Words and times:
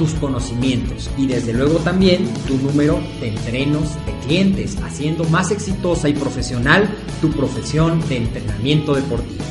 tus 0.00 0.14
conocimientos 0.14 1.08
y 1.18 1.26
desde 1.26 1.52
luego 1.52 1.78
también 1.80 2.26
tu 2.48 2.56
número 2.56 2.98
de 3.20 3.28
entrenos 3.28 3.96
de 4.06 4.14
clientes, 4.24 4.78
haciendo 4.82 5.24
más 5.24 5.50
exitosa 5.50 6.08
y 6.08 6.14
profesional 6.14 6.88
tu 7.20 7.30
profesión 7.30 8.00
de 8.08 8.16
entrenamiento 8.16 8.94
deportivo. 8.94 9.44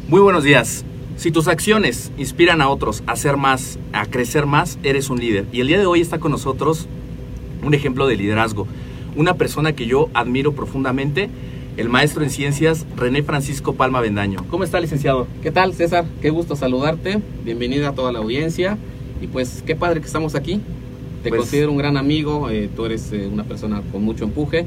Muy 0.09 0.21
buenos 0.21 0.43
días. 0.43 0.84
Si 1.19 1.33
tus 1.33 1.48
acciones 1.48 2.12
inspiran 2.16 2.61
a 2.62 2.69
otros 2.69 3.02
a 3.08 3.12
hacer 3.12 3.36
más, 3.36 3.77
a 3.92 4.06
crecer 4.06 4.47
más, 4.47 4.78
eres 4.84 5.11
un 5.11 5.19
líder. 5.19 5.47
Y 5.50 5.60
el 5.60 5.66
día 5.66 5.80
de 5.80 5.84
hoy 5.84 6.00
está 6.00 6.20
con 6.20 6.30
nosotros 6.30 6.86
un 7.64 7.75
ejemplo 7.75 8.06
de 8.06 8.14
liderazgo. 8.14 8.69
Una 9.16 9.34
persona 9.34 9.72
que 9.72 9.86
yo 9.86 10.10
admiro 10.14 10.52
profundamente, 10.52 11.28
el 11.77 11.88
maestro 11.88 12.22
en 12.22 12.30
ciencias 12.30 12.86
René 12.97 13.25
Francisco 13.25 13.75
Palma 13.75 14.00
Bendaño. 14.00 14.44
¿Cómo 14.48 14.62
está, 14.62 14.78
licenciado? 14.78 15.26
¿Qué 15.43 15.50
tal, 15.50 15.75
César? 15.75 16.04
Qué 16.22 16.31
gusto 16.31 16.54
saludarte. 16.54 17.20
Bienvenida 17.44 17.88
a 17.88 17.94
toda 17.97 18.12
la 18.12 18.20
audiencia. 18.20 18.78
Y 19.20 19.26
pues 19.26 19.64
qué 19.66 19.75
padre 19.75 20.00
que 20.00 20.06
estamos 20.06 20.37
aquí. 20.37 20.60
Te 21.25 21.31
Pues- 21.31 21.41
considero 21.41 21.72
un 21.72 21.78
gran 21.78 21.97
amigo, 21.97 22.48
eh, 22.48 22.70
tú 22.76 22.87
eres 22.87 23.12
eh, 23.12 23.26
una 23.26 23.43
persona 23.43 23.82
con 23.91 24.04
mucho 24.04 24.22
empuje. 24.22 24.66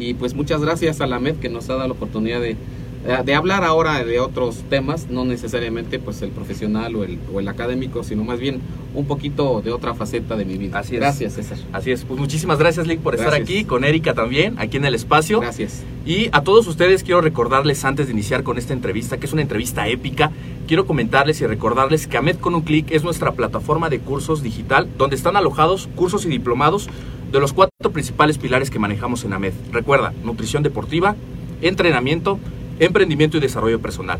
Y 0.00 0.14
pues 0.14 0.34
muchas 0.34 0.62
gracias 0.62 1.00
a 1.00 1.06
la 1.06 1.20
MED 1.20 1.36
que 1.36 1.48
nos 1.48 1.70
ha 1.70 1.74
dado 1.74 1.86
la 1.86 1.94
oportunidad 1.94 2.40
de, 2.40 2.56
de 3.02 3.34
hablar 3.34 3.64
ahora 3.64 4.04
de 4.04 4.20
otros 4.20 4.62
temas, 4.70 5.08
no 5.10 5.24
necesariamente 5.24 5.98
pues 5.98 6.22
el 6.22 6.30
profesional 6.30 6.94
o 6.94 7.04
el, 7.04 7.18
o 7.32 7.40
el 7.40 7.48
académico, 7.48 8.04
sino 8.04 8.22
más 8.24 8.38
bien 8.38 8.60
un 8.94 9.06
poquito 9.06 9.60
de 9.60 9.72
otra 9.72 9.94
faceta 9.94 10.36
de 10.36 10.44
mi 10.44 10.56
vida. 10.56 10.78
Así 10.78 10.94
es. 10.94 11.00
Gracias, 11.00 11.34
César. 11.34 11.58
Así 11.72 11.90
es. 11.90 12.04
Pues 12.04 12.20
muchísimas 12.20 12.58
gracias, 12.58 12.86
Lick, 12.86 13.00
por 13.00 13.14
estar 13.14 13.34
aquí, 13.34 13.64
con 13.64 13.84
Erika 13.84 14.14
también, 14.14 14.54
aquí 14.58 14.76
en 14.76 14.84
el 14.84 14.94
espacio. 14.94 15.40
Gracias. 15.40 15.82
Y 16.06 16.28
a 16.32 16.42
todos 16.42 16.66
ustedes 16.66 17.02
quiero 17.02 17.20
recordarles 17.20 17.84
antes 17.84 18.06
de 18.06 18.12
iniciar 18.12 18.42
con 18.42 18.58
esta 18.58 18.72
entrevista, 18.72 19.18
que 19.18 19.26
es 19.26 19.32
una 19.32 19.42
entrevista 19.42 19.88
épica, 19.88 20.30
quiero 20.66 20.86
comentarles 20.86 21.40
y 21.40 21.46
recordarles 21.46 22.06
que 22.06 22.16
AMED 22.16 22.36
con 22.36 22.54
un 22.54 22.62
clic 22.62 22.90
es 22.90 23.04
nuestra 23.04 23.32
plataforma 23.32 23.88
de 23.88 23.98
cursos 23.98 24.42
digital 24.42 24.88
donde 24.96 25.16
están 25.16 25.36
alojados 25.36 25.88
cursos 25.94 26.24
y 26.24 26.28
diplomados 26.28 26.88
de 27.30 27.40
los 27.40 27.52
cuatro 27.52 27.92
principales 27.92 28.38
pilares 28.38 28.70
que 28.70 28.78
manejamos 28.78 29.24
en 29.24 29.32
AMED. 29.32 29.54
Recuerda, 29.72 30.12
nutrición 30.22 30.62
deportiva, 30.62 31.16
entrenamiento, 31.62 32.38
emprendimiento 32.84 33.36
y 33.36 33.40
desarrollo 33.40 33.80
personal. 33.80 34.18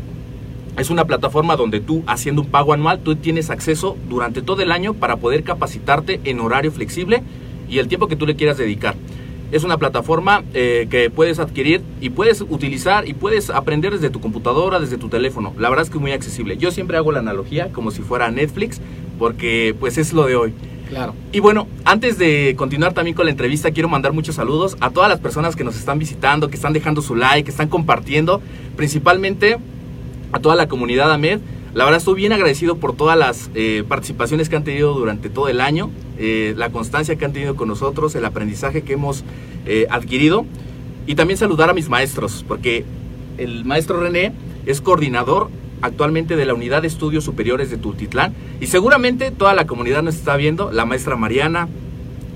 Es 0.77 0.89
una 0.89 1.05
plataforma 1.05 1.55
donde 1.55 1.81
tú, 1.81 2.03
haciendo 2.07 2.41
un 2.41 2.47
pago 2.47 2.73
anual, 2.73 2.99
tú 2.99 3.15
tienes 3.15 3.49
acceso 3.49 3.97
durante 4.09 4.41
todo 4.41 4.61
el 4.61 4.71
año 4.71 4.93
para 4.93 5.17
poder 5.17 5.43
capacitarte 5.43 6.21
en 6.23 6.39
horario 6.39 6.71
flexible 6.71 7.21
y 7.69 7.79
el 7.79 7.87
tiempo 7.87 8.07
que 8.07 8.15
tú 8.15 8.25
le 8.25 8.35
quieras 8.35 8.57
dedicar. 8.57 8.95
Es 9.51 9.63
una 9.63 9.77
plataforma 9.77 10.43
eh, 10.53 10.87
que 10.89 11.11
puedes 11.11 11.37
adquirir 11.39 11.81
y 12.01 12.09
puedes 12.09 12.41
utilizar 12.41 13.07
y 13.07 13.13
puedes 13.13 13.51
aprender 13.51 13.91
desde 13.91 14.09
tu 14.09 14.19
computadora, 14.19 14.79
desde 14.79 14.97
tu 14.97 15.09
teléfono. 15.09 15.53
La 15.59 15.69
verdad 15.69 15.83
es 15.83 15.91
que 15.91 15.97
es 15.97 16.01
muy 16.01 16.11
accesible. 16.11 16.57
Yo 16.57 16.71
siempre 16.71 16.97
hago 16.97 17.11
la 17.11 17.19
analogía 17.19 17.71
como 17.71 17.91
si 17.91 18.01
fuera 18.01 18.31
Netflix 18.31 18.81
porque 19.19 19.75
pues 19.79 19.99
es 19.99 20.11
lo 20.13 20.25
de 20.25 20.35
hoy. 20.35 20.53
Claro. 20.93 21.15
Y 21.31 21.39
bueno, 21.39 21.67
antes 21.85 22.19
de 22.19 22.53
continuar 22.55 22.93
también 22.93 23.15
con 23.15 23.25
la 23.25 23.31
entrevista, 23.31 23.71
quiero 23.71 23.89
mandar 23.89 24.13
muchos 24.13 24.35
saludos 24.35 24.77
a 24.79 24.91
todas 24.91 25.09
las 25.09 25.19
personas 25.19 25.55
que 25.55 25.63
nos 25.63 25.75
están 25.75 25.97
visitando, 25.97 26.49
que 26.49 26.55
están 26.55 26.71
dejando 26.71 27.01
su 27.01 27.15
like, 27.15 27.45
que 27.45 27.49
están 27.49 27.67
compartiendo, 27.67 28.41
principalmente 28.75 29.57
a 30.31 30.39
toda 30.39 30.55
la 30.55 30.67
comunidad 30.67 31.11
AMED. 31.11 31.39
La 31.73 31.85
verdad 31.85 31.97
estoy 31.97 32.13
bien 32.13 32.31
agradecido 32.31 32.77
por 32.77 32.95
todas 32.95 33.17
las 33.17 33.49
eh, 33.55 33.83
participaciones 33.87 34.49
que 34.49 34.55
han 34.55 34.63
tenido 34.63 34.93
durante 34.93 35.31
todo 35.31 35.49
el 35.49 35.61
año, 35.61 35.89
eh, 36.19 36.53
la 36.57 36.69
constancia 36.69 37.15
que 37.15 37.25
han 37.25 37.33
tenido 37.33 37.55
con 37.55 37.69
nosotros, 37.69 38.13
el 38.13 38.25
aprendizaje 38.25 38.83
que 38.83 38.93
hemos 38.93 39.23
eh, 39.65 39.87
adquirido 39.89 40.45
y 41.07 41.15
también 41.15 41.39
saludar 41.39 41.71
a 41.71 41.73
mis 41.73 41.89
maestros, 41.89 42.45
porque 42.47 42.85
el 43.39 43.65
maestro 43.65 43.99
René 43.99 44.31
es 44.67 44.79
coordinador 44.79 45.49
actualmente 45.83 46.37
de 46.37 46.45
la 46.45 46.53
Unidad 46.53 46.81
de 46.81 46.87
Estudios 46.87 47.25
Superiores 47.25 47.69
de 47.69 47.77
Tultitlán 47.77 48.33
y 48.61 48.67
seguramente 48.67 49.31
toda 49.31 49.53
la 49.53 49.67
comunidad 49.67 50.01
nos 50.01 50.15
está 50.15 50.37
viendo, 50.37 50.71
la 50.71 50.85
maestra 50.85 51.17
Mariana, 51.17 51.67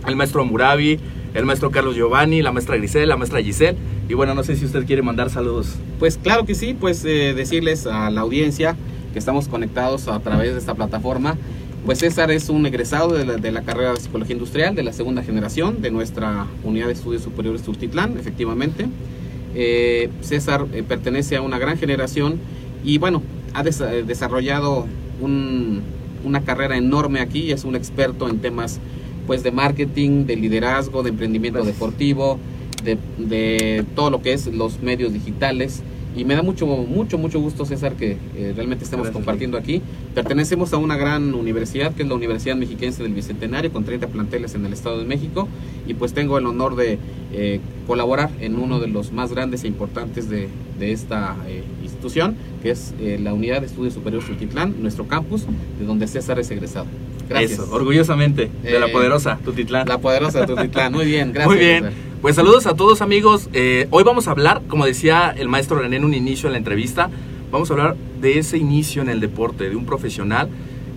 el 0.05 0.17
maestro 0.17 0.45
Murabi, 0.45 0.99
el 1.33 1.45
maestro 1.45 1.71
Carlos 1.71 1.95
Giovanni, 1.95 2.41
la 2.41 2.51
maestra 2.51 2.75
Grisel, 2.75 3.07
la 3.07 3.15
maestra 3.15 3.41
Giselle 3.41 3.77
y 4.09 4.13
bueno, 4.13 4.35
no 4.35 4.43
sé 4.43 4.57
si 4.57 4.65
usted 4.65 4.85
quiere 4.85 5.01
mandar 5.01 5.29
saludos. 5.29 5.75
Pues 5.97 6.17
claro 6.21 6.45
que 6.45 6.55
sí, 6.55 6.75
pues 6.77 7.05
eh, 7.05 7.33
decirles 7.33 7.87
a 7.87 8.09
la 8.09 8.21
audiencia 8.21 8.75
que 9.13 9.19
estamos 9.19 9.47
conectados 9.47 10.09
a 10.09 10.19
través 10.19 10.51
de 10.51 10.59
esta 10.59 10.75
plataforma. 10.75 11.37
Pues 11.85 11.99
César 11.99 12.31
es 12.31 12.49
un 12.49 12.65
egresado 12.65 13.13
de 13.13 13.51
la, 13.51 13.61
carrera 13.61 13.93
de 13.93 13.99
Psicología 14.01 14.33
Industrial 14.33 14.75
de 14.75 14.83
la 14.83 14.91
segunda 14.91 15.23
generación 15.23 15.81
de 15.81 15.89
nuestra 15.89 16.47
Unidad 16.65 16.87
de 16.87 16.93
Estudios 16.93 17.21
Superiores 17.21 17.61
Tultitlán, 17.61 18.17
efectivamente. 18.19 18.87
Eh, 19.55 20.09
César 20.19 20.65
eh, 20.73 20.83
pertenece 20.83 21.37
a 21.37 21.41
una 21.41 21.57
gran 21.59 21.77
generación 21.77 22.39
y 22.83 22.97
bueno, 22.97 23.23
ha 23.57 23.63
des- 23.63 23.81
eh, 23.81 24.03
desarrollado 24.05 24.85
un- 25.19 25.81
una 26.23 26.41
carrera 26.43 26.77
enorme 26.77 27.19
aquí, 27.21 27.51
es 27.51 27.63
un 27.63 27.75
experto 27.75 28.29
en 28.29 28.37
temas 28.39 28.79
pues 29.25 29.43
de 29.43 29.51
marketing, 29.51 30.25
de 30.25 30.35
liderazgo, 30.35 31.03
de 31.03 31.09
emprendimiento 31.09 31.59
Gracias. 31.59 31.75
deportivo, 31.75 32.37
de, 32.83 32.97
de 33.17 33.83
todo 33.95 34.09
lo 34.11 34.21
que 34.21 34.33
es 34.33 34.47
los 34.47 34.81
medios 34.81 35.11
digitales. 35.11 35.81
Y 36.15 36.23
me 36.25 36.33
da 36.35 36.41
mucho, 36.41 36.65
mucho, 36.65 37.17
mucho 37.19 37.39
gusto, 37.39 37.65
César, 37.65 37.93
que 37.93 38.17
eh, 38.35 38.53
realmente 38.55 38.83
estemos 38.85 39.05
Gracias, 39.05 39.13
compartiendo 39.13 39.57
aquí. 39.57 39.81
Pertenecemos 40.15 40.73
a 40.73 40.77
una 40.77 40.95
gran 40.97 41.33
universidad, 41.35 41.93
que 41.93 42.01
es 42.03 42.09
la 42.09 42.15
Universidad 42.15 42.55
Mexiquense 42.55 43.03
del 43.03 43.13
Bicentenario, 43.13 43.71
con 43.71 43.83
30 43.83 44.07
planteles 44.07 44.55
en 44.55 44.65
el 44.65 44.73
Estado 44.73 44.97
de 44.97 45.05
México. 45.05 45.47
Y 45.85 45.93
pues 45.93 46.13
tengo 46.13 46.37
el 46.39 46.45
honor 46.47 46.75
de 46.75 46.97
eh, 47.33 47.59
colaborar 47.85 48.31
en 48.39 48.55
uno 48.57 48.79
de 48.79 48.87
los 48.87 49.11
más 49.11 49.31
grandes 49.31 49.63
e 49.63 49.67
importantes 49.67 50.27
de, 50.29 50.47
de 50.79 50.91
esta 50.91 51.35
eh, 51.47 51.63
institución, 51.97 52.35
que 52.61 52.71
es 52.71 52.93
eh, 52.99 53.19
la 53.21 53.33
Unidad 53.33 53.61
de 53.61 53.67
Estudios 53.67 53.93
Superiores 53.93 54.27
Tultitlán, 54.27 54.75
nuestro 54.81 55.07
campus, 55.07 55.45
de 55.79 55.85
donde 55.85 56.07
César 56.07 56.39
es 56.39 56.49
egresado. 56.51 56.85
Gracias. 57.27 57.53
Eso, 57.53 57.67
orgullosamente, 57.71 58.49
de 58.63 58.79
la 58.79 58.87
Eh, 58.87 58.91
poderosa 58.91 59.39
Tutitlán. 59.43 59.87
La 59.87 59.97
poderosa 59.97 60.45
Tultitlán. 60.45 60.93
Muy 60.93 61.05
bien, 61.05 61.33
gracias. 61.33 61.47
Muy 61.47 61.57
bien. 61.57 61.83
César. 61.83 61.93
Pues 62.21 62.35
saludos 62.35 62.67
a 62.67 62.75
todos 62.75 63.01
amigos. 63.01 63.49
Eh, 63.53 63.87
hoy 63.89 64.03
vamos 64.03 64.27
a 64.27 64.31
hablar, 64.31 64.61
como 64.67 64.85
decía 64.85 65.33
el 65.37 65.49
maestro 65.49 65.79
René 65.79 65.97
en 65.97 66.05
un 66.05 66.13
inicio 66.13 66.47
en 66.47 66.53
la 66.53 66.57
entrevista, 66.57 67.09
vamos 67.51 67.69
a 67.69 67.73
hablar 67.73 67.95
de 68.21 68.39
ese 68.39 68.57
inicio 68.57 69.01
en 69.01 69.09
el 69.09 69.19
deporte, 69.19 69.69
de 69.69 69.75
un 69.75 69.85
profesional 69.85 70.49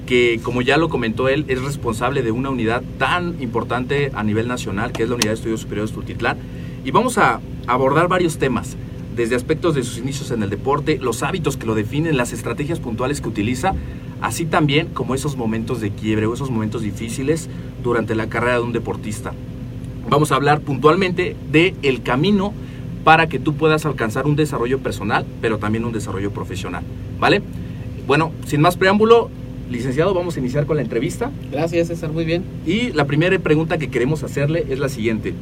que, 0.06 0.41
como 0.43 0.62
ya 0.62 0.76
lo 0.76 0.88
comentó 0.88 1.29
él, 1.29 1.44
es 1.49 1.62
responsable 1.62 2.23
de 2.23 2.31
una 2.31 2.50
unidad 2.50 2.82
tan 2.99 3.41
importante 3.41 4.11
a 4.14 4.23
nivel 4.23 4.49
nacional, 4.49 4.93
que 4.93 5.05
es 5.05 5.08
la 5.08 5.14
Unidad 5.14 5.31
de 5.31 5.35
Estudios 5.35 5.61
Superiores 5.61 5.93
Tultitlán. 5.93 6.37
Y 6.85 6.91
vamos 6.91 7.19
a 7.19 7.41
abordar 7.67 8.08
varios 8.08 8.38
temas, 8.38 8.76
desde 9.16 9.36
aspectos 9.36 9.74
de 9.74 9.82
sus 9.82 9.98
inicios 9.98 10.30
en 10.30 10.42
el 10.42 10.50
deporte, 10.50 10.98
los 10.98 11.22
hábitos 11.22 11.56
que 11.56 11.66
lo 11.66 11.74
definen, 11.74 12.16
las 12.16 12.32
estrategias 12.32 12.80
puntuales 12.80 13.20
que 13.20 13.28
utiliza, 13.28 13.74
así 14.20 14.44
también 14.46 14.88
como 14.88 15.14
esos 15.14 15.36
momentos 15.36 15.80
de 15.80 15.90
quiebre 15.90 16.26
o 16.26 16.34
esos 16.34 16.50
momentos 16.50 16.82
difíciles 16.82 17.48
durante 17.82 18.14
la 18.14 18.28
carrera 18.28 18.54
de 18.54 18.62
un 18.62 18.72
deportista. 18.72 19.32
Vamos 20.08 20.32
a 20.32 20.36
hablar 20.36 20.60
puntualmente 20.60 21.36
de 21.50 21.74
el 21.82 22.02
camino 22.02 22.52
para 23.04 23.28
que 23.28 23.38
tú 23.38 23.54
puedas 23.54 23.86
alcanzar 23.86 24.26
un 24.26 24.36
desarrollo 24.36 24.78
personal, 24.78 25.24
pero 25.40 25.58
también 25.58 25.84
un 25.84 25.92
desarrollo 25.92 26.30
profesional, 26.30 26.84
¿vale? 27.18 27.42
Bueno, 28.06 28.32
sin 28.46 28.60
más 28.60 28.76
preámbulo, 28.76 29.30
licenciado, 29.70 30.12
vamos 30.14 30.36
a 30.36 30.40
iniciar 30.40 30.66
con 30.66 30.76
la 30.76 30.82
entrevista. 30.82 31.30
Gracias, 31.50 31.88
César, 31.88 32.12
muy 32.12 32.24
bien. 32.24 32.42
Y 32.66 32.92
la 32.92 33.04
primera 33.06 33.38
pregunta 33.38 33.78
que 33.78 33.88
queremos 33.88 34.22
hacerle 34.22 34.66
es 34.68 34.78
la 34.78 34.88
siguiente. 34.88 35.32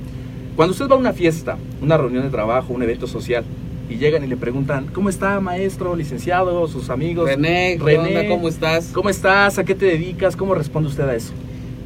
Cuando 0.59 0.73
usted 0.73 0.89
va 0.89 0.97
a 0.97 0.99
una 0.99 1.13
fiesta, 1.13 1.57
una 1.81 1.97
reunión 1.97 2.25
de 2.25 2.31
trabajo, 2.31 2.73
un 2.75 2.83
evento 2.83 3.07
social, 3.07 3.45
y 3.89 3.95
llegan 3.95 4.25
y 4.25 4.27
le 4.27 4.37
preguntan, 4.37 4.89
¿cómo 4.93 5.09
está 5.09 5.39
maestro, 5.39 5.95
licenciado, 5.95 6.67
sus 6.67 6.91
amigos? 6.91 7.29
René, 7.31 7.77
¿qué 7.79 7.85
René, 7.85 8.09
onda? 8.09 8.27
¿cómo 8.29 8.49
estás? 8.49 8.91
¿Cómo 8.93 9.09
estás? 9.09 9.57
¿A 9.61 9.65
qué 9.65 9.77
te 9.77 9.87
dedicas? 9.87 10.35
¿Cómo 10.35 10.57
responde 10.57 10.89
usted 10.89 11.05
a 11.05 11.15
eso? 11.15 11.33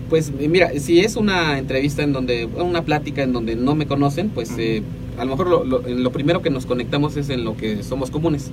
Pues 0.09 0.33
eh, 0.41 0.49
mira, 0.49 0.71
si 0.79 1.01
es 1.01 1.17
una 1.17 1.59
entrevista 1.59 2.03
en 2.03 2.15
donde, 2.15 2.47
una 2.47 2.81
plática 2.83 3.23
en 3.23 3.35
donde 3.35 3.57
no 3.57 3.75
me 3.75 3.87
conocen, 3.87 4.31
pues 4.31 4.51
Ujú. 4.53 4.61
eh, 4.63 4.83
a 5.19 5.27
lo 5.27 5.33
mejor 5.33 5.49
lo, 5.49 5.65
lo- 5.65 5.83
lo 5.87 6.11
primero 6.11 6.41
que 6.41 6.49
nos 6.49 6.65
conectamos 6.65 7.19
es 7.19 7.29
en 7.29 7.45
lo 7.45 7.59
que 7.59 7.83
somos 7.83 8.11
comunes. 8.11 8.51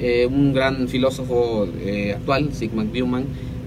Eh, 0.00 0.26
un 0.28 0.52
gran 0.54 0.88
filósofo 0.88 1.68
eh, 1.78 2.14
actual, 2.16 2.52
Sigmund 2.52 2.92
Bauman, 2.92 3.26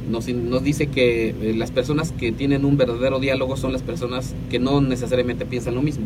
nos, 0.09 0.25
dice 0.63 0.87
que 0.87 1.29
eh, 1.29 1.53
las 1.55 1.71
personas 1.71 2.11
que 2.11 2.31
tienen 2.31 2.65
un 2.65 2.77
verdadero 2.77 3.19
diálogo 3.19 3.57
son 3.57 3.71
las 3.71 3.81
personas 3.81 4.35
que 4.49 4.59
no 4.59 4.81
necesariamente 4.81 5.45
piensan 5.45 5.75
lo 5.75 5.81
mismo. 5.81 6.05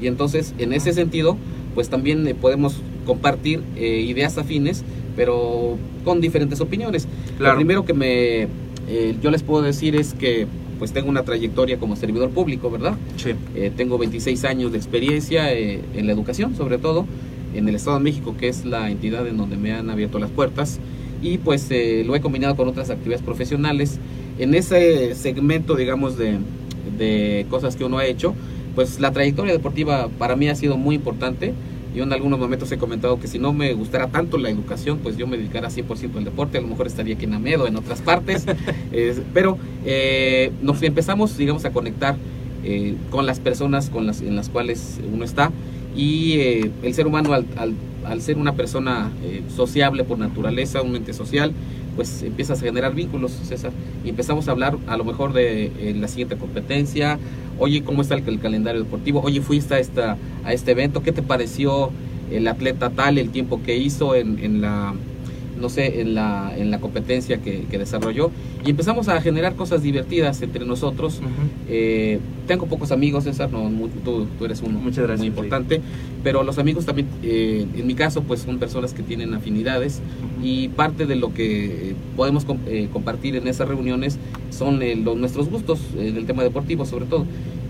Y 0.00 0.06
entonces, 0.06 0.54
en 0.58 0.72
ese 0.72 0.92
sentido, 0.92 1.36
pues 1.74 1.88
también 1.88 2.26
eh, 2.26 2.34
podemos 2.34 2.76
compartir 3.06 3.62
eh, 3.76 4.04
ideas 4.06 4.38
afines, 4.38 4.84
pero 5.16 5.76
con 6.04 6.20
diferentes 6.20 6.60
opiniones. 6.60 7.06
Lo 7.38 7.54
primero 7.54 7.84
que 7.84 7.94
me 7.94 8.48
eh, 8.88 9.14
yo 9.22 9.30
les 9.30 9.42
puedo 9.42 9.62
decir 9.62 9.94
es 9.94 10.14
que 10.14 10.46
pues 10.78 10.92
tengo 10.92 11.10
una 11.10 11.24
trayectoria 11.24 11.78
como 11.78 11.94
servidor 11.94 12.30
público, 12.30 12.70
¿verdad? 12.70 12.96
Sí. 13.16 13.32
Tengo 13.76 13.98
26 13.98 14.44
años 14.46 14.72
de 14.72 14.78
experiencia 14.78 15.52
en 15.52 16.06
la 16.06 16.12
educación, 16.12 16.56
sobre 16.56 16.78
todo 16.78 17.04
en 17.54 17.68
el 17.68 17.74
Estado 17.74 17.98
de 17.98 18.04
México, 18.04 18.34
que 18.38 18.48
es 18.48 18.64
la 18.64 18.90
entidad 18.90 19.26
en 19.26 19.36
donde 19.36 19.58
me 19.58 19.72
han 19.72 19.90
abierto 19.90 20.18
las 20.18 20.30
puertas, 20.30 20.80
y 21.22 21.38
pues 21.38 21.66
eh, 21.70 22.02
lo 22.06 22.14
he 22.16 22.20
combinado 22.20 22.56
con 22.56 22.68
otras 22.68 22.90
actividades 22.90 23.22
profesionales. 23.22 23.98
En 24.38 24.54
ese 24.54 25.14
segmento, 25.14 25.74
digamos, 25.76 26.16
de, 26.16 26.38
de 26.98 27.46
cosas 27.50 27.76
que 27.76 27.84
uno 27.84 27.98
ha 27.98 28.06
hecho, 28.06 28.34
pues 28.74 29.00
la 29.00 29.12
trayectoria 29.12 29.52
deportiva 29.52 30.08
para 30.18 30.36
mí 30.36 30.48
ha 30.48 30.54
sido 30.54 30.76
muy 30.76 30.94
importante. 30.96 31.54
Yo 31.94 32.04
en 32.04 32.12
algunos 32.12 32.38
momentos 32.38 32.70
he 32.70 32.78
comentado 32.78 33.18
que 33.18 33.26
si 33.26 33.40
no 33.40 33.52
me 33.52 33.72
gustara 33.74 34.06
tanto 34.08 34.38
la 34.38 34.48
educación, 34.48 35.00
pues 35.02 35.16
yo 35.16 35.26
me 35.26 35.36
dedicara 35.36 35.70
100% 35.70 36.18
al 36.18 36.24
deporte, 36.24 36.58
a 36.58 36.60
lo 36.60 36.68
mejor 36.68 36.86
estaría 36.86 37.16
aquí 37.16 37.24
en 37.24 37.34
Amedo, 37.34 37.66
en 37.66 37.76
otras 37.76 38.00
partes, 38.00 38.46
Eh, 38.92 39.14
pero 39.34 39.58
eh, 39.84 40.52
nos 40.62 40.82
empezamos, 40.82 41.36
digamos, 41.36 41.64
a 41.64 41.72
conectar 41.72 42.16
eh, 42.62 42.96
con 43.10 43.26
las 43.26 43.40
personas 43.40 43.90
con 43.90 44.06
las, 44.06 44.20
en 44.20 44.36
las 44.36 44.48
cuales 44.48 45.00
uno 45.12 45.24
está 45.24 45.50
y 45.96 46.34
eh, 46.34 46.70
el 46.82 46.94
ser 46.94 47.06
humano 47.06 47.32
al, 47.32 47.46
al- 47.56 47.74
al 48.04 48.20
ser 48.22 48.38
una 48.38 48.52
persona 48.54 49.10
eh, 49.22 49.42
sociable 49.54 50.04
por 50.04 50.18
naturaleza, 50.18 50.82
un 50.82 50.96
ente 50.96 51.12
social, 51.12 51.52
pues 51.96 52.22
empiezas 52.22 52.60
a 52.60 52.64
generar 52.64 52.94
vínculos, 52.94 53.32
César, 53.32 53.72
y 54.04 54.08
empezamos 54.08 54.48
a 54.48 54.52
hablar 54.52 54.76
a 54.86 54.96
lo 54.96 55.04
mejor 55.04 55.32
de 55.32 55.66
eh, 55.66 55.94
la 55.98 56.08
siguiente 56.08 56.36
competencia, 56.36 57.18
oye, 57.58 57.82
¿cómo 57.82 58.02
está 58.02 58.14
el, 58.14 58.26
el 58.26 58.40
calendario 58.40 58.82
deportivo? 58.82 59.20
Oye, 59.20 59.40
fuiste 59.40 59.74
a, 59.74 59.78
esta, 59.78 60.16
a 60.44 60.52
este 60.52 60.70
evento, 60.70 61.02
¿qué 61.02 61.12
te 61.12 61.22
pareció 61.22 61.90
el 62.30 62.46
atleta 62.48 62.90
tal, 62.90 63.18
el 63.18 63.30
tiempo 63.30 63.60
que 63.62 63.76
hizo 63.76 64.14
en, 64.14 64.38
en 64.38 64.60
la 64.60 64.94
no 65.60 65.68
sé, 65.68 66.00
en 66.00 66.14
la, 66.14 66.52
en 66.56 66.70
la 66.70 66.80
competencia 66.80 67.38
que, 67.38 67.64
que 67.70 67.78
desarrolló 67.78 68.30
y 68.64 68.70
empezamos 68.70 69.08
a 69.08 69.20
generar 69.20 69.54
cosas 69.54 69.82
divertidas 69.82 70.40
entre 70.42 70.64
nosotros. 70.64 71.20
Eh, 71.68 72.18
tengo 72.46 72.66
pocos 72.66 72.90
amigos, 72.92 73.24
César, 73.24 73.50
no, 73.52 73.60
mu- 73.70 73.88
tú, 73.88 74.26
tú 74.38 74.44
eres 74.44 74.60
uno 74.62 74.78
Muchas 74.80 75.04
gracias, 75.04 75.18
muy 75.20 75.26
sí. 75.28 75.30
importante, 75.30 75.80
pero 76.24 76.42
los 76.42 76.58
amigos 76.58 76.84
también, 76.86 77.06
eh, 77.22 77.64
en 77.76 77.86
mi 77.86 77.94
caso, 77.94 78.22
pues 78.22 78.40
son 78.40 78.58
personas 78.58 78.92
que 78.92 79.02
tienen 79.02 79.34
afinidades 79.34 80.00
y 80.42 80.68
parte 80.68 81.06
de 81.06 81.14
lo 81.16 81.32
que 81.32 81.64
eh, 81.90 81.94
podemos 82.16 82.44
com- 82.44 82.58
eh, 82.66 82.88
compartir 82.92 83.36
en 83.36 83.46
esas 83.46 83.68
reuniones 83.68 84.18
son 84.50 84.80
los, 85.04 85.16
nuestros 85.16 85.48
gustos 85.48 85.78
eh, 85.98 86.10
del 86.12 86.26
tema 86.26 86.42
deportivo, 86.42 86.84
sobre 86.86 87.04
todo. 87.04 87.24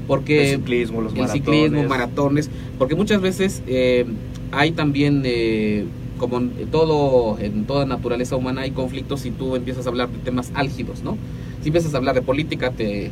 Porque 0.06 0.52
el 0.54 0.56
ciclismo, 0.60 1.00
los 1.02 1.12
el 1.12 1.20
maratones. 1.20 1.44
ciclismo, 1.44 1.88
maratones, 1.88 2.50
porque 2.78 2.94
muchas 2.96 3.20
veces 3.20 3.62
hay 4.50 4.72
también, 4.72 5.22
como 6.20 6.37
en 6.37 6.50
todo, 6.70 7.38
en 7.40 7.64
toda 7.64 7.87
naturaleza 7.87 8.37
humana, 8.37 8.61
hay 8.61 8.70
conflictos 8.72 9.20
si 9.22 9.31
tú 9.31 9.56
empiezas 9.56 9.87
a 9.87 9.88
hablar 9.88 10.11
de 10.11 10.19
temas 10.19 10.52
álgidos, 10.55 11.02
¿no? 11.02 11.17
Si 11.62 11.70
empiezas 11.70 11.94
a 11.94 11.96
hablar 11.96 12.14
de 12.14 12.20
política, 12.22 12.70
te, 12.72 13.11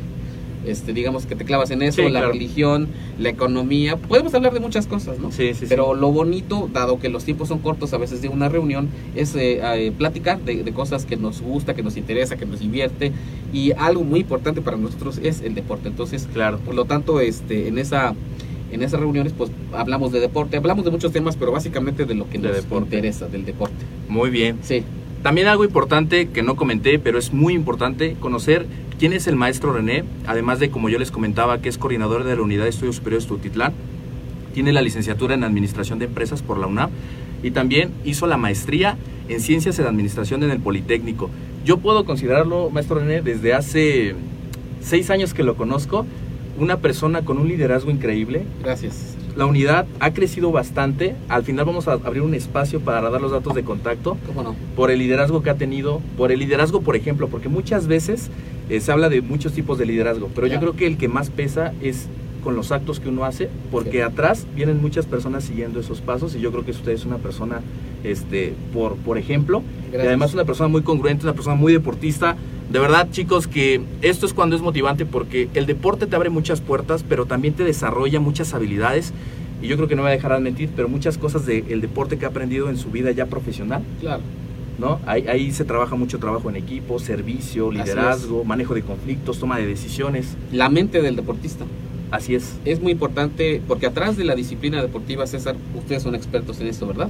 este, 0.65 0.93
digamos 0.93 1.25
que 1.25 1.35
te 1.35 1.43
clavas 1.43 1.71
en 1.71 1.81
eso, 1.81 1.97
Sí, 1.97 2.03
la 2.03 2.19
claro. 2.19 2.31
religión, 2.33 2.87
la 3.17 3.29
economía, 3.29 3.97
podemos 3.97 4.33
hablar 4.35 4.53
de 4.53 4.59
muchas 4.59 4.85
cosas, 4.85 5.17
¿no? 5.17 5.31
Sí, 5.31 5.53
sí, 5.53 5.61
sí. 5.61 5.65
Pero 5.69 5.95
lo 5.95 6.11
bonito, 6.11 6.69
dado 6.71 6.99
que 6.99 7.09
los 7.09 7.23
tiempos 7.25 7.47
son 7.47 7.59
cortos 7.59 7.93
a 7.93 7.97
veces 7.97 8.21
de 8.21 8.27
una 8.29 8.47
reunión, 8.47 8.89
es 9.15 9.35
eh, 9.35 9.59
eh, 9.63 9.91
platicar 9.97 10.39
de, 10.41 10.63
de 10.63 10.71
cosas 10.71 11.05
que 11.05 11.17
nos 11.17 11.41
gusta, 11.41 11.73
que 11.73 11.81
nos 11.81 11.97
interesa, 11.97 12.37
que 12.37 12.45
nos 12.45 12.59
divierte. 12.59 13.11
Y 13.51 13.71
algo 13.71 14.03
muy 14.03 14.19
importante 14.19 14.61
para 14.61 14.77
nosotros 14.77 15.19
es 15.23 15.41
el 15.41 15.55
deporte. 15.55 15.87
Entonces, 15.87 16.27
Claro. 16.31 16.59
por 16.59 16.75
lo 16.75 16.85
tanto, 16.85 17.19
este, 17.21 17.67
en 17.69 17.79
esa 17.79 18.13
en 18.71 18.81
esas 18.83 18.99
reuniones 18.99 19.33
pues 19.33 19.51
hablamos 19.73 20.11
de 20.11 20.19
deporte, 20.19 20.57
hablamos 20.57 20.85
de 20.85 20.91
muchos 20.91 21.11
temas, 21.11 21.35
pero 21.35 21.51
básicamente 21.51 22.05
de 22.05 22.15
lo 22.15 22.29
que 22.29 22.37
De 22.37 22.47
nos 22.49 22.55
deporte. 22.57 22.95
interesa, 22.95 23.27
del 23.27 23.45
deporte. 23.45 23.75
Muy 24.07 24.29
bien. 24.29 24.57
Sí, 24.61 24.83
También 25.23 25.47
algo 25.47 25.65
importante 25.65 26.29
que 26.29 26.43
no 26.43 26.55
comenté, 26.55 26.97
pero 26.99 27.17
es 27.19 27.33
muy 27.33 27.53
importante 27.53 28.15
conocer 28.19 28.65
quién 28.99 29.11
es 29.13 29.27
el 29.27 29.35
maestro 29.35 29.73
René, 29.73 30.03
además 30.27 30.59
de, 30.59 30.69
como 30.69 30.87
yo 30.89 30.97
les 30.99 31.11
comentaba, 31.11 31.59
que 31.61 31.67
es 31.69 31.77
coordinador 31.77 32.23
de 32.23 32.35
la 32.35 32.41
Unidad 32.41 32.63
de 32.63 32.69
Estudios 32.69 32.95
Superiores 32.97 33.27
Tutitlán, 33.27 33.73
tiene 34.53 34.71
la 34.71 34.81
licenciatura 34.81 35.35
en 35.35 35.43
Administración 35.43 35.99
de 35.99 36.05
Empresas 36.05 36.41
por 36.41 36.57
la 36.57 36.67
UNAM 36.67 36.89
y 37.43 37.51
también 37.51 37.91
hizo 38.05 38.27
la 38.27 38.37
maestría 38.37 38.97
en 39.29 39.41
Ciencias 39.41 39.77
en 39.79 39.85
Administración 39.85 40.41
en 40.43 40.51
el 40.51 40.59
Politécnico. 40.59 41.29
Yo 41.65 41.77
puedo 41.77 42.03
considerarlo, 42.05 42.69
maestro 42.69 42.99
René, 42.99 43.21
desde 43.21 43.53
hace 43.53 44.15
seis 44.81 45.09
años 45.09 45.33
que 45.33 45.43
lo 45.43 45.55
conozco, 45.55 46.05
una 46.59 46.77
persona 46.77 47.23
con 47.23 47.37
un 47.37 47.47
liderazgo 47.47 47.89
increíble, 47.91 48.43
gracias. 48.63 49.15
la 49.35 49.45
unidad 49.45 49.85
ha 49.99 50.11
crecido 50.11 50.51
bastante. 50.51 51.15
Al 51.29 51.43
final 51.43 51.65
vamos 51.65 51.87
a 51.87 51.93
abrir 51.93 52.21
un 52.21 52.33
espacio 52.33 52.79
para 52.81 53.09
dar 53.09 53.21
los 53.21 53.31
datos 53.31 53.55
de 53.55 53.63
contacto 53.63 54.17
¿Cómo 54.27 54.43
no? 54.43 54.55
por 54.75 54.91
el 54.91 54.99
liderazgo 54.99 55.41
que 55.41 55.49
ha 55.49 55.55
tenido, 55.55 56.01
por 56.17 56.31
el 56.31 56.39
liderazgo, 56.39 56.81
por 56.81 56.95
ejemplo, 56.95 57.27
porque 57.29 57.49
muchas 57.49 57.87
veces 57.87 58.29
eh, 58.69 58.79
se 58.81 58.91
habla 58.91 59.09
de 59.09 59.21
muchos 59.21 59.53
tipos 59.53 59.77
de 59.77 59.85
liderazgo, 59.85 60.29
pero 60.35 60.47
yo 60.47 60.59
creo 60.59 60.75
que 60.75 60.85
el 60.87 60.97
que 60.97 61.07
más 61.07 61.29
pesa 61.29 61.73
es 61.81 62.07
con 62.43 62.55
los 62.55 62.71
actos 62.71 62.99
que 63.01 63.09
uno 63.09 63.25
hace, 63.25 63.49
porque 63.71 63.91
Sí. 63.97 63.99
atrás 64.01 64.45
vienen 64.55 64.81
muchas 64.81 65.05
personas 65.05 65.43
siguiendo 65.43 65.79
esos 65.81 65.99
pasos 66.01 66.35
y 66.35 66.39
yo 66.39 66.51
creo 66.51 66.63
que 66.63 66.71
usted 66.71 66.91
es 66.93 67.05
una 67.05 67.17
persona, 67.17 67.59
este, 68.03 68.53
por, 68.73 68.95
por 68.95 69.17
ejemplo, 69.17 69.61
y 69.91 69.95
además 69.97 70.33
una 70.33 70.45
persona 70.45 70.69
muy 70.69 70.81
congruente, 70.81 71.25
una 71.25 71.33
persona 71.33 71.55
muy 71.55 71.73
deportista. 71.73 72.35
De 72.71 72.77
verdad, 72.77 73.07
chicos, 73.11 73.47
que 73.47 73.81
esto 74.01 74.27
es 74.27 74.33
cuando 74.33 74.55
es 74.55 74.61
motivante 74.61 75.05
porque 75.05 75.49
el 75.55 75.65
deporte 75.65 76.05
te 76.05 76.15
abre 76.15 76.29
muchas 76.29 76.61
puertas, 76.61 77.03
pero 77.07 77.25
también 77.25 77.55
te 77.55 77.63
desarrolla 77.63 78.19
muchas 78.19 78.53
habilidades. 78.53 79.11
Y 79.61 79.67
yo 79.67 79.75
creo 79.75 79.87
que 79.87 79.95
no 79.95 80.03
me 80.03 80.11
dejarán 80.11 80.43
mentir, 80.43 80.69
pero 80.75 80.87
muchas 80.87 81.17
cosas 81.17 81.45
del 81.45 81.81
deporte 81.81 82.17
que 82.17 82.25
ha 82.25 82.29
aprendido 82.29 82.69
en 82.69 82.77
su 82.77 82.91
vida 82.91 83.11
ya 83.11 83.25
profesional, 83.25 83.81
Claro. 83.99 84.21
¿no? 84.77 84.99
Ahí, 85.05 85.27
ahí 85.27 85.51
se 85.51 85.65
trabaja 85.65 85.95
mucho 85.95 86.19
trabajo 86.19 86.49
en 86.49 86.55
equipo, 86.55 86.99
servicio, 86.99 87.71
liderazgo, 87.71 88.45
manejo 88.45 88.73
de 88.75 88.83
conflictos, 88.83 89.39
toma 89.39 89.57
de 89.57 89.65
decisiones. 89.65 90.37
La 90.53 90.69
mente 90.69 91.01
del 91.01 91.15
deportista. 91.15 91.65
Así 92.11 92.33
es. 92.33 92.55
es 92.65 92.81
muy 92.81 92.91
importante 92.91 93.61
porque 93.67 93.85
atrás 93.85 94.15
de 94.15 94.23
la 94.23 94.35
disciplina 94.35 94.81
deportiva, 94.81 95.27
César, 95.27 95.55
ustedes 95.75 96.01
son 96.03 96.15
expertos 96.15 96.59
en 96.59 96.67
esto, 96.67 96.87
¿verdad? 96.87 97.09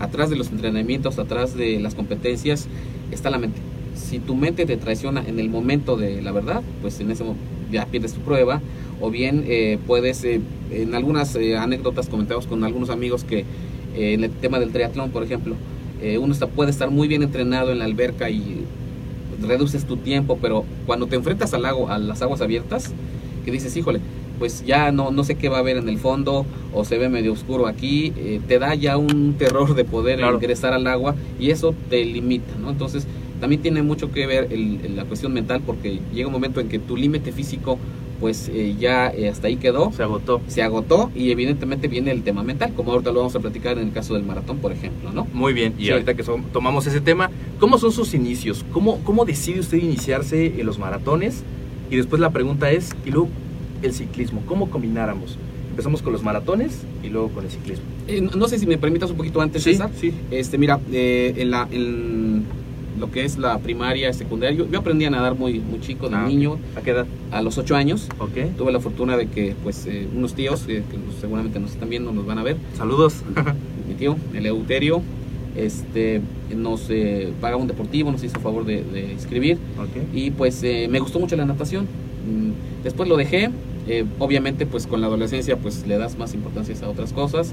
Atrás 0.00 0.28
de 0.30 0.36
los 0.36 0.50
entrenamientos, 0.50 1.18
atrás 1.18 1.54
de 1.54 1.78
las 1.80 1.94
competencias, 1.94 2.66
está 3.10 3.30
la 3.30 3.38
mente. 3.38 3.60
Si 3.94 4.18
tu 4.18 4.34
mente 4.34 4.66
te 4.66 4.76
traiciona 4.76 5.22
en 5.26 5.38
el 5.38 5.48
momento 5.48 5.96
de 5.96 6.20
la 6.22 6.32
verdad, 6.32 6.62
pues 6.82 7.00
en 7.00 7.10
ese 7.10 7.24
momento 7.24 7.42
ya 7.72 7.86
pierdes 7.86 8.12
tu 8.12 8.20
prueba. 8.20 8.60
O 9.00 9.10
bien 9.10 9.44
eh, 9.46 9.78
puedes, 9.86 10.22
eh, 10.24 10.40
en 10.70 10.94
algunas 10.94 11.34
eh, 11.36 11.56
anécdotas 11.56 12.08
comentamos 12.08 12.46
con 12.46 12.62
algunos 12.64 12.90
amigos 12.90 13.24
que 13.24 13.40
eh, 13.96 14.14
en 14.14 14.24
el 14.24 14.30
tema 14.30 14.58
del 14.60 14.70
triatlón, 14.70 15.10
por 15.10 15.22
ejemplo, 15.22 15.54
uno 16.20 16.34
está, 16.34 16.48
puede 16.48 16.70
estar 16.70 16.90
muy 16.90 17.08
bien 17.08 17.22
entrenado 17.22 17.72
en 17.72 17.78
la 17.78 17.86
alberca 17.86 18.28
y 18.28 18.58
reduces 19.40 19.86
tu 19.86 19.96
tiempo, 19.96 20.38
pero 20.40 20.64
cuando 20.84 21.06
te 21.06 21.16
enfrentas 21.16 21.54
al 21.54 21.62
lago, 21.62 21.88
a 21.88 21.96
las 21.98 22.20
aguas 22.20 22.42
abiertas, 22.42 22.92
que 23.44 23.50
dices, 23.50 23.74
híjole, 23.74 24.00
pues 24.38 24.66
ya 24.66 24.92
no, 24.92 25.10
no 25.12 25.24
sé 25.24 25.36
qué 25.36 25.48
va 25.48 25.56
a 25.56 25.60
haber 25.60 25.78
en 25.78 25.88
el 25.88 25.96
fondo 25.96 26.44
o 26.74 26.84
se 26.84 26.98
ve 26.98 27.08
medio 27.08 27.32
oscuro 27.32 27.66
aquí, 27.66 28.12
te 28.46 28.58
da 28.58 28.74
ya 28.74 28.98
un 28.98 29.34
terror 29.38 29.74
de 29.74 29.84
poder 29.84 30.18
Claro. 30.18 30.34
ingresar 30.36 30.74
al 30.74 30.86
agua 30.88 31.14
y 31.40 31.50
eso 31.50 31.74
te 31.88 32.04
limita, 32.04 32.52
¿no? 32.60 32.68
Entonces 32.70 33.06
también 33.40 33.62
tiene 33.62 33.82
mucho 33.82 34.10
que 34.12 34.26
ver 34.26 34.48
el- 34.50 34.80
el- 34.84 34.96
la 34.96 35.04
cuestión 35.04 35.32
mental 35.32 35.60
porque 35.64 36.00
llega 36.14 36.26
un 36.28 36.32
momento 36.32 36.60
en 36.60 36.68
que 36.68 36.78
tu 36.78 36.96
límite 36.96 37.32
físico 37.32 37.78
pues 38.20 38.48
eh, 38.54 38.74
ya 38.78 39.08
eh, 39.10 39.28
hasta 39.28 39.48
ahí 39.48 39.56
quedó, 39.56 39.92
Se 39.92 40.02
agotó. 40.02 40.40
se 40.46 40.62
agotó 40.62 41.10
y 41.16 41.30
evidentemente 41.32 41.88
viene 41.88 42.10
el 42.12 42.22
tema 42.22 42.42
mental, 42.44 42.72
como 42.74 42.92
ahorita 42.92 43.10
lo 43.10 43.18
vamos 43.18 43.34
a 43.36 43.40
platicar 43.40 43.76
en 43.76 43.88
el 43.88 43.92
caso 43.92 44.14
del 44.14 44.22
maratón, 44.22 44.58
por 44.58 44.72
ejemplo, 44.72 45.12
¿no? 45.12 45.26
Muy 45.34 45.52
bien. 45.52 45.74
Y 45.78 45.86
Sí. 45.86 45.90
ahorita 45.90 46.14
que 46.14 46.22
tomamos 46.52 46.86
ese 46.86 47.00
tema, 47.00 47.30
¿Cómo 47.58 47.76
son 47.78 47.92
sus 47.92 48.14
inicios? 48.14 48.64
¿Cómo, 48.72 48.98
¿Cómo 49.04 49.24
decide 49.24 49.60
usted 49.60 49.78
iniciarse 49.78 50.58
en 50.60 50.66
los 50.66 50.78
maratones? 50.78 51.42
Y 51.90 51.96
después 51.96 52.20
la 52.20 52.30
pregunta 52.30 52.70
es, 52.70 52.90
y 53.06 53.10
luego 53.10 53.28
el 53.82 53.92
ciclismo, 53.92 54.42
¿cómo 54.46 54.70
combináramos? 54.70 55.36
Empezamos 55.70 56.00
con 56.02 56.12
los 56.12 56.22
maratones 56.22 56.82
y 57.02 57.08
luego 57.08 57.28
con 57.30 57.44
el 57.44 57.50
ciclismo. 57.50 57.84
Eh, 58.06 58.20
no- 58.20 58.30
no 58.32 58.48
sé 58.48 58.58
si 58.58 58.66
me 58.66 58.76
permitas 58.78 59.10
un 59.10 59.16
poquito 59.16 59.40
antes, 59.40 59.62
Sí, 59.62 59.72
César. 59.72 59.90
sí. 60.00 60.12
Este, 60.30 60.56
mira, 60.58 60.78
eh, 60.92 61.34
en, 61.36 61.50
la, 61.50 61.66
en 61.70 62.44
lo 62.98 63.10
que 63.10 63.24
es 63.24 63.38
la 63.38 63.58
primaria, 63.58 64.12
secundaria, 64.12 64.56
yo, 64.56 64.70
yo 64.70 64.78
aprendí 64.78 65.04
a 65.04 65.10
nadar 65.10 65.34
muy, 65.36 65.58
muy 65.60 65.80
chico, 65.80 66.08
de 66.08 66.16
Ah, 66.16 66.26
niño, 66.26 66.58
¿A 66.76 66.80
qué 66.80 66.90
edad? 66.92 67.06
a 67.32 67.42
los 67.42 67.58
8 67.58 67.74
años. 67.76 68.08
Ok. 68.18 68.56
Tuve 68.56 68.72
la 68.72 68.80
fortuna 68.80 69.16
de 69.16 69.26
que, 69.28 69.54
pues, 69.62 69.86
eh, 69.86 70.06
unos 70.14 70.34
tíos, 70.34 70.64
eh, 70.68 70.82
que 70.90 70.96
seguramente 71.20 71.58
nos 71.60 71.72
están 71.72 71.88
viendo, 71.90 72.12
nos 72.12 72.24
van 72.26 72.38
a 72.38 72.42
ver, 72.42 72.56
Saludos. 72.76 73.22
mi 73.88 73.94
tío, 73.94 74.16
el 74.34 74.46
Euterio, 74.46 75.02
este, 75.56 76.20
nos 76.54 76.86
eh, 76.90 77.32
pagaba 77.40 77.60
un 77.62 77.68
deportivo, 77.68 78.10
nos 78.10 78.22
hizo 78.24 78.40
favor 78.40 78.64
de, 78.64 78.82
de 78.82 79.12
inscribir 79.12 79.56
ok. 79.78 80.02
y 80.14 80.30
pues 80.32 80.62
eh, 80.64 80.88
me 80.90 80.98
gustó 81.00 81.20
mucho 81.20 81.36
la 81.36 81.44
natación. 81.46 81.84
Mm, 81.84 82.82
Después 82.84 83.08
lo 83.08 83.16
dejé, 83.16 83.50
eh, 83.88 84.04
obviamente 84.18 84.66
pues 84.66 84.86
con 84.86 85.00
la 85.00 85.06
adolescencia 85.06 85.56
pues 85.56 85.86
le 85.86 85.96
das 85.96 86.18
más 86.18 86.34
importancia 86.34 86.74
a 86.84 86.88
otras 86.88 87.12
cosas. 87.14 87.52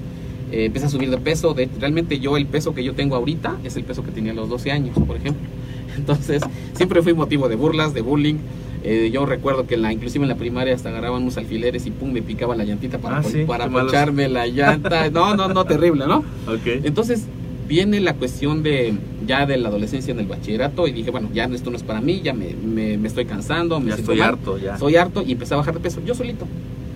Eh, 0.51 0.65
empieza 0.65 0.87
a 0.87 0.89
subir 0.89 1.09
de 1.09 1.17
peso, 1.17 1.53
de, 1.53 1.69
realmente 1.79 2.19
yo 2.19 2.35
el 2.37 2.45
peso 2.45 2.73
que 2.73 2.83
yo 2.83 2.93
tengo 2.93 3.15
ahorita 3.15 3.57
es 3.63 3.75
el 3.77 3.83
peso 3.83 4.03
que 4.03 4.11
tenía 4.11 4.31
a 4.33 4.35
los 4.35 4.49
12 4.49 4.71
años, 4.71 4.97
por 5.07 5.15
ejemplo. 5.15 5.47
Entonces 5.97 6.41
siempre 6.75 7.01
fui 7.01 7.13
motivo 7.13 7.47
de 7.49 7.55
burlas, 7.55 7.93
de 7.93 8.01
bullying. 8.01 8.35
Eh, 8.83 9.11
yo 9.13 9.25
recuerdo 9.27 9.67
que 9.67 9.77
la, 9.77 9.93
inclusive 9.93 10.23
en 10.23 10.29
la 10.29 10.35
primaria 10.35 10.73
hasta 10.73 10.89
agarraban 10.89 11.21
unos 11.21 11.37
alfileres 11.37 11.85
y 11.85 11.91
pum, 11.91 12.11
me 12.11 12.21
picaba 12.21 12.55
la 12.55 12.63
llantita 12.63 12.97
para, 12.97 13.19
Ah, 13.19 13.23
sí, 13.23 13.43
para 13.45 13.69
poncharme 13.69 14.27
la 14.27 14.47
llanta. 14.47 15.09
No, 15.11 15.35
no, 15.35 15.47
no, 15.49 15.65
terrible, 15.65 16.07
¿no? 16.07 16.17
Ok. 16.47 16.83
Entonces 16.83 17.25
viene 17.67 17.99
la 18.01 18.15
cuestión 18.15 18.63
de 18.63 18.93
ya 19.27 19.45
de 19.45 19.55
la 19.57 19.69
adolescencia 19.69 20.11
en 20.11 20.19
el 20.19 20.25
bachillerato 20.25 20.87
y 20.87 20.91
dije, 20.91 21.11
bueno, 21.11 21.29
ya 21.33 21.45
esto 21.45 21.69
no 21.69 21.77
es 21.77 21.83
para 21.83 22.01
mí, 22.01 22.21
ya 22.23 22.33
me, 22.33 22.53
me- 22.55 22.97
me 22.97 23.07
estoy 23.07 23.25
cansando, 23.25 23.79
me 23.79 23.89
Ya 23.91 23.95
estoy 23.95 24.17
mal, 24.17 24.29
harto, 24.29 24.57
ya. 24.57 24.77
Soy 24.79 24.95
harto 24.95 25.21
y 25.25 25.31
empecé 25.33 25.53
a 25.53 25.57
bajar 25.57 25.75
de 25.75 25.79
peso, 25.79 26.01
yo 26.05 26.13
solito. 26.15 26.45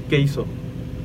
¿Qué 0.10 0.20
hizo? 0.20 0.46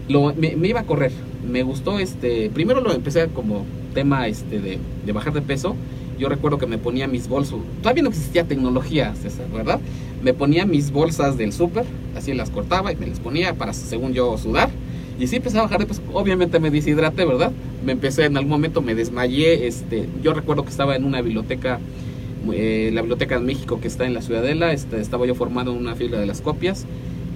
Lo, 0.08 0.34
me, 0.34 0.56
me 0.56 0.66
iba 0.68 0.80
a 0.80 0.84
correr, 0.84 1.12
me 1.50 1.62
gustó 1.62 1.98
este, 1.98 2.50
primero 2.50 2.80
lo 2.80 2.92
empecé 2.92 3.26
como 3.28 3.66
tema 3.92 4.26
este 4.28 4.60
de, 4.60 4.78
de 5.04 5.12
bajar 5.12 5.32
de 5.32 5.42
peso. 5.42 5.76
Yo 6.18 6.28
recuerdo 6.28 6.58
que 6.58 6.66
me 6.66 6.76
ponía 6.76 7.08
mis 7.08 7.28
bolsos, 7.28 7.60
todavía 7.80 8.02
no 8.02 8.10
existía 8.10 8.44
tecnología, 8.44 9.14
César, 9.14 9.46
¿verdad? 9.50 9.80
Me 10.22 10.34
ponía 10.34 10.66
mis 10.66 10.90
bolsas 10.90 11.38
del 11.38 11.52
súper, 11.52 11.84
así 12.14 12.34
las 12.34 12.50
cortaba 12.50 12.92
y 12.92 12.96
me 12.96 13.06
las 13.06 13.20
ponía 13.20 13.54
para, 13.54 13.72
según 13.72 14.12
yo, 14.12 14.36
sudar. 14.36 14.68
Y 15.18 15.26
sí 15.28 15.36
empecé 15.36 15.58
a 15.58 15.62
bajar 15.62 15.80
de 15.80 15.86
peso, 15.86 16.02
obviamente 16.12 16.60
me 16.60 16.70
deshidraté, 16.70 17.24
¿verdad? 17.24 17.52
Me 17.84 17.92
empecé, 17.92 18.26
en 18.26 18.36
algún 18.36 18.50
momento 18.50 18.82
me 18.82 18.94
desmayé, 18.94 19.66
este, 19.66 20.08
yo 20.22 20.34
recuerdo 20.34 20.62
que 20.64 20.70
estaba 20.70 20.94
en 20.94 21.04
una 21.04 21.22
biblioteca, 21.22 21.78
eh, 22.52 22.90
la 22.92 23.00
biblioteca 23.00 23.38
de 23.38 23.44
México 23.44 23.80
que 23.80 23.88
está 23.88 24.04
en 24.04 24.12
la 24.12 24.20
Ciudadela, 24.20 24.72
este, 24.72 25.00
estaba 25.00 25.24
yo 25.24 25.34
formado 25.34 25.72
en 25.72 25.78
una 25.78 25.94
fila 25.94 26.18
de 26.18 26.26
las 26.26 26.42
copias 26.42 26.86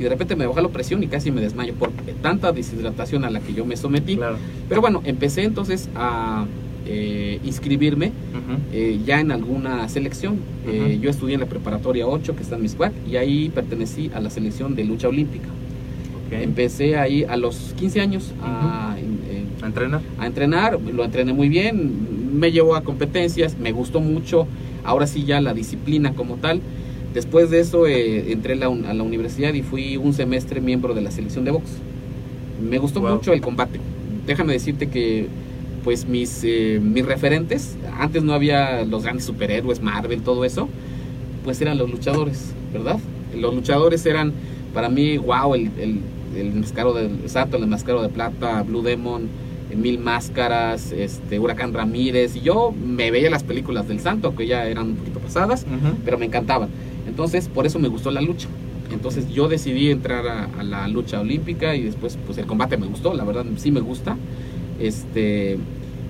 de 0.04 0.11
repente 0.11 0.37
me 0.37 0.46
bajó 0.46 0.61
la 0.61 0.68
presión 0.68 1.02
y 1.02 1.06
casi 1.06 1.30
me 1.30 1.40
desmayo 1.40 1.75
por 1.75 1.90
tanta 2.23 2.52
deshidratación 2.52 3.25
a 3.25 3.30
la 3.30 3.40
que 3.40 3.54
yo 3.54 3.64
me 3.64 3.76
sometí. 3.76 4.16
Claro. 4.16 4.37
Pero 4.68 4.80
bueno, 4.80 5.02
empecé 5.04 5.44
entonces 5.44 5.88
a 5.94 6.44
eh, 6.87 7.40
inscribirme 7.42 8.12
eh, 8.73 9.00
ya 9.06 9.18
en 9.18 9.32
alguna 9.32 9.88
selección. 9.88 10.38
Eh, 10.66 10.99
yo 11.00 11.08
estudié 11.08 11.34
en 11.34 11.40
la 11.40 11.46
preparatoria 11.46 12.06
8 12.06 12.37
que 12.37 12.42
está 12.42 12.56
en 12.56 12.62
Miscuac 12.62 12.92
y 13.11 13.16
ahí 13.16 13.49
pertenecí 13.49 14.11
a 14.14 14.20
la 14.20 14.28
selección 14.28 14.75
de 14.75 14.84
lucha 14.84 15.08
olímpica. 15.08 15.49
Empecé 16.30 16.96
ahí 16.96 17.23
a 17.23 17.37
los 17.37 17.75
15 17.78 18.00
años 18.00 18.32
a, 18.42 18.96
¿A 19.62 19.66
entrenar? 19.66 20.00
a 20.18 20.26
entrenar, 20.26 20.80
lo 20.80 21.04
entrené 21.04 21.32
muy 21.32 21.49
bien, 21.49 22.38
me 22.38 22.50
llevó 22.50 22.75
a 22.75 22.82
competencias, 22.82 23.56
me 23.56 23.70
gustó 23.70 24.00
mucho, 24.00 24.49
ahora 24.82 25.06
sí 25.06 25.25
ya 25.25 25.40
la 25.40 25.54
disciplina 25.54 26.12
como 26.14 26.34
tal. 26.37 26.61
Después 27.14 27.49
de 27.50 27.61
eso 27.61 27.87
eh, 27.87 28.33
entré 28.33 28.54
a 28.54 28.56
la, 28.56 28.66
a 28.66 28.92
la 28.94 29.02
universidad 29.02 29.54
y 29.54 29.62
fui 29.62 29.97
un 29.97 30.12
semestre 30.12 30.61
miembro 30.61 30.94
de 30.94 31.00
la 31.00 31.11
selección 31.11 31.44
de 31.44 31.52
box. 31.52 31.64
Me 32.68 32.78
gustó 32.78 33.00
Wow. 33.00 33.14
mucho 33.16 33.33
el 33.33 33.40
combate. 33.40 33.78
Déjame 34.26 34.52
decirte 34.52 34.88
que 34.88 35.28
pues 35.85 36.06
mis, 36.09 36.40
eh, 36.44 36.80
mis 36.83 37.04
referentes, 37.04 37.76
antes 37.99 38.23
no 38.23 38.33
había 38.33 38.85
los 38.85 39.02
grandes 39.02 39.26
superhéroes, 39.26 39.83
Marvel, 39.83 40.23
todo 40.23 40.44
eso, 40.47 40.66
pues 41.44 41.61
eran 41.61 41.76
los 41.76 41.90
luchadores, 41.90 42.52
¿verdad? 42.73 42.99
Los 43.38 43.54
luchadores 43.54 44.04
eran 44.06 44.33
para 44.73 44.88
mí, 44.88 45.18
wow, 45.18 45.54
el, 45.54 45.71
el, 45.78 46.00
el 46.38 46.52
mascaro 46.54 46.94
de, 46.94 47.04
exacto, 47.06 47.59
el 47.59 47.66
mascaro 47.66 48.00
de 48.00 48.09
plata, 48.09 48.62
Blue 48.62 48.80
Demon, 48.83 49.28
eh, 49.71 49.76
Mil 49.76 49.99
Máscaras, 49.99 50.90
este, 50.92 51.38
Huracán 51.38 51.75
Ramírez, 51.75 52.35
y 52.35 52.40
yo 52.40 52.73
me 52.73 53.11
veía 53.11 53.28
las 53.28 53.42
películas 53.42 53.87
del 53.87 54.00
Santo, 54.00 54.35
que 54.35 54.47
ya 54.47 54.66
eran 54.66 54.87
un 54.87 54.94
poquito 54.97 55.18
pasadas, 55.21 55.66
pero 56.04 56.16
me 56.16 56.25
encantaban. 56.25 56.71
Entonces, 57.08 57.49
por 57.49 57.66
eso 57.66 57.78
me 57.78 57.88
gustó 57.88 58.11
la 58.11 58.20
lucha. 58.20 58.49
Entonces 58.92 59.28
yo 59.32 59.49
decidí 59.49 59.90
entrar 59.90 60.26
a, 60.26 60.44
a 60.58 60.62
la 60.62 60.87
lucha 60.88 61.20
olímpica 61.20 61.75
y 61.75 61.82
después 61.82 62.16
pues 62.26 62.38
el 62.38 62.46
combate 62.46 62.76
me 62.76 62.87
gustó, 62.87 63.14
la 63.14 63.25
verdad 63.25 63.44
sí 63.56 63.70
me 63.70 63.80
gusta. 63.80 64.16
Este, 64.80 65.56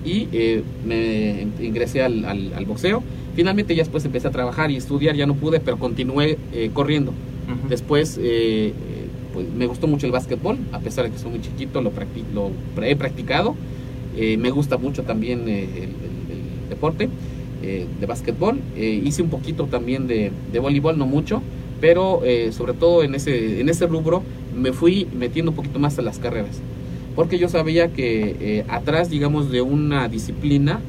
y 0.05 0.27
eh, 0.31 0.63
me 0.85 1.47
ingresé 1.65 2.03
al, 2.03 2.25
al- 2.25 2.53
al 2.53 2.65
boxeo. 2.65 3.03
Finalmente 3.35 3.75
ya 3.75 3.81
después 3.83 4.05
empecé 4.05 4.27
a 4.27 4.31
trabajar 4.31 4.71
y 4.71 4.75
estudiar, 4.77 5.15
ya 5.15 5.25
no 5.25 5.35
pude, 5.35 5.59
pero 5.59 5.77
continué 5.77 6.37
eh, 6.53 6.69
corriendo. 6.73 7.11
Ujú. 7.11 7.69
Después 7.69 8.17
eh, 8.17 8.67
eh, 8.67 8.73
pues, 9.33 9.47
me 9.57 9.65
gustó 9.67 9.87
mucho 9.87 10.05
el 10.05 10.11
básquetbol, 10.11 10.57
a 10.71 10.79
pesar 10.79 11.05
de 11.05 11.11
que 11.11 11.17
soy 11.17 11.31
muy 11.31 11.41
chiquito, 11.41 11.81
lo, 11.81 11.91
practi- 11.91 12.23
lo 12.33 12.51
he 12.83 12.95
practicado. 12.95 13.55
Eh, 14.15 14.37
me 14.37 14.49
gusta 14.51 14.77
mucho 14.77 15.03
también 15.03 15.47
eh, 15.49 15.63
el, 15.75 15.83
el- 15.83 15.89
el 16.63 16.69
deporte 16.69 17.09
eh, 17.65 17.87
de 17.99 18.05
básquetbol. 18.05 18.59
Eh, 18.75 19.01
hice 19.03 19.23
un 19.23 19.29
poquito 19.29 19.65
también 19.65 20.05
de, 20.05 20.31
de 20.51 20.59
voleibol, 20.59 20.99
no 20.99 21.07
mucho, 21.07 21.41
pero 21.81 22.21
eh, 22.23 22.51
sobre 22.51 22.73
todo 22.73 23.03
en 23.03 23.15
ese, 23.15 23.59
en 23.59 23.69
ese 23.69 23.87
rubro 23.87 24.21
me 24.55 24.71
fui 24.71 25.07
metiendo 25.17 25.49
un 25.49 25.55
poquito 25.55 25.79
más 25.79 25.97
a 25.97 26.03
las 26.03 26.19
carreras. 26.19 26.61
Porque 27.15 27.39
yo 27.39 27.49
sabía 27.49 27.91
que 27.91 28.63
atrás, 28.67 29.09
digamos, 29.09 29.49
de 29.49 29.61
una 29.61 30.09
disciplina 30.09 30.81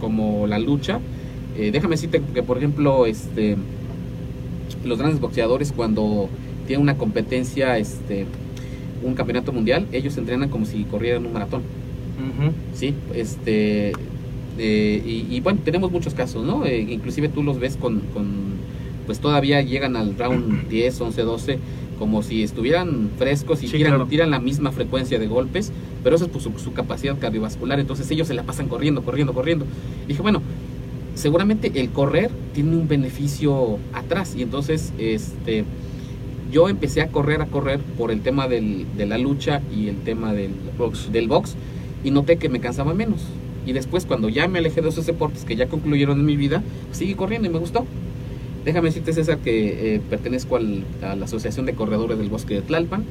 como 0.00 0.46
la 0.46 0.60
lucha, 0.60 1.00
déjame 1.56 1.96
decirte 1.96 2.22
que, 2.32 2.42
por 2.44 2.56
ejemplo, 2.56 3.04
este, 3.04 3.56
los 4.84 4.98
grandes 4.98 5.20
boxeadores 5.20 5.72
cuando 5.72 6.28
tienen 6.68 6.82
una 6.82 6.96
competencia, 6.96 7.78
este, 7.78 8.26
un 9.02 9.14
campeonato 9.14 9.52
mundial, 9.52 9.86
ellos 9.90 10.16
entrenan 10.16 10.50
como 10.50 10.66
si 10.66 10.84
corrieran 10.84 11.26
un 11.26 11.32
maratón. 11.32 11.62
Sí, 12.74 12.94
este, 13.14 13.92
eh, 14.58 15.02
y, 15.04 15.34
y 15.34 15.40
bueno, 15.40 15.60
tenemos 15.64 15.90
muchos 15.90 16.14
casos, 16.14 16.44
¿no? 16.44 16.64
Eh, 16.66 16.80
inclusive 16.90 17.28
tú 17.28 17.42
los 17.42 17.58
ves 17.58 17.76
con, 17.76 18.00
con, 18.12 18.26
pues 19.06 19.20
todavía 19.20 19.62
llegan 19.62 19.96
al 19.96 20.16
round 20.18 20.68
10, 20.68 21.00
11, 21.00 21.22
12, 21.22 21.58
como 21.98 22.22
si 22.22 22.42
estuvieran 22.42 23.10
frescos 23.18 23.62
y 23.62 23.66
Sí, 23.68 23.76
tiran, 23.78 23.92
claro. 23.92 24.06
tiran 24.06 24.30
la 24.30 24.38
misma 24.38 24.70
frecuencia 24.72 25.18
de 25.18 25.26
golpes, 25.26 25.72
pero 26.04 26.16
eso 26.16 26.26
es 26.26 26.30
por 26.30 26.40
su, 26.42 26.52
su 26.58 26.72
capacidad 26.72 27.18
cardiovascular, 27.18 27.80
entonces 27.80 28.10
ellos 28.10 28.28
se 28.28 28.34
la 28.34 28.42
pasan 28.44 28.68
corriendo, 28.68 29.02
corriendo, 29.02 29.32
corriendo. 29.34 29.64
Dije, 30.06 30.22
bueno, 30.22 30.40
seguramente 31.14 31.72
el 31.74 31.90
correr 31.90 32.30
tiene 32.54 32.76
un 32.76 32.86
beneficio 32.88 33.78
atrás, 33.92 34.34
y 34.36 34.42
entonces, 34.42 34.92
este, 34.98 35.64
yo 36.52 36.68
empecé 36.68 37.02
a 37.02 37.08
correr, 37.08 37.42
a 37.42 37.46
correr 37.46 37.78
por 37.80 38.10
el 38.10 38.20
tema 38.20 38.48
del- 38.48 38.86
de 38.96 39.06
la 39.06 39.18
lucha 39.18 39.60
y 39.76 39.88
el 39.88 39.96
tema 39.96 40.32
del 40.32 40.50
Box. 40.78 41.10
del 41.12 41.28
box 41.28 41.54
y 42.04 42.10
noté 42.10 42.36
que 42.36 42.48
me 42.48 42.60
cansaba 42.60 42.94
menos. 42.94 43.20
Y 43.68 43.74
después 43.74 44.06
cuando 44.06 44.30
ya 44.30 44.48
me 44.48 44.60
alejé 44.60 44.80
de 44.80 44.88
esos 44.88 45.04
deportes 45.04 45.44
que 45.44 45.54
ya 45.54 45.66
concluyeron 45.68 46.18
en 46.20 46.24
mi 46.24 46.36
vida, 46.38 46.62
seguí 46.90 47.12
corriendo 47.14 47.48
y 47.48 47.52
me 47.52 47.58
gustó. 47.58 47.84
Déjame 48.64 48.88
decirte 48.88 49.12
César 49.12 49.36
que 49.38 49.96
eh, 49.96 50.00
pertenezco 50.08 50.56
al- 50.56 50.84
a 51.02 51.14
la 51.14 51.26
Asociación 51.26 51.66
de 51.66 51.74
Corredores 51.74 52.16
del 52.18 52.30
Bosque 52.30 52.54
de 52.54 52.62
Tlalpan. 52.62 53.04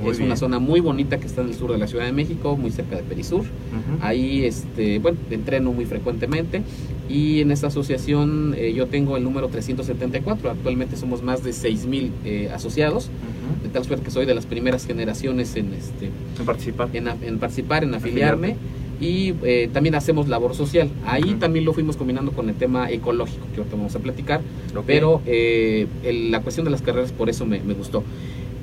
Muy 0.00 0.10
es 0.12 0.18
bien. 0.18 0.28
una 0.28 0.36
zona 0.36 0.60
muy 0.60 0.78
bonita 0.78 1.18
que 1.18 1.26
está 1.26 1.40
en 1.42 1.48
el 1.48 1.54
sur 1.54 1.72
de 1.72 1.78
la 1.78 1.88
Ciudad 1.88 2.04
de 2.04 2.12
México, 2.12 2.56
muy 2.56 2.70
cerca 2.70 2.94
de 2.96 3.02
Perisur. 3.02 3.40
Ujú. 3.40 3.98
Ahí, 4.02 4.44
este, 4.44 5.00
bueno, 5.00 5.18
entreno 5.30 5.72
muy 5.72 5.84
frecuentemente 5.84 6.62
y 7.08 7.40
en 7.40 7.50
esta 7.50 7.66
asociación 7.68 8.54
eh, 8.56 8.72
yo 8.72 8.86
tengo 8.86 9.16
el 9.16 9.24
número 9.24 9.48
374. 9.48 10.48
Actualmente 10.50 10.96
somos 10.96 11.22
más 11.24 11.42
de 11.42 11.50
6.000 11.52 12.10
eh, 12.24 12.50
asociados, 12.54 13.06
Ujú. 13.06 13.64
de 13.64 13.68
tal 13.68 13.84
suerte 13.84 14.04
que 14.04 14.10
soy 14.12 14.26
de 14.26 14.34
las 14.34 14.46
primeras 14.46 14.86
generaciones 14.86 15.56
en, 15.56 15.72
este, 15.74 16.10
En 16.38 16.46
participar. 16.46 16.88
en, 16.92 17.08
en 17.08 17.38
participar, 17.40 17.82
en 17.82 17.94
afiliarme 17.94 18.56
y 19.00 19.34
eh, 19.44 19.68
también 19.72 19.94
hacemos 19.94 20.28
labor 20.28 20.54
social. 20.54 20.88
Ahí 21.06 21.34
también 21.40 21.64
lo 21.64 21.72
fuimos 21.72 21.96
combinando 21.96 22.32
con 22.32 22.48
el 22.48 22.54
tema 22.54 22.90
ecológico 22.90 23.46
que 23.54 23.58
ahorita 23.60 23.76
vamos 23.76 23.94
a 23.96 23.98
platicar, 23.98 24.40
pero 24.86 25.20
eh, 25.26 25.86
el- 26.04 26.30
la 26.30 26.40
cuestión 26.40 26.64
de 26.64 26.70
las 26.70 26.82
carreras 26.82 27.12
por 27.12 27.28
eso 27.28 27.44
me, 27.46 27.60
me 27.60 27.74
gustó. 27.74 28.02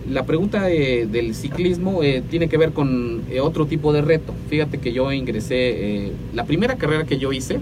La 0.09 0.25
pregunta 0.25 0.71
eh, 0.71 1.05
del 1.05 1.35
ciclismo 1.35 2.01
eh, 2.03 2.23
tiene 2.29 2.49
que 2.49 2.57
ver 2.57 2.71
con 2.71 3.21
otro 3.41 3.65
tipo 3.67 3.93
de 3.93 4.01
reto. 4.01 4.33
Fíjate 4.49 4.79
que 4.79 4.93
yo 4.93 5.11
ingresé, 5.13 6.11
la 6.33 6.45
primera 6.45 6.75
carrera 6.75 7.05
que 7.05 7.17
yo 7.17 7.31
hice 7.31 7.59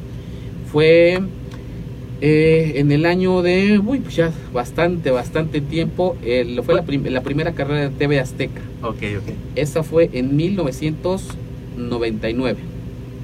fue 0.71 1.19
en 2.79 2.91
el 2.91 3.05
año 3.05 3.41
de, 3.41 3.79
uy, 3.79 3.99
pues 3.99 4.15
ya 4.15 4.31
bastante, 4.53 5.11
bastante 5.11 5.61
tiempo. 5.61 6.15
fue 6.63 6.75
la, 6.75 6.83
prim- 6.83 7.05
la 7.05 7.21
primera 7.21 7.53
carrera 7.53 7.81
de 7.81 7.89
TV 7.89 8.19
Azteca. 8.19 8.61
Ok, 8.83 8.95
ok. 9.17 9.33
Esa 9.55 9.83
fue 9.83 10.09
en 10.13 10.35
1999, 11.83 12.57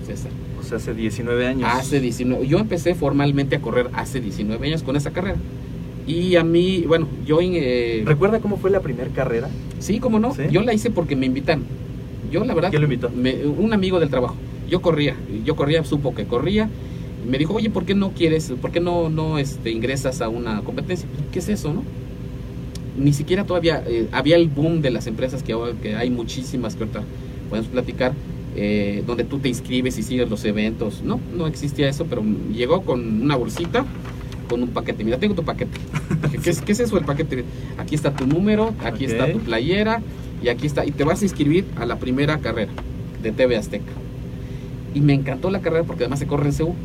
César. 0.06 0.32
O 0.60 0.64
sea, 0.64 0.78
hace 0.78 0.94
19 0.94 1.46
años. 1.48 1.70
Hace 1.72 2.00
19. 2.00 2.48
Yo 2.48 2.58
empecé 2.60 2.96
formalmente 2.96 3.56
a 3.56 3.62
correr 3.62 3.90
hace 3.94 4.20
19 4.22 4.66
años 4.68 4.84
con 4.84 4.96
esa 4.96 5.12
carrera. 5.12 5.38
Y 6.08 6.36
a 6.36 6.44
mí, 6.44 6.84
bueno, 6.88 7.08
yo... 7.26 7.40
eh, 7.42 8.04
¿Recuerda 8.06 8.40
cómo 8.40 8.58
fue 8.58 8.70
la 8.72 8.80
primera 8.82 9.10
carrera? 9.10 9.50
sí, 9.80 10.00
cómo 10.00 10.20
no. 10.20 10.34
¿Sí? 10.34 10.44
Yo 10.52 10.62
la 10.62 10.74
hice 10.74 10.90
porque 10.90 11.16
me 11.16 11.26
invitan. 11.26 11.64
Yo, 12.32 12.44
la 12.44 12.54
verdad... 12.56 12.70
¿Quién 12.70 12.82
lo 12.82 12.86
invitó? 12.88 13.10
me- 13.10 13.46
un 13.46 13.74
amigo 13.74 14.00
del 14.00 14.10
trabajo. 14.10 14.36
Yo 14.70 14.82
corría. 14.82 15.16
Yo 15.44 15.56
corría, 15.56 15.84
supo 15.84 16.16
que 16.16 16.26
corría. 16.26 16.70
y 17.26 17.30
Me 17.30 17.38
dijo, 17.38 17.54
oye, 17.54 17.70
¿por 17.70 17.86
qué 17.86 17.94
no 17.94 18.12
quieres, 18.12 18.52
por 18.62 18.72
qué 18.72 18.80
no, 18.80 19.10
no 19.10 19.38
este, 19.38 19.70
ingresas 19.72 20.22
a 20.22 20.30
una 20.30 20.62
competencia? 20.62 21.08
¿Qué 21.32 21.40
es 21.40 21.50
eso, 21.50 21.74
no? 21.74 21.84
Ni 22.98 23.14
siquiera 23.14 23.44
todavía 23.44 23.84
eh, 23.86 24.08
había 24.12 24.38
el 24.38 24.48
boom 24.48 24.82
de 24.82 24.90
las 24.90 25.06
empresas 25.06 25.44
que 25.44 25.52
ahora 25.54 25.74
que 25.82 25.96
hay 25.96 26.10
muchísimas 26.10 26.76
que 26.76 26.84
ahorita 26.84 27.04
podemos 27.50 27.70
platicar, 27.70 28.14
eh, 28.56 29.04
donde 29.06 29.24
tú 29.24 29.40
te 29.40 29.50
inscribes 29.50 29.98
y 29.98 30.04
sigues 30.04 30.30
los 30.30 30.46
eventos. 30.46 31.02
No, 31.04 31.20
no 31.36 31.48
existía 31.48 31.90
eso, 31.90 32.06
pero 32.06 32.24
llegó 32.54 32.82
con 32.82 33.22
una 33.22 33.36
bolsita, 33.36 33.86
con 34.50 34.64
un 34.64 34.70
paquete. 34.70 35.04
Mira, 35.04 35.18
tengo 35.18 35.36
tu 35.36 35.44
paquete. 35.44 35.78
Dije, 36.24 36.38
¿Qué 36.40 36.50
es, 36.50 36.62
qué 36.62 36.72
es 36.72 36.80
eso 36.80 36.98
el 36.98 37.06
paquete? 37.06 37.44
Aquí 37.78 37.96
está 37.96 38.14
tu 38.14 38.26
número, 38.26 38.74
aquí 38.84 39.06
está 39.06 39.32
tu 39.32 39.40
playera 39.40 40.02
y 40.42 40.50
aquí 40.50 40.68
está. 40.68 40.86
Y 40.86 40.92
te 40.92 41.04
vas 41.04 41.22
a 41.22 41.26
inscribir 41.26 41.66
a 41.76 41.86
la 41.86 41.98
primera 41.98 42.38
carrera 42.40 42.72
de 43.22 43.32
TV 43.32 43.58
Azteca. 43.58 43.92
Y 44.94 45.02
me 45.02 45.14
encantó 45.14 45.50
la 45.50 45.60
carrera 45.60 45.84
porque 45.84 46.04
además 46.04 46.20
se 46.20 46.28
corre 46.28 46.50
en 46.50 46.56
CU. 46.56 46.76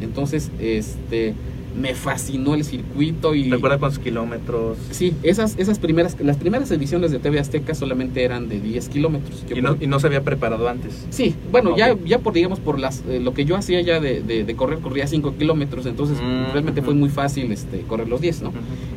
Entonces, 0.00 0.50
este, 0.60 1.34
me 1.80 1.94
fascinó 1.94 2.54
el 2.54 2.64
circuito 2.64 3.34
y... 3.34 3.50
¿Recuerda 3.50 3.78
cuántos 3.78 3.98
kilómetros? 4.00 4.76
Sí, 4.90 5.14
esas, 5.22 5.56
esas 5.58 5.78
primeras, 5.78 6.16
las 6.20 6.36
primeras 6.36 6.70
ediciones 6.70 7.10
de 7.10 7.18
TV 7.18 7.38
Azteca 7.38 7.74
solamente 7.74 8.24
eran 8.24 8.48
de 8.48 8.60
10 8.60 8.88
kilómetros. 8.88 9.44
Y 9.54 9.60
no, 9.62 9.76
y 9.80 9.86
no 9.86 10.00
se 10.00 10.06
había 10.08 10.22
preparado 10.22 10.68
antes. 10.68 11.06
Sí, 11.10 11.34
bueno, 11.52 11.76
ya, 11.76 11.96
ya 12.04 12.18
por, 12.18 12.32
digamos, 12.34 12.58
por 12.58 12.78
las, 12.78 13.04
eh, 13.08 13.20
lo 13.20 13.32
que 13.34 13.44
yo 13.44 13.56
hacía 13.56 13.80
ya 13.80 14.00
de, 14.00 14.22
de- 14.22 14.44
de 14.44 14.56
correr, 14.56 14.80
corría 14.80 15.06
5 15.06 15.34
kilómetros, 15.38 15.86
entonces 15.86 16.18
Mm, 16.20 16.52
realmente 16.52 16.82
fue 16.82 16.94
muy 16.94 17.08
fácil 17.10 17.52
este, 17.52 17.80
correr 17.82 18.08
los 18.08 18.20
10, 18.20 18.42
¿no? 18.42 18.52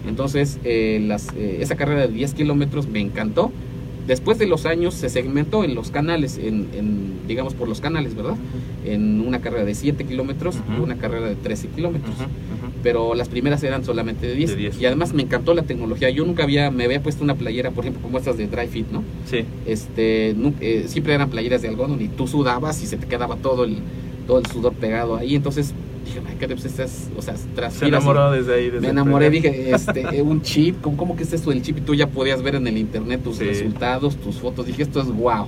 Entonces, 0.08 0.60
eh, 0.64 1.00
las, 1.06 1.28
eh, 1.36 1.58
esa 1.62 1.76
carrera 1.76 2.08
de 2.08 2.14
10 2.14 2.34
kilómetros 2.34 2.88
me 2.88 3.00
encantó. 3.00 3.52
Después 4.08 4.38
de 4.40 4.48
los 4.48 4.66
años 4.66 4.94
se 4.94 5.10
segmentó 5.10 5.64
en 5.64 5.76
los 5.76 5.92
canales, 5.92 6.38
en, 6.38 6.68
en, 6.74 7.28
digamos 7.28 7.54
por 7.54 7.68
los 7.68 7.82
canales, 7.82 8.16
¿verdad? 8.16 8.36
En 8.86 9.22
una 9.22 9.42
carrera 9.42 9.64
de 9.64 9.76
7 9.76 10.04
kilómetros 10.06 10.58
y 10.76 10.82
una 10.82 10.98
carrera 10.98 11.28
de 11.28 11.36
13 11.36 11.68
kilómetros. 11.70 12.16
Pero 12.84 13.14
las 13.14 13.30
primeras 13.30 13.64
eran 13.64 13.86
solamente 13.86 14.26
de 14.28 14.34
10. 14.34 14.50
De 14.52 14.56
10. 14.56 14.82
Y 14.82 14.86
además 14.86 15.14
me 15.14 15.22
encantó 15.22 15.54
la 15.54 15.64
tecnología. 15.64 16.10
Yo 16.10 16.26
nunca 16.26 16.44
había, 16.44 16.72
me 16.72 16.86
había 16.86 17.02
puesto 17.04 17.24
una 17.24 17.36
playera, 17.36 17.72
por 17.72 17.84
ejemplo, 17.84 18.02
como 18.02 18.18
estas 18.18 18.38
de 18.38 18.48
Dry 18.48 18.68
Fit, 18.68 18.88
¿no? 18.92 19.04
Sí. 19.26 19.46
Este, 19.68 20.36
eh, 20.62 20.86
siempre 20.88 21.14
eran 21.14 21.30
playeras 21.30 21.62
de 21.62 21.68
algodón 21.68 22.02
y 22.02 22.08
tú 22.08 22.28
sudabas 22.28 22.82
y 22.82 22.88
se 22.88 22.98
te 22.98 23.08
quedaba 23.08 23.36
todo 23.36 23.66
el, 23.66 23.78
todo 24.26 24.40
el 24.40 24.46
sudor 24.48 24.74
pegado 24.74 25.16
ahí. 25.16 25.36
Entonces 25.36 25.74
dije, 26.06 26.20
"Ay, 26.28 26.36
¿qué 26.40 26.48
pues 26.48 26.66
estas, 26.66 27.10
o 27.18 27.22
sea, 27.22 27.36
Se 27.72 27.86
enamoró 27.88 28.32
desde 28.32 28.54
ahí. 28.56 28.66
Desde 28.70 28.82
me 28.82 28.90
enamoré, 28.90 29.30
dije, 29.30 29.72
este, 29.74 30.02
eh, 30.18 30.22
un 30.22 30.42
chip, 30.42 30.82
¿cómo, 30.82 30.98
¿cómo 30.98 31.16
que 31.16 31.24
es 31.24 31.34
esto 31.34 31.50
del 31.52 31.62
chip? 31.62 31.78
Y 31.78 31.82
tú 31.82 31.94
ya 31.96 32.08
podías 32.08 32.42
ver 32.42 32.56
en 32.56 32.68
el 32.68 32.78
internet 32.78 33.22
tus 33.24 33.38
Sí. 33.38 33.44
resultados, 33.46 34.16
tus 34.18 34.36
fotos. 34.38 34.66
Dije, 34.66 34.84
esto 34.84 35.02
es 35.02 35.08
wow. 35.08 35.48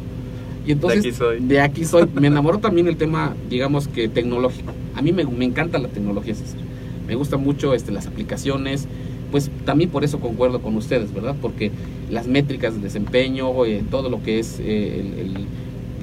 Y 0.66 0.72
entonces, 0.72 1.04
De 1.04 1.10
aquí 1.10 1.18
soy. 1.18 1.40
de 1.42 1.60
aquí 1.62 1.86
soy. 1.86 2.08
Me 2.14 2.28
enamoró 2.28 2.60
también 2.60 2.88
el 2.88 2.96
tema, 2.98 3.36
digamos 3.50 3.88
que 3.88 4.08
tecnológico. 4.08 4.72
A 4.96 5.02
mí 5.02 5.12
me, 5.12 5.26
me 5.26 5.46
encanta 5.46 5.78
la 5.78 5.90
tecnología, 5.90 6.36
César. 6.36 6.60
Me 7.08 7.16
gustan 7.16 7.42
mucho 7.44 7.74
este, 7.74 7.92
las 7.92 8.08
aplicaciones. 8.08 8.88
Pues 9.32 9.50
también 9.66 9.90
por 9.90 10.04
eso 10.04 10.20
concuerdo 10.20 10.62
con 10.62 10.78
ustedes, 10.78 11.12
¿verdad? 11.14 11.36
Porque 11.42 11.72
las 12.12 12.28
métricas 12.28 12.76
de 12.76 12.82
desempeño, 12.82 13.66
eh, 13.66 13.84
todo 13.90 14.10
lo 14.10 14.22
que 14.22 14.38
es 14.40 14.60
eh, 14.60 15.00
el- 15.02 15.20
el- 15.20 15.46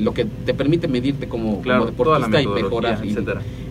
lo 0.01 0.13
que 0.15 0.25
te 0.25 0.55
permite 0.55 0.89
medirte 0.89 1.29
como, 1.29 1.61
Claro, 1.63 1.93
como 1.97 2.13
deportista 2.17 2.43
y 2.43 2.47
mejorar. 2.47 3.05
y- 3.05 3.17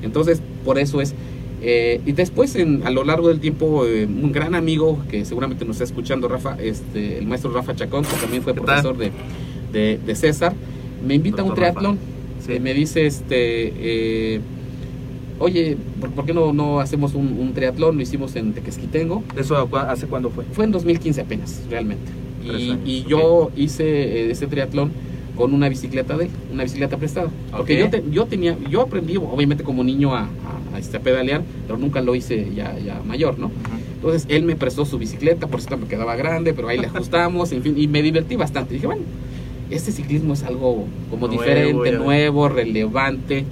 entonces, 0.04 0.42
por 0.66 0.80
eso 0.80 1.02
es. 1.02 1.14
eh, 1.62 2.00
y 2.06 2.14
después, 2.14 2.56
en, 2.56 2.84
a 2.88 2.90
lo 2.90 3.04
largo 3.04 3.28
del 3.28 3.40
tiempo, 3.40 3.86
eh, 3.86 4.06
un 4.06 4.32
gran 4.32 4.56
amigo 4.56 5.00
que 5.10 5.26
seguramente 5.26 5.66
nos 5.66 5.76
está 5.76 5.84
escuchando, 5.86 6.28
Rafa, 6.30 6.56
este, 6.62 7.18
el 7.18 7.28
maestro 7.28 7.52
Rafa 7.52 7.76
Chacón, 7.76 8.04
que 8.06 8.16
también 8.22 8.44
fue 8.44 8.54
¿Qué 8.54 8.62
profesor 8.62 8.98
de, 8.98 9.12
de, 9.74 10.00
de 10.06 10.16
César, 10.16 10.54
me 11.06 11.16
invita 11.16 11.42
a 11.42 11.44
un 11.44 11.50
Doctor 11.50 11.66
triatlón. 11.66 11.98
Sí. 12.46 12.54
Eh, 12.54 12.60
me 12.62 12.74
dice, 12.74 13.06
este, 13.06 13.74
eh, 13.78 14.40
oye, 15.40 15.78
¿por, 16.00 16.12
por 16.12 16.26
qué 16.26 16.34
no, 16.34 16.54
no 16.54 16.80
hacemos 16.80 17.14
un, 17.16 17.28
un 17.40 17.54
triatlón? 17.54 17.96
Lo 17.98 18.02
hicimos 18.02 18.36
en 18.36 18.54
Tequesquitengo. 18.54 19.24
¿Eso 19.38 19.68
hace 19.76 20.08
cuándo 20.08 20.30
fue? 20.30 20.46
Fue 20.54 20.66
en 20.66 20.72
2015 20.72 21.22
apenas, 21.22 21.62
realmente. 21.70 22.10
Y, 22.44 22.78
y 22.86 23.06
yo 23.08 23.52
hice 23.58 23.84
eh, 23.84 24.32
ese 24.32 24.48
triatlón 24.48 24.92
con 25.40 25.54
una 25.54 25.70
bicicleta 25.70 26.18
de 26.18 26.26
él, 26.26 26.32
una 26.52 26.64
bicicleta 26.64 26.98
prestada. 26.98 27.30
Porque 27.56 27.74
yo, 27.80 27.90
te- 27.90 28.04
yo 28.12 28.26
tenía, 28.26 28.58
yo 28.70 28.82
aprendí 28.82 29.16
obviamente 29.16 29.64
como 29.64 29.86
niño 29.86 30.14
a, 30.14 30.24
a- 30.24 30.76
a, 30.76 30.80
este, 30.80 30.98
a 30.98 31.00
pedalear, 31.00 31.44
pero 31.66 31.80
nunca 31.80 32.02
lo 32.02 32.14
hice 32.14 32.48
ya, 32.54 32.78
ya 32.78 33.02
mayor, 33.06 33.40
¿no? 33.40 33.50
Entonces 33.96 34.26
él 34.28 34.44
me 34.44 34.58
prestó 34.58 34.84
su 34.84 34.98
bicicleta, 34.98 35.48
por 35.48 35.62
cierto 35.62 35.78
me 35.78 35.88
quedaba 35.88 36.18
grande, 36.18 36.54
pero 36.54 36.68
ahí 36.68 36.78
le 36.78 36.88
ajustamos, 36.94 37.54
en 37.54 37.64
fin, 37.64 37.74
y 37.78 37.88
me 37.88 38.02
divertí 38.02 38.36
bastante. 38.36 38.74
Dije, 38.74 38.86
bueno, 38.88 39.02
este 39.70 39.94
ciclismo 39.94 40.34
es 40.34 40.44
algo 40.44 40.84
como 41.10 41.28
Nuevo, 41.28 41.42
diferente, 41.42 41.92
nuevo, 41.94 42.50
relevante, 42.50 43.46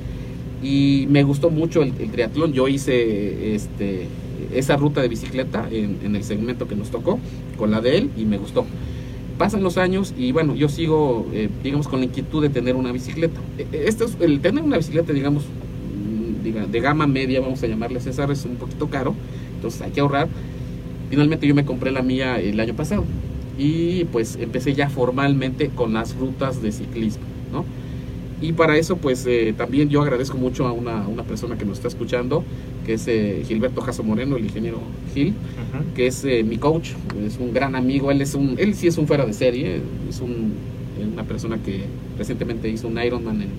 y 0.61 1.05
me 1.09 1.23
gustó 1.23 1.49
mucho 1.49 1.83
el, 1.83 1.93
el 1.99 2.09
triatlón. 2.11 2.51
Yo 2.51 2.67
hice 2.67 3.55
este, 3.55 4.07
esa 4.53 4.75
ruta 4.75 5.01
de 5.01 5.07
bicicleta 5.07 5.67
en, 5.71 5.99
en 6.03 6.15
el 6.17 6.23
segmento 6.25 6.67
que 6.67 6.75
nos 6.75 6.89
tocó, 6.91 7.17
con 7.57 7.71
la 7.71 7.79
de 7.79 7.97
él, 7.97 8.09
y 8.17 8.25
me 8.25 8.37
gustó. 8.37 8.65
Pasan 9.37 9.61
los 9.61 9.77
años 9.77 10.13
y 10.17 10.31
bueno, 10.31 10.55
yo 10.55 10.67
sigo, 10.67 11.27
eh, 11.31 11.49
digamos, 11.63 11.87
con 11.87 11.99
la 11.99 12.05
inquietud 12.05 12.41
de 12.41 12.49
tener 12.49 12.75
una 12.75 12.91
bicicleta. 12.91 13.39
Esto 13.71 14.05
es, 14.05 14.17
el 14.19 14.39
tener 14.39 14.63
una 14.63 14.77
bicicleta, 14.77 15.13
digamos, 15.13 15.43
mm, 15.43 16.71
de 16.71 16.79
gama 16.79 17.05
media, 17.05 17.39
vamos 17.39 17.61
a 17.61 17.67
llamarle 17.67 17.99
César, 17.99 18.31
es 18.31 18.45
un 18.45 18.55
poquito 18.55 18.89
caro, 18.89 19.13
entonces 19.55 19.81
hay 19.81 19.91
que 19.91 19.99
ahorrar. 19.99 20.27
Finalmente 21.09 21.47
yo 21.47 21.53
me 21.55 21.65
compré 21.65 21.91
la 21.91 22.01
mía 22.01 22.39
el 22.39 22.59
año 22.59 22.73
pasado 22.73 23.05
y 23.57 24.05
pues 24.05 24.37
empecé 24.39 24.73
ya 24.73 24.89
formalmente 24.89 25.69
con 25.69 25.93
las 25.93 26.15
rutas 26.15 26.61
de 26.61 26.71
ciclismo, 26.71 27.23
¿no? 27.51 27.65
Y 28.39 28.53
para 28.53 28.77
eso 28.77 28.97
pues 28.97 29.25
eh, 29.25 29.53
también 29.57 29.89
yo 29.89 30.01
agradezco 30.01 30.37
mucho 30.37 30.67
a 30.67 30.71
una, 30.71 31.03
a 31.03 31.07
una 31.07 31.23
persona 31.23 31.57
que 31.57 31.65
nos 31.65 31.77
está 31.77 31.87
escuchando, 31.87 32.43
que 32.87 32.93
es 32.93 33.07
eh, 33.07 33.43
Gilberto 33.45 33.81
Jasso 33.81 34.01
Moreno, 34.03 34.37
el 34.37 34.45
ingeniero 34.45 34.79
Gil, 35.13 35.33
que 35.93 36.07
es 36.07 36.23
eh, 36.23 36.43
mi 36.43 36.57
coach, 36.57 36.91
es 37.27 37.37
un 37.37 37.53
gran 37.53 37.75
amigo, 37.75 38.09
él 38.11 38.21
es 38.21 38.33
un, 38.33 38.55
él 38.57 38.73
sí 38.75 38.87
es 38.87 38.97
un 38.97 39.05
fuera 39.07 39.25
de 39.25 39.33
serie, 39.33 39.81
es 40.09 40.21
un, 40.21 40.53
una 41.13 41.23
persona 41.23 41.57
que 41.57 41.81
recientemente 42.17 42.69
hizo 42.69 42.87
un 42.87 42.97
Ironman 42.97 43.41
en, 43.41 43.49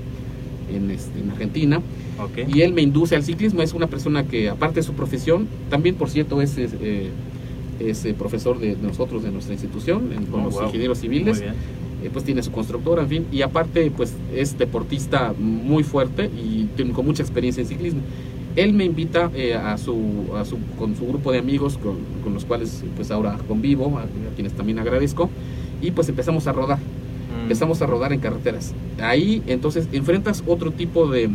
en, 0.74 0.90
este, 0.90 1.20
en 1.20 1.30
Argentina, 1.30 1.76
Ok. 2.18 2.48
y 2.52 2.62
él 2.62 2.72
me 2.72 2.80
induce 2.82 3.14
al 3.16 3.22
ciclismo, 3.22 3.60
es 3.62 3.74
una 3.74 3.86
persona 3.86 4.24
que 4.24 4.48
aparte 4.48 4.76
de 4.76 4.82
su 4.82 4.94
profesión, 4.94 5.46
también 5.68 5.94
por 5.94 6.08
cierto 6.08 6.40
es, 6.40 6.56
es, 6.56 6.72
eh, 6.80 7.10
es, 7.80 8.06
profesor 8.18 8.58
de 8.58 8.76
nosotros, 8.82 9.22
de 9.22 9.30
nuestra 9.30 9.52
institución, 9.52 10.10
en- 10.16 10.24
con 10.24 10.40
Oh, 10.40 10.44
los 10.46 10.54
wow. 10.54 10.64
ingenieros 10.64 10.98
civiles, 10.98 11.44
pues 12.12 12.24
tiene 12.24 12.42
su 12.42 12.50
constructora, 12.52 13.02
en 13.02 13.08
fin, 13.08 13.24
y 13.30 13.42
aparte 13.42 13.90
pues 13.94 14.14
es 14.34 14.56
deportista 14.56 15.34
muy 15.38 15.82
fuerte 15.82 16.26
y 16.26 16.66
tiene 16.76 16.92
con 16.92 17.04
mucha 17.04 17.22
experiencia 17.22 17.60
en 17.60 17.66
ciclismo. 17.68 18.00
Él 18.62 18.72
me 18.72 18.84
invita 18.84 19.30
eh, 19.34 19.54
a, 19.54 19.78
su, 19.78 19.96
a 20.36 20.44
su, 20.44 20.58
con 20.78 20.96
su 20.96 21.06
grupo 21.06 21.30
de 21.32 21.38
amigos 21.38 21.78
con, 21.78 21.96
con 22.24 22.34
los 22.34 22.44
cuales 22.44 22.82
pues 22.96 23.10
ahora 23.10 23.38
convivo, 23.46 23.98
a, 23.98 24.02
a 24.02 24.06
quienes 24.34 24.52
también 24.54 24.78
agradezco, 24.78 25.30
y 25.80 25.90
pues 25.92 26.08
empezamos 26.08 26.46
a 26.46 26.52
rodar, 26.52 26.78
Mm. 26.78 27.42
empezamos 27.42 27.82
a 27.82 27.86
rodar 27.86 28.12
en 28.14 28.20
carreteras. 28.20 28.72
Ahí 29.02 29.42
entonces 29.46 29.86
enfrentas 29.92 30.42
otro 30.46 30.70
tipo 30.72 31.08
de, 31.10 31.28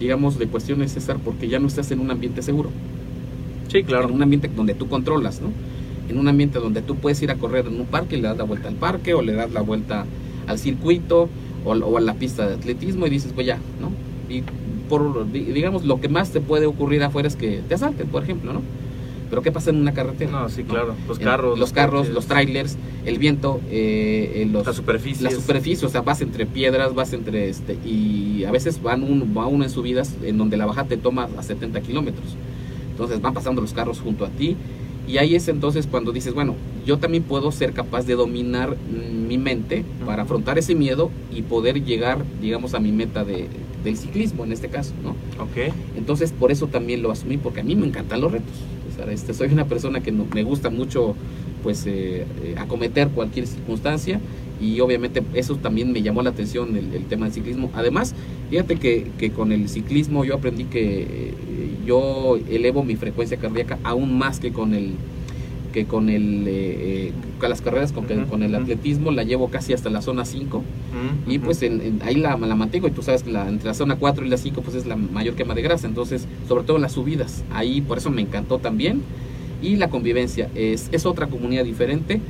digamos, 0.00 0.38
de 0.38 0.46
cuestiones, 0.46 0.92
César, 0.92 1.18
porque 1.22 1.46
ya 1.46 1.58
no 1.58 1.66
estás 1.68 1.90
en 1.90 2.00
un 2.00 2.10
ambiente 2.10 2.40
seguro 2.42 2.70
Sí, 3.68 3.82
claro. 3.84 4.08
en 4.08 4.14
un 4.14 4.22
ambiente 4.22 4.48
donde 4.56 4.74
tú 4.74 4.88
controlas, 4.88 5.40
¿no? 5.42 5.48
En 6.08 6.18
un 6.18 6.26
ambiente 6.26 6.58
donde 6.58 6.80
tú 6.82 6.96
puedes 6.96 7.20
ir 7.22 7.30
a 7.30 7.34
correr 7.36 7.66
en 7.66 7.78
un 7.78 7.86
parque 7.86 8.16
y 8.16 8.20
le 8.22 8.28
das 8.28 8.38
la 8.38 8.44
vuelta 8.44 8.68
al 8.68 8.74
parque 8.76 9.12
o 9.14 9.22
le 9.22 9.34
das 9.34 9.52
la 9.52 9.60
vuelta 9.60 10.06
al 10.48 10.58
circuito 10.58 11.28
o, 11.64 11.70
o 11.72 11.96
a 11.98 12.00
la 12.00 12.14
pista 12.14 12.48
de 12.48 12.54
atletismo 12.54 13.06
y 13.06 13.10
dices, 13.10 13.32
pues 13.34 13.46
ya, 13.46 13.58
¿no? 13.80 13.92
Y 14.34 14.42
por, 14.90 15.30
di- 15.32 15.44
digamos, 15.44 15.84
lo 15.86 16.00
que 16.02 16.08
más 16.10 16.30
te 16.32 16.40
puede 16.42 16.66
ocurrir 16.66 17.02
afuera 17.02 17.28
es 17.28 17.36
que 17.36 17.62
te 17.66 17.74
asalten, 17.74 18.08
por 18.08 18.22
ejemplo, 18.24 18.52
¿no? 18.52 18.60
Pero 19.30 19.42
¿qué 19.42 19.52
pasa 19.52 19.70
en 19.70 19.76
una 19.76 19.94
carretera? 19.94 20.30
No, 20.32 20.48
sí, 20.48 20.64
claro. 20.64 20.94
Los 21.06 21.20
carros. 21.20 21.56
los 21.58 21.72
carros, 21.72 22.00
coches, 22.00 22.14
los 22.14 22.26
trailers, 22.26 22.76
el 23.06 23.18
viento, 23.18 23.60
eh, 23.70 24.32
eh, 24.42 24.48
los, 24.50 24.66
La 24.66 24.72
superficie. 24.72 25.22
la 25.22 25.30
superficie, 25.30 25.86
o 25.86 25.88
sea, 25.88 26.00
vas 26.02 26.20
entre 26.20 26.46
piedras, 26.46 26.94
vas 26.94 27.12
entre 27.12 27.48
este, 27.48 27.74
y 27.86 28.42
a 28.44 28.50
veces 28.50 28.82
van 28.82 29.04
un, 29.04 29.32
va 29.34 29.46
uno 29.46 29.62
en 29.62 29.70
subidas 29.70 30.16
en 30.24 30.36
donde 30.36 30.56
la 30.56 30.66
bajada 30.66 30.88
te 30.88 30.96
toma 30.96 31.28
a 31.38 31.42
70 31.44 31.80
kilómetros. 31.80 32.26
Entonces 32.90 33.22
van 33.22 33.32
pasando 33.32 33.60
los 33.62 33.72
carros 33.72 34.00
junto 34.00 34.24
a 34.26 34.28
ti 34.30 34.56
y 35.08 35.18
ahí 35.18 35.36
es 35.36 35.46
entonces 35.48 35.86
cuando 35.86 36.10
dices, 36.12 36.34
bueno, 36.34 36.56
yo 36.84 36.98
también 36.98 37.22
puedo 37.22 37.52
ser 37.52 37.72
capaz 37.72 38.06
de 38.06 38.14
dominar 38.16 38.70
mm, 38.76 39.28
mi 39.28 39.38
mente 39.38 39.84
para 40.04 40.24
afrontar 40.24 40.58
ese 40.58 40.74
miedo 40.74 41.10
y 41.32 41.42
poder 41.42 41.84
llegar, 41.84 42.24
digamos, 42.42 42.74
a 42.74 42.80
mi 42.80 42.90
meta 42.90 43.22
de, 43.24 43.46
del 43.84 43.96
ciclismo 43.96 44.44
en 44.44 44.52
este 44.52 44.68
caso, 44.68 44.92
¿no? 45.02 45.10
Ok. 45.42 45.72
Entonces 45.96 46.32
por 46.32 46.50
eso 46.52 46.66
también 46.66 47.02
lo 47.02 47.10
asumí, 47.10 47.36
porque 47.36 47.60
a 47.60 47.64
mí 47.64 47.74
me 47.76 47.86
encantan 47.86 48.20
los 48.20 48.32
retos. 48.32 48.52
O 48.92 48.96
sea, 48.96 49.10
este, 49.12 49.32
soy 49.34 49.48
una 49.52 49.64
persona 49.66 50.00
que 50.00 50.12
no- 50.12 50.26
me 50.34 50.42
gusta 50.42 50.70
mucho 50.70 51.14
pues 51.62 51.86
eh, 51.86 52.24
eh, 52.42 52.54
acometer 52.56 53.08
cualquier 53.08 53.46
circunstancia 53.46 54.18
y 54.60 54.80
obviamente 54.80 55.22
eso 55.34 55.56
también 55.56 55.92
me 55.92 56.02
llamó 56.02 56.22
la 56.22 56.30
atención 56.30 56.76
el, 56.76 56.94
el 56.94 57.04
tema 57.04 57.26
del 57.26 57.34
ciclismo. 57.34 57.70
Además, 57.74 58.14
fíjate 58.50 58.76
que, 58.76 59.06
que, 59.18 59.30
con 59.30 59.52
el 59.52 59.68
ciclismo 59.68 60.24
yo 60.24 60.34
aprendí 60.34 60.64
que 60.64 61.02
eh, 61.02 61.34
yo 61.86 62.38
elevo 62.50 62.82
mi 62.82 62.96
frecuencia 62.96 63.36
cardíaca 63.38 63.78
aún 63.84 64.18
más 64.18 64.38
que 64.40 64.52
con 64.52 64.74
el 64.74 64.92
que 65.72 65.84
con 65.86 66.08
el 66.10 67.12
las 67.48 67.60
carreras 67.62 67.92
con, 67.92 68.04
con 68.06 68.42
el 68.42 68.54
atletismo 68.54 69.10
la 69.10 69.22
llevo 69.22 69.48
casi 69.48 69.72
hasta 69.72 69.88
la 69.90 70.02
zona 70.02 70.24
5 70.24 70.62
Mm, 70.90 71.30
y 71.30 71.38
pues 71.38 71.62
en- 71.62 71.80
en- 71.80 72.02
ahí 72.02 72.16
la, 72.16 72.36
la 72.36 72.54
mantengo 72.56 72.88
y 72.88 72.90
tú 72.90 73.00
sabes 73.02 73.22
que 73.22 73.30
la, 73.30 73.48
entre 73.48 73.68
la 73.68 73.74
zona 73.74 73.94
4 73.96 74.24
y 74.26 74.28
la 74.28 74.36
5 74.36 74.60
pues 74.62 74.74
es 74.76 74.86
la 74.86 74.96
mayor 74.96 75.34
quema 75.34 75.54
de 75.54 75.62
grasa. 75.62 75.86
Entonces 75.86 76.26
sobre 76.48 76.64
todo 76.64 76.76
en 76.76 76.82
las 76.82 76.92
subidas. 76.92 77.44
Ahí 77.52 77.80
por 77.80 77.98
eso 77.98 78.10
me 78.10 78.22
encantó 78.22 78.58
también. 78.58 79.02
Y 79.62 79.76
la 79.76 79.90
convivencia. 79.90 80.48
Es, 80.54 80.88
es 80.90 81.04
otra 81.04 81.26
comunidad 81.26 81.64
diferente 81.64 82.20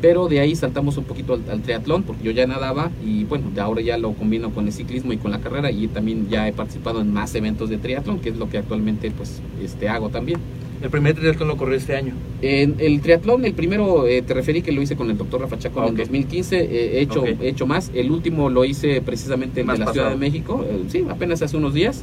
pero 0.00 0.28
de 0.28 0.38
ahí 0.40 0.54
saltamos 0.54 0.96
un 0.96 1.04
poquito 1.04 1.34
al, 1.34 1.42
al 1.50 1.60
triatlón 1.60 2.04
porque 2.04 2.22
yo 2.22 2.30
ya 2.30 2.46
nadaba 2.46 2.90
y 3.04 3.24
bueno, 3.24 3.50
de 3.54 3.60
ahora 3.60 3.80
ya 3.80 3.98
lo 3.98 4.12
combino 4.12 4.50
con 4.50 4.66
el 4.66 4.72
ciclismo 4.72 5.12
y 5.12 5.16
con 5.16 5.30
la 5.32 5.40
carrera 5.40 5.70
y 5.72 5.88
también 5.88 6.28
ya 6.30 6.46
he 6.48 6.52
participado 6.52 7.00
en 7.00 7.12
más 7.12 7.34
eventos 7.34 7.68
de 7.70 7.78
triatlón, 7.78 8.20
que 8.20 8.28
es 8.30 8.36
lo 8.36 8.48
que 8.48 8.58
actualmente 8.58 9.10
pues 9.10 9.40
este 9.62 9.88
hago 9.88 10.08
también. 10.10 10.38
El 10.82 10.90
primer 10.90 11.14
triatlón 11.14 11.48
lo 11.48 11.56
corrió 11.56 11.76
este 11.76 11.96
año. 11.96 12.12
En 12.42 12.76
el 12.78 13.00
triatlón, 13.00 13.44
el 13.44 13.54
primero 13.54 14.06
eh, 14.06 14.22
te 14.22 14.34
referí 14.34 14.60
que 14.62 14.72
lo 14.72 14.82
hice 14.82 14.94
con 14.94 15.10
el 15.10 15.16
doctor 15.16 15.40
Rafa 15.40 15.58
Chaco 15.58 15.78
en 15.80 15.84
Ok. 15.86 15.90
el 15.92 15.96
2015, 15.98 16.60
eh, 16.60 16.98
he, 16.98 17.00
hecho, 17.00 17.20
Ok. 17.22 17.28
he 17.40 17.48
hecho 17.48 17.66
más, 17.66 17.90
el 17.94 18.10
último 18.10 18.50
lo 18.50 18.64
hice 18.64 19.00
precisamente 19.00 19.60
de 19.62 19.66
la 19.66 19.74
Ciudad 19.76 19.92
de 19.94 20.00
pasado. 20.00 20.18
México, 20.18 20.64
sí, 20.88 21.04
apenas 21.08 21.40
hace 21.42 21.56
unos 21.56 21.72
días, 21.74 22.02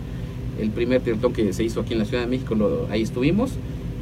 el 0.60 0.70
primer 0.72 1.02
triatlón 1.02 1.34
que 1.34 1.54
se 1.54 1.64
hizo 1.64 1.82
aquí 1.82 1.94
en 1.94 2.00
la 2.00 2.06
Ciudad 2.06 2.24
de 2.24 2.30
México, 2.30 2.56
lo- 2.56 2.88
ahí 2.90 3.04
estuvimos 3.04 3.52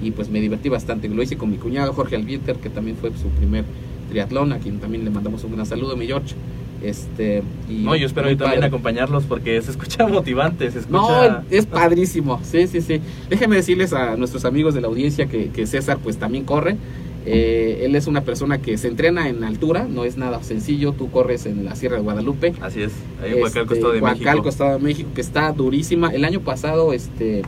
y 0.02 0.12
pues 0.12 0.30
me 0.30 0.40
divertí 0.40 0.70
bastante, 0.70 1.08
lo 1.10 1.22
hice 1.22 1.36
con 1.38 1.52
mi 1.52 1.58
cuñado 1.58 1.92
Jorge 1.94 2.16
Albieter, 2.16 2.56
que 2.56 2.70
también 2.70 2.96
fue 2.96 3.10
su 3.12 3.28
primer 3.30 3.66
triatlón, 4.10 4.52
a 4.54 4.60
quien 4.60 4.80
también 4.80 5.04
le 5.04 5.10
mandamos 5.12 5.44
un 5.44 5.52
gran 5.54 5.66
saludo, 5.66 5.96
mi 5.98 6.08
George. 6.08 6.34
Este, 6.82 7.44
y 7.70 7.84
No, 7.84 7.96
yo 7.96 8.08
espero 8.08 8.30
yo 8.30 8.38
también 8.38 8.63
acompañarlos 8.63 9.26
porque 9.26 9.62
se 9.62 9.72
escucha 9.72 10.08
motivante, 10.08 10.72
se 10.72 10.80
escucha... 10.80 10.98
No, 10.98 11.44
es 11.50 11.65
padrísimo. 11.65 12.39
Sí, 12.44 12.67
sí, 12.67 12.82
sí. 12.82 13.00
Déjenme 13.30 13.56
decirles 13.56 13.94
a 13.94 14.15
nuestros 14.15 14.46
amigos 14.46 14.74
de 14.74 14.82
la 14.82 14.88
audiencia 14.88 15.28
que, 15.28 15.50
que 15.50 15.67
César 15.67 16.00
pues 16.02 16.17
también 16.17 16.44
corre. 16.44 16.78
Eh, 17.26 17.82
él 17.84 17.96
es 17.96 18.08
una 18.08 18.22
persona 18.22 18.60
que 18.60 18.78
se 18.80 18.88
entrena 18.88 19.30
en 19.30 19.44
altura, 19.44 19.86
no 19.88 20.06
es 20.06 20.17
nada 20.17 20.41
sencillo. 20.41 20.94
Tú 20.94 21.12
corres 21.12 21.46
en 21.46 21.63
la 21.65 21.76
Sierra 21.76 21.98
de 21.98 22.02
Guadalupe. 22.02 22.54
Así 22.62 22.82
es, 22.82 22.94
ahí 23.22 23.34
en 23.34 23.44
Huacalco, 23.44 23.74
Este, 23.74 23.76
Estado 23.76 23.94
de 23.94 24.02
Huacalco, 24.02 24.26
México. 24.26 24.50
Estado 24.50 24.74
de 24.74 24.80
México, 24.80 25.10
que 25.13 25.22
está 25.22 25.52
durísima. 25.52 26.10
El 26.10 26.26
año 26.26 26.41
pasado 26.41 26.94
este, 26.94 27.44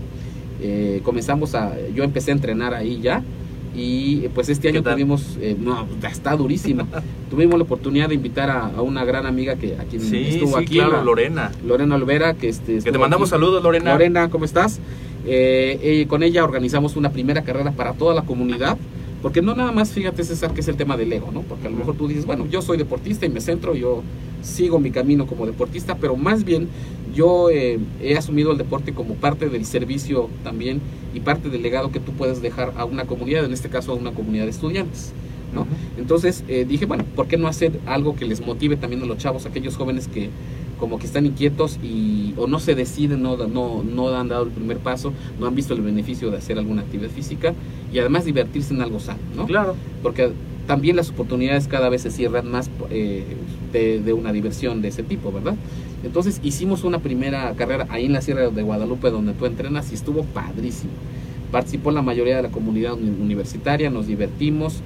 eh, 0.62 1.02
comenzamos 1.04 1.56
a... 1.56 1.74
Yo 1.96 2.04
empecé 2.04 2.32
a 2.32 2.36
entrenar 2.36 2.74
ahí 2.74 3.00
ya. 3.02 3.24
Y 3.76 4.28
pues 4.36 4.50
este 4.50 4.72
¿Qué 4.72 4.78
año 4.78 4.84
tuvimos... 4.84 5.38
eh, 5.42 5.56
no, 5.60 5.88
está 6.10 6.36
durísima. 6.36 6.86
tuvimos 7.30 7.58
la 7.58 7.64
oportunidad 7.64 8.10
de 8.10 8.16
invitar 8.16 8.50
a, 8.50 8.66
a 8.68 8.82
una 8.82 9.04
gran 9.04 9.26
amiga 9.26 9.56
que 9.56 9.76
a 9.78 9.84
quien 9.86 10.02
Sí, 10.02 10.18
estuvo 10.30 10.58
sí, 10.60 10.64
aquí. 10.64 10.74
claro, 10.76 10.94
la- 10.98 11.04
Lorena. 11.04 11.52
Lorena 11.66 11.96
Olvera, 11.96 12.34
que 12.36 12.50
este... 12.50 12.80
Que 12.80 12.92
te 12.92 12.98
mandamos 13.00 13.30
aquí. 13.30 13.40
saludos, 13.42 13.64
Lorena. 13.64 13.92
Lorena, 13.94 14.30
¿cómo 14.30 14.46
estás? 14.46 14.80
Eh, 15.26 15.80
eh, 15.82 16.06
con 16.08 16.22
ella 16.22 16.44
organizamos 16.44 16.96
una 16.96 17.10
primera 17.12 17.44
carrera 17.44 17.72
para 17.72 17.94
toda 17.94 18.14
la 18.14 18.24
comunidad, 18.24 18.78
porque 19.22 19.42
no 19.42 19.56
nada 19.56 19.72
más, 19.72 19.92
fíjate 19.92 20.24
César, 20.24 20.54
que 20.54 20.60
es 20.62 20.68
el 20.68 20.76
tema 20.76 20.98
del 20.98 21.12
ego, 21.14 21.32
¿no? 21.34 21.42
Porque 21.42 21.68
a 21.68 21.70
lo 21.72 21.78
mejor 21.78 21.96
tú 21.96 22.08
dices, 22.10 22.26
bueno, 22.26 22.46
yo 22.46 22.62
soy 22.62 22.78
deportista 22.78 23.26
y 23.26 23.30
me 23.30 23.40
centro, 23.42 23.74
yo 23.74 24.04
sigo 24.42 24.80
mi 24.80 24.92
camino 24.92 25.26
como 25.26 25.46
deportista, 25.46 25.96
pero 25.96 26.18
más 26.18 26.44
bien 26.44 26.68
yo 27.14 27.50
eh, 27.50 27.80
he 28.02 28.18
asumido 28.18 28.52
el 28.52 28.58
deporte 28.58 28.94
como 28.94 29.16
parte 29.16 29.50
del 29.50 29.66
servicio 29.66 30.30
también 30.44 30.82
y 31.14 31.20
parte 31.20 31.50
del 31.50 31.62
legado 31.62 31.92
que 31.92 32.00
tú 32.00 32.12
puedes 32.14 32.42
dejar 32.42 32.74
a 32.78 32.86
una 32.86 33.06
comunidad, 33.06 33.46
en 33.46 33.54
este 33.54 33.70
caso 33.70 33.92
a 33.92 33.96
una 33.96 34.12
comunidad 34.12 34.46
de 34.46 34.52
estudiantes. 34.52 35.14
¿no? 35.54 35.68
Entonces 35.98 36.44
eh, 36.48 36.66
dije, 36.68 36.86
bueno, 36.86 37.06
¿por 37.16 37.28
qué 37.28 37.38
no 37.38 37.48
hacer 37.48 37.80
algo 37.86 38.16
que 38.16 38.26
les 38.26 38.46
motive 38.46 38.76
también 38.76 39.04
a 39.04 39.06
los 39.06 39.18
chavos, 39.18 39.46
aquellos 39.46 39.78
jóvenes 39.78 40.08
que 40.08 40.30
como 40.80 41.00
que 41.00 41.06
están 41.06 41.26
inquietos 41.26 41.80
y 41.82 42.34
o 42.36 42.48
no 42.48 42.60
se 42.60 42.76
deciden, 42.76 43.22
no, 43.22 43.38
no, 43.38 43.84
no 43.84 44.10
han 44.10 44.28
dado 44.28 44.44
el 44.44 44.50
primer 44.50 44.80
paso, 44.80 45.14
no 45.40 45.46
han 45.48 45.56
visto 45.56 45.74
el 45.74 45.82
beneficio 45.82 46.30
de 46.32 46.38
hacer 46.38 46.58
alguna 46.58 46.82
actividad 46.82 47.10
física 47.10 47.54
y 47.94 48.00
además 48.00 48.26
divertirse 48.26 48.74
en 48.74 48.82
algo 48.82 49.00
sano, 49.00 49.20
¿no? 49.36 49.46
Claro. 49.46 49.76
Porque 50.02 50.32
también 50.68 50.96
las 50.96 51.10
oportunidades 51.10 51.68
cada 51.68 51.90
vez 51.90 52.02
se 52.02 52.12
cierran 52.12 52.50
más 52.50 52.70
eh, 52.90 53.24
de, 53.72 54.02
de 54.02 54.14
una 54.14 54.34
diversión 54.34 54.82
de 54.82 54.90
ese 54.90 55.04
tipo, 55.04 55.32
¿verdad? 55.32 55.56
Entonces 56.04 56.40
hicimos 56.44 56.84
una 56.84 57.00
primera 57.00 57.54
carrera 57.54 57.88
ahí 57.90 58.06
en 58.06 58.14
la 58.14 58.22
Sierra 58.22 58.50
de 58.50 58.62
Guadalupe 58.62 59.10
donde 59.10 59.34
tú 59.34 59.46
entrenas 59.46 59.92
y 59.92 59.96
estuvo 59.96 60.24
padrísimo. 60.24 60.92
Participó 61.52 61.92
la 61.92 62.02
mayoría 62.02 62.36
de 62.38 62.44
la 62.44 62.50
comunidad 62.50 62.94
uni- 62.94 63.16
universitaria, 63.22 63.90
nos 63.90 64.08
divertimos. 64.08 64.82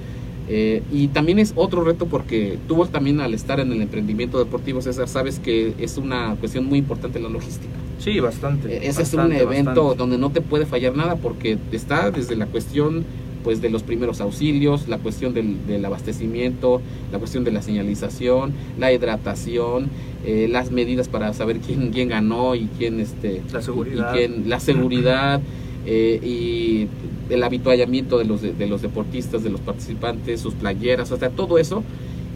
eh, 0.50 0.82
y 0.90 1.08
también 1.08 1.38
es 1.38 1.52
otro 1.56 1.84
reto 1.84 2.06
porque 2.06 2.56
tú 2.66 2.82
también 2.86 3.20
al 3.20 3.34
estar 3.34 3.60
en 3.60 3.70
el 3.70 3.82
emprendimiento 3.82 4.38
deportivo, 4.38 4.80
César, 4.80 5.06
sabes 5.06 5.38
que 5.40 5.74
es 5.78 5.98
una 5.98 6.36
cuestión 6.40 6.64
muy 6.64 6.78
importante 6.78 7.20
la 7.20 7.28
logística. 7.28 7.74
Sí, 7.98 8.18
bastante. 8.20 8.76
Eh, 8.76 8.80
Ese 8.88 9.02
es 9.02 9.12
un 9.12 9.30
evento 9.32 9.82
bastante. 9.82 9.98
donde 9.98 10.16
no 10.16 10.30
te 10.30 10.40
puede 10.40 10.64
fallar 10.64 10.96
nada 10.96 11.16
porque 11.16 11.58
está 11.72 12.10
desde 12.10 12.34
la 12.34 12.46
cuestión 12.46 13.04
pues 13.42 13.60
de 13.60 13.70
los 13.70 13.82
primeros 13.82 14.20
auxilios, 14.20 14.88
la 14.88 14.98
cuestión 14.98 15.34
del, 15.34 15.66
del 15.66 15.84
abastecimiento, 15.84 16.80
la 17.12 17.18
cuestión 17.18 17.44
de 17.44 17.52
la 17.52 17.62
señalización, 17.62 18.52
la 18.78 18.92
hidratación, 18.92 19.88
eh, 20.24 20.48
las 20.50 20.70
medidas 20.70 21.08
para 21.08 21.32
saber 21.32 21.58
quién, 21.58 21.90
quién 21.90 22.08
ganó 22.08 22.54
y 22.54 22.68
quién 22.78 23.00
este 23.00 23.42
La 23.52 23.62
seguridad. 23.62 24.14
y 24.14 24.16
quién, 24.16 24.48
la 24.48 24.60
seguridad 24.60 25.40
eh, 25.86 26.20
y 26.22 26.88
el 27.32 27.42
habituallamiento 27.42 28.18
de 28.18 28.24
los 28.24 28.42
de, 28.42 28.52
de 28.52 28.66
los 28.66 28.82
deportistas, 28.82 29.42
de 29.42 29.50
los 29.50 29.60
participantes, 29.60 30.40
sus 30.40 30.54
playeras, 30.54 31.08
sea, 31.08 31.30
todo 31.30 31.58
eso 31.58 31.82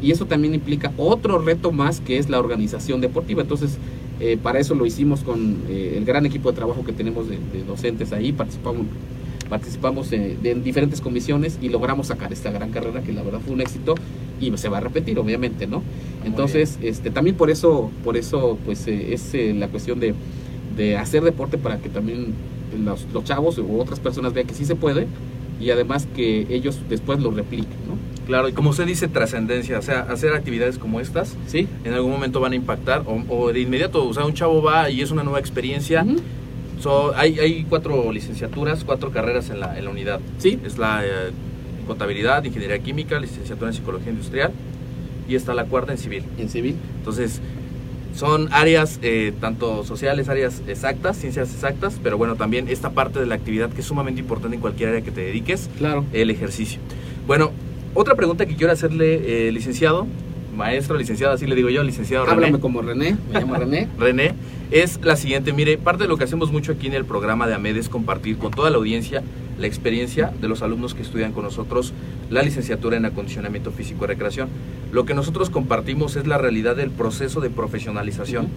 y 0.02 0.10
eso 0.10 0.26
también 0.26 0.54
implica 0.54 0.92
otro 0.96 1.38
reto 1.38 1.70
más 1.70 2.00
que 2.00 2.18
es 2.18 2.28
la 2.28 2.40
organización 2.40 3.00
deportiva. 3.00 3.42
Entonces, 3.42 3.78
eh, 4.20 4.36
para 4.42 4.58
eso 4.58 4.74
lo 4.74 4.84
hicimos 4.84 5.20
con 5.20 5.58
eh, 5.68 5.94
el 5.96 6.04
gran 6.04 6.26
equipo 6.26 6.50
de 6.50 6.56
trabajo 6.56 6.84
que 6.84 6.92
tenemos 6.92 7.28
de, 7.28 7.38
de 7.52 7.64
docentes 7.64 8.12
ahí, 8.12 8.32
participamos 8.32 8.86
participamos 9.56 10.10
eh, 10.12 10.36
de- 10.42 10.50
en 10.52 10.64
diferentes 10.64 11.02
comisiones 11.02 11.58
y 11.60 11.68
logramos 11.68 12.06
sacar 12.06 12.32
esta 12.32 12.50
gran 12.50 12.70
carrera 12.70 13.02
que 13.02 13.12
la 13.12 13.22
verdad 13.22 13.40
fue 13.44 13.52
un 13.52 13.60
éxito 13.60 13.94
y 14.40 14.50
se 14.56 14.68
va 14.70 14.78
a 14.78 14.80
repetir 14.80 15.18
obviamente 15.18 15.66
no 15.66 15.82
entonces 16.24 16.78
este 16.82 17.10
también 17.10 17.36
por 17.36 17.50
eso 17.50 17.90
por 18.02 18.16
eso 18.16 18.58
pues 18.64 18.86
eh, 18.88 19.12
es 19.12 19.34
eh, 19.34 19.52
la 19.54 19.68
cuestión 19.68 20.00
de, 20.00 20.14
de 20.76 20.96
hacer 20.96 21.22
deporte 21.22 21.58
para 21.58 21.76
que 21.82 21.90
también 21.90 22.32
los, 22.82 23.06
los 23.12 23.24
chavos 23.24 23.58
u 23.58 23.78
otras 23.78 24.00
personas 24.00 24.32
vean 24.32 24.46
que 24.46 24.54
sí 24.54 24.64
se 24.64 24.74
puede 24.74 25.06
y 25.60 25.68
además 25.70 26.08
que 26.16 26.46
ellos 26.48 26.80
después 26.88 27.20
lo 27.20 27.30
repliquen 27.30 27.76
no 27.88 28.12
Claro, 28.26 28.48
y 28.48 28.52
como 28.52 28.70
usted 28.70 28.86
dice, 28.86 29.08
trascendencia. 29.08 29.80
O 29.80 29.82
sea, 29.82 30.02
hacer 30.02 30.32
actividades 30.32 30.78
como 30.78 31.00
estas 31.00 31.36
sí 31.48 31.66
en 31.84 31.92
algún 31.92 32.12
momento 32.12 32.38
van 32.38 32.52
a 32.52 32.54
impactar 32.54 33.02
o, 33.04 33.20
o 33.28 33.52
de 33.52 33.58
inmediato. 33.60 34.06
O 34.08 34.14
sea, 34.14 34.24
un 34.24 34.32
chavo 34.32 34.62
va 34.62 34.88
y 34.90 35.00
es 35.00 35.10
una 35.10 35.24
nueva 35.24 35.40
experiencia. 35.40 36.04
Ujú. 36.04 36.20
So, 36.82 37.14
hay, 37.14 37.38
hay 37.38 37.64
cuatro 37.68 38.10
licenciaturas, 38.12 38.82
cuatro 38.82 39.12
carreras 39.12 39.50
en 39.50 39.60
la, 39.60 39.78
en 39.78 39.84
la 39.84 39.90
unidad. 39.90 40.18
sí 40.38 40.58
Es 40.64 40.78
la 40.78 41.04
eh, 41.04 41.30
contabilidad, 41.86 42.42
ingeniería 42.42 42.80
química, 42.80 43.20
licenciatura 43.20 43.70
en 43.70 43.74
psicología 43.74 44.10
industrial 44.10 44.50
y 45.28 45.36
está 45.36 45.54
la 45.54 45.64
cuarta 45.64 45.92
en 45.92 45.98
civil. 45.98 46.24
en 46.38 46.48
civil 46.48 46.74
Entonces, 46.98 47.40
son 48.16 48.52
áreas 48.52 48.98
eh, 49.02 49.32
tanto 49.40 49.84
sociales, 49.84 50.28
áreas 50.28 50.60
exactas, 50.66 51.16
ciencias 51.16 51.54
exactas, 51.54 52.00
pero 52.02 52.18
bueno, 52.18 52.34
también 52.34 52.68
esta 52.68 52.90
parte 52.90 53.20
de 53.20 53.26
la 53.26 53.36
actividad 53.36 53.70
que 53.70 53.80
es 53.80 53.86
sumamente 53.86 54.20
importante 54.20 54.56
en 54.56 54.60
cualquier 54.60 54.88
área 54.88 55.02
que 55.02 55.12
te 55.12 55.20
dediques, 55.20 55.70
claro 55.78 56.04
el 56.12 56.30
ejercicio. 56.30 56.80
Bueno, 57.28 57.52
otra 57.94 58.14
pregunta 58.16 58.44
que 58.44 58.56
quiero 58.56 58.72
hacerle, 58.72 59.48
eh, 59.48 59.52
licenciado, 59.52 60.06
maestro, 60.56 60.96
licenciado, 60.96 61.32
así 61.32 61.46
le 61.46 61.54
digo 61.54 61.70
yo, 61.70 61.82
licenciado 61.82 62.24
René. 62.24 62.34
háblame 62.34 62.60
como 62.60 62.82
René 62.82 63.16
me 63.32 63.40
llamo 63.40 63.54
René 63.54 63.88
René, 63.98 64.34
es 64.72 64.98
la 65.04 65.16
siguiente. 65.16 65.52
Mire, 65.52 65.76
parte 65.76 66.04
de 66.04 66.08
lo 66.08 66.16
que 66.16 66.24
hacemos 66.24 66.50
mucho 66.50 66.72
aquí 66.72 66.86
en 66.86 66.94
el 66.94 67.04
programa 67.04 67.46
de 67.46 67.54
AMED 67.54 67.76
es 67.76 67.88
compartir 67.90 68.38
con 68.38 68.52
toda 68.52 68.70
la 68.70 68.78
audiencia 68.78 69.22
la 69.58 69.66
experiencia 69.66 70.32
de 70.40 70.48
los 70.48 70.62
alumnos 70.62 70.94
que 70.94 71.02
estudian 71.02 71.32
con 71.32 71.44
nosotros 71.44 71.92
la 72.30 72.42
licenciatura 72.42 72.96
en 72.96 73.04
acondicionamiento 73.04 73.70
físico 73.70 74.04
y 74.04 74.08
recreación. 74.08 74.48
Lo 74.90 75.04
que 75.04 75.12
nosotros 75.12 75.50
compartimos 75.50 76.16
es 76.16 76.26
la 76.26 76.38
realidad 76.38 76.74
del 76.74 76.90
proceso 76.90 77.40
de 77.40 77.50
profesionalización. 77.50 78.48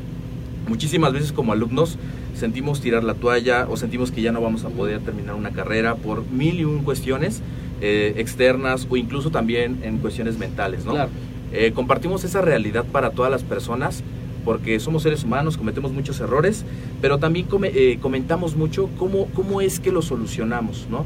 Muchísimas 0.69 1.11
veces 1.11 1.33
como 1.33 1.51
alumnos 1.51 1.97
sentimos 2.33 2.79
tirar 2.79 3.03
la 3.03 3.13
toalla 3.13 3.67
o 3.69 3.75
sentimos 3.75 4.11
que 4.11 4.21
ya 4.21 4.31
no 4.31 4.39
vamos 4.41 4.63
a 4.63 4.69
poder 4.69 5.01
terminar 5.01 5.35
una 5.35 5.51
carrera 5.51 5.95
por 5.95 6.25
mil 6.31 6.61
y 6.61 6.63
un 6.63 6.83
cuestiones 6.83 7.41
eh, 7.81 8.13
externas 8.17 8.87
o 8.89 8.95
incluso 8.95 9.31
también 9.31 9.79
en 9.83 9.97
cuestiones 9.97 10.37
mentales, 10.37 10.85
¿no? 10.85 10.93
claro 10.93 11.11
Eh, 11.51 11.71
compartimos 11.73 12.23
esa 12.23 12.41
realidad 12.41 12.83
para 12.91 13.11
todas 13.11 13.31
las 13.31 13.43
personas 13.43 14.03
porque 14.45 14.79
somos 14.79 15.03
seres 15.03 15.23
humanos, 15.23 15.57
cometemos 15.57 15.91
muchos 15.91 16.19
errores, 16.19 16.63
pero 17.01 17.17
también 17.17 17.47
come- 17.47 17.71
eh, 17.73 17.97
comentamos 17.99 18.55
mucho 18.55 18.89
cómo, 18.97 19.25
cómo 19.33 19.59
es 19.59 19.79
que 19.79 19.91
lo 19.91 20.01
solucionamos, 20.03 20.87
¿no? 20.89 21.03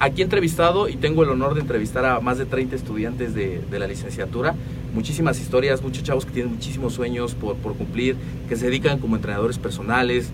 Aquí 0.00 0.22
he 0.22 0.24
entrevistado 0.24 0.88
y 0.88 0.96
tengo 0.96 1.22
el 1.22 1.28
honor 1.28 1.54
de 1.54 1.60
entrevistar 1.60 2.04
a 2.06 2.18
más 2.20 2.38
de 2.38 2.46
30 2.46 2.74
estudiantes 2.74 3.34
de, 3.34 3.60
de 3.70 3.78
la 3.78 3.86
licenciatura, 3.86 4.54
muchísimas 4.94 5.38
historias, 5.38 5.80
muchos 5.82 6.02
chavos 6.02 6.24
que 6.26 6.32
tienen 6.32 6.52
muchísimos 6.54 6.94
sueños 6.94 7.34
por, 7.34 7.54
por 7.56 7.74
cumplir, 7.74 8.16
que 8.48 8.56
se 8.56 8.66
dedican 8.66 8.98
como 8.98 9.14
entrenadores 9.14 9.58
personales, 9.58 10.30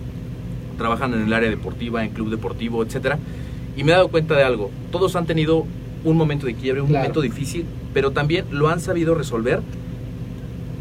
trabajan 0.77 1.13
en 1.13 1.21
el 1.23 1.33
área 1.33 1.49
deportiva, 1.49 2.03
en 2.03 2.11
club 2.11 2.29
deportivo, 2.29 2.81
etcétera. 2.83 3.19
Y 3.77 3.83
me 3.83 3.91
he 3.91 3.95
dado 3.95 4.07
cuenta 4.07 4.35
de 4.35 4.43
algo, 4.43 4.71
todos 4.91 5.15
han 5.15 5.25
tenido 5.27 5.65
un 6.03 6.15
momento 6.17 6.45
de 6.47 6.55
quiebre, 6.55 6.81
un 6.81 6.87
Claro. 6.87 7.03
momento 7.03 7.21
difícil, 7.21 7.65
pero 7.93 8.11
también 8.11 8.45
lo 8.51 8.69
han 8.69 8.79
sabido 8.79 9.13
resolver 9.13 9.59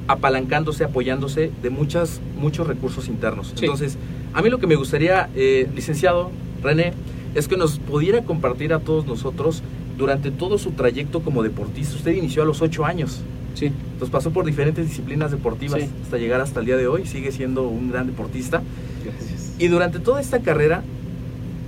apalancándose, 0.09 0.85
apoyándose 0.85 1.51
de 1.63 1.71
muchas, 1.71 2.21
muchos 2.41 2.67
recursos 2.67 3.09
internos. 3.09 3.53
Sí. 3.55 3.65
Entonces, 3.67 3.97
a 4.33 4.43
mí 4.43 4.49
lo 4.51 4.59
que 4.59 4.67
me 4.67 4.75
gustaría, 4.75 5.29
eh, 5.37 5.69
licenciado 5.75 6.31
René, 6.63 6.93
es 7.35 7.47
que 7.47 7.57
nos 7.57 7.79
pudiera 7.79 8.23
compartir 8.23 8.73
a 8.73 8.81
todos 8.81 9.07
nosotros 9.07 9.63
durante 9.97 10.31
todo 10.31 10.59
su 10.59 10.71
trayecto 10.73 11.21
como 11.21 11.43
deportista. 11.43 11.95
Usted 11.95 12.13
inició 12.13 12.43
a 12.43 12.47
los 12.47 12.63
ocho 12.63 12.85
años. 12.85 13.21
Sí, 13.55 13.67
Entonces 13.67 14.11
pasó 14.11 14.31
por 14.31 14.45
diferentes 14.45 14.87
disciplinas 14.87 15.31
deportivas 15.31 15.81
Sí. 15.81 15.89
hasta 16.05 16.17
llegar 16.17 16.41
hasta 16.41 16.61
el 16.61 16.67
día 16.67 16.77
de 16.77 16.87
hoy. 16.87 17.07
Sigue 17.07 17.33
siendo 17.33 17.69
un 17.69 17.91
gran 17.91 18.07
deportista. 18.07 18.63
gracias. 19.05 19.55
Y 19.59 19.67
durante 19.69 19.99
toda 19.99 20.21
esta 20.21 20.39
carrera, 20.41 20.83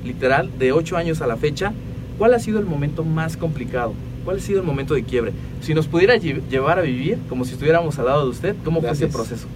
literal, 0.05 0.51
de 0.59 0.73
8 0.73 0.97
años 0.97 1.21
a 1.21 1.27
la 1.27 1.37
fecha, 1.37 1.73
¿cuál 2.19 2.35
ha 2.35 2.39
sido 2.39 2.59
el 2.61 2.67
momento 2.67 3.03
más 3.05 3.37
complicado? 3.37 3.93
¿Cuál 4.25 4.37
ha 4.37 4.41
sido 4.41 4.61
el 4.61 4.67
momento 4.67 4.95
de 4.95 5.03
quiebre? 5.03 5.33
Si 5.63 5.75
nos 5.75 5.87
pudiera 5.87 6.17
lle- 6.17 6.41
llevar 6.51 6.79
a 6.79 6.83
vivir 6.83 7.19
como 7.29 7.45
si 7.45 7.53
estuviéramos 7.53 7.99
al 7.99 8.07
lado 8.07 8.25
de 8.25 8.31
usted, 8.31 8.55
¿cómo 8.65 8.81
fue 8.81 8.91
ese 8.91 9.07
Gracias. 9.07 9.15
proceso? 9.15 9.47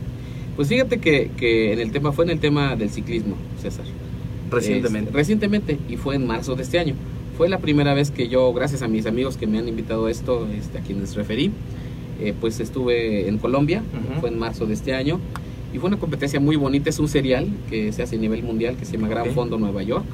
Pues 0.57 0.69
fíjate 0.69 0.99
que, 0.99 1.31
que 1.37 1.73
en 1.73 1.81
el 1.81 1.91
tema 1.91 2.13
fue 2.13 2.25
en 2.25 2.31
el 2.31 2.39
tema 2.41 2.77
del 2.77 2.89
ciclismo, 2.91 3.37
César. 3.61 3.85
Recientemente. 4.51 5.09
Este, 5.11 5.17
recientemente, 5.19 5.79
y 5.89 5.97
fue 5.97 6.15
en 6.17 6.27
marzo 6.27 6.55
de 6.55 6.63
este 6.63 6.79
año. 6.79 6.95
Fue 7.37 7.49
la 7.49 7.59
primera 7.59 7.95
vez 7.95 8.11
que 8.13 8.29
yo, 8.29 8.53
gracias 8.53 8.83
a 8.83 8.89
mis 8.89 9.07
amigos 9.07 9.37
que 9.37 9.47
me 9.49 9.59
han 9.59 9.67
invitado 9.67 10.07
a 10.07 10.11
esto, 10.11 10.47
este, 10.57 10.79
a 10.79 10.81
quienes 10.83 11.17
referí, 11.17 11.51
eh, 12.21 12.33
pues 12.41 12.61
estuve 12.61 13.29
en 13.29 13.39
Colombia, 13.39 13.83
Ujú. 14.13 14.21
fue 14.21 14.29
en 14.29 14.39
marzo 14.39 14.67
de 14.67 14.75
este 14.75 14.95
año, 14.95 15.19
y 15.75 15.79
fue 15.79 15.89
una 15.89 15.99
competencia 15.99 16.39
muy 16.39 16.55
bonita, 16.55 16.89
es 16.89 17.01
un 17.01 17.09
serial 17.09 17.49
que 17.69 17.91
se 17.93 18.05
hace 18.05 18.15
a 18.15 18.19
nivel 18.21 18.45
mundial, 18.45 18.77
que 18.77 18.85
se 18.85 18.93
llama 18.93 19.09
Gran. 19.09 19.33
Fondo 19.33 19.59
Nueva 19.59 19.83
York, 19.83 20.05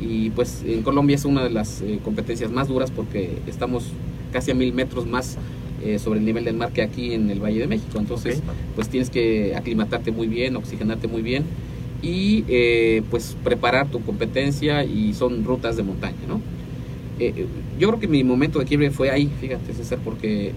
y 0.00 0.30
pues 0.30 0.62
en 0.66 0.82
Colombia 0.82 1.14
es 1.14 1.26
una 1.26 1.44
de 1.44 1.50
las 1.50 1.82
eh, 1.82 1.98
competencias 2.02 2.50
más 2.50 2.68
duras 2.68 2.90
porque 2.90 3.36
estamos 3.46 3.84
casi 4.32 4.52
a 4.52 4.54
mil 4.54 4.72
metros 4.72 5.06
más 5.06 5.36
eh, 5.84 5.98
sobre 5.98 6.20
el 6.20 6.24
nivel 6.24 6.44
del 6.44 6.56
mar 6.56 6.72
que 6.72 6.80
aquí 6.80 7.12
en 7.12 7.28
el 7.28 7.38
Valle 7.38 7.60
de 7.60 7.66
México, 7.66 7.98
entonces 7.98 8.40
pues 8.74 8.88
tienes 8.88 9.10
que 9.10 9.54
aclimatarte 9.54 10.10
muy 10.10 10.26
bien, 10.26 10.56
oxigenarte 10.56 11.06
muy 11.06 11.20
bien 11.20 11.44
y 12.00 12.44
eh, 12.48 13.02
pues 13.10 13.36
preparar 13.44 13.88
tu 13.88 14.00
competencia 14.00 14.84
y 14.84 15.12
son 15.12 15.44
rutas 15.44 15.76
de 15.76 15.82
montaña, 15.82 16.16
¿no? 16.26 16.40
Yo 17.78 17.88
creo 17.88 18.00
que 18.00 18.08
mi 18.08 18.24
momento 18.24 18.58
de 18.58 18.64
quiebre 18.64 18.90
fue 18.90 19.10
ahí, 19.10 19.30
fíjate 19.40 19.72
César, 19.72 19.98
porque 20.04 20.52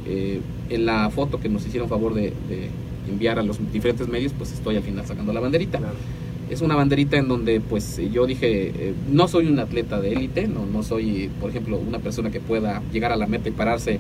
en 0.70 0.86
la 0.86 1.10
foto 1.12 1.40
que 1.40 1.50
nos 1.50 1.66
hicieron 1.68 1.88
favor 1.88 2.16
de, 2.16 2.34
de 2.50 2.70
enviar 3.10 3.40
a 3.40 3.44
los 3.44 3.60
diferentes 3.72 4.08
medios, 4.08 4.34
pues 4.38 4.52
estoy 4.52 4.76
al 4.76 4.84
final 4.84 5.06
sacando 5.06 5.34
la 5.34 5.40
banderita. 5.40 5.78
Claro. 5.80 5.96
Es 6.50 6.62
una 6.62 6.76
banderita 6.76 7.18
en 7.18 7.28
donde 7.28 7.60
pues 7.60 8.00
yo 8.12 8.26
dije, 8.26 8.72
eh, 8.74 8.94
no 9.12 9.28
soy 9.28 9.48
un 9.48 9.60
atleta 9.60 10.00
de 10.00 10.14
élite, 10.14 10.48
no, 10.48 10.66
no 10.66 10.82
soy, 10.82 11.30
por 11.42 11.50
ejemplo, 11.50 11.78
una 11.78 12.00
persona 12.00 12.32
que 12.32 12.40
pueda 12.40 12.82
llegar 12.94 13.12
a 13.12 13.18
la 13.18 13.28
meta 13.28 13.50
y 13.50 13.52
pararse 13.52 14.00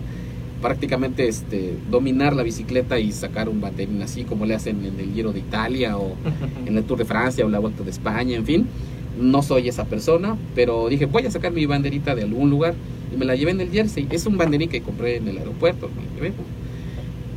prácticamente 0.62 1.28
este 1.28 1.76
dominar 1.89 2.36
la 2.36 2.43
bicicleta 2.43 3.00
y 3.00 3.12
sacar 3.12 3.48
un 3.50 3.62
banderín 3.62 4.02
así 4.02 4.24
como 4.24 4.46
le 4.46 4.56
hacen 4.56 4.84
en 4.86 5.00
el 5.00 5.13
Giro 5.13 5.32
de 5.32 5.39
Italia 5.39 5.98
o 5.98 6.15
en 6.65 6.78
el 6.78 6.84
Tour 6.84 7.00
de 7.00 7.06
Francia 7.06 7.46
o 7.46 7.50
la 7.50 7.60
Vuelta 7.60 7.84
de 7.84 7.91
España, 7.91 8.36
en 8.36 8.46
fin. 8.46 8.67
No 9.20 9.41
soy 9.41 9.67
esa 9.67 9.86
persona, 9.86 10.38
pero 10.54 10.89
dije, 10.89 11.06
voy 11.06 11.26
a 11.26 11.32
sacar 11.32 11.52
mi 11.52 11.65
banderita 11.65 12.13
de 12.13 12.24
algún 12.24 12.50
lugar 12.50 12.76
y 13.13 13.17
me 13.17 13.26
la 13.26 13.36
llevé 13.36 13.52
en 13.52 13.62
el 13.62 13.72
jersey. 13.72 14.08
Es 14.12 14.26
un 14.26 14.38
banderín 14.38 14.70
que 14.70 14.82
compré 14.82 15.17
en 15.17 15.28
el 15.28 15.38
aeropuerto, 15.39 15.89
me 15.89 16.04
la 16.04 16.15
llevé. 16.15 16.34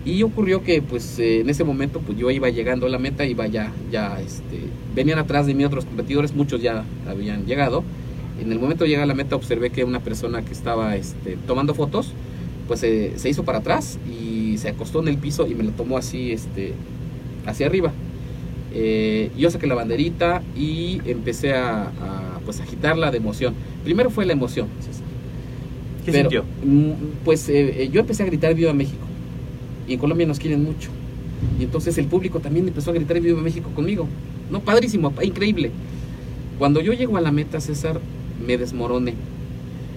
Y 0.05 0.23
ocurrió 0.23 0.63
que 0.63 0.81
pues 0.81 1.19
eh, 1.19 1.41
en 1.41 1.51
ese 1.51 1.63
momento 1.63 2.01
pues 2.01 2.17
yo 2.17 2.31
iba 2.31 2.49
llegando 2.49 2.87
a 2.87 2.89
la 2.89 2.99
meta, 2.99 3.25
iba 3.27 3.47
ya, 3.47 3.73
ya 3.93 4.19
este, 4.21 4.61
venían 4.95 5.19
atrás 5.19 5.47
de 5.47 5.55
mí 5.55 5.65
otros 5.65 5.85
competidores, 5.85 6.35
muchos 6.35 6.63
ya 6.63 6.85
habían 7.07 7.45
llegado. 7.47 7.85
En 8.41 8.51
el 8.51 8.59
momento 8.59 8.85
de 8.85 8.91
llegar 8.91 9.05
a 9.05 9.07
la 9.07 9.15
meta 9.15 9.37
observé 9.37 9.71
que 9.71 9.85
una 9.85 10.01
persona 10.01 10.43
que 10.43 10.53
estaba 10.53 10.97
este, 10.97 11.37
tomando 11.47 11.75
fotos, 11.75 12.17
pues 12.67 12.83
eh, 12.83 13.13
se 13.17 13.29
hizo 13.29 13.45
para 13.45 13.59
atrás 13.59 13.99
y 14.09 14.57
se 14.59 14.71
acostó 14.71 15.01
en 15.01 15.09
el 15.09 15.19
piso 15.19 15.47
y 15.47 15.55
me 15.55 15.65
lo 15.65 15.73
tomó 15.73 15.99
así 15.99 16.33
este, 16.33 16.79
hacia 17.45 17.67
arriba. 17.67 17.93
Eh, 18.71 19.33
yo 19.37 19.51
saqué 19.51 19.67
la 19.67 19.75
banderita 19.75 20.43
y 20.57 21.03
empecé 21.05 21.53
a, 21.55 21.89
a, 21.89 22.41
pues 22.47 22.61
agitarla 22.61 23.11
de 23.11 23.19
emoción. 23.19 23.59
Primero 23.85 24.11
fue 24.11 24.25
la 24.25 24.33
emoción. 24.33 24.69
¿Qué 26.05 26.13
Pero, 26.13 26.31
sintió? 26.31 26.45
mm, 26.63 26.93
Pues 27.25 27.47
yo 27.93 28.01
empecé 28.01 28.23
a 28.23 28.27
gritar 28.27 28.55
Viva 28.55 28.73
México. 28.73 29.10
Y 29.89 29.95
en 29.95 29.99
Colombia 29.99 30.27
nos 30.27 30.39
quieren 30.39 30.63
mucho. 30.63 30.91
Y 31.59 31.65
entonces 31.65 31.97
el 31.99 32.07
público 32.07 32.41
también 32.41 32.69
empezó 32.69 32.91
a 32.91 32.95
gritar 32.95 33.21
Viva 33.21 33.41
México 33.41 33.71
conmigo. 33.75 34.07
No, 34.51 34.61
padrísimo, 34.61 35.11
pa- 35.11 35.25
increíble. 35.25 35.71
Cuando 36.59 36.81
yo 36.81 36.93
llego 36.93 37.17
a 37.17 37.21
la 37.21 37.33
meta, 37.33 37.61
César, 37.61 38.01
me 38.47 38.59
desmoroné. 38.59 39.15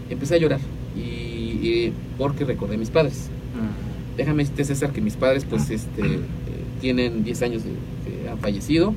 Empecé 0.09 0.35
a 0.35 0.37
llorar. 0.37 0.59
Y, 0.95 0.99
y 1.01 1.93
porque 2.17 2.45
recordé 2.45 2.75
a 2.75 2.77
mis 2.77 2.89
padres. 2.89 3.29
Mm. 3.55 4.17
Déjame 4.17 4.43
decirte, 4.43 4.63
César, 4.63 4.91
que 4.93 5.01
mis 5.01 5.15
padres, 5.15 5.45
pues, 5.49 5.69
este, 5.69 6.01
eh, 6.01 6.19
tienen 6.81 7.23
10 7.23 7.41
años 7.41 7.63
que 7.63 8.29
han 8.29 8.37
fallecido. 8.39 8.93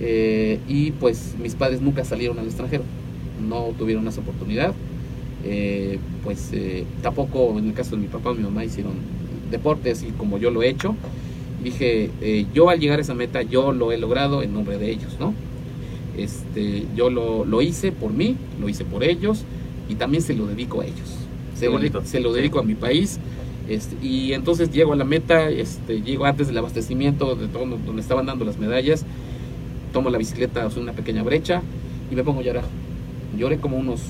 eh, 0.00 0.58
y 0.68 0.90
pues 0.92 1.34
mis 1.40 1.54
padres 1.54 1.80
nunca 1.80 2.04
salieron 2.04 2.38
al 2.38 2.46
extranjero. 2.46 2.82
No 3.48 3.72
tuvieron 3.78 4.06
esa 4.08 4.20
oportunidad. 4.20 4.72
Eh, 5.44 5.98
pues 6.22 6.50
eh, 6.52 6.84
tampoco 7.02 7.58
en 7.58 7.66
el 7.68 7.72
caso 7.74 7.92
de 7.96 8.02
mi 8.02 8.06
papá 8.08 8.30
o 8.30 8.34
mi 8.34 8.42
mamá 8.44 8.64
hicieron 8.64 8.92
deporte 9.52 9.92
así 9.92 10.06
como 10.18 10.38
yo 10.38 10.50
lo 10.50 10.62
he 10.62 10.68
hecho. 10.68 10.96
Dije, 11.62 12.10
eh, 12.20 12.46
yo 12.52 12.68
al 12.70 12.80
llegar 12.80 12.98
a 12.98 13.02
esa 13.02 13.14
meta, 13.14 13.42
yo 13.42 13.72
lo 13.72 13.92
he 13.92 13.98
logrado 13.98 14.42
en 14.42 14.52
nombre 14.52 14.78
de 14.78 14.90
ellos, 14.90 15.16
¿no? 15.20 15.32
Este, 16.16 16.84
yo 16.96 17.08
lo, 17.08 17.44
lo 17.44 17.62
hice 17.62 17.92
por 17.92 18.12
mí, 18.12 18.36
lo 18.60 18.68
hice 18.68 18.84
por 18.84 19.04
ellos 19.04 19.44
y 19.88 19.94
también 19.94 20.22
se 20.22 20.34
lo 20.34 20.46
dedico 20.46 20.80
a 20.80 20.84
ellos. 20.86 21.08
Se, 21.54 21.66
lo, 21.66 21.78
se 22.04 22.20
lo 22.20 22.30
Sí. 22.32 22.36
dedico 22.36 22.58
a 22.58 22.62
mi 22.64 22.74
país. 22.74 23.18
Este, 23.68 23.96
y 24.04 24.32
entonces 24.32 24.72
llego 24.72 24.92
a 24.92 24.96
la 24.96 25.04
meta, 25.04 25.48
este, 25.48 26.02
llego 26.02 26.24
antes 26.24 26.48
del 26.48 26.58
abastecimiento 26.58 27.36
de 27.36 27.46
todo, 27.46 27.64
donde 27.86 28.02
estaban 28.02 28.26
dando 28.26 28.44
las 28.44 28.58
medallas, 28.58 29.06
tomo 29.92 30.10
la 30.10 30.18
bicicleta, 30.18 30.66
hace 30.66 30.80
una 30.80 30.92
pequeña 30.92 31.22
brecha 31.22 31.62
y 32.10 32.14
me 32.16 32.24
pongo 32.24 32.40
a 32.40 32.42
llorar. 32.42 32.64
Lloré 33.38 33.58
como 33.58 33.76
unos 33.76 34.00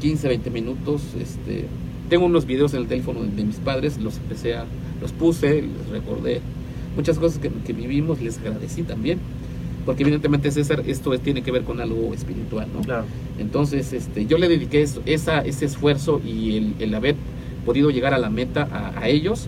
15, 0.00 0.26
20 0.28 0.50
minutos. 0.50 1.02
Este, 1.20 1.66
tengo 2.10 2.26
unos 2.26 2.44
videos 2.44 2.74
en 2.74 2.80
el 2.82 2.86
teléfono 2.86 3.22
de, 3.22 3.30
de 3.30 3.44
mis 3.44 3.56
padres, 3.56 3.98
los 3.98 4.18
empecé 4.18 4.54
a, 4.54 4.66
los 5.00 5.12
puse, 5.12 5.62
les 5.62 5.88
recordé 5.90 6.42
muchas 6.96 7.18
cosas 7.18 7.38
que, 7.38 7.48
que 7.48 7.72
vivimos, 7.72 8.20
les 8.20 8.36
agradecí 8.38 8.82
también. 8.82 9.18
Porque 9.86 10.02
evidentemente 10.02 10.50
César, 10.50 10.82
esto 10.86 11.14
es- 11.14 11.20
tiene 11.22 11.40
que 11.42 11.50
ver 11.50 11.62
con 11.62 11.80
algo 11.80 12.12
espiritual, 12.12 12.68
¿no? 12.74 12.82
Claro. 12.82 13.04
Entonces, 13.38 13.94
este, 13.94 14.26
yo 14.26 14.36
le 14.36 14.46
dediqué 14.48 14.82
eso- 14.82 15.00
esa, 15.06 15.40
ese 15.40 15.64
esfuerzo 15.64 16.20
y 16.22 16.56
el, 16.58 16.74
el 16.80 16.94
haber 16.94 17.14
podido 17.64 17.88
llegar 17.90 18.12
a 18.12 18.18
la 18.18 18.28
meta 18.28 18.68
a, 18.70 19.00
a 19.00 19.08
ellos. 19.08 19.46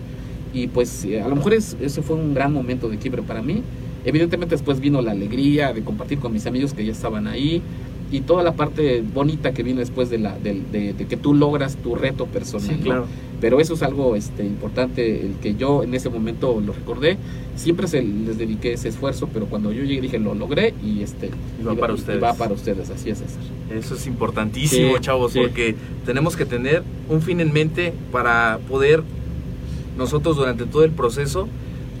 Y 0.53 0.67
pues 0.67 1.05
eh, 1.05 1.21
a 1.21 1.27
lo 1.27 1.35
mejor 1.35 1.53
es, 1.53 1.77
ese 1.81 2.01
fue 2.01 2.15
un 2.15 2.33
gran 2.33 2.51
momento 2.51 2.89
de 2.89 2.97
quiebre 2.97 3.21
para 3.21 3.41
mí. 3.43 3.61
Evidentemente 4.05 4.55
después 4.55 4.79
vino 4.79 5.01
la 5.01 5.11
alegría 5.11 5.71
de 5.71 5.81
compartir 5.83 6.17
con 6.19 6.33
mis 6.33 6.45
amigos 6.47 6.73
que 6.73 6.83
ya 6.85 6.91
estaban 6.91 7.27
ahí 7.27 7.61
y 8.13 8.21
toda 8.21 8.43
la 8.43 8.53
parte 8.53 9.01
bonita 9.13 9.53
que 9.53 9.63
viene 9.63 9.79
después 9.81 10.09
de, 10.09 10.19
la, 10.19 10.37
del- 10.37 10.71
de, 10.71 10.93
de 10.93 11.05
que 11.07 11.17
tú 11.17 11.33
logras 11.33 11.75
tu 11.77 11.95
reto 11.95 12.27
personal. 12.27 12.67
Sí, 12.67 12.75
¿no? 12.77 12.83
claro. 12.83 13.05
Pero 13.41 13.59
eso 13.59 13.73
es 13.73 13.83
algo 13.83 14.15
este, 14.15 14.45
importante, 14.45 15.19
el 15.25 15.33
que 15.41 15.55
yo 15.55 15.83
en 15.83 15.93
ese 15.93 16.09
momento 16.09 16.61
lo 16.65 16.71
recordé. 16.71 17.17
Siempre 17.57 17.87
se 17.87 18.01
les 18.01 18.37
dediqué 18.37 18.73
ese 18.73 18.87
esfuerzo, 18.89 19.27
pero 19.33 19.47
cuando 19.47 19.71
yo 19.73 19.83
llegué 19.83 19.99
dije 20.01 20.17
lo 20.19 20.33
logré 20.33 20.73
y 20.83 21.01
este 21.03 21.29
Y 21.59 21.63
va 21.65 21.75
para 21.75 21.93
ustedes. 21.93 22.23
va 22.23 22.33
para 22.35 22.53
ustedes, 22.53 22.89
así 22.89 23.09
es 23.09 23.17
César. 23.17 23.41
Eso 23.77 23.95
es 23.95 24.07
importantísimo, 24.07 24.93
Sí, 24.95 25.01
chavos, 25.01 25.33
sí. 25.33 25.39
porque 25.41 25.75
tenemos 26.05 26.35
que 26.37 26.45
tener 26.45 26.83
un 27.09 27.21
fin 27.21 27.39
en 27.41 27.51
mente 27.51 27.93
para 28.11 28.59
poder 28.69 29.03
nosotros 29.97 30.37
durante 30.37 30.65
todo 30.65 30.83
el 30.83 30.91
proceso 30.91 31.47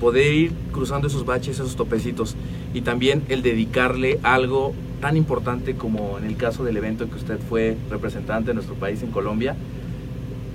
poder 0.03 0.33
ir 0.33 0.51
cruzando 0.73 1.07
esos 1.07 1.25
baches, 1.25 1.55
esos 1.59 1.77
topecitos 1.77 2.35
y 2.73 2.81
también 2.81 3.23
el 3.29 3.41
dedicarle 3.41 4.19
algo 4.21 4.73
tan 4.99 5.15
importante 5.15 5.75
como 5.75 6.17
en 6.17 6.25
el 6.25 6.35
caso 6.35 6.65
del 6.65 6.75
evento 6.75 7.05
en 7.05 7.09
que 7.09 7.15
usted 7.15 7.39
fue 7.49 7.77
representante 7.89 8.49
de 8.49 8.55
nuestro 8.55 8.75
país 8.75 9.01
en 9.01 9.11
Colombia, 9.11 9.55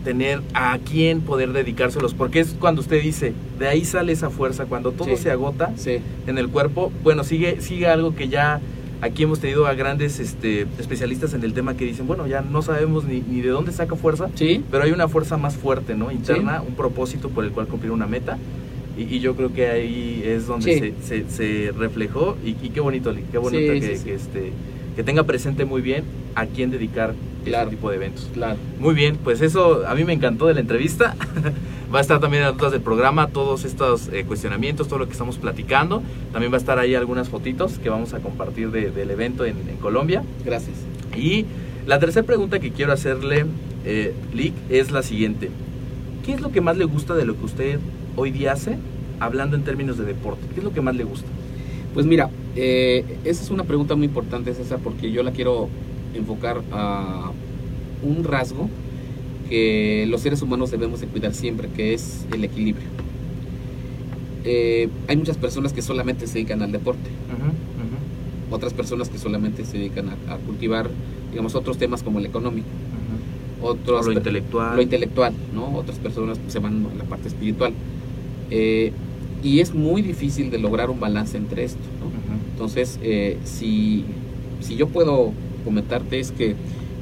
tener 0.05 0.43
a 0.53 0.79
quién 0.79 1.23
poder 1.23 1.55
dedicárselos, 1.55 2.13
porque 2.13 2.41
es 2.41 2.55
cuando 2.61 2.83
usted 2.83 3.03
dice, 3.03 3.33
de 3.59 3.69
ahí 3.69 3.87
sale 3.87 4.13
esa 4.13 4.29
fuerza, 4.29 4.67
cuando 4.67 4.93
todo 4.93 5.09
Sí. 5.09 5.17
se 5.17 5.31
agota, 5.31 5.73
Sí, 5.77 5.97
en 6.27 6.37
el 6.37 6.51
cuerpo, 6.51 6.93
bueno, 7.03 7.25
sigue, 7.25 7.63
sigue 7.63 7.87
algo 7.87 8.15
que 8.15 8.29
ya 8.29 8.61
aquí 9.01 9.23
hemos 9.23 9.41
tenido 9.41 9.67
a 9.67 9.73
grandes 9.73 10.19
este, 10.21 10.67
especialistas 10.79 11.33
en 11.33 11.43
el 11.43 11.55
tema 11.55 11.75
que 11.75 11.87
dicen, 11.87 12.07
bueno, 12.07 12.27
ya 12.27 12.43
no 12.43 12.61
sabemos 12.61 13.05
ni, 13.05 13.21
ni 13.23 13.41
de 13.41 13.49
dónde 13.49 13.73
saca 13.73 13.97
fuerza, 13.97 14.29
sí, 14.35 14.63
pero 14.71 14.85
hay 14.85 14.91
una 14.93 15.09
fuerza 15.09 15.39
más 15.39 15.57
fuerte, 15.57 15.95
¿no? 15.95 16.11
Interna, 16.13 16.63
un 16.67 16.75
propósito 16.75 17.31
por 17.31 17.45
el 17.45 17.53
cual 17.53 17.67
cumplir 17.67 17.93
una 17.93 18.07
meta. 18.07 18.37
Y, 18.99 19.03
y 19.17 19.21
yo 19.21 19.37
creo 19.37 19.53
que 19.53 19.69
ahí 19.69 20.23
es 20.25 20.47
donde 20.47 20.65
Sí. 20.75 20.95
se, 21.03 21.25
se, 21.25 21.31
se 21.31 21.73
reflejó 21.73 22.37
y, 22.45 22.51
y 22.63 22.71
qué 22.71 22.81
bonito, 22.81 23.15
qué 23.31 23.39
bonito 23.39 23.73
Sí, 23.75 23.81
que, 23.81 23.87
sí, 23.93 23.97
sí. 23.99 24.05
que, 24.05 24.15
este, 24.15 24.53
que 24.97 25.03
tenga 25.05 25.23
presente 25.23 25.65
muy 25.65 25.81
bien 25.83 26.03
a 26.35 26.47
quién 26.47 26.71
dedicar 26.71 27.15
Claro. 27.45 27.65
este 27.65 27.77
tipo 27.77 27.89
de 27.91 27.97
eventos. 27.97 28.29
claro. 28.35 28.59
Muy 28.81 28.95
bien, 28.95 29.17
pues 29.23 29.41
eso 29.41 29.87
a 29.87 29.95
mí 29.95 30.05
me 30.05 30.13
encantó 30.13 30.47
de 30.49 30.55
la 30.55 30.61
entrevista. 30.61 31.15
va 31.95 31.99
a 31.99 32.03
estar 32.03 32.21
también 32.21 32.43
en 32.43 32.49
las 32.49 32.57
notas 32.57 32.73
del 32.73 32.83
programa 32.83 33.29
todos 33.29 33.65
estos 33.65 34.09
eh, 34.13 34.25
cuestionamientos, 34.27 34.89
todo 34.89 34.99
lo 34.99 35.07
que 35.07 35.13
estamos 35.13 35.39
platicando. 35.39 36.03
También 36.33 36.53
va 36.53 36.57
a 36.57 36.61
estar 36.61 36.79
ahí 36.79 36.95
algunas 36.95 37.29
fotitos 37.31 37.79
que 37.79 37.89
vamos 37.89 38.13
a 38.13 38.19
compartir 38.19 38.71
de- 38.73 38.91
del 38.91 39.11
evento 39.13 39.45
en, 39.47 39.57
en 39.69 39.77
Colombia. 39.77 40.25
Gracias. 40.45 40.77
Y 41.17 41.47
la 41.87 41.99
tercera 42.01 42.27
pregunta 42.27 42.59
que 42.59 42.71
quiero 42.73 42.93
hacerle, 42.93 43.47
eh, 43.87 44.13
Lick, 44.35 44.53
es 44.69 44.91
la 44.91 45.03
siguiente. 45.03 45.49
¿Qué 46.27 46.33
es 46.35 46.41
lo 46.43 46.51
que 46.51 46.61
más 46.61 46.77
le 46.77 46.85
gusta 46.85 47.15
de 47.15 47.25
lo 47.25 47.39
que 47.39 47.45
usted 47.47 47.79
hoy 48.19 48.31
día 48.33 48.53
hace 48.53 48.77
hablando 49.21 49.57
en 49.57 49.63
términos 49.63 49.97
de 49.97 50.05
deporte? 50.05 50.43
¿Qué 50.53 50.61
es 50.61 50.65
lo 50.65 50.73
que 50.73 50.81
más 50.81 50.95
le 50.97 51.05
gusta? 51.05 51.27
Pues 51.95 52.05
mira, 52.05 52.29
eh, 52.57 53.05
esa 53.25 53.43
es 53.43 53.51
una 53.51 53.65
pregunta 53.65 53.95
muy 53.95 54.07
importante, 54.07 54.53
César, 54.55 54.81
porque 54.83 55.11
yo 55.11 55.23
la 55.23 55.31
quiero 55.33 55.69
enfocar 56.15 56.63
a 56.73 57.31
un 58.03 58.25
rasgo 58.25 58.69
que 59.49 60.05
los 60.09 60.21
seres 60.21 60.43
humanos 60.43 60.71
debemos 60.71 61.01
de 61.01 61.07
cuidar 61.07 61.33
siempre, 61.33 61.69
que 61.69 61.95
es 61.95 62.27
el 62.33 62.45
equilibrio. 62.45 62.87
Eh, 64.45 64.89
hay 65.09 65.17
muchas 65.17 65.37
personas 65.37 65.73
que 65.73 65.83
solamente 65.83 66.27
se 66.27 66.35
dedican 66.35 66.63
al 66.63 66.73
deporte, 66.73 67.09
otras 68.51 68.73
personas 68.73 69.09
que 69.11 69.19
solamente 69.19 69.65
se 69.65 69.79
dedican 69.79 70.09
a, 70.09 70.35
a 70.35 70.37
cultivar, 70.39 70.89
digamos, 71.31 71.55
otros 71.55 71.77
temas 71.79 72.03
como 72.03 72.19
el 72.19 72.27
económico, 72.27 72.67
otros 73.61 74.07
O 74.07 74.11
lo 74.11 74.17
intelectual. 74.17 74.77
lo 74.77 74.83
intelectual, 74.83 75.35
¿no? 75.55 75.77
Otras 75.77 75.99
personas 75.99 76.39
se 76.49 76.59
van 76.61 76.87
a 76.87 76.95
la 76.97 77.05
parte 77.05 77.29
espiritual. 77.29 77.73
Eh, 78.51 78.93
y 79.43 79.61
es 79.61 79.73
muy 79.75 80.03
difícil 80.03 80.51
de 80.51 80.59
lograr 80.59 80.91
un 80.91 80.99
balance 81.01 81.37
entre 81.37 81.65
esto. 81.65 81.79
Entonces, 82.53 82.99
eh, 83.03 83.37
si, 83.45 84.05
si 84.61 84.77
yo 84.77 84.89
puedo 84.89 85.33
comentarte 85.65 86.19
es 86.19 86.33
que 86.33 86.55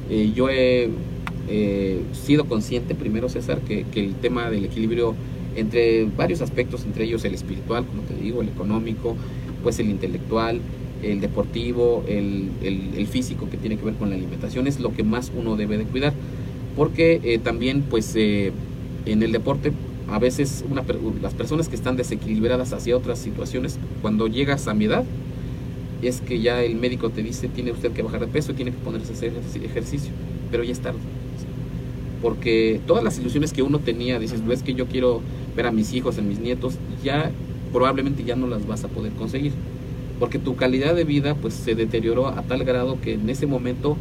eh, 0.09 0.31
yo 0.35 0.49
he 0.49 0.89
sido 2.13 2.45
consciente, 2.45 2.93
primero 2.93 3.29
César, 3.29 3.59
que, 3.61 3.85
que 3.85 4.03
el 4.03 4.13
tema 4.15 4.49
del 4.49 4.65
equilibrio 4.65 5.15
entre 5.55 6.03
varios 6.05 6.41
aspectos, 6.41 6.83
entre 6.85 7.05
ellos 7.05 7.23
el 7.25 7.33
espiritual, 7.33 7.85
como 7.85 8.01
te 8.03 8.13
digo, 8.15 8.41
el 8.41 8.49
económico, 8.49 9.15
pues 9.63 9.79
el 9.79 9.89
intelectual, 9.89 10.59
el 11.01 11.19
deportivo, 11.21 12.03
el, 12.07 12.49
el- 12.61 12.89
el 12.97 13.07
físico 13.07 13.49
que 13.49 13.57
tiene 13.57 13.77
que 13.77 13.85
ver 13.85 13.95
con 13.95 14.09
la 14.09 14.15
alimentación, 14.15 14.67
es 14.67 14.79
lo 14.79 14.93
que 14.93 15.03
más 15.03 15.31
uno 15.35 15.55
debe 15.55 15.77
de 15.77 15.85
cuidar. 15.85 16.13
Porque 16.75 17.39
también, 17.43 17.81
pues, 17.89 18.15
en 18.15 19.23
el 19.23 19.31
deporte, 19.31 19.71
a 20.09 20.19
veces 20.19 20.63
una 20.69 20.83
las 21.21 21.33
personas 21.33 21.67
que 21.69 21.75
están 21.75 21.97
desequilibradas 21.97 22.73
hacia 22.73 22.95
otras 22.97 23.19
situaciones, 23.19 23.77
cuando 24.01 24.27
llegas 24.27 24.67
a 24.67 24.73
mi 24.73 24.85
edad, 24.85 25.03
es 26.01 26.21
que 26.21 26.39
ya 26.39 26.63
el 26.63 26.75
médico 26.75 27.09
te 27.09 27.23
dice 27.23 27.47
tiene 27.49 27.71
usted 27.71 27.91
que 27.91 28.03
bajar 28.03 28.21
de 28.21 28.27
peso 28.27 28.53
tiene 28.53 28.71
que 28.71 28.77
ponerse 28.77 29.11
a 29.13 29.15
hacer 29.15 29.33
ejerci- 29.33 29.63
ejercicio, 29.63 30.11
pero 30.51 30.63
ya 30.63 30.71
es 30.71 30.79
tarde. 30.79 30.99
Porque 32.21 32.81
todas 32.87 33.03
las 33.03 33.19
ilusiones 33.19 33.53
que 33.53 33.61
uno 33.61 33.79
tenía, 33.79 34.19
dices, 34.19 34.41
"Pues, 34.45 34.59
es 34.59 34.65
que 34.65 34.73
yo 34.73 34.87
quiero 34.87 35.21
ver 35.55 35.67
a 35.67 35.71
mis 35.71 35.93
hijos, 35.93 36.17
a 36.17 36.21
mis 36.21 36.39
nietos, 36.39 36.75
ya 37.03 37.31
probablemente 37.71 38.23
ya 38.23 38.35
no 38.35 38.47
las 38.47 38.65
vas 38.65 38.83
a 38.83 38.87
poder 38.87 39.11
conseguir. 39.13 39.51
Porque 40.19 40.39
tu 40.39 40.55
calidad 40.55 40.95
de 40.95 41.03
vida 41.03 41.35
pues 41.35 41.53
se 41.53 41.75
deterioró 41.75 42.27
a 42.27 42.41
tal 42.43 42.63
grado 42.63 42.99
que 43.01 43.13
en 43.13 43.29
ese 43.29 43.45
momento 43.45 43.97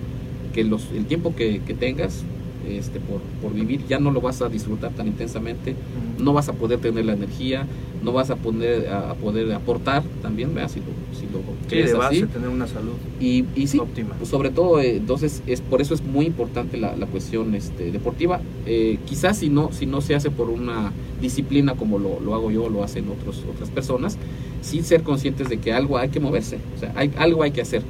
que 0.55 0.65
los, 0.65 0.91
el 0.93 1.05
tiempo 1.05 1.35
que, 1.37 1.61
que 1.67 1.75
tengas 1.75 2.23
este, 2.67 3.01
por, 3.01 3.21
por 3.43 3.53
vivir 3.55 3.87
ya 3.89 3.99
no 3.99 4.11
lo 4.11 4.21
vas 4.21 4.43
a 4.43 4.49
disfrutar 4.49 4.93
tan 4.93 5.07
intensamente, 5.07 5.75
no 6.19 6.33
vas 6.33 6.49
a 6.49 6.53
poder 6.55 6.81
tener 6.81 7.05
la 7.05 7.13
energía, 7.15 7.67
no 8.03 8.13
vas 8.13 8.31
a 8.31 8.37
poder, 8.37 8.89
a, 8.89 9.11
a 9.11 9.15
poder 9.15 9.53
aportar 9.53 10.03
también, 10.23 10.55
¿verdad? 10.55 10.71
si 10.71 10.81
lo, 10.81 10.87
si 11.19 11.27
lo 11.27 11.41
Sí, 11.69 11.83
de 11.83 11.95
base 11.95 12.25
así. 12.25 12.27
tener 12.27 12.49
una 12.49 12.67
salud 12.67 12.93
Y, 13.21 13.45
y 13.55 13.67
sí, 13.67 13.79
óptima. 13.79 14.17
sobre 14.25 14.51
todo, 14.51 14.81
eh, 14.81 14.97
entonces, 14.97 15.43
es 15.47 15.61
por 15.61 15.81
eso 15.81 15.95
es 15.95 16.03
muy 16.05 16.27
importante 16.27 16.77
la, 16.77 16.97
la 16.97 17.07
cuestión 17.07 17.55
este, 17.55 17.91
deportiva. 17.91 18.41
Eh, 18.67 18.99
quizás 19.07 19.39
si 19.39 19.49
no, 19.49 19.73
si 19.73 19.87
no 19.87 20.01
se 20.01 20.15
hace 20.15 20.31
por 20.31 20.49
una 20.51 20.93
disciplina 21.21 21.75
como 21.75 21.99
lo, 21.99 22.21
lo 22.21 22.35
hago 22.35 22.51
yo, 22.51 22.69
lo 22.69 22.85
hacen 22.85 23.09
otros, 23.09 23.45
otras 23.51 23.71
personas, 23.71 24.19
sí 24.61 24.83
ser 24.83 25.03
conscientes 25.03 25.49
de 25.49 25.59
que 25.59 25.73
algo 25.73 25.99
hay 25.99 26.09
que 26.11 26.21
moverse, 26.21 26.59
o 26.77 26.79
sea, 26.79 26.93
hay, 26.97 27.11
algo 27.17 27.43
hay 27.43 27.51
que 27.53 27.63
hacer. 27.63 27.83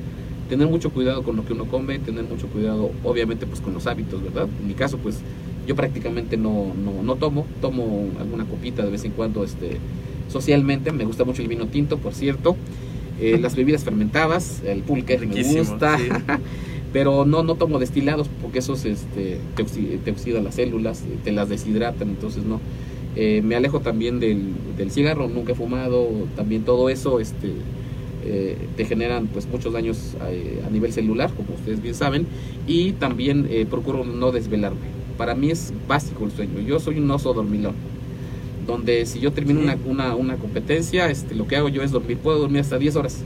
Tener 0.48 0.68
mucho 0.68 0.90
cuidado 0.90 1.22
con 1.24 1.36
lo 1.36 1.44
que 1.44 1.52
uno 1.54 1.66
come, 1.66 1.98
tener 1.98 2.24
mucho 2.24 2.46
cuidado, 2.48 2.92
obviamente, 3.04 3.46
pues 3.46 3.60
con 3.60 3.74
los 3.74 3.86
hábitos, 3.86 4.22
¿verdad? 4.22 4.48
En 4.60 4.66
mi 4.68 4.74
caso, 4.74 4.98
pues 4.98 5.24
yo 5.66 5.74
prácticamente 5.74 6.36
no, 6.36 6.72
no, 6.74 7.02
no 7.02 7.16
tomo, 7.16 7.46
tomo 7.60 8.14
alguna 8.20 8.44
copita 8.46 8.84
de 8.84 8.90
vez 8.90 9.04
en 9.04 9.12
cuando, 9.12 9.42
este, 9.44 9.80
socialmente, 10.28 10.92
me 10.92 11.04
gusta 11.04 11.24
mucho 11.24 11.42
el 11.42 11.48
vino 11.48 11.66
tinto, 11.68 11.98
por 11.98 12.14
cierto, 12.14 12.56
Eh, 13.18 13.38
las 13.40 13.56
bebidas 13.56 13.82
fermentadas, 13.84 14.62
el 14.64 14.82
pulque 14.82 15.18
me 15.18 15.42
gusta, 15.42 15.96
sí. 15.98 16.08
pero 16.92 17.24
no, 17.24 17.42
no 17.42 17.56
tomo 17.56 17.78
destilados 17.78 18.28
porque 18.40 18.58
esos 18.60 18.84
este, 18.84 19.40
te, 19.56 19.98
te 19.98 20.10
oxidan 20.10 20.44
las 20.44 20.54
células, 20.56 21.02
eh, 21.06 21.18
te 21.22 21.32
las 21.32 21.48
deshidratan, 21.48 22.08
entonces 22.10 22.44
no. 22.44 22.60
Eh, 23.14 23.40
me 23.42 23.56
alejo 23.56 23.80
también 23.80 24.20
del, 24.20 24.54
del 24.76 24.90
cigarro, 24.90 25.28
nunca 25.28 25.52
he 25.52 25.54
fumado, 25.54 26.28
también 26.36 26.64
todo 26.64 26.90
eso 26.90 27.18
este, 27.20 27.64
eh, 28.26 28.56
te 28.76 28.84
generan 28.84 29.26
pues 29.28 29.46
muchos 29.46 29.72
daños 29.72 30.14
eh, 30.28 30.62
a 30.66 30.70
nivel 30.70 30.92
celular, 30.92 31.30
como 31.34 31.54
ustedes 31.54 31.80
bien 31.82 31.94
saben, 31.94 32.26
y 32.66 32.92
también 32.92 33.46
eh, 33.50 33.66
procuro 33.70 34.04
no 34.04 34.32
desvelarme. 34.32 34.94
Para 35.16 35.34
mí 35.34 35.50
es 35.50 35.72
básico 35.88 36.24
el 36.24 36.32
sueño, 36.32 36.60
yo 36.60 36.78
soy 36.80 36.98
un 36.98 37.10
oso 37.10 37.32
dormilón, 37.32 37.74
donde 38.66 39.06
si 39.06 39.20
yo 39.20 39.32
termino 39.32 39.60
Sí. 39.60 39.64
una, 39.66 39.76
una, 39.86 40.14
una 40.16 40.36
competencia, 40.36 41.08
este, 41.10 41.34
lo 41.34 41.46
que 41.46 41.56
hago 41.56 41.68
yo 41.68 41.82
es 41.82 41.90
dormir, 41.92 42.18
puedo 42.18 42.38
dormir 42.38 42.60
hasta 42.60 42.78
10 42.78 42.96
horas, 42.96 43.22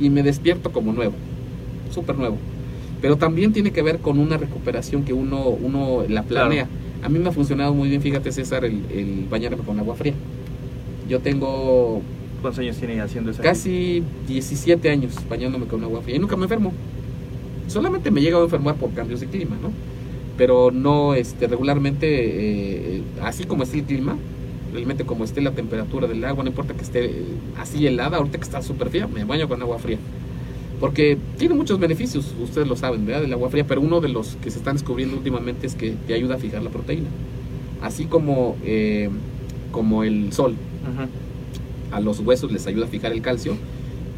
y 0.00 0.10
me 0.10 0.22
despierto 0.22 0.72
como 0.72 0.92
nuevo, 0.92 1.14
súper 1.94 2.16
nuevo. 2.18 2.36
Pero 3.00 3.16
también 3.16 3.52
tiene 3.52 3.70
que 3.70 3.80
ver 3.80 3.98
con 3.98 4.18
una 4.18 4.36
recuperación 4.36 5.04
que 5.04 5.12
uno, 5.14 5.48
uno 5.48 6.04
la 6.08 6.22
planea. 6.22 6.66
A 7.02 7.08
mí 7.08 7.18
me 7.18 7.28
ha 7.30 7.32
funcionado 7.32 7.72
muy 7.72 7.88
bien, 7.88 8.02
fíjate 8.02 8.30
César, 8.30 8.64
el, 8.66 8.82
el 8.94 9.24
bañarme 9.30 9.62
con 9.64 9.78
agua 9.78 9.94
fría. 9.94 10.12
Yo 11.08 11.20
tengo 11.20 12.02
¿Cuántos 12.40 12.58
años 12.60 12.76
tiene 12.76 13.00
haciendo 13.00 13.30
eso? 13.30 13.42
casi 13.42 14.02
17 14.26 14.90
años 14.90 15.14
bañándome 15.28 15.66
con 15.66 15.82
agua 15.84 16.00
fría 16.02 16.16
y 16.16 16.18
nunca 16.18 16.36
me 16.36 16.44
enfermo. 16.44 16.72
Solamente 17.68 18.10
me 18.10 18.20
he 18.20 18.22
llegado 18.24 18.42
a 18.42 18.46
enfermar 18.46 18.74
por 18.76 18.92
cambios 18.92 19.20
de 19.20 19.26
clima, 19.26 19.56
¿no? 19.62 19.70
Pero 20.36 20.70
no, 20.70 21.14
este, 21.14 21.46
regularmente, 21.46 22.06
eh, 22.96 23.02
así 23.22 23.44
como 23.44 23.62
esté 23.62 23.78
el 23.78 23.84
clima, 23.84 24.16
realmente 24.72 25.04
como 25.04 25.24
esté 25.24 25.40
la 25.40 25.52
temperatura 25.52 26.06
del 26.08 26.24
agua, 26.24 26.42
no 26.42 26.50
importa 26.50 26.74
que 26.74 26.82
esté 26.82 27.04
eh, 27.04 27.24
así 27.58 27.86
helada, 27.86 28.16
ahorita 28.16 28.38
que 28.38 28.44
está 28.44 28.62
súper 28.62 28.88
fría, 28.88 29.06
me 29.06 29.24
baño 29.24 29.48
con 29.48 29.60
agua 29.60 29.78
fría. 29.78 29.98
Porque 30.80 31.18
tiene 31.36 31.54
muchos 31.54 31.78
beneficios, 31.78 32.34
ustedes 32.42 32.66
lo 32.66 32.74
saben, 32.74 33.04
¿verdad? 33.04 33.20
Del 33.22 33.32
agua 33.34 33.50
fría, 33.50 33.64
pero 33.66 33.82
uno 33.82 34.00
de 34.00 34.08
los 34.08 34.36
que 34.36 34.50
se 34.50 34.58
están 34.58 34.76
descubriendo 34.76 35.16
últimamente 35.16 35.66
es 35.66 35.74
que 35.74 35.94
te 36.06 36.14
ayuda 36.14 36.36
a 36.36 36.38
fijar 36.38 36.62
la 36.62 36.70
proteína. 36.70 37.08
Así 37.82 38.06
como, 38.06 38.56
eh, 38.64 39.10
como 39.72 40.04
el 40.04 40.32
sol 40.32 40.54
Ujú. 40.82 41.08
A 41.92 42.00
los 42.00 42.20
huesos 42.20 42.52
les 42.52 42.66
ayuda 42.66 42.86
a 42.86 42.88
fijar 42.88 43.12
el 43.12 43.22
calcio, 43.22 43.56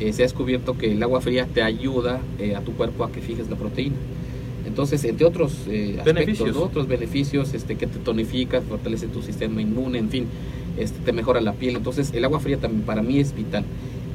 eh, 0.00 0.12
se 0.12 0.22
ha 0.22 0.24
descubierto 0.26 0.76
que 0.76 0.92
el 0.92 1.02
agua 1.02 1.20
fría 1.20 1.46
te 1.46 1.62
ayuda 1.62 2.20
eh, 2.38 2.56
a 2.56 2.60
tu 2.60 2.72
cuerpo 2.72 3.04
a 3.04 3.12
que 3.12 3.20
fijes 3.20 3.48
la 3.48 3.56
proteína. 3.56 3.96
Entonces, 4.66 5.04
entre 5.04 5.26
otros 5.26 5.52
eh, 5.68 5.96
aspectos, 5.98 6.04
Beneficios. 6.14 6.56
¿no? 6.56 6.62
otros 6.62 6.86
beneficios, 6.88 7.52
este, 7.54 7.76
que 7.76 7.86
te 7.86 7.98
tonifica, 7.98 8.60
fortalece 8.62 9.06
tu 9.08 9.22
sistema 9.22 9.60
inmune, 9.60 9.98
en 9.98 10.08
fin, 10.08 10.26
este, 10.78 10.98
te 11.04 11.12
mejora 11.12 11.40
la 11.40 11.52
piel. 11.52 11.76
Entonces, 11.76 12.12
el 12.14 12.24
agua 12.24 12.40
fría 12.40 12.58
también 12.58 12.82
para 12.82 13.02
mí 13.02 13.18
es 13.18 13.34
vital. 13.34 13.64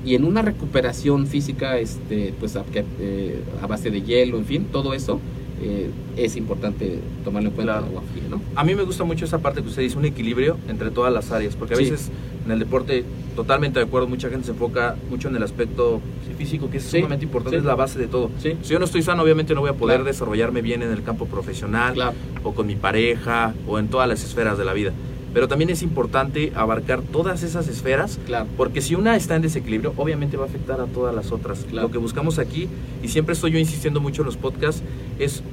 Y 0.05 0.15
en 0.15 0.23
una 0.23 0.41
recuperación 0.41 1.27
física, 1.27 1.77
este, 1.79 2.33
pues 2.39 2.55
a, 2.55 2.63
eh, 2.99 3.41
base 3.67 3.91
de 3.91 4.01
hielo, 4.01 4.37
en 4.37 4.45
fin, 4.45 4.65
todo 4.71 4.93
eso 4.93 5.19
eh, 5.61 5.89
es 6.15 6.37
importante 6.37 6.99
tomarlo 7.25 7.49
en 7.49 7.55
cuenta 7.55 7.73
Claro. 7.73 7.87
el 7.87 7.91
agua 7.97 8.03
fría, 8.13 8.23
¿no? 8.29 8.41
A 8.55 8.63
mí 8.63 8.73
me 8.73 8.83
gusta 8.83 9.03
mucho 9.03 9.25
esa 9.25 9.39
parte 9.39 9.61
que 9.61 9.67
usted 9.67 9.81
dice, 9.81 9.97
un 9.97 10.05
equilibrio 10.05 10.57
entre 10.69 10.91
todas 10.91 11.11
las 11.11 11.31
áreas, 11.31 11.55
porque 11.55 11.73
a 11.73 11.77
Sí. 11.77 11.83
veces 11.83 12.09
en 12.45 12.51
el 12.51 12.59
deporte, 12.59 13.03
totalmente 13.37 13.79
de 13.79 13.85
acuerdo, 13.85 14.07
mucha 14.07 14.29
gente 14.29 14.45
se 14.47 14.51
enfoca 14.51 14.95
mucho 15.09 15.27
en 15.29 15.35
el 15.37 15.43
aspecto 15.43 16.01
físico, 16.37 16.69
que 16.69 16.77
es 16.77 16.83
Sí, 16.83 16.97
sumamente 16.97 17.23
importante, 17.25 17.55
sí. 17.57 17.59
es 17.59 17.65
la 17.65 17.75
base 17.75 17.97
de 17.99 18.07
todo. 18.07 18.29
Sí, 18.41 18.53
Si 18.63 18.73
yo 18.73 18.79
no 18.79 18.85
estoy 18.85 19.01
sano, 19.03 19.21
obviamente 19.23 19.53
no 19.53 19.61
voy 19.61 19.69
a 19.69 19.73
poder 19.73 19.97
Claro. 19.97 20.03
desarrollarme 20.05 20.61
bien 20.61 20.81
en 20.81 20.91
el 20.91 21.03
campo 21.03 21.25
profesional, 21.27 21.93
claro, 21.93 22.13
o 22.43 22.53
con 22.53 22.67
mi 22.67 22.75
pareja, 22.75 23.53
o 23.67 23.79
en 23.79 23.87
todas 23.87 24.07
las 24.09 24.23
esferas 24.23 24.57
de 24.57 24.65
la 24.65 24.73
vida. 24.73 24.91
Pero 25.33 25.47
también 25.47 25.69
es 25.69 25.83
importante 25.83 26.51
abarcar 26.55 27.01
todas 27.01 27.43
esas 27.43 27.67
esferas 27.67 28.19
claro. 28.25 28.47
porque 28.57 28.81
si 28.81 28.95
una 28.95 29.15
está 29.15 29.35
en 29.35 29.43
desequilibrio, 29.43 29.93
obviamente 29.97 30.35
va 30.35 30.45
a 30.45 30.47
afectar 30.47 30.81
a 30.81 30.85
todas 30.85 31.13
las 31.13 31.31
otras. 31.31 31.65
Lo 31.71 31.91
que 31.91 31.99
buscamos 31.99 32.39
aquí, 32.39 32.67
y 33.03 33.07
siempre 33.07 33.33
estoy 33.33 33.51
yo 33.51 33.59
insistiendo 33.59 34.01
mucho 34.01 34.23
en 34.23 34.25
los 34.27 34.37
podcasts, 34.37 34.81
es 35.19 35.43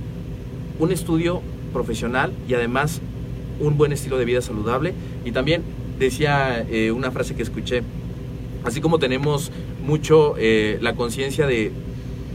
un 0.78 0.90
estudio 0.90 1.42
profesional 1.72 2.32
y 2.48 2.54
además 2.54 3.00
un 3.60 3.76
buen 3.76 3.92
estilo 3.92 4.16
de 4.18 4.24
vida 4.24 4.40
saludable. 4.40 4.94
Y 5.24 5.32
también 5.32 5.62
decía 5.98 6.64
eh, 6.70 6.90
una 6.92 7.10
frase 7.10 7.34
que 7.34 7.42
escuché, 7.42 7.82
así 8.64 8.80
como 8.80 8.98
tenemos 8.98 9.50
mucho 9.84 10.34
eh, 10.38 10.78
la 10.80 10.94
conciencia 10.94 11.46
de 11.46 11.72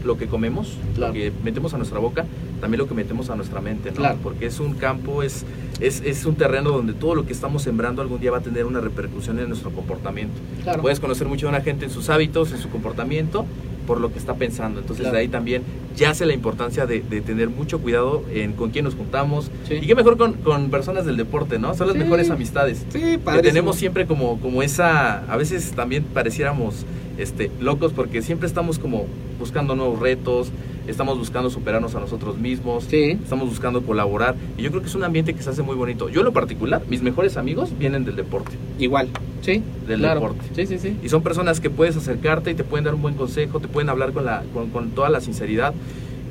lo 0.04 0.16
que 0.16 0.26
comemos, 0.26 0.76
Claro. 0.94 1.12
lo 1.12 1.18
que 1.20 1.32
metemos 1.44 1.74
a 1.74 1.76
nuestra 1.76 1.98
boca, 1.98 2.24
también 2.60 2.78
lo 2.78 2.88
que 2.88 2.94
metemos 2.94 3.28
a 3.30 3.36
nuestra 3.36 3.60
mente, 3.60 3.90
¿no? 3.90 3.96
Claro. 3.96 4.18
Porque 4.22 4.46
es 4.46 4.58
un 4.60 4.74
campo, 4.74 5.22
es, 5.22 5.44
es, 5.80 6.00
es 6.02 6.24
un 6.24 6.36
terreno 6.36 6.70
donde 6.70 6.92
todo 6.94 7.14
lo 7.14 7.26
que 7.26 7.32
estamos 7.32 7.62
sembrando 7.62 8.00
algún 8.02 8.18
día 8.20 8.30
va 8.30 8.38
a 8.38 8.42
tener 8.42 8.64
una 8.64 8.80
repercusión 8.80 9.38
en 9.38 9.48
nuestro 9.48 9.70
comportamiento. 9.70 10.34
claro. 10.62 10.80
Puedes 10.82 11.00
conocer 11.00 11.26
mucho 11.28 11.46
de 11.46 11.50
una 11.50 11.60
gente 11.60 11.84
en 11.84 11.90
sus 11.90 12.08
hábitos, 12.08 12.52
en 12.52 12.58
su 12.58 12.68
comportamiento, 12.70 13.44
por 13.90 14.00
lo 14.00 14.12
que 14.12 14.20
está 14.20 14.34
pensando. 14.34 14.78
Entonces 14.78 15.00
Claro. 15.02 15.16
de 15.16 15.22
ahí 15.22 15.26
también 15.28 15.62
yace 15.96 16.24
la 16.24 16.32
importancia 16.32 16.86
de, 16.86 17.00
de 17.00 17.20
tener 17.22 17.48
mucho 17.50 17.80
cuidado 17.80 18.22
en 18.32 18.52
con 18.52 18.70
quién 18.70 18.84
nos 18.84 18.94
juntamos. 18.94 19.50
Sí. 19.66 19.74
Y 19.82 19.86
qué 19.88 19.96
mejor 19.96 20.16
con, 20.16 20.34
con 20.34 20.70
personas 20.70 21.06
del 21.06 21.16
deporte, 21.16 21.58
¿no? 21.58 21.74
Son 21.74 21.88
las 21.88 21.96
Sí. 21.96 22.02
mejores 22.04 22.30
amistades. 22.30 22.86
Sí, 22.92 23.18
Que 23.18 23.42
tenemos 23.42 23.74
siempre 23.74 24.06
como, 24.06 24.38
como 24.38 24.62
esa, 24.62 25.24
a 25.28 25.36
veces 25.36 25.72
también 25.72 26.04
pareciéramos 26.04 26.86
este, 27.18 27.50
locos 27.58 27.92
porque 27.92 28.22
siempre 28.22 28.46
estamos 28.46 28.78
como 28.78 29.06
buscando 29.40 29.74
nuevos 29.74 29.98
retos, 29.98 30.52
estamos 30.90 31.18
buscando 31.18 31.48
superarnos 31.50 31.94
a 31.94 32.00
nosotros 32.00 32.36
mismos, 32.38 32.84
Sí. 32.84 33.12
estamos 33.22 33.48
buscando 33.48 33.82
colaborar. 33.82 34.34
Y 34.58 34.62
yo 34.62 34.70
creo 34.70 34.82
que 34.82 34.88
es 34.88 34.94
un 34.94 35.04
ambiente 35.04 35.34
que 35.34 35.42
se 35.42 35.50
hace 35.50 35.62
muy 35.62 35.76
bonito. 35.76 36.08
Yo 36.08 36.20
en 36.20 36.26
lo 36.26 36.32
particular, 36.32 36.82
mis 36.88 37.02
mejores 37.02 37.36
amigos 37.36 37.70
vienen 37.78 38.04
del 38.04 38.16
deporte. 38.16 38.52
Igual. 38.78 39.08
Sí. 39.42 39.62
Del 39.86 40.00
claro. 40.00 40.20
deporte. 40.20 40.44
Sí, 40.54 40.66
sí, 40.66 40.78
sí. 40.78 40.96
Y 41.02 41.08
son 41.08 41.22
personas 41.22 41.60
que 41.60 41.70
puedes 41.70 41.96
acercarte 41.96 42.50
y 42.50 42.54
te 42.54 42.64
pueden 42.64 42.84
dar 42.84 42.94
un 42.94 43.02
buen 43.02 43.14
consejo, 43.14 43.60
te 43.60 43.68
pueden 43.68 43.88
hablar 43.88 44.12
con, 44.12 44.24
la, 44.24 44.42
con, 44.52 44.70
con 44.70 44.90
toda 44.90 45.08
la 45.08 45.20
sinceridad. 45.20 45.72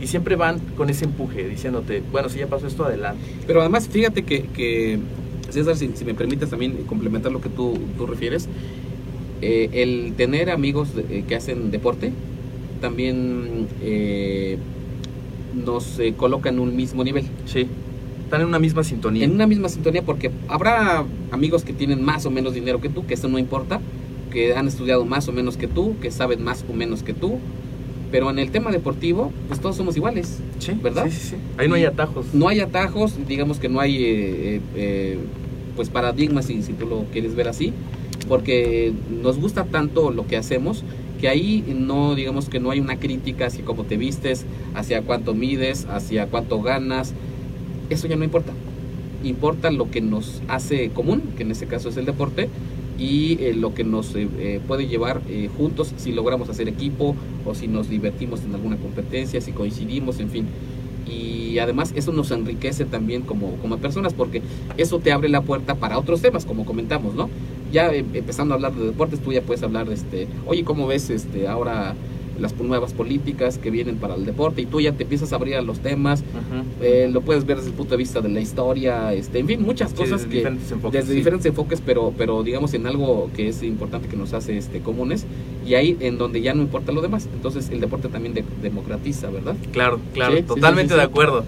Y 0.01 0.07
siempre 0.07 0.35
van 0.37 0.59
con 0.77 0.89
ese 0.89 1.05
empuje, 1.05 1.47
diciéndote, 1.49 2.01
bueno, 2.11 2.29
si 2.29 2.39
ya 2.39 2.47
pasó 2.47 2.67
esto, 2.67 2.85
adelante. 2.85 3.21
Pero 3.45 3.59
además, 3.61 3.89
fíjate 3.89 4.23
que, 4.23 4.43
que 4.43 4.97
César, 5.49 5.75
si, 5.75 5.89
si 5.95 6.05
me 6.05 6.13
permites 6.13 6.49
también 6.49 6.73
complementar 6.85 7.31
lo 7.31 7.41
que 7.41 7.49
tú, 7.49 7.77
tú 7.97 8.05
refieres, 8.05 8.47
eh, 9.41 9.69
el 9.73 10.13
tener 10.15 10.51
amigos 10.51 10.95
de- 10.95 11.19
eh, 11.19 11.23
que 11.27 11.35
hacen 11.35 11.71
deporte 11.71 12.11
también 12.79 13.67
eh, 13.81 14.57
nos 15.65 15.99
eh, 15.99 16.13
coloca 16.15 16.49
en 16.49 16.59
un 16.59 16.75
mismo 16.75 17.03
nivel. 17.03 17.25
Sí, 17.45 17.67
están 18.23 18.41
en 18.41 18.47
una 18.47 18.59
misma 18.59 18.83
sintonía. 18.83 19.25
En 19.25 19.31
una 19.31 19.47
misma 19.47 19.69
sintonía 19.69 20.03
porque 20.03 20.31
habrá 20.47 21.03
amigos 21.31 21.63
que 21.63 21.73
tienen 21.73 22.03
más 22.03 22.25
o 22.25 22.31
menos 22.31 22.53
dinero 22.53 22.79
que 22.81 22.89
tú, 22.89 23.05
que 23.05 23.15
eso 23.15 23.27
no 23.27 23.39
importa, 23.39 23.81
que 24.31 24.55
han 24.55 24.67
estudiado 24.67 25.05
más 25.05 25.27
o 25.27 25.31
menos 25.31 25.57
que 25.57 25.67
tú, 25.67 25.95
que 26.01 26.11
saben 26.11 26.43
más 26.43 26.63
o 26.69 26.73
menos 26.73 27.03
que 27.03 27.13
tú, 27.13 27.39
pero 28.11 28.29
en 28.29 28.39
el 28.39 28.51
tema 28.51 28.71
deportivo, 28.71 29.31
pues 29.47 29.59
todos 29.59 29.75
somos 29.75 29.95
iguales. 29.95 30.39
Sí, 30.59 30.73
¿verdad? 30.81 31.05
Sí, 31.05 31.11
sí, 31.11 31.27
sí. 31.29 31.35
Ahí 31.57 31.67
no 31.67 31.75
hay 31.75 31.85
atajos. 31.85 32.27
No 32.33 32.47
hay 32.47 32.59
atajos, 32.59 33.15
digamos 33.27 33.59
que 33.59 33.69
no 33.69 33.79
hay 33.79 33.97
eh, 33.97 34.05
eh, 34.05 34.61
eh, 34.75 35.17
pues 35.75 35.89
paradigmas, 35.89 36.45
si, 36.45 36.61
si 36.63 36.73
tú 36.73 36.87
lo 36.87 37.05
quieres 37.11 37.35
ver 37.35 37.47
así, 37.47 37.73
porque 38.27 38.93
nos 39.23 39.39
gusta 39.39 39.65
tanto 39.65 40.11
lo 40.11 40.27
que 40.27 40.37
hacemos 40.37 40.83
que 41.19 41.27
ahí 41.27 41.63
no, 41.75 42.15
digamos 42.15 42.49
que 42.49 42.59
no 42.59 42.71
hay 42.71 42.79
una 42.79 42.97
crítica 42.97 43.47
hacia 43.47 43.65
cómo 43.65 43.83
te 43.83 43.97
vistes, 43.97 44.45
hacia 44.73 45.01
cuánto 45.01 45.33
mides, 45.33 45.85
hacia 45.89 46.27
cuánto 46.27 46.61
ganas, 46.61 47.13
eso 47.89 48.07
ya 48.07 48.15
no 48.15 48.23
importa. 48.23 48.53
Importa 49.23 49.69
lo 49.69 49.91
que 49.91 50.01
nos 50.01 50.41
hace 50.47 50.89
común, 50.91 51.21
que 51.35 51.43
en 51.43 51.51
este 51.51 51.67
caso 51.67 51.89
es 51.89 51.97
el 51.97 52.05
deporte, 52.05 52.49
y 52.97 53.37
eh, 53.41 53.53
lo 53.53 53.73
que 53.73 53.83
nos 53.83 54.15
eh, 54.15 54.27
eh, 54.39 54.61
puede 54.67 54.87
llevar 54.87 55.21
juntos 55.57 55.93
si 55.97 56.11
logramos 56.11 56.49
hacer 56.49 56.67
equipo 56.67 57.15
o 57.45 57.55
si 57.55 57.67
nos 57.67 57.89
divertimos 57.89 58.43
en 58.43 58.53
alguna 58.53 58.77
competencia, 58.77 59.41
si 59.41 59.51
coincidimos, 59.51 60.19
en 60.19 60.29
fin. 60.29 60.45
Y 61.07 61.57
además 61.59 61.93
eso 61.95 62.11
nos 62.11 62.29
enriquece 62.31 62.85
también 62.85 63.23
como, 63.23 63.55
como 63.55 63.77
personas 63.77 64.13
porque 64.13 64.41
eso 64.77 64.99
te 64.99 65.11
abre 65.11 65.29
la 65.29 65.41
puerta 65.41 65.75
para 65.75 65.97
otros 65.97 66.21
temas, 66.21 66.45
como 66.45 66.65
comentamos, 66.65 67.15
¿no? 67.15 67.29
Ya 67.71 67.93
eh, 67.93 68.03
empezando 68.13 68.53
a 68.53 68.55
hablar 68.55 68.73
de 68.73 68.85
deportes, 68.87 69.19
tú 69.19 69.31
ya 69.31 69.41
puedes 69.41 69.63
hablar 69.63 69.87
de 69.87 69.95
este, 69.95 70.27
oye, 70.47 70.63
¿cómo 70.63 70.87
ves 70.87 71.09
este 71.09 71.47
ahora 71.47 71.95
las 72.39 72.55
nuevas 72.55 72.93
políticas 72.93 73.57
que 73.57 73.69
vienen 73.69 73.97
para 73.97 74.15
el 74.15 74.25
deporte? 74.25 74.61
Y 74.61 74.65
tú 74.65 74.79
ya 74.79 74.93
te 74.93 75.03
empiezas 75.03 75.33
a 75.33 75.35
abrir 75.35 75.55
a 75.55 75.61
los 75.61 75.79
temas, 75.81 76.23
eh, 76.81 77.09
lo 77.11 77.19
puedes 77.21 77.45
ver 77.45 77.57
desde 77.57 77.69
el 77.71 77.75
punto 77.75 77.91
de 77.91 77.97
vista 77.97 78.21
de 78.21 78.29
la 78.29 78.39
historia, 78.39 79.13
este, 79.13 79.39
en 79.39 79.47
fin, 79.47 79.61
muchas 79.61 79.91
Sí, 79.91 79.97
cosas 79.97 80.21
desde 80.21 80.29
que 80.29 80.37
diferentes 80.37 80.71
enfoques, 80.71 81.01
desde 81.01 81.11
sí. 81.11 81.17
diferentes 81.17 81.45
enfoques, 81.47 81.81
pero, 81.85 82.13
pero 82.17 82.41
digamos 82.43 82.73
en 82.73 82.87
algo 82.87 83.29
que 83.35 83.49
es 83.49 83.61
importante 83.61 84.07
que 84.07 84.15
nos 84.15 84.33
hace 84.33 84.57
este 84.57 84.79
comunes 84.79 85.25
y 85.67 85.73
ahí 85.73 85.97
en 85.99 86.17
donde 86.17 86.41
ya 86.41 86.53
no 86.53 86.61
importa 86.61 86.91
lo 86.93 87.01
demás. 87.01 87.27
Entonces 87.33 87.69
el 87.71 87.81
deporte 87.81 88.07
también 88.07 88.33
de- 88.33 88.45
democratiza, 88.61 89.29
¿verdad? 89.29 89.55
Claro, 89.73 89.99
claro, 90.13 90.37
Sí, 90.37 90.43
totalmente 90.43 90.95
de 90.95 91.01
acuerdo. 91.01 91.43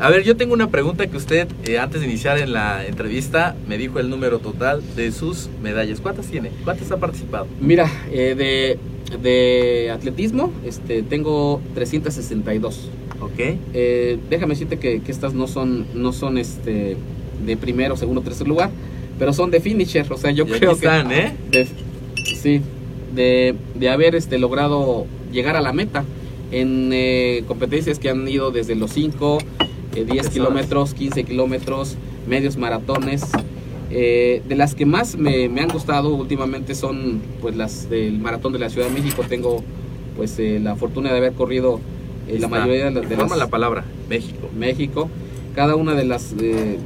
A 0.00 0.10
ver, 0.10 0.22
yo 0.22 0.36
tengo 0.36 0.54
una 0.54 0.70
pregunta 0.70 1.08
que 1.08 1.16
usted, 1.16 1.48
eh, 1.66 1.78
antes 1.78 2.00
de 2.00 2.06
iniciar 2.06 2.38
en 2.38 2.52
la 2.52 2.86
entrevista, 2.86 3.56
me 3.66 3.76
dijo 3.76 3.98
el 3.98 4.08
número 4.10 4.38
total 4.38 4.80
de 4.94 5.10
sus 5.10 5.48
medallas. 5.60 6.00
¿Cuántas 6.00 6.26
tiene? 6.26 6.50
¿Cuántas 6.62 6.92
ha 6.92 6.98
participado? 6.98 7.48
Mira, 7.60 7.90
eh, 8.12 8.36
de, 8.38 8.78
de 9.20 9.90
atletismo 9.90 10.52
este, 10.64 11.02
tengo 11.02 11.60
362. 11.74 12.90
¿Ok? 13.20 13.32
Eh, 13.74 14.18
déjame 14.30 14.54
decirte 14.54 14.78
que, 14.78 15.00
que 15.02 15.10
estas 15.10 15.34
no 15.34 15.48
son, 15.48 15.86
no 15.94 16.12
son 16.12 16.38
este, 16.38 16.96
de 17.44 17.56
primero, 17.56 17.96
segundo, 17.96 18.20
tercer 18.20 18.46
lugar, 18.46 18.70
pero 19.18 19.32
son 19.32 19.50
de 19.50 19.60
finisher. 19.60 20.06
O 20.12 20.16
sea, 20.16 20.30
yo 20.30 20.46
creo 20.46 20.60
que 20.78 20.86
están, 20.86 21.10
¿eh? 21.10 21.34
de, 21.50 21.66
sí, 22.40 22.60
de, 23.16 23.56
de 23.74 23.88
haber 23.88 24.14
este, 24.14 24.38
logrado 24.38 25.06
llegar 25.32 25.56
a 25.56 25.60
la 25.60 25.72
meta 25.72 26.04
en 26.52 26.90
eh, 26.92 27.42
competencias 27.48 27.98
que 27.98 28.10
han 28.10 28.26
ido 28.28 28.52
desde 28.52 28.76
los 28.76 28.92
5, 28.92 29.38
eh, 29.94 30.04
10 30.04 30.08
Pesadas. 30.08 30.30
kilómetros, 30.30 30.94
15 30.94 31.24
kilómetros, 31.24 31.96
medios 32.28 32.56
maratones. 32.56 33.22
Eh, 33.90 34.42
de 34.46 34.54
las 34.54 34.74
que 34.74 34.84
más 34.84 35.16
me, 35.16 35.48
me 35.48 35.62
han 35.62 35.68
gustado 35.68 36.10
últimamente 36.14 36.74
son 36.74 37.22
pues 37.40 37.56
las 37.56 37.88
del 37.88 38.18
maratón 38.18 38.52
de 38.52 38.58
la 38.58 38.68
Ciudad 38.70 38.88
de 38.88 38.92
México. 38.94 39.22
Tengo 39.28 39.62
pues 40.16 40.38
eh, 40.38 40.60
la 40.62 40.76
fortuna 40.76 41.10
de 41.10 41.18
haber 41.18 41.32
corrido 41.32 41.80
eh, 42.28 42.38
la 42.38 42.48
mayoría 42.48 42.84
de, 42.86 42.90
la- 42.90 43.00
de 43.00 43.16
las 43.16 43.36
la 43.36 43.46
palabra, 43.48 43.84
México. 44.10 44.48
México. 44.58 45.08
Cada 45.54 45.74
una 45.74 45.94
de 45.94 46.04
las 46.04 46.34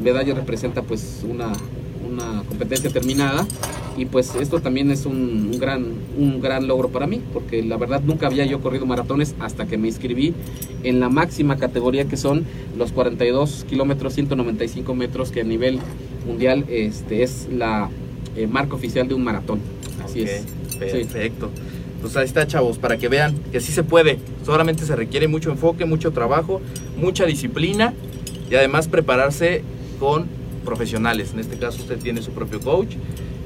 medallas 0.02 0.36
representa 0.36 0.82
pues 0.82 1.24
una, 1.28 1.52
una 2.10 2.42
competencia 2.48 2.88
terminada 2.90 3.46
y 3.96 4.06
pues 4.06 4.34
esto 4.34 4.60
también 4.60 4.90
es 4.90 5.06
un, 5.06 5.50
un 5.52 5.58
gran, 5.58 5.84
un 6.18 6.40
gran 6.40 6.66
logro 6.66 6.88
para 6.88 7.06
mí 7.06 7.20
porque 7.32 7.62
la 7.62 7.76
verdad 7.76 8.00
nunca 8.02 8.26
había 8.26 8.46
yo 8.46 8.60
corrido 8.60 8.86
maratones 8.86 9.34
hasta 9.38 9.66
que 9.66 9.76
me 9.76 9.88
inscribí 9.88 10.34
en 10.82 11.00
la 11.00 11.08
máxima 11.08 11.56
categoría 11.56 12.06
que 12.06 12.16
son 12.16 12.44
los 12.76 12.92
42 12.92 13.66
kilómetros 13.68 14.14
195 14.14 14.94
metros 14.94 15.30
que 15.30 15.42
a 15.42 15.44
nivel 15.44 15.78
mundial 16.26 16.64
este, 16.68 17.22
es 17.22 17.48
la 17.52 17.90
eh, 18.36 18.46
marca 18.46 18.74
oficial 18.74 19.08
de 19.08 19.14
un 19.14 19.24
maratón. 19.24 19.60
Así 20.04 20.22
Ok, 20.22 20.28
es. 20.28 20.42
Sí. 20.70 20.78
Perfecto. 20.78 21.50
Pues 22.00 22.16
ahí 22.16 22.24
está, 22.24 22.46
chavos, 22.46 22.78
para 22.78 22.96
que 22.96 23.08
vean 23.08 23.34
que 23.52 23.60
sí 23.60 23.72
se 23.72 23.84
puede. 23.84 24.18
Solamente 24.44 24.84
se 24.84 24.96
requiere 24.96 25.28
mucho 25.28 25.50
enfoque, 25.50 25.84
mucho 25.84 26.10
trabajo, 26.10 26.60
mucha 26.96 27.26
disciplina 27.26 27.94
y 28.50 28.54
además 28.56 28.88
prepararse 28.88 29.62
con 30.00 30.26
profesionales. 30.64 31.30
En 31.32 31.40
este 31.40 31.58
caso 31.58 31.82
usted 31.82 31.98
tiene 31.98 32.22
su 32.22 32.32
propio 32.32 32.60
coach 32.60 32.96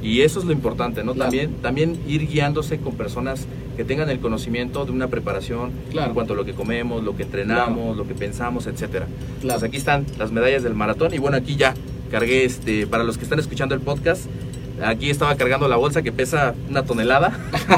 y 0.07 0.23
eso 0.23 0.39
es 0.39 0.45
lo 0.45 0.53
importante, 0.53 1.03
¿no? 1.03 1.15
Claro. 1.15 1.31
También, 1.31 1.55
también 1.63 1.99
ir 2.07 2.27
guiándose 2.29 2.79
con 2.79 2.95
personas 2.95 3.47
que 3.77 3.85
tengan 3.85 4.09
el 4.09 4.21
conocimiento 4.21 4.85
de 4.85 4.93
una 4.93 5.09
preparación 5.09 5.73
Claro. 5.91 6.09
en 6.09 6.15
cuanto 6.15 6.33
a 6.33 6.37
lo 6.37 6.45
que 6.45 6.53
comemos, 6.55 7.03
lo 7.03 7.17
que 7.17 7.25
entrenamos, 7.25 7.97
lo 7.97 8.07
que 8.07 8.15
pensamos, 8.15 8.67
etcétera. 8.67 9.07
Claro. 9.41 9.59
Pues 9.59 9.69
aquí 9.69 9.77
están 9.77 10.07
las 10.19 10.31
medallas 10.33 10.63
del 10.63 10.75
maratón 10.75 11.13
y 11.13 11.19
bueno, 11.19 11.37
aquí 11.37 11.57
ya 11.57 11.75
cargué 12.11 12.45
este 12.45 12.87
para 12.87 13.03
los 13.05 13.19
que 13.19 13.25
están 13.25 13.39
escuchando 13.41 13.75
el 13.75 13.81
podcast. 13.81 14.27
Aquí 14.85 15.09
estaba 15.09 15.35
cargando 15.37 15.69
la 15.69 15.77
bolsa 15.77 16.03
que 16.03 16.13
pesa 16.13 16.55
una 16.69 16.85
tonelada. 16.85 17.33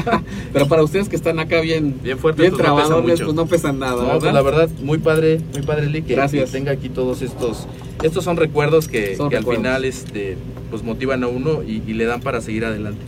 Pero 0.53 0.67
para 0.67 0.83
ustedes 0.83 1.07
que 1.07 1.15
están 1.15 1.39
acá 1.39 1.61
bien, 1.61 1.97
Bien 2.03 2.17
fuerte, 2.19 2.41
bien 2.41 2.51
pues 2.53 2.59
no 2.61 2.75
trabajadores, 2.75 3.21
pues 3.21 3.33
no 3.33 3.45
pesan 3.45 3.79
nada. 3.79 3.93
No, 3.95 4.03
¿verdad? 4.03 4.19
pues 4.19 4.33
la 4.33 4.41
verdad, 4.41 4.69
muy 4.81 4.97
padre, 4.97 5.39
muy 5.53 5.61
padre 5.63 5.87
Lee, 5.87 6.01
que, 6.01 6.15
Gracias. 6.15 6.45
que 6.51 6.57
tenga 6.57 6.73
aquí 6.73 6.89
todos 6.89 7.21
estos. 7.21 7.67
Estos 8.03 8.23
son 8.23 8.35
recuerdos 8.37 8.87
que, 8.87 9.15
Son 9.15 9.29
que 9.29 9.37
recuerdos. 9.37 9.65
al 9.65 9.71
final 9.81 9.85
este, 9.85 10.37
pues 10.69 10.83
motivan 10.83 11.23
a 11.23 11.27
uno 11.27 11.63
y, 11.63 11.81
y 11.87 11.93
le 11.93 12.05
dan 12.05 12.21
para 12.21 12.41
seguir 12.41 12.65
adelante. 12.65 13.01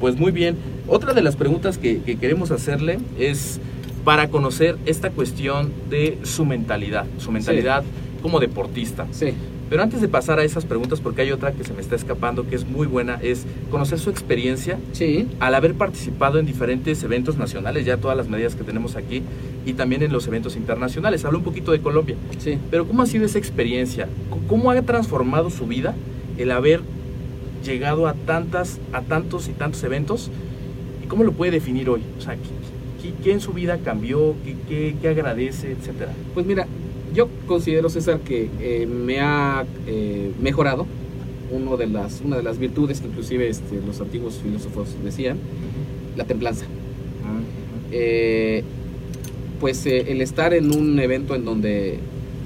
Pues 0.00 0.16
muy 0.16 0.32
bien. 0.32 0.56
Otra 0.88 1.14
de 1.14 1.22
las 1.22 1.36
preguntas 1.36 1.78
que, 1.78 2.00
que 2.02 2.16
queremos 2.16 2.50
hacerle 2.50 2.98
es 3.18 3.60
para 4.04 4.28
conocer 4.28 4.76
esta 4.86 5.10
cuestión 5.10 5.72
de 5.90 6.18
su 6.22 6.44
mentalidad, 6.44 7.06
su 7.18 7.32
mentalidad 7.32 7.82
como 8.22 8.38
deportista. 8.40 9.06
Sí, 9.10 9.32
Pero 9.68 9.82
antes 9.82 10.00
de 10.00 10.06
pasar 10.08 10.38
a 10.38 10.44
esas 10.44 10.64
preguntas, 10.64 11.00
porque 11.00 11.22
hay 11.22 11.32
otra 11.32 11.50
que 11.52 11.64
se 11.64 11.72
me 11.72 11.80
está 11.80 11.96
escapando 11.96 12.46
que 12.46 12.54
es 12.54 12.64
muy 12.68 12.86
buena, 12.86 13.18
es 13.22 13.46
conocer 13.70 13.98
su 13.98 14.10
experiencia 14.10 14.78
sí. 14.92 15.26
al 15.40 15.54
haber 15.56 15.74
participado 15.74 16.38
en 16.38 16.46
diferentes 16.46 17.02
eventos 17.02 17.36
nacionales, 17.36 17.84
ya 17.84 17.96
todas 17.96 18.16
las 18.16 18.28
medidas 18.28 18.54
que 18.54 18.62
tenemos 18.62 18.94
aquí, 18.96 19.22
y 19.64 19.72
también 19.72 20.02
en 20.04 20.12
los 20.12 20.26
eventos 20.28 20.54
internacionales. 20.56 21.24
Hablo 21.24 21.38
un 21.38 21.44
poquito 21.44 21.72
de 21.72 21.80
Colombia, 21.80 22.14
Sí. 22.38 22.58
pero 22.70 22.86
¿cómo 22.86 23.02
ha 23.02 23.06
sido 23.06 23.24
esa 23.26 23.38
experiencia? 23.38 24.08
¿Cómo 24.46 24.70
ha 24.70 24.80
transformado 24.82 25.50
su 25.50 25.66
vida 25.66 25.94
el 26.38 26.52
haber 26.52 26.80
llegado 27.66 28.06
a, 28.06 28.14
tantas, 28.14 28.78
a 28.92 29.02
tantos 29.02 29.48
y 29.48 29.52
tantos 29.52 29.82
eventos? 29.84 30.30
¿Y 31.04 31.06
cómo 31.08 31.24
lo 31.24 31.32
puede 31.32 31.52
definir 31.52 31.88
hoy? 31.90 32.00
O 32.18 32.20
sea, 32.20 32.34
¿qué, 32.34 32.40
qué- 33.02 33.14
qué 33.22 33.32
en 33.32 33.40
su 33.40 33.52
vida 33.52 33.78
cambió? 33.78 34.34
¿Qué, 34.44 34.54
qué- 34.68 34.94
qué 35.00 35.08
agradece? 35.08 35.72
Etcétera. 35.72 36.12
Pues 36.34 36.46
mira, 36.46 36.66
yo 37.14 37.28
considero, 37.46 37.88
César, 37.90 38.20
que 38.20 38.48
eh, 38.60 38.86
me 38.86 39.20
ha 39.20 39.64
eh, 39.86 40.32
mejorado 40.40 40.86
uno 41.50 41.76
de 41.76 41.86
las, 41.86 42.20
una 42.24 42.36
de 42.36 42.42
las 42.42 42.58
virtudes 42.58 43.00
que 43.00 43.06
inclusive 43.08 43.48
este, 43.48 43.80
los 43.86 44.00
antiguos 44.00 44.34
filósofos 44.42 44.88
decían, 45.04 45.38
la 46.16 46.24
templanza. 46.24 46.64
Eh, 47.92 48.64
pues 49.60 49.86
el 49.86 50.20
estar 50.20 50.52
en 50.54 50.74
un 50.74 50.98
evento 50.98 51.34
en 51.34 51.44
donde 51.44 51.98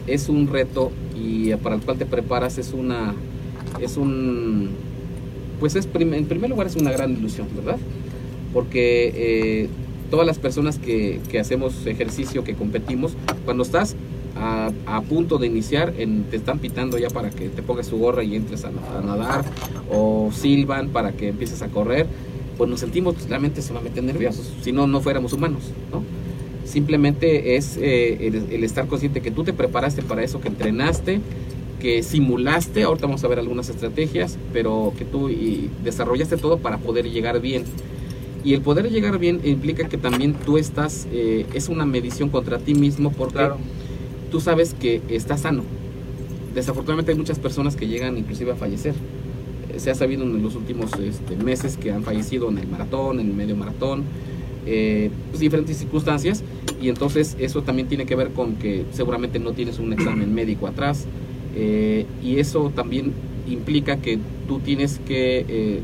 es 0.06 0.28
un 0.28 0.46
reto 0.48 0.92
y 1.18 1.52
para 1.56 1.74
el 1.76 1.80
cual 1.80 1.96
te 1.98 2.06
preparas 2.06 2.58
es 2.58 2.72
una 2.72 3.14
es 3.80 3.96
un 3.96 4.68
pues 5.60 5.76
es 5.76 5.86
prim- 5.86 6.14
en 6.14 6.24
primer 6.26 6.50
lugar 6.50 6.66
es 6.66 6.76
una 6.76 6.90
gran 6.90 7.12
ilusión 7.12 7.46
verdad 7.54 7.76
porque 8.52 9.12
eh, 9.14 9.68
todas 10.10 10.26
las 10.26 10.38
personas 10.38 10.78
que, 10.78 11.20
que 11.30 11.38
hacemos 11.38 11.86
ejercicio 11.86 12.42
que 12.42 12.54
competimos 12.54 13.12
cuando 13.44 13.62
estás 13.62 13.94
a, 14.36 14.70
a 14.86 15.00
punto 15.02 15.38
de 15.38 15.46
iniciar 15.46 15.92
en- 15.98 16.24
te 16.24 16.36
están 16.36 16.58
pitando 16.58 16.98
ya 16.98 17.08
para 17.10 17.30
que 17.30 17.48
te 17.48 17.62
pongas 17.62 17.88
tu 17.88 17.98
gorra 17.98 18.24
y 18.24 18.34
entres 18.34 18.64
a, 18.64 18.68
a 18.68 19.02
nadar 19.02 19.44
o 19.92 20.30
silban 20.32 20.88
para 20.88 21.12
que 21.12 21.28
empieces 21.28 21.62
a 21.62 21.68
correr 21.68 22.06
pues 22.56 22.68
nos 22.68 22.80
sentimos 22.80 23.14
realmente 23.28 23.62
solamente 23.62 24.02
nerviosos 24.02 24.50
si 24.62 24.72
no 24.72 24.86
no 24.86 25.00
fuéramos 25.00 25.32
humanos 25.32 25.62
no 25.92 26.02
Simplemente 26.64 27.56
es 27.56 27.76
eh, 27.78 28.28
el, 28.28 28.52
el 28.52 28.62
estar 28.62 28.86
consciente 28.86 29.20
que 29.20 29.32
tú 29.32 29.42
te 29.42 29.52
preparaste 29.52 30.02
para 30.02 30.22
eso, 30.22 30.40
que 30.40 30.46
entrenaste, 30.46 31.20
que 31.80 32.02
simulaste, 32.04 32.84
ahorita 32.84 33.06
vamos 33.06 33.24
a 33.24 33.28
ver 33.28 33.40
algunas 33.40 33.68
estrategias, 33.68 34.38
pero 34.52 34.92
que 34.96 35.04
tú 35.04 35.28
y 35.28 35.68
desarrollaste 35.82 36.36
todo 36.36 36.58
para 36.58 36.78
poder 36.78 37.10
llegar 37.10 37.40
bien. 37.40 37.64
Y 38.44 38.54
el 38.54 38.60
poder 38.62 38.88
llegar 38.90 39.18
bien 39.18 39.40
implica 39.44 39.88
que 39.88 39.98
también 39.98 40.34
tú 40.34 40.56
estás, 40.58 41.08
eh, 41.12 41.46
es 41.52 41.68
una 41.68 41.84
medición 41.84 42.28
contra 42.28 42.58
ti 42.58 42.74
mismo 42.74 43.10
porque 43.10 43.34
Claro. 43.34 43.56
tú 44.30 44.40
sabes 44.40 44.74
que 44.74 45.02
estás 45.08 45.40
sano. 45.40 45.62
Desafortunadamente 46.54 47.12
hay 47.12 47.18
muchas 47.18 47.38
personas 47.38 47.76
que 47.76 47.86
llegan 47.88 48.16
inclusive 48.16 48.52
a 48.52 48.56
fallecer. 48.56 48.94
Eh, 49.74 49.78
Se 49.80 49.90
ha 49.90 49.94
sabido 49.94 50.22
en 50.22 50.42
los 50.42 50.54
últimos 50.56 50.90
este, 50.98 51.36
meses 51.36 51.76
que 51.76 51.90
han 51.92 52.02
fallecido 52.02 52.48
en 52.50 52.58
el 52.58 52.66
maratón, 52.68 53.20
en 53.20 53.26
el 53.28 53.34
medio 53.34 53.56
maratón, 53.56 54.02
eh, 54.66 55.10
pues, 55.30 55.40
diferentes 55.40 55.76
circunstancias 55.78 56.42
y 56.82 56.88
entonces 56.90 57.36
eso 57.38 57.62
también 57.62 57.88
tiene 57.88 58.04
que 58.04 58.14
ver 58.14 58.30
con 58.30 58.56
que 58.56 58.84
seguramente 58.92 59.38
no 59.38 59.52
tienes 59.52 59.78
un 59.78 59.92
examen 59.92 60.34
médico 60.34 60.66
atrás 60.66 61.06
eh, 61.54 62.06
y 62.22 62.38
eso 62.38 62.70
también 62.74 63.12
implica 63.48 63.96
que 63.96 64.18
tú 64.46 64.60
tienes 64.60 65.00
que 65.06 65.44
eh, 65.48 65.80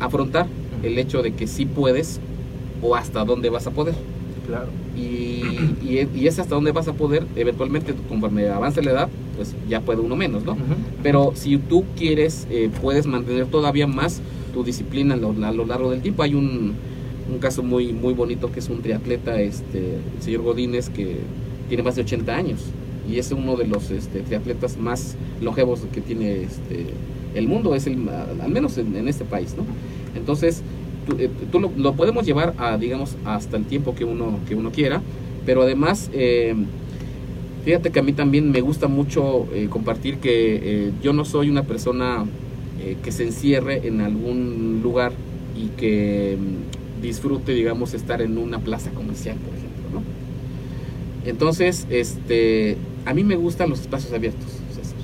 afrontar 0.00 0.46
el 0.82 0.98
hecho 0.98 1.22
de 1.22 1.32
que 1.32 1.46
sí 1.46 1.66
puedes 1.66 2.20
o 2.82 2.94
hasta 2.94 3.24
dónde 3.24 3.50
vas 3.50 3.66
a 3.66 3.70
poder. 3.70 3.94
Claro. 4.46 4.68
y, 4.96 5.42
y, 5.82 6.08
y 6.14 6.28
es 6.28 6.38
hasta 6.38 6.54
dónde 6.54 6.70
vas 6.70 6.86
a 6.86 6.92
poder 6.92 7.26
eventualmente 7.34 7.92
conforme 8.08 8.48
avance 8.48 8.80
la 8.80 8.92
edad 8.92 9.08
pues 9.34 9.56
ya 9.68 9.80
puede 9.80 10.00
uno 10.00 10.14
menos 10.14 10.44
no 10.44 10.56
pero 11.02 11.32
si 11.34 11.58
tú 11.58 11.82
quieres 11.96 12.46
eh, 12.48 12.70
puedes 12.80 13.08
mantener 13.08 13.46
todavía 13.46 13.88
más 13.88 14.22
tu 14.56 14.62
disciplina 14.62 15.14
a 15.14 15.16
lo, 15.16 15.34
a 15.44 15.52
lo 15.52 15.66
largo 15.66 15.90
del 15.90 16.00
tiempo. 16.00 16.22
Hay 16.22 16.34
un, 16.34 16.74
un 17.30 17.38
caso 17.40 17.62
muy 17.62 17.92
muy 17.92 18.14
bonito 18.14 18.50
que 18.50 18.60
es 18.60 18.68
un 18.70 18.80
triatleta 18.80 19.40
este 19.40 19.96
el 19.96 20.22
señor 20.22 20.42
Godínez 20.42 20.88
que 20.88 21.16
tiene 21.68 21.82
más 21.82 21.96
de 21.96 22.02
80 22.02 22.34
años 22.34 22.60
y 23.08 23.18
es 23.18 23.30
uno 23.32 23.56
de 23.56 23.66
los 23.66 23.90
este, 23.90 24.20
triatletas 24.20 24.76
más 24.76 25.16
longevos 25.40 25.80
que 25.92 26.00
tiene 26.00 26.42
este, 26.42 26.86
el 27.34 27.48
mundo 27.48 27.74
es 27.74 27.86
el 27.86 28.08
al 28.08 28.50
menos 28.50 28.78
en, 28.78 29.08
este 29.08 29.24
país 29.24 29.54
no 29.56 29.64
entonces 30.18 30.62
tú, 31.06 31.16
eh, 31.18 31.30
lo, 31.76 31.92
podemos 31.94 32.26
llevar 32.26 32.54
a 32.58 32.76
digamos 32.78 33.16
hasta 33.24 33.56
el 33.56 33.64
tiempo 33.64 33.94
que 33.94 34.04
uno 34.04 34.38
que 34.48 34.54
uno 34.54 34.72
quiera 34.72 35.02
pero 35.44 35.62
además 35.62 36.10
eh, 36.12 36.54
fíjate 37.64 37.90
que 37.90 38.00
a 38.00 38.02
mí 38.02 38.12
también 38.12 38.50
me 38.50 38.60
gusta 38.60 38.88
mucho 38.88 39.46
eh, 39.52 39.68
compartir 39.68 40.18
que 40.18 40.92
yo 41.02 41.12
no 41.12 41.24
soy 41.24 41.50
una 41.50 41.62
persona 41.62 42.24
que 43.02 43.10
se 43.10 43.24
encierre 43.24 43.88
en 43.88 44.00
algún 44.00 44.80
lugar 44.82 45.12
y 45.56 45.68
que 45.76 46.36
mm, 46.38 47.02
disfrute 47.02 47.52
digamos 47.52 47.94
estar 47.94 48.22
en 48.22 48.38
una 48.38 48.60
plaza 48.60 48.90
comercial 48.90 49.36
por 49.36 49.54
ejemplo 49.54 50.00
no 50.00 50.02
entonces 51.28 51.86
este 51.90 52.76
a 53.06 53.14
mí 53.14 53.24
me 53.24 53.36
gustan 53.36 53.70
los 53.70 53.80
espacios 53.80 54.12
abiertos 54.12 54.46
César 54.74 54.96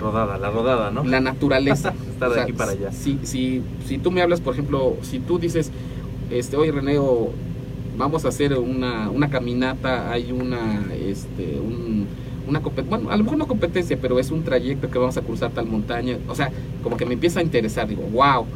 Rodada, 0.00 0.38
la 0.38 0.50
rodada, 0.50 0.90
¿no? 0.90 1.04
la 1.04 1.20
naturaleza. 1.20 1.94
Estar 2.10 2.30
de 2.32 2.40
aquí 2.40 2.52
para 2.52 2.72
allá. 2.72 2.92
Si, 2.92 3.18
si, 3.22 3.62
si 3.86 3.98
tú 3.98 4.10
me 4.10 4.22
hablas, 4.22 4.40
por 4.40 4.54
ejemplo, 4.54 4.96
si 5.02 5.18
tú 5.18 5.38
dices, 5.38 5.70
este, 6.30 6.56
oye 6.56 6.72
René, 6.72 6.98
o 6.98 7.30
vamos 7.96 8.24
a 8.24 8.28
hacer 8.28 8.54
una, 8.54 9.08
una 9.10 9.30
caminata, 9.30 10.10
hay 10.10 10.32
una, 10.32 10.84
este, 10.92 11.58
un, 11.60 12.06
una 12.48 12.58
bueno, 12.58 13.10
a 13.10 13.16
lo 13.16 13.24
mejor 13.24 13.38
no 13.38 13.46
competencia, 13.46 13.96
pero 14.00 14.18
es 14.18 14.30
un 14.30 14.42
trayecto 14.42 14.90
que 14.90 14.98
vamos 14.98 15.16
a 15.16 15.22
cruzar 15.22 15.52
tal 15.52 15.66
montaña, 15.66 16.18
o 16.28 16.34
sea, 16.34 16.50
como 16.82 16.96
que 16.96 17.06
me 17.06 17.14
empieza 17.14 17.40
a 17.40 17.42
interesar, 17.42 17.88
digo, 17.88 18.02
wow, 18.12 18.46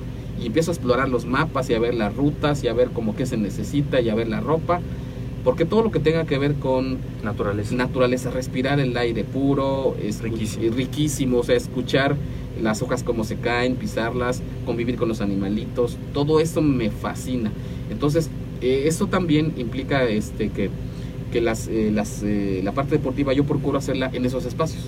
y 0.41 0.47
empiezo 0.47 0.71
a 0.71 0.75
explorar 0.75 1.09
los 1.09 1.25
mapas 1.25 1.71
y 1.71 1.75
a 1.75 1.79
ver 1.79 1.95
las 1.95 2.15
rutas 2.15 2.63
y 2.65 2.69
a 2.69 2.73
ver 2.73 2.91
como 2.91 3.17
qué 3.17 3.27
se 3.27 3.37
necesita 3.37 4.01
y 4.01 4.09
a 4.09 4.15
ver 4.15 4.29
la 4.29 4.41
ropa, 4.41 4.81
porque 5.45 5.65
todo 5.65 5.83
lo 5.83 5.91
que 5.91 6.01
tenga 6.01 6.25
que 6.25 6.39
ver 6.39 6.55
con 6.55 6.99
Naturaleza. 7.23 7.75
naturaleza, 7.75 8.31
respirar 8.31 8.81
el 8.81 8.97
aire 8.97 9.25
puro, 9.25 9.97
es 10.03 10.21
Riquísimo. 10.23 10.75
riquísimo, 10.75 11.39
o 11.39 11.43
sea, 11.45 11.57
escuchar 11.57 12.17
las 12.61 12.83
hojas 12.83 13.03
como 13.05 13.25
se 13.25 13.37
caen, 13.37 13.77
pisarlas, 13.77 14.43
convivir 14.67 14.97
con 14.97 15.09
los 15.09 15.21
animalitos, 15.21 15.97
todo 16.13 16.41
eso 16.41 16.61
me 16.61 16.91
fascina. 16.91 17.53
Entonces, 17.91 18.31
eh, 18.61 18.85
eso 18.87 19.07
también 19.07 19.53
implica 19.57 20.05
este 20.05 20.51
que, 20.51 20.71
que 21.33 21.41
las, 21.41 21.69
eh, 21.69 21.91
las, 21.95 22.23
eh, 22.25 22.61
la 22.65 22.73
parte 22.73 22.97
deportiva 22.97 23.33
yo 23.33 23.45
procuro 23.45 23.79
hacerla 23.79 24.11
en 24.13 24.25
esos 24.25 24.45
espacios. 24.45 24.83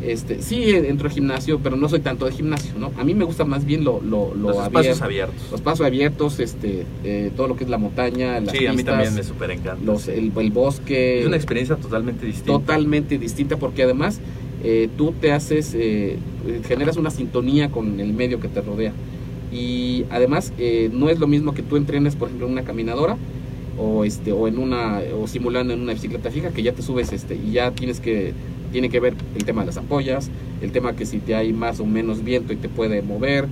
Este, 0.00 0.40
sí 0.42 0.70
entro 0.70 1.08
al 1.08 1.12
gimnasio, 1.14 1.58
pero 1.60 1.74
no 1.76 1.88
soy 1.88 1.98
tanto 2.00 2.26
de 2.26 2.32
gimnasio, 2.32 2.72
¿no? 2.78 2.92
A 2.98 3.04
mí 3.04 3.14
me 3.14 3.24
gusta 3.24 3.44
más 3.44 3.64
bien 3.64 3.82
lo, 3.82 4.00
lo, 4.00 4.32
lo 4.34 4.50
Los 4.50 4.62
espacios 4.62 5.02
abierto, 5.02 5.04
abiertos. 5.32 5.50
los 5.50 5.60
espacios 5.60 5.86
abiertos, 5.86 6.40
este, 6.40 6.86
eh, 7.02 7.32
todo 7.36 7.48
lo 7.48 7.56
que 7.56 7.64
es 7.64 7.70
la 7.70 7.78
montaña, 7.78 8.38
las 8.38 8.56
Sí, 8.56 8.66
a 8.66 8.72
mí 8.72 8.84
también 8.84 9.12
me 9.14 9.24
súper 9.24 9.50
encanta. 9.50 9.84
los, 9.84 10.06
el, 10.06 10.30
el 10.36 10.50
bosque. 10.52 11.20
Es 11.20 11.26
una 11.26 11.36
experiencia 11.36 11.74
totalmente 11.76 12.26
distinta. 12.26 12.52
totalmente 12.52 13.18
distinta 13.18 13.56
porque 13.56 13.82
además 13.82 14.20
eh, 14.62 14.88
tú 14.96 15.12
te 15.20 15.32
haces, 15.32 15.74
eh, 15.74 16.16
eh, 16.46 16.60
generas 16.66 16.96
una 16.96 17.10
sintonía 17.10 17.70
con 17.70 17.98
el 17.98 18.12
medio 18.12 18.38
que 18.38 18.48
te 18.48 18.60
rodea. 18.60 18.92
Y 19.52 20.04
además 20.10 20.52
eh, 20.58 20.90
no 20.92 21.08
es 21.08 21.18
lo 21.18 21.26
mismo 21.26 21.54
que 21.54 21.62
tú 21.62 21.76
entrenes, 21.76 22.14
por 22.14 22.28
ejemplo, 22.28 22.46
en 22.46 22.52
una 22.52 22.62
caminadora 22.62 23.16
o 23.78 24.04
este 24.04 24.30
o 24.32 24.46
en 24.48 24.58
una 24.58 25.00
o 25.20 25.26
simulando 25.26 25.72
en 25.72 25.80
una 25.80 25.92
bicicleta 25.92 26.30
fija 26.30 26.50
que 26.50 26.62
ya 26.62 26.72
te 26.72 26.82
subes 26.82 27.12
este 27.12 27.36
y 27.36 27.52
ya 27.52 27.70
tienes 27.70 28.00
que 28.00 28.32
tiene 28.72 28.88
que 28.88 29.00
ver 29.00 29.14
el 29.34 29.44
tema 29.44 29.62
de 29.62 29.66
las 29.68 29.76
ampollas, 29.76 30.30
el 30.62 30.72
tema 30.72 30.94
que 30.94 31.06
si 31.06 31.18
te 31.18 31.34
hay 31.34 31.52
más 31.52 31.80
o 31.80 31.86
menos 31.86 32.22
viento 32.24 32.52
y 32.52 32.56
te 32.56 32.68
puede 32.68 33.02
mover 33.02 33.46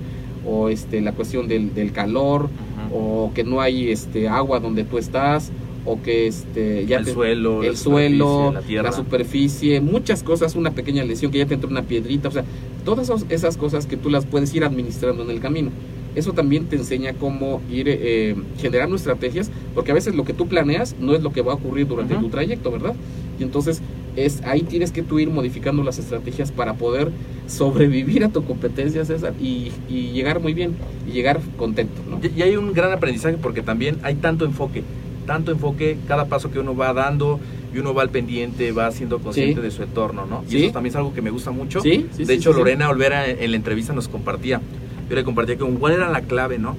o 0.45 0.69
este 0.69 1.01
la 1.01 1.11
cuestión 1.11 1.47
del, 1.47 1.73
del 1.73 1.91
calor 1.91 2.49
o 2.93 3.31
que 3.35 3.43
no 3.43 3.59
hay 3.61 3.91
este 3.91 4.29
agua 4.29 4.59
donde 4.59 4.83
tú 4.85 4.97
estás 4.97 5.51
o 5.85 6.01
que 6.01 6.27
este 6.27 6.85
ya 6.85 6.97
el 6.99 7.05
te- 7.05 7.13
suelo, 7.13 7.61
la 7.61 7.67
el 7.69 7.77
suelo, 7.77 8.47
superficie, 8.47 8.75
la 8.77 8.83
la, 8.83 8.91
superficie, 8.91 9.81
muchas 9.81 10.23
cosas, 10.23 10.55
una 10.55 10.71
pequeña 10.71 11.03
lesión 11.03 11.31
que 11.31 11.37
ya 11.39 11.45
te 11.45 11.53
entró 11.53 11.69
una 11.69 11.83
piedrita, 11.83 12.27
o 12.27 12.31
sea, 12.31 12.43
todas 12.83 13.09
esas 13.29 13.55
cosas 13.57 13.85
que 13.87 13.95
tú 13.97 14.09
las 14.09 14.25
puedes 14.25 14.53
ir 14.53 14.63
administrando 14.63 15.23
en 15.23 15.29
el 15.31 15.39
camino. 15.39 15.69
Eso 16.15 16.33
también 16.33 16.65
te 16.65 16.75
enseña 16.77 17.13
cómo 17.13 17.61
ir 17.71 17.85
eh, 17.89 18.35
generando 18.57 18.95
estrategias, 18.95 19.51
porque 19.75 19.91
a 19.91 19.93
veces 19.93 20.15
lo 20.15 20.25
que 20.25 20.33
tú 20.33 20.47
planeas 20.47 20.95
no 20.99 21.13
es 21.13 21.21
lo 21.21 21.31
que 21.31 21.41
va 21.41 21.51
a 21.53 21.55
ocurrir 21.55 21.87
durante 21.87 22.15
tu 22.15 22.27
trayecto, 22.29 22.71
¿verdad? 22.71 22.93
Y 23.39 23.43
entonces 23.43 23.81
es 24.17 24.41
ahí 24.43 24.61
tienes 24.63 24.91
que 24.91 25.03
tú 25.03 25.19
ir 25.19 25.29
modificando 25.29 25.83
las 25.83 25.97
estrategias 25.99 26.51
para 26.51 26.73
poder 26.73 27.11
sobrevivir 27.47 28.23
a 28.25 28.29
tu 28.29 28.43
competencia, 28.43 29.05
César, 29.05 29.33
y, 29.39 29.71
y 29.89 30.11
llegar 30.11 30.39
muy 30.41 30.53
bien, 30.53 30.75
y 31.07 31.11
llegar 31.13 31.39
contento, 31.57 32.01
¿no? 32.09 32.19
Y, 32.21 32.39
y 32.39 32.41
hay 32.41 32.55
un 32.57 32.73
gran 32.73 32.91
aprendizaje 32.91 33.37
porque 33.41 33.61
también 33.61 33.97
hay 34.03 34.15
tanto 34.15 34.43
enfoque, 34.45 34.83
tanto 35.25 35.51
enfoque, 35.51 35.97
cada 36.07 36.25
paso 36.25 36.51
que 36.51 36.59
uno 36.59 36.75
va 36.75 36.93
dando 36.93 37.39
y 37.73 37.79
uno 37.79 37.93
va 37.93 38.01
al 38.01 38.09
pendiente, 38.09 38.71
va 38.71 38.91
siendo 38.91 39.19
consciente 39.19 39.55
Sí. 39.55 39.61
de 39.61 39.71
su 39.71 39.83
entorno, 39.83 40.25
¿no? 40.25 40.43
Y 40.47 40.51
Sí. 40.51 40.63
eso 40.65 40.73
también 40.73 40.91
es 40.91 40.95
algo 40.97 41.13
que 41.13 41.21
me 41.21 41.29
gusta 41.29 41.51
mucho. 41.51 41.79
Sí, 41.81 42.07
de 42.17 42.33
hecho. 42.33 42.53
Lorena 42.53 42.89
Olvera 42.89 43.29
en 43.29 43.51
la 43.51 43.57
entrevista 43.57 43.93
nos 43.93 44.07
compartía, 44.07 44.61
yo 45.09 45.15
le 45.15 45.23
compartía 45.23 45.57
como 45.57 45.77
cuál 45.79 45.93
era 45.93 46.09
la 46.09 46.21
clave, 46.21 46.57
¿no? 46.59 46.75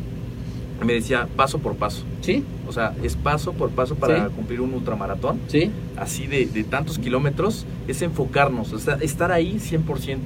Me 0.85 0.93
decía 0.95 1.27
paso 1.37 1.59
por 1.59 1.75
paso. 1.77 2.05
Sí, 2.21 2.45
O 2.69 2.73
sea, 2.73 2.95
es 3.03 3.17
paso 3.17 3.53
por 3.55 3.71
paso 3.71 3.95
para 3.95 4.27
Sí. 4.29 4.35
cumplir 4.37 4.61
un 4.61 4.75
ultramaratón, 4.75 5.39
sí, 5.49 5.71
así 5.97 6.27
de, 6.27 6.47
de 6.47 6.65
tantos 6.65 6.99
kilómetros, 6.99 7.65
es 7.89 8.03
enfocarnos, 8.03 8.73
o 8.75 8.79
sea, 8.79 8.95
estar 9.01 9.33
ahí 9.33 9.59
100%. 9.59 10.19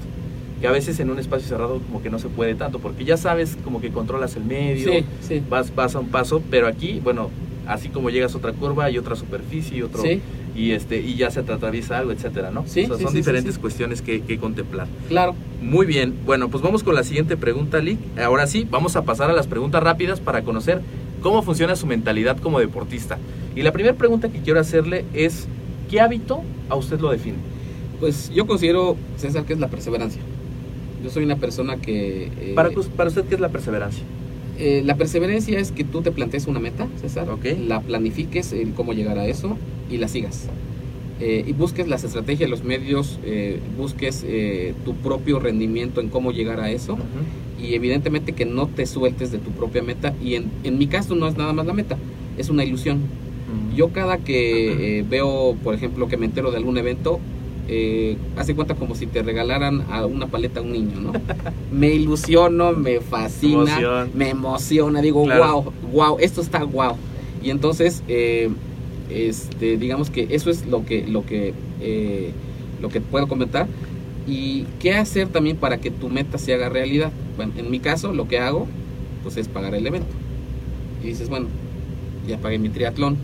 Que 0.61 0.66
a 0.68 0.72
veces 0.72 0.98
en 1.00 1.11
un 1.11 1.18
espacio 1.18 1.46
cerrado 1.48 1.80
como 1.80 2.03
que 2.03 2.11
no 2.11 2.18
se 2.18 2.28
puede 2.28 2.55
tanto, 2.55 2.78
porque 2.80 3.05
ya 3.05 3.16
sabes 3.16 3.57
como 3.64 3.80
que 3.80 3.90
controlas 3.90 4.34
el 4.36 4.44
medio, 4.44 4.92
sí, 4.92 5.05
sí. 5.20 5.42
vas, 5.48 5.74
vas 5.74 5.94
a 5.94 6.00
un 6.00 6.09
paso, 6.09 6.42
pero 6.50 6.66
aquí, 6.66 7.00
bueno, 7.03 7.30
así 7.66 7.88
como 7.88 8.11
llegas 8.11 8.34
a 8.34 8.38
otra 8.38 8.53
curva 8.53 8.90
y 8.90 8.98
otra 8.98 9.14
superficie 9.16 9.78
y 9.78 9.82
otro 9.82 10.03
Sí. 10.03 10.20
Y 10.55 10.72
este 10.72 11.00
y 11.00 11.14
ya 11.16 11.30
se 11.30 11.42
te 11.42 11.53
atraviesa 11.53 11.98
algo, 11.98 12.12
etcétera, 12.12 12.50
¿no? 12.50 12.64
Sí, 12.66 12.84
O 12.84 12.88
sea, 12.88 12.96
sí, 12.98 13.03
son 13.05 13.12
sí, 13.12 13.18
diferentes 13.18 13.55
sí. 13.55 13.61
cuestiones 13.61 14.03
que, 14.03 14.20
que 14.22 14.38
contemplar. 14.38 14.86
Claro. 15.09 15.34
Muy 15.61 15.86
bien, 15.86 16.14
bueno, 16.26 16.48
pues 16.48 16.62
vamos 16.62 16.82
con 16.82 16.94
la 16.94 17.05
siguiente 17.05 17.36
pregunta, 17.36 17.78
Lick. 17.80 17.98
Ahora 18.18 18.46
sí, 18.46 18.66
vamos 18.70 18.96
a 18.96 19.03
pasar 19.05 19.30
a 19.30 19.32
las 19.32 19.46
preguntas 19.46 19.82
rápidas 19.82 20.20
para 20.20 20.42
conocer 20.42 20.80
cómo 21.22 21.42
funciona 21.42 21.76
su 21.76 21.86
mentalidad 21.86 22.36
como 22.38 22.59
deportista. 22.59 23.18
Y 23.55 23.62
la 23.62 23.72
primera 23.72 23.94
pregunta 23.96 24.28
que 24.30 24.40
quiero 24.40 24.61
hacerle 24.61 25.05
es, 25.14 25.46
¿qué 25.90 26.00
hábito 26.00 26.42
a 26.68 26.74
usted 26.74 26.98
lo 27.00 27.11
define? 27.11 27.36
Pues 28.00 28.30
yo 28.34 28.46
considero, 28.46 28.96
César, 29.16 29.44
que 29.44 29.53
es 29.53 29.61
la 29.61 29.68
perseverancia. 29.68 30.20
Yo 31.05 31.11
soy 31.11 31.24
una 31.24 31.36
persona 31.36 31.76
que... 31.76 32.24
eh, 32.40 32.53
Para, 32.55 32.70
para 32.96 33.09
usted, 33.09 33.24
¿qué 33.24 33.34
es 33.36 33.40
la 33.40 33.48
perseverancia? 33.50 34.03
Eh, 34.62 34.82
la 34.84 34.94
perseverancia 34.96 35.58
es 35.58 35.72
que 35.72 35.84
tú 35.84 36.02
te 36.02 36.10
plantees 36.12 36.46
una 36.46 36.60
meta, 36.60 36.86
César, 37.00 37.28
Ok. 37.28 37.44
la 37.66 37.80
planifiques 37.80 38.52
el 38.52 38.72
cómo 38.72 38.92
llegar 38.92 39.18
a 39.18 39.26
eso 39.26 39.58
y 39.90 39.96
la 39.98 40.08
sigas. 40.08 40.48
Eh, 41.20 41.44
y 41.46 41.52
busques 41.52 41.86
las 41.88 42.02
estrategias, 42.04 42.48
los 42.50 42.64
medios, 42.64 43.18
eh, 43.24 43.60
busques 43.76 44.24
eh, 44.26 44.74
tu 44.84 44.94
propio 44.94 45.38
rendimiento 45.38 46.00
en 46.00 46.08
cómo 46.08 46.32
llegar 46.32 46.58
a 46.60 46.70
eso 46.70 46.96
y 47.62 47.74
evidentemente 47.74 48.32
que 48.32 48.44
no 48.44 48.66
te 48.66 48.86
sueltes 48.86 49.30
de 49.30 49.38
tu 49.38 49.50
propia 49.50 49.82
meta 49.82 50.14
y 50.24 50.34
en, 50.34 50.50
en 50.64 50.78
mi 50.78 50.86
caso 50.88 51.14
no 51.14 51.28
es 51.28 51.36
nada 51.36 51.52
más 51.52 51.66
la 51.66 51.74
meta, 51.74 51.96
es 52.38 52.48
una 52.48 52.64
ilusión. 52.64 53.00
Yo 53.76 53.88
cada 53.90 54.18
que 54.18 54.98
eh, 54.98 55.04
veo, 55.08 55.56
por 55.62 55.74
ejemplo, 55.74 56.08
que 56.08 56.16
me 56.16 56.26
entero 56.26 56.50
de 56.50 56.56
algún 56.56 56.76
evento, 56.78 57.20
eh, 57.68 58.16
hace 58.36 58.54
cuenta 58.54 58.74
como 58.74 58.94
si 58.94 59.06
te 59.06 59.22
regalaran 59.22 59.84
a 59.90 60.04
una 60.06 60.26
paleta 60.26 60.60
a 60.60 60.62
un 60.62 60.72
niño, 60.72 61.00
¿no? 61.00 61.12
me 61.72 61.94
ilusiono, 61.94 62.72
me 62.72 63.00
fascina, 63.00 63.62
Emoción. 63.78 64.10
me 64.14 64.30
emociona, 64.30 65.00
digo, 65.00 65.24
Claro. 65.24 65.62
wow, 65.62 65.72
wow, 65.92 66.16
esto 66.20 66.40
está 66.40 66.64
wow. 66.64 66.96
Y 67.42 67.50
entonces, 67.50 68.02
eh, 68.08 68.50
este, 69.10 69.76
digamos 69.76 70.10
que 70.10 70.28
eso 70.30 70.50
es 70.50 70.66
lo 70.66 70.84
que, 70.84 71.06
lo 71.06 71.24
que, 71.26 71.54
eh, 71.80 72.32
lo 72.80 72.88
que 72.88 73.00
puedo 73.00 73.26
comentar. 73.28 73.66
Y 74.26 74.64
qué 74.78 74.94
hacer 74.94 75.28
también 75.28 75.56
para 75.56 75.78
que 75.78 75.90
tu 75.90 76.08
meta 76.08 76.38
se 76.38 76.54
haga 76.54 76.68
realidad. 76.68 77.10
Bueno, 77.36 77.52
en 77.56 77.70
mi 77.70 77.80
caso, 77.80 78.12
lo 78.12 78.28
que 78.28 78.38
hago, 78.38 78.68
pues 79.24 79.36
es 79.36 79.48
pagar 79.48 79.74
el 79.74 79.84
evento. 79.86 80.06
Y 81.02 81.08
dices, 81.08 81.28
bueno, 81.28 81.48
ya 82.28 82.38
pagué 82.38 82.58
mi 82.58 82.68
triatlón, 82.68 83.16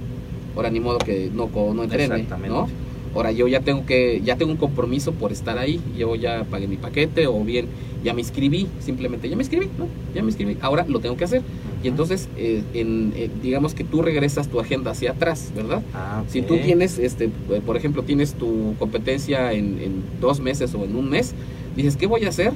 ahora 0.57 0.71
ni 0.71 0.81
modo 0.81 0.99
que 0.99 1.31
no, 1.33 1.49
no 1.55 1.83
entrene, 1.85 2.15
Exactamente. 2.17 2.49
¿no? 2.49 2.69
Ahora 3.15 3.33
yo 3.33 3.49
ya 3.49 3.61
tengo 3.61 3.85
que, 3.87 4.21
ya 4.25 4.37
tengo 4.37 4.53
un 4.53 4.59
compromiso 4.59 5.13
por 5.13 5.33
estar 5.33 5.59
ahí, 5.59 5.81
yo 5.97 6.15
ya 6.15 6.45
pagué 6.45 6.69
mi 6.69 6.77
paquete 6.77 7.27
o 7.27 7.43
bien 7.43 7.67
ya 8.05 8.15
me 8.15 8.21
inscribí, 8.21 8.69
simplemente 8.81 9.29
ya 9.29 9.37
me 9.37 9.43
inscribí, 9.43 9.67
¿no? 9.77 9.89
Ya 10.15 10.23
me 10.23 10.29
inscribí, 10.29 10.57
ahora 10.61 10.85
lo 10.89 11.01
tengo 11.01 11.17
que 11.17 11.25
hacer. 11.25 11.43
Y 11.83 11.89
entonces, 11.89 12.29
eh, 12.37 12.63
en, 12.75 13.13
eh, 13.17 13.29
digamos 13.43 13.75
que 13.75 13.83
tú 13.85 14.03
regresas 14.03 14.49
tu 14.49 14.61
agenda 14.61 14.93
hacia 14.93 15.13
atrás, 15.13 15.53
¿verdad? 15.55 15.83
Ah, 15.95 16.23
Si 16.29 16.43
tú 16.43 16.59
tienes, 16.59 16.99
este, 16.99 17.29
por 17.67 17.77
ejemplo, 17.77 18.03
tienes 18.05 18.35
tu 18.35 18.75
competencia 18.79 19.53
en, 19.53 19.81
en 19.83 20.03
dos 20.21 20.41
meses 20.41 20.75
o 20.75 20.85
en 20.85 20.95
un 20.95 21.11
mes, 21.11 21.35
dices, 21.77 21.97
¿qué 21.97 22.07
voy 22.07 22.25
a 22.25 22.29
hacer? 22.29 22.53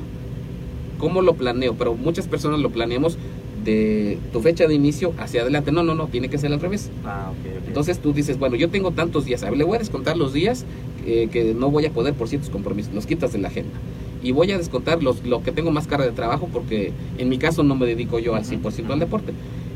¿Cómo 0.99 1.23
lo 1.23 1.35
planeo? 1.35 1.75
Pero 1.75 1.95
muchas 1.95 2.29
personas 2.29 2.61
lo 2.61 2.71
planeamos 2.71 3.19
de 3.65 4.19
tu 4.33 4.41
fecha 4.41 4.67
de 4.67 4.75
inicio 4.75 5.13
hacia 5.19 5.43
adelante. 5.43 5.73
No, 5.73 5.83
no, 5.83 5.95
no, 5.95 6.07
tiene 6.09 6.29
que 6.29 6.39
ser 6.39 6.53
al 6.53 6.61
revés. 6.61 6.91
Ah, 7.05 7.31
ok, 7.31 7.59
ok. 7.63 7.69
Entonces 7.69 7.99
tú 7.99 8.13
dices, 8.13 8.39
bueno, 8.39 8.57
yo 8.57 8.69
tengo 8.69 8.91
tantos 8.91 9.25
días, 9.25 9.43
a 9.43 9.51
ver, 9.51 9.59
le 9.59 9.65
voy 9.65 9.77
a 9.77 9.79
descontar 9.79 10.17
los 10.17 10.33
días 10.33 10.65
eh, 11.07 11.29
que 11.33 11.55
no 11.55 11.71
voy 11.71 11.87
a 11.87 11.91
poder 11.91 12.15
por 12.15 12.29
ciertos 12.29 12.51
compromisos, 12.51 12.93
los 12.95 13.07
quitas 13.07 13.33
de 13.33 13.39
la 13.39 13.49
agenda. 13.49 13.75
Y 14.23 14.31
voy 14.33 14.53
a 14.53 14.59
descontar 14.59 15.03
los, 15.03 15.25
lo 15.27 15.43
que 15.43 15.51
tengo 15.51 15.71
más 15.73 15.87
carga 15.87 16.07
de 16.07 16.13
trabajo 16.13 16.49
porque 16.53 16.93
en 17.19 17.29
mi 17.29 17.39
caso 17.39 17.63
no 17.65 17.75
me 17.75 17.87
dedico 17.87 18.19
yo 18.19 18.35
al 18.37 18.45
100% 18.45 18.91
al 18.91 18.99
deporte. 19.01 19.33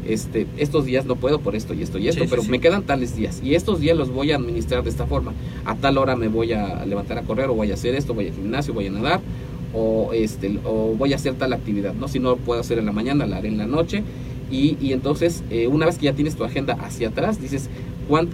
Este, 0.09 0.47
estos 0.57 0.84
días 0.84 1.05
no 1.05 1.16
puedo 1.16 1.41
por 1.41 1.57
esto 1.57 1.74
y 1.74 1.82
esto 1.82 1.99
y 1.99 2.07
esto, 2.07 2.20
Sí, 2.20 2.26
sí, 2.26 2.30
pero 2.30 2.43
sí. 2.43 2.49
me 2.49 2.61
quedan 2.61 2.84
tales 2.84 3.16
días 3.16 3.41
y 3.43 3.57
estos 3.57 3.80
días 3.80 3.97
los 3.97 4.09
voy 4.11 4.30
a 4.30 4.37
administrar 4.37 4.84
de 4.84 4.91
esta 4.91 5.05
forma. 5.05 5.32
A 5.64 5.74
tal 5.74 5.99
hora 5.99 6.14
me 6.14 6.28
voy 6.28 6.53
a 6.53 6.84
levantar 6.87 7.18
a 7.18 7.22
correr 7.22 7.51
o 7.51 7.55
voy 7.55 7.72
a 7.72 7.74
hacer 7.74 7.97
esto, 7.97 8.14
voy 8.14 8.28
al 8.28 8.34
gimnasio, 8.34 8.72
voy 8.72 8.87
a 8.87 8.91
nadar 8.93 9.20
o 9.77 10.12
este 10.12 10.59
o 10.64 10.95
voy 10.97 11.12
a 11.12 11.16
hacer 11.16 11.35
tal 11.35 11.53
actividad, 11.53 11.95
¿no? 11.95 12.09
Si 12.09 12.18
no 12.18 12.31
lo 12.31 12.37
puedo 12.37 12.61
hacer 12.61 12.79
en 12.79 12.87
la 12.87 12.93
mañana, 12.93 13.27
la 13.27 13.37
haré 13.39 13.49
en 13.49 13.59
la 13.59 13.66
noche 13.66 14.03
y, 14.51 14.77
y 14.81 14.93
entonces 14.93 15.45
eh, 15.51 15.66
una 15.66 15.87
vez 15.87 15.99
que 15.99 16.07
ya 16.07 16.14
tienes 16.14 16.37
tu 16.37 16.45
agenda 16.45 16.74
hacia 16.74 17.09
atrás, 17.09 17.41
dices 17.41 17.68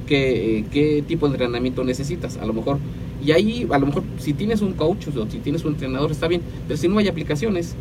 qué, 0.06 0.58
eh, 0.58 0.64
qué 0.70 1.02
tipo 1.06 1.26
de 1.26 1.34
entrenamiento 1.34 1.84
necesitas, 1.84 2.36
a 2.36 2.46
lo 2.46 2.52
mejor 2.52 2.78
y 3.24 3.32
ahí 3.32 3.66
a 3.70 3.78
lo 3.78 3.86
mejor 3.86 4.02
si 4.18 4.32
tienes 4.32 4.62
un 4.62 4.74
coach 4.74 5.08
o 5.08 5.30
si 5.30 5.38
tienes 5.38 5.64
un 5.64 5.72
entrenador 5.72 6.10
está 6.10 6.28
bien, 6.28 6.42
pero 6.68 6.78
si 6.78 6.88
no 6.88 6.98
hay 6.98 7.08
aplicaciones, 7.08 7.74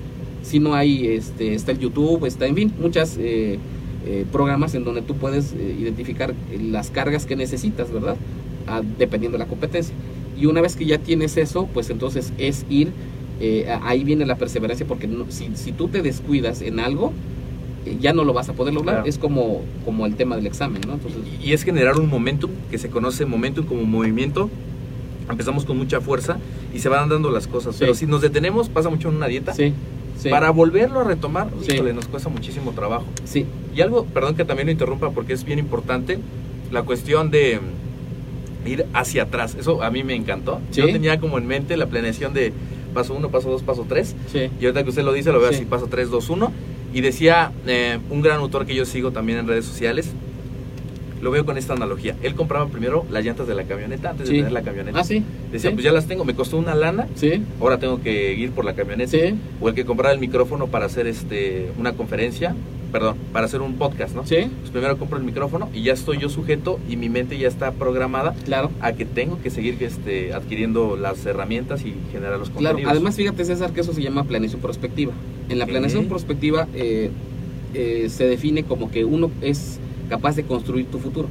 si 0.43 0.59
no 0.59 0.73
hay 0.73 1.07
este 1.07 1.53
está 1.53 1.71
el 1.71 1.79
YouTube, 1.79 2.25
está 2.25 2.47
en 2.47 2.55
fin, 2.55 2.73
muchas 2.79 3.17
eh, 3.19 3.59
programas 4.31 4.73
en 4.73 4.83
donde 4.83 5.03
tú 5.03 5.15
puedes 5.15 5.53
identificar 5.53 6.33
las 6.59 6.89
cargas 6.89 7.27
que 7.27 7.35
necesitas, 7.35 7.91
¿verdad? 7.91 8.17
Ah, 8.67 8.81
dependiendo 8.97 9.37
de 9.37 9.43
la 9.43 9.49
competencia. 9.49 9.93
Y 10.39 10.45
una 10.45 10.61
vez 10.61 10.75
que 10.75 10.85
ya 10.85 10.97
tienes 10.97 11.37
eso, 11.37 11.67
pues 11.73 11.89
entonces 11.89 12.33
es 12.37 12.65
ir, 12.69 12.91
eh, 13.41 13.67
ahí 13.83 14.03
viene 14.03 14.25
la 14.25 14.35
perseverancia, 14.35 14.85
porque 14.85 15.07
no- 15.07 15.25
si, 15.29 15.49
si 15.55 15.71
tú 15.71 15.87
te 15.87 16.01
descuidas 16.01 16.61
en 16.61 16.79
algo, 16.79 17.11
eh, 17.85 17.97
ya 17.99 18.13
no 18.13 18.23
lo 18.23 18.33
vas 18.33 18.47
a 18.49 18.53
poder 18.53 18.73
lograr. 18.73 18.97
Claro. 18.97 19.09
Es 19.09 19.17
como, 19.17 19.61
como 19.83 20.05
el 20.05 20.15
tema 20.15 20.35
del 20.35 20.45
examen, 20.45 20.81
¿no? 20.87 20.93
Entonces, 20.93 21.19
Y, 21.41 21.49
y 21.49 21.53
es 21.53 21.63
generar 21.63 21.97
un 21.99 22.07
momentum, 22.09 22.51
que 22.69 22.77
se 22.77 22.89
conoce 22.89 23.25
momentum 23.25 23.65
como 23.65 23.83
movimiento. 23.83 24.49
Empezamos 25.29 25.65
con 25.65 25.77
mucha 25.77 26.01
fuerza 26.01 26.37
y 26.73 26.79
se 26.79 26.89
van 26.89 27.07
dando 27.09 27.31
las 27.31 27.47
cosas. 27.47 27.75
Sí. 27.75 27.79
Pero 27.81 27.93
si 27.95 28.05
nos 28.05 28.21
detenemos, 28.21 28.69
pasa 28.69 28.89
mucho 28.89 29.09
en 29.09 29.15
una 29.15 29.27
dieta. 29.27 29.53
sí, 29.53 29.73
sí, 30.19 30.29
Para 30.29 30.51
volverlo 30.51 30.99
a 30.99 31.03
retomar, 31.03 31.47
Sí. 31.61 31.73
híjole, 31.73 31.93
nos 31.93 32.05
cuesta 32.07 32.29
muchísimo 32.29 32.71
trabajo. 32.73 33.05
sí, 33.23 33.45
Y 33.75 33.81
algo, 33.81 34.05
perdón 34.05 34.35
que 34.35 34.43
también 34.45 34.67
lo 34.67 34.71
interrumpa 34.73 35.09
porque 35.11 35.33
es 35.33 35.43
bien 35.45 35.57
importante, 35.57 36.19
la 36.71 36.83
cuestión 36.83 37.31
de 37.31 37.59
mm, 37.59 38.67
ir 38.67 38.85
hacia 38.93 39.23
atrás. 39.23 39.55
Eso 39.59 39.81
a 39.81 39.89
mí 39.89 40.03
me 40.03 40.13
encantó. 40.15 40.59
Yo 40.73 40.85
tenía 40.85 41.19
como 41.19 41.37
en 41.37 41.47
mente 41.47 41.77
la 41.77 41.85
planeación 41.87 42.33
de 42.33 42.51
paso 42.91 43.13
1, 43.13 43.29
paso 43.29 43.49
2, 43.49 43.63
paso 43.63 43.85
3. 43.87 44.15
sí, 44.31 44.49
Y 44.59 44.65
ahorita 44.65 44.83
que 44.83 44.89
usted 44.89 45.03
lo 45.03 45.13
dice, 45.13 45.31
lo 45.31 45.39
veo 45.39 45.49
Sí. 45.49 45.55
así, 45.55 45.65
paso 45.65 45.87
3, 45.89 46.09
2, 46.09 46.29
1. 46.29 46.51
Y 46.93 47.01
decía 47.01 47.51
eh, 47.67 47.99
un 48.09 48.21
gran 48.21 48.37
autor 48.39 48.65
que 48.65 48.75
yo 48.75 48.85
sigo 48.85 49.11
también 49.11 49.39
en 49.39 49.47
redes 49.47 49.65
sociales, 49.65 50.11
lo 51.21 51.29
veo 51.31 51.45
con 51.45 51.57
esta 51.57 51.73
analogía. 51.73 52.15
Él 52.23 52.33
compraba 52.33 52.67
primero 52.67 53.05
las 53.11 53.23
llantas 53.23 53.47
de 53.47 53.53
la 53.53 53.63
camioneta 53.63 54.09
antes 54.09 54.27
Sí. 54.27 54.33
de 54.33 54.39
tener 54.39 54.51
la 54.53 54.63
camioneta. 54.63 54.99
ah, 54.99 55.03
sí, 55.03 55.23
Decía, 55.51 55.69
sí. 55.69 55.75
pues 55.75 55.83
ya 55.85 55.91
las 55.91 56.07
tengo, 56.07 56.25
me 56.25 56.33
costó 56.33 56.57
una 56.57 56.73
lana, 56.73 57.07
sí, 57.15 57.43
ahora 57.59 57.77
tengo 57.77 58.01
que 58.01 58.33
ir 58.33 58.51
por 58.51 58.65
la 58.65 58.73
camioneta. 58.73 59.11
sí, 59.11 59.35
O 59.61 59.69
el 59.69 59.75
que 59.75 59.85
compraba 59.85 60.13
el 60.13 60.19
micrófono 60.19 60.67
para 60.67 60.85
hacer 60.87 61.05
este 61.07 61.71
una 61.77 61.93
conferencia, 61.93 62.55
perdón, 62.91 63.15
para 63.31 63.45
hacer 63.45 63.61
un 63.61 63.75
podcast, 63.75 64.15
¿no? 64.15 64.25
sí, 64.25 64.35
Pues 64.59 64.71
primero 64.71 64.97
compro 64.97 65.17
el 65.17 65.23
micrófono 65.23 65.69
y 65.73 65.83
ya 65.83 65.93
estoy 65.93 66.17
yo 66.17 66.27
sujeto 66.29 66.79
y 66.89 66.97
mi 66.97 67.09
mente 67.09 67.37
ya 67.37 67.47
está 67.47 67.71
programada 67.71 68.33
claro. 68.45 68.69
a 68.81 68.93
que 68.93 69.05
tengo 69.05 69.41
que 69.41 69.49
seguir 69.49 69.77
este, 69.81 70.33
adquiriendo 70.33 70.97
las 70.97 71.25
herramientas 71.25 71.85
y 71.85 71.93
generar 72.11 72.37
los 72.39 72.49
Claro, 72.49 72.75
contenidos. 72.75 72.91
además 72.91 73.15
fíjate 73.15 73.45
César 73.45 73.71
que 73.71 73.81
eso 73.81 73.93
se 73.93 74.01
llama 74.01 74.23
planeación 74.25 74.61
prospectiva. 74.61 75.13
En 75.49 75.57
la 75.59 75.65
planeación 75.67 76.05
prospectiva 76.07 76.67
eh, 76.73 77.09
eh, 77.73 78.07
se 78.09 78.25
define 78.25 78.63
como 78.63 78.91
que 78.91 79.05
uno 79.05 79.31
es 79.41 79.79
capaz 80.09 80.35
de 80.35 80.43
construir 80.43 80.85
tu 80.87 80.99
futuro. 80.99 81.29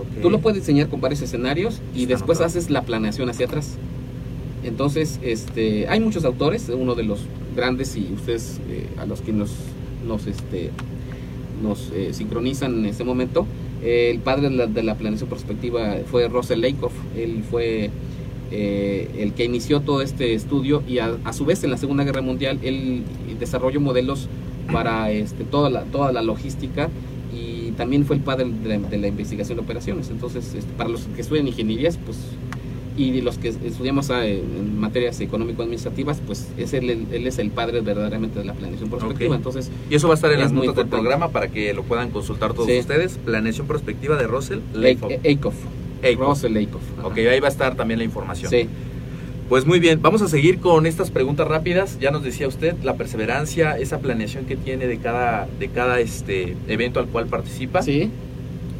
Ok. 0.00 0.22
Tú 0.22 0.30
lo 0.30 0.40
puedes 0.40 0.58
diseñar 0.60 0.88
con 0.88 1.00
varios 1.00 1.22
escenarios 1.22 1.80
y 1.94 2.02
Está 2.02 2.14
después 2.14 2.38
anotado. 2.40 2.58
haces 2.58 2.70
la 2.70 2.82
planeación 2.82 3.28
hacia 3.30 3.46
atrás. 3.46 3.76
Entonces, 4.64 5.20
este, 5.22 5.86
hay 5.88 6.00
muchos 6.00 6.24
autores, 6.24 6.68
uno 6.68 6.94
de 6.96 7.04
los 7.04 7.20
grandes 7.54 7.96
y 7.96 8.10
ustedes 8.12 8.60
eh, 8.68 8.86
a 8.98 9.06
los 9.06 9.20
que 9.22 9.32
nos, 9.32 9.50
nos, 10.06 10.26
este, 10.26 10.70
nos 11.62 11.90
eh, 11.94 12.12
sincronizan 12.12 12.78
en 12.78 12.86
este 12.86 13.04
momento, 13.04 13.46
eh, 13.82 14.10
el 14.10 14.20
padre 14.20 14.48
de 14.48 14.56
la, 14.56 14.66
de 14.66 14.82
la 14.82 14.94
planeación 14.94 15.28
prospectiva 15.28 15.96
fue 16.10 16.28
Russell 16.28 16.60
Lakoff. 16.60 16.92
Él 17.16 17.42
fue 17.48 17.90
eh, 18.50 19.10
el 19.18 19.32
que 19.32 19.44
inició 19.44 19.80
todo 19.80 20.02
este 20.02 20.34
estudio 20.34 20.82
y 20.88 20.98
a, 20.98 21.16
a 21.24 21.32
su 21.32 21.44
vez 21.44 21.62
en 21.64 21.70
la 21.70 21.76
Segunda 21.76 22.04
Guerra 22.04 22.22
Mundial 22.22 22.60
él 22.62 23.02
desarrolló 23.40 23.80
modelos 23.80 24.28
para 24.72 25.10
este, 25.10 25.44
toda, 25.44 25.68
la, 25.70 25.82
toda 25.82 26.12
la 26.12 26.22
logística 26.22 26.88
y 27.34 27.72
también 27.72 28.04
fue 28.04 28.16
el 28.16 28.22
padre 28.22 28.46
de 28.62 28.68
la, 28.68 28.88
de 28.88 28.98
la 28.98 29.08
investigación 29.08 29.58
de 29.58 29.64
operaciones. 29.64 30.10
Entonces, 30.10 30.54
este, 30.54 30.72
para 30.76 30.88
los 30.88 31.02
que 31.02 31.20
estudian 31.20 31.46
ingenierías, 31.48 31.98
pues 32.04 32.18
y 32.96 33.20
los 33.20 33.38
que 33.38 33.48
estudiamos 33.48 34.10
ah, 34.10 34.26
en 34.26 34.78
materias 34.78 35.20
económico-administrativas, 35.20 36.20
pues 36.26 36.48
es 36.56 36.72
él, 36.72 37.06
él 37.12 37.26
es 37.26 37.38
el 37.38 37.50
padre 37.50 37.80
verdaderamente 37.82 38.38
de 38.38 38.44
la 38.46 38.54
planeación 38.54 38.88
prospectiva. 38.90 39.36
Entonces, 39.36 39.70
Y 39.90 39.94
eso 39.96 40.08
va 40.08 40.14
a 40.14 40.16
estar 40.16 40.30
en 40.32 40.38
Es 40.38 40.44
las 40.44 40.52
notas 40.52 40.76
del 40.76 40.86
programa 40.86 41.28
para 41.28 41.48
que 41.48 41.72
lo 41.74 41.82
puedan 41.82 42.10
consultar 42.10 42.54
todos 42.54 42.66
Sí. 42.68 42.78
ustedes. 42.78 43.18
Planeación 43.24 43.66
prospectiva 43.66 44.16
de 44.16 44.26
Russell 44.26 44.60
Lakoff. 44.74 45.12
Lakoff. 45.24 45.54
Russell 46.18 46.56
ajá. 46.56 47.06
Ok, 47.08 47.18
ahí 47.18 47.40
va 47.40 47.48
a 47.48 47.50
estar 47.50 47.74
también 47.74 47.98
la 47.98 48.04
información. 48.04 48.50
Sí, 48.50 48.68
Pues 49.48 49.64
muy 49.64 49.78
bien, 49.78 50.00
vamos 50.02 50.22
a 50.22 50.28
seguir 50.28 50.58
con 50.58 50.86
estas 50.86 51.10
preguntas 51.12 51.46
rápidas. 51.46 51.98
Ya 52.00 52.10
nos 52.10 52.24
decía 52.24 52.48
usted 52.48 52.74
la 52.82 52.94
perseverancia, 52.96 53.78
esa 53.78 53.98
planeación 54.00 54.44
que 54.46 54.56
tiene 54.56 54.86
de 54.88 54.98
cada, 54.98 55.46
de 55.60 55.68
cada 55.68 56.00
este 56.00 56.56
evento 56.66 56.98
al 56.98 57.06
cual 57.06 57.26
participa. 57.26 57.80
sí, 57.82 58.10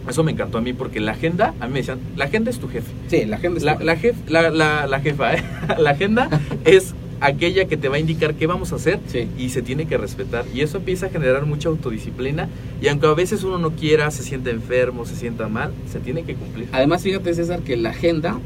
Eso 0.08 0.22
me 0.24 0.32
encantó 0.32 0.58
a 0.58 0.60
mí 0.60 0.72
porque 0.72 1.00
la 1.00 1.12
agenda, 1.12 1.54
a 1.60 1.66
mí 1.66 1.72
me 1.72 1.78
decían, 1.80 1.98
la 2.16 2.26
agenda 2.26 2.50
es 2.50 2.58
tu 2.58 2.68
jefe. 2.68 2.90
sí, 3.08 3.24
la 3.24 3.38
gente 3.38 3.60
La, 3.60 3.72
está- 3.72 3.84
la, 3.84 3.96
jef- 3.96 4.28
la, 4.28 4.50
la- 4.50 4.86
la 4.86 5.00
jefa, 5.00 5.34
¿eh? 5.34 5.42
la 5.78 5.90
agenda 5.90 6.28
es 6.64 6.94
aquella 7.20 7.64
que 7.64 7.76
te 7.78 7.88
va 7.88 7.96
a 7.96 7.98
indicar 7.98 8.34
qué 8.34 8.46
vamos 8.46 8.72
a 8.72 8.76
hacer 8.76 9.00
Sí. 9.08 9.26
y 9.38 9.48
se 9.48 9.62
tiene 9.62 9.86
que 9.86 9.96
respetar. 9.96 10.44
Y 10.54 10.60
eso 10.60 10.76
empieza 10.78 11.06
a 11.06 11.08
generar 11.08 11.46
mucha 11.46 11.68
autodisciplina. 11.70 12.48
Y 12.82 12.88
aunque 12.88 13.06
a 13.06 13.14
veces 13.14 13.42
uno 13.42 13.58
no 13.58 13.70
quiera, 13.70 14.10
se 14.10 14.22
sienta 14.22 14.50
enfermo, 14.50 15.06
se 15.06 15.16
sienta 15.16 15.48
mal, 15.48 15.72
se 15.90 15.98
tiene 15.98 16.24
que 16.24 16.34
cumplir. 16.34 16.68
Además, 16.72 17.02
fíjate, 17.02 17.32
César, 17.34 17.60
que 17.60 17.76
la 17.76 17.90
agenda, 17.90 18.38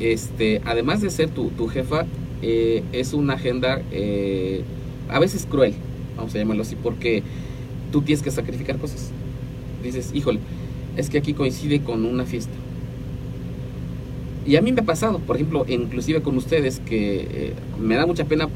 este, 0.00 0.60
además 0.64 1.00
de 1.02 1.10
ser 1.10 1.30
tu, 1.30 1.50
tu 1.50 1.66
jefa, 1.68 2.04
eh, 2.42 2.82
es 2.92 3.12
una 3.12 3.34
agenda 3.34 3.82
eh, 3.90 4.62
a 5.08 5.18
veces 5.18 5.46
cruel, 5.50 5.74
vamos 6.16 6.34
a 6.34 6.38
llamarlo 6.38 6.62
así, 6.62 6.76
porque 6.76 7.22
tú 7.90 8.02
tienes 8.02 8.22
que 8.22 8.30
sacrificar 8.30 8.78
cosas. 8.78 9.10
Dices, 9.82 10.10
híjole, 10.14 10.38
es 10.96 11.10
que 11.10 11.18
aquí 11.18 11.34
coincide 11.34 11.80
con 11.80 12.04
una 12.04 12.24
fiesta. 12.24 12.52
Y 14.46 14.56
a 14.56 14.62
mí 14.62 14.72
me 14.72 14.80
ha 14.80 14.84
pasado, 14.84 15.18
por 15.20 15.36
ejemplo, 15.36 15.64
inclusive 15.68 16.20
con 16.20 16.36
ustedes, 16.36 16.80
que 16.80 17.28
eh, 17.30 17.52
me 17.80 17.94
da 17.94 18.06
mucha 18.06 18.24
pena, 18.24 18.48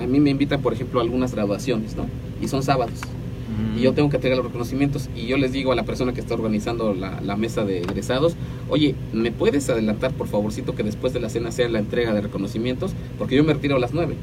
a 0.00 0.06
mí 0.06 0.20
me 0.20 0.30
invitan, 0.30 0.60
por 0.60 0.72
ejemplo, 0.72 1.00
a 1.00 1.02
algunas 1.02 1.34
graduaciones, 1.34 1.96
¿no? 1.96 2.06
Y 2.42 2.48
son 2.48 2.62
sábados 2.62 3.00
y 3.76 3.80
yo 3.80 3.92
tengo 3.92 4.10
que 4.10 4.16
entregar 4.16 4.36
los 4.36 4.46
reconocimientos 4.46 5.08
y 5.16 5.26
yo 5.26 5.36
les 5.36 5.52
digo 5.52 5.72
a 5.72 5.74
la 5.74 5.84
persona 5.84 6.12
que 6.12 6.20
está 6.20 6.34
organizando 6.34 6.94
la, 6.94 7.20
la 7.20 7.36
mesa 7.36 7.64
de 7.64 7.80
egresados, 7.80 8.34
oye, 8.68 8.94
¿me 9.12 9.32
puedes 9.32 9.68
adelantar 9.68 10.12
por 10.12 10.28
favorcito 10.28 10.74
que 10.74 10.82
después 10.82 11.12
de 11.12 11.20
la 11.20 11.28
cena 11.28 11.52
sea 11.52 11.68
la 11.68 11.78
entrega 11.78 12.12
de 12.12 12.20
reconocimientos? 12.20 12.92
Porque 13.18 13.36
yo 13.36 13.44
me 13.44 13.52
retiro 13.52 13.76
a 13.76 13.78
las 13.78 13.92
9. 13.92 14.14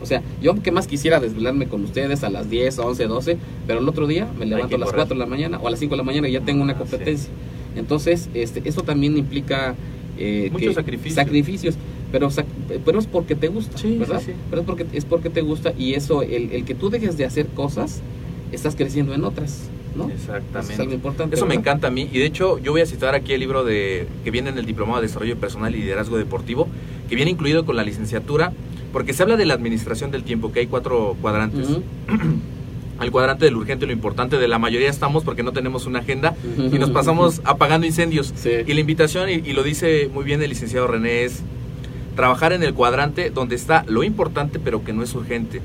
O 0.00 0.06
sea, 0.06 0.22
yo 0.40 0.54
que 0.62 0.70
más 0.70 0.86
quisiera 0.86 1.20
desvelarme 1.20 1.66
con 1.66 1.82
ustedes 1.84 2.22
a 2.24 2.30
las 2.30 2.48
10, 2.50 2.78
11, 2.78 3.04
12, 3.06 3.36
pero 3.66 3.80
el 3.80 3.88
otro 3.88 4.06
día 4.06 4.28
me 4.38 4.46
levanto 4.46 4.76
a 4.76 4.78
las 4.78 4.86
correr. 4.90 5.00
4 5.06 5.14
de 5.14 5.18
la 5.18 5.26
mañana 5.26 5.58
o 5.58 5.66
a 5.68 5.70
las 5.70 5.80
5 5.80 5.92
de 5.94 5.96
la 5.96 6.02
mañana 6.04 6.28
y 6.28 6.32
ya 6.32 6.40
tengo 6.40 6.62
una 6.62 6.74
Ah, 6.74 6.78
competencia. 6.78 7.30
Entonces, 7.76 8.28
este, 8.34 8.62
eso 8.68 8.82
también 8.82 9.16
implica... 9.16 9.74
eh, 10.18 10.48
Muchos 10.52 10.74
sacrificios. 10.74 11.14
sacrificios, 11.14 11.74
pero, 12.10 12.28
pero 12.84 12.98
es 12.98 13.06
porque 13.06 13.34
te 13.34 13.48
gusta, 13.48 13.76
Sí, 13.78 13.96
¿verdad? 13.98 14.18
sí, 14.20 14.26
sí. 14.26 14.32
Pero 14.50 14.62
es 14.62 14.66
porque, 14.66 14.86
es 14.92 15.04
porque 15.04 15.30
te 15.30 15.42
gusta 15.42 15.72
y 15.78 15.94
eso, 15.94 16.22
el, 16.22 16.50
el 16.52 16.64
que 16.64 16.74
tú 16.74 16.90
dejes 16.90 17.16
de 17.16 17.24
hacer 17.24 17.46
cosas, 17.48 18.00
estás 18.52 18.74
creciendo 18.76 19.14
en 19.14 19.24
otras. 19.24 19.68
¿no? 19.96 20.08
Exactamente. 20.08 20.74
Eso 20.74 20.82
es 20.84 20.92
importante. 20.92 21.34
Eso 21.36 21.46
me 21.46 21.54
encanta 21.54 21.88
a 21.88 21.90
mí. 21.90 22.08
Y 22.12 22.18
de 22.18 22.26
hecho, 22.26 22.58
yo 22.58 22.70
voy 22.72 22.80
a 22.82 22.86
citar 22.86 23.14
aquí 23.14 23.32
el 23.32 23.40
libro 23.40 23.64
de 23.64 24.06
que 24.24 24.30
viene 24.30 24.50
en 24.50 24.58
el 24.58 24.64
Diplomado 24.66 25.00
de 25.00 25.06
Desarrollo 25.08 25.36
Personal 25.36 25.74
y 25.74 25.78
Liderazgo 25.80 26.16
Deportivo, 26.16 26.68
que 27.08 27.16
viene 27.16 27.30
incluido 27.30 27.64
con 27.64 27.76
la 27.76 27.84
licenciatura, 27.84 28.52
porque 28.92 29.12
se 29.12 29.22
habla 29.22 29.36
de 29.36 29.46
la 29.46 29.54
administración 29.54 30.10
del 30.10 30.24
tiempo, 30.24 30.52
que 30.52 30.60
hay 30.60 30.66
cuatro 30.66 31.16
cuadrantes. 31.20 31.70
Ujú. 31.70 31.82
El 33.00 33.12
cuadrante 33.12 33.44
del 33.44 33.54
urgente, 33.54 33.86
lo 33.86 33.92
importante 33.92 34.38
de 34.38 34.48
la 34.48 34.58
mayoría 34.58 34.90
estamos 34.90 35.22
porque 35.22 35.44
no 35.44 35.52
tenemos 35.52 35.86
una 35.86 36.00
agenda 36.00 36.34
y 36.56 36.80
nos 36.80 36.90
pasamos 36.90 37.40
apagando 37.44 37.86
incendios. 37.86 38.32
Sí. 38.34 38.50
Y 38.66 38.74
la 38.74 38.80
invitación, 38.80 39.28
y, 39.30 39.34
y 39.34 39.52
lo 39.52 39.62
dice 39.62 40.10
muy 40.12 40.24
bien 40.24 40.42
el 40.42 40.48
licenciado 40.48 40.88
René, 40.88 41.22
es 41.22 41.44
trabajar 42.16 42.52
en 42.52 42.64
el 42.64 42.74
cuadrante 42.74 43.30
donde 43.30 43.54
está 43.54 43.84
lo 43.86 44.02
importante 44.02 44.58
pero 44.58 44.82
que 44.82 44.92
no 44.92 45.04
es 45.04 45.14
urgente. 45.14 45.60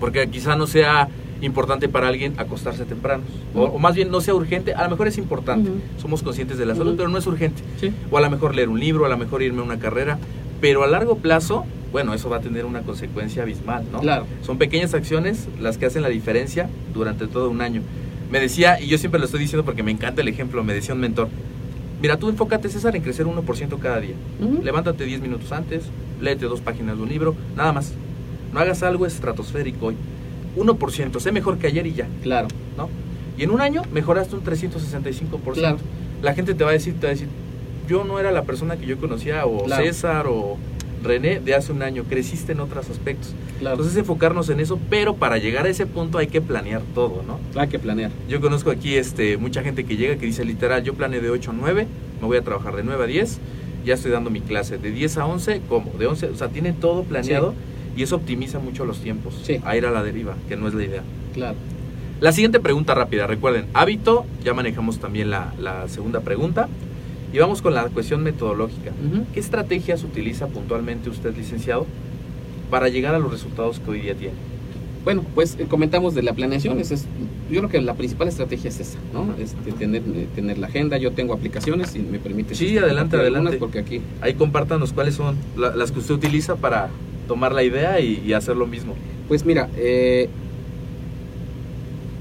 Porque 0.00 0.26
quizá 0.30 0.56
no 0.56 0.66
sea 0.66 1.10
importante 1.42 1.88
para 1.88 2.08
alguien 2.08 2.34
acostarse 2.38 2.84
temprano. 2.84 3.22
O, 3.54 3.78
más 3.78 3.94
bien 3.94 4.10
no 4.10 4.20
sea 4.20 4.34
urgente, 4.34 4.74
a 4.74 4.84
lo 4.84 4.90
mejor 4.90 5.08
es 5.08 5.18
importante. 5.18 5.70
Somos 6.00 6.22
conscientes 6.22 6.58
de 6.58 6.66
la 6.66 6.74
salud, 6.74 6.94
pero 6.96 7.08
no 7.08 7.18
es 7.18 7.26
urgente. 7.26 7.62
Sí. 7.80 7.92
O 8.10 8.16
a 8.16 8.20
lo 8.20 8.30
mejor 8.30 8.54
leer 8.54 8.68
un 8.68 8.80
libro, 8.80 9.04
a 9.04 9.08
lo 9.08 9.18
mejor 9.18 9.42
irme 9.42 9.60
a 9.60 9.64
una 9.64 9.78
carrera. 9.78 10.18
Pero 10.60 10.82
a 10.82 10.86
largo 10.86 11.18
plazo, 11.18 11.64
bueno, 11.92 12.14
eso 12.14 12.28
va 12.28 12.36
a 12.38 12.40
tener 12.40 12.64
una 12.64 12.82
consecuencia 12.82 13.42
abismal, 13.42 13.84
¿no? 13.92 14.00
Claro. 14.00 14.26
Son 14.42 14.58
pequeñas 14.58 14.94
acciones 14.94 15.48
las 15.60 15.78
que 15.78 15.86
hacen 15.86 16.02
la 16.02 16.08
diferencia 16.08 16.68
durante 16.92 17.26
todo 17.26 17.48
un 17.50 17.60
año. 17.60 17.82
Me 18.30 18.40
decía, 18.40 18.80
y 18.80 18.88
yo 18.88 18.98
siempre 18.98 19.18
lo 19.18 19.24
estoy 19.26 19.40
diciendo 19.40 19.64
porque 19.64 19.82
me 19.82 19.90
encanta 19.90 20.20
el 20.20 20.28
ejemplo, 20.28 20.62
me 20.64 20.74
decía 20.74 20.94
un 20.94 21.00
mentor, 21.00 21.28
mira, 22.02 22.18
tú 22.18 22.28
enfócate, 22.28 22.68
César, 22.68 22.94
en 22.94 23.02
crecer 23.02 23.26
1% 23.26 23.78
cada 23.78 24.00
día. 24.00 24.14
Levántate 24.62 25.04
10 25.04 25.20
minutos 25.22 25.50
antes, 25.52 25.84
léete 26.20 26.44
dos 26.46 26.60
páginas 26.60 26.96
de 26.96 27.02
un 27.02 27.08
libro, 27.08 27.34
nada 27.56 27.72
más. 27.72 27.92
No 28.52 28.60
hagas 28.60 28.82
algo 28.82 29.06
estratosférico 29.06 29.86
hoy. 29.86 29.96
1%, 30.56 31.20
sé 31.20 31.32
mejor 31.32 31.58
que 31.58 31.68
ayer 31.68 31.86
y 31.86 31.94
ya, 31.94 32.06
Claro. 32.22 32.48
¿no? 32.76 32.88
Y 33.38 33.44
en 33.44 33.50
un 33.50 33.60
año 33.60 33.82
mejoraste 33.92 34.34
un 34.34 34.42
365%. 34.42 35.52
Claro. 35.54 35.78
La 36.22 36.34
gente 36.34 36.54
te 36.54 36.64
va 36.64 36.70
a 36.70 36.72
decir, 36.72 36.94
te 36.94 37.06
va 37.06 37.10
a 37.10 37.14
decir, 37.14 37.28
yo 37.88 38.04
no 38.04 38.20
era 38.20 38.30
la 38.30 38.42
persona 38.42 38.76
que 38.76 38.86
yo 38.86 38.98
conocía, 38.98 39.46
o 39.46 39.64
Claro. 39.64 39.82
César, 39.84 40.26
o 40.28 40.56
René 41.02 41.38
de 41.40 41.54
hace 41.54 41.70
un 41.72 41.82
año, 41.82 42.02
creciste 42.08 42.52
en 42.52 42.60
otros 42.60 42.90
aspectos. 42.90 43.32
Claro. 43.60 43.76
Entonces 43.76 43.96
enfocarnos 43.96 44.48
en 44.50 44.58
eso, 44.60 44.78
pero 44.90 45.14
para 45.14 45.38
llegar 45.38 45.64
a 45.66 45.68
ese 45.68 45.86
punto 45.86 46.18
hay 46.18 46.26
que 46.26 46.40
planear 46.40 46.82
todo, 46.94 47.22
¿no? 47.26 47.38
hay 47.60 47.68
que 47.68 47.78
planear. 47.78 48.10
Yo 48.28 48.40
conozco 48.40 48.70
aquí 48.72 48.96
este, 48.96 49.36
mucha 49.36 49.62
gente 49.62 49.84
que 49.84 49.96
llega 49.96 50.16
que 50.16 50.26
dice 50.26 50.44
literal, 50.44 50.82
yo 50.82 50.94
planeo 50.94 51.20
de 51.22 51.30
8 51.30 51.52
a 51.52 51.54
9, 51.54 51.86
me 52.20 52.26
voy 52.26 52.36
a 52.36 52.42
trabajar 52.42 52.74
de 52.74 52.82
9 52.82 53.04
a 53.04 53.06
10, 53.06 53.38
ya 53.84 53.94
estoy 53.94 54.10
dando 54.10 54.28
mi 54.30 54.40
clase 54.40 54.76
de 54.78 54.90
10 54.90 55.18
a 55.18 55.26
11, 55.26 55.60
¿cómo? 55.68 55.92
De 55.98 56.06
11, 56.06 56.26
o 56.30 56.36
sea, 56.36 56.48
tiene 56.48 56.72
todo 56.72 57.04
planeado 57.04 57.54
y 57.96 58.02
eso 58.02 58.16
optimiza 58.16 58.58
mucho 58.58 58.84
los 58.84 58.98
tiempos 59.00 59.40
Sí. 59.44 59.60
a 59.64 59.76
ir 59.76 59.86
a 59.86 59.92
la 59.92 60.02
deriva, 60.02 60.34
que 60.48 60.56
no 60.56 60.66
es 60.66 60.74
la 60.74 60.82
idea. 60.84 61.02
Claro. 61.32 61.56
La 62.20 62.32
siguiente 62.32 62.58
pregunta 62.58 62.94
rápida, 62.96 63.28
recuerden, 63.28 63.66
hábito, 63.74 64.26
ya 64.44 64.52
manejamos 64.52 64.98
también 64.98 65.30
la, 65.30 65.52
la 65.60 65.86
segunda 65.88 66.20
pregunta 66.20 66.68
y 67.32 67.38
vamos 67.38 67.60
con 67.62 67.74
la 67.74 67.84
cuestión 67.88 68.22
metodológica. 68.22 68.92
¿Qué 69.34 69.40
estrategias 69.40 70.02
utiliza 70.04 70.46
puntualmente 70.46 71.10
usted, 71.10 71.36
licenciado, 71.36 71.86
para 72.70 72.88
llegar 72.88 73.14
a 73.14 73.18
los 73.18 73.30
resultados 73.30 73.80
que 73.80 73.90
hoy 73.90 74.00
día 74.00 74.14
tiene? 74.14 74.34
Bueno, 75.04 75.24
pues 75.34 75.56
eh, 75.58 75.66
comentamos 75.68 76.14
de 76.14 76.22
la 76.22 76.32
planeación. 76.34 76.78
esa 76.80 76.94
es, 76.94 77.04
yo 77.50 77.60
creo 77.60 77.70
que 77.70 77.80
la 77.80 77.94
principal 77.94 78.28
estrategia 78.28 78.68
es 78.68 78.80
esa, 78.80 78.98
¿no? 79.14 79.34
Este, 79.38 79.72
tener, 79.72 80.02
eh, 80.14 80.26
tener 80.34 80.58
la 80.58 80.66
agenda. 80.66 80.98
Yo 80.98 81.12
tengo 81.12 81.32
aplicaciones 81.32 81.94
y 81.94 82.00
me 82.00 82.18
permite. 82.18 82.54
Sí, 82.54 82.76
adelante, 82.76 83.16
adelante. 83.16 83.56
Porque 83.58 83.78
aquí. 83.78 84.00
Ahí 84.20 84.34
compártanos 84.34 84.92
cuáles 84.92 85.14
son 85.14 85.36
la- 85.56 85.74
las 85.74 85.92
que 85.92 86.00
usted 86.00 86.14
utiliza 86.14 86.56
para 86.56 86.90
tomar 87.26 87.52
la 87.52 87.62
idea 87.62 88.00
y, 88.00 88.22
y 88.26 88.32
hacer 88.34 88.56
lo 88.56 88.66
mismo. 88.66 88.94
Pues 89.28 89.46
mira, 89.46 89.68
eh, 89.76 90.28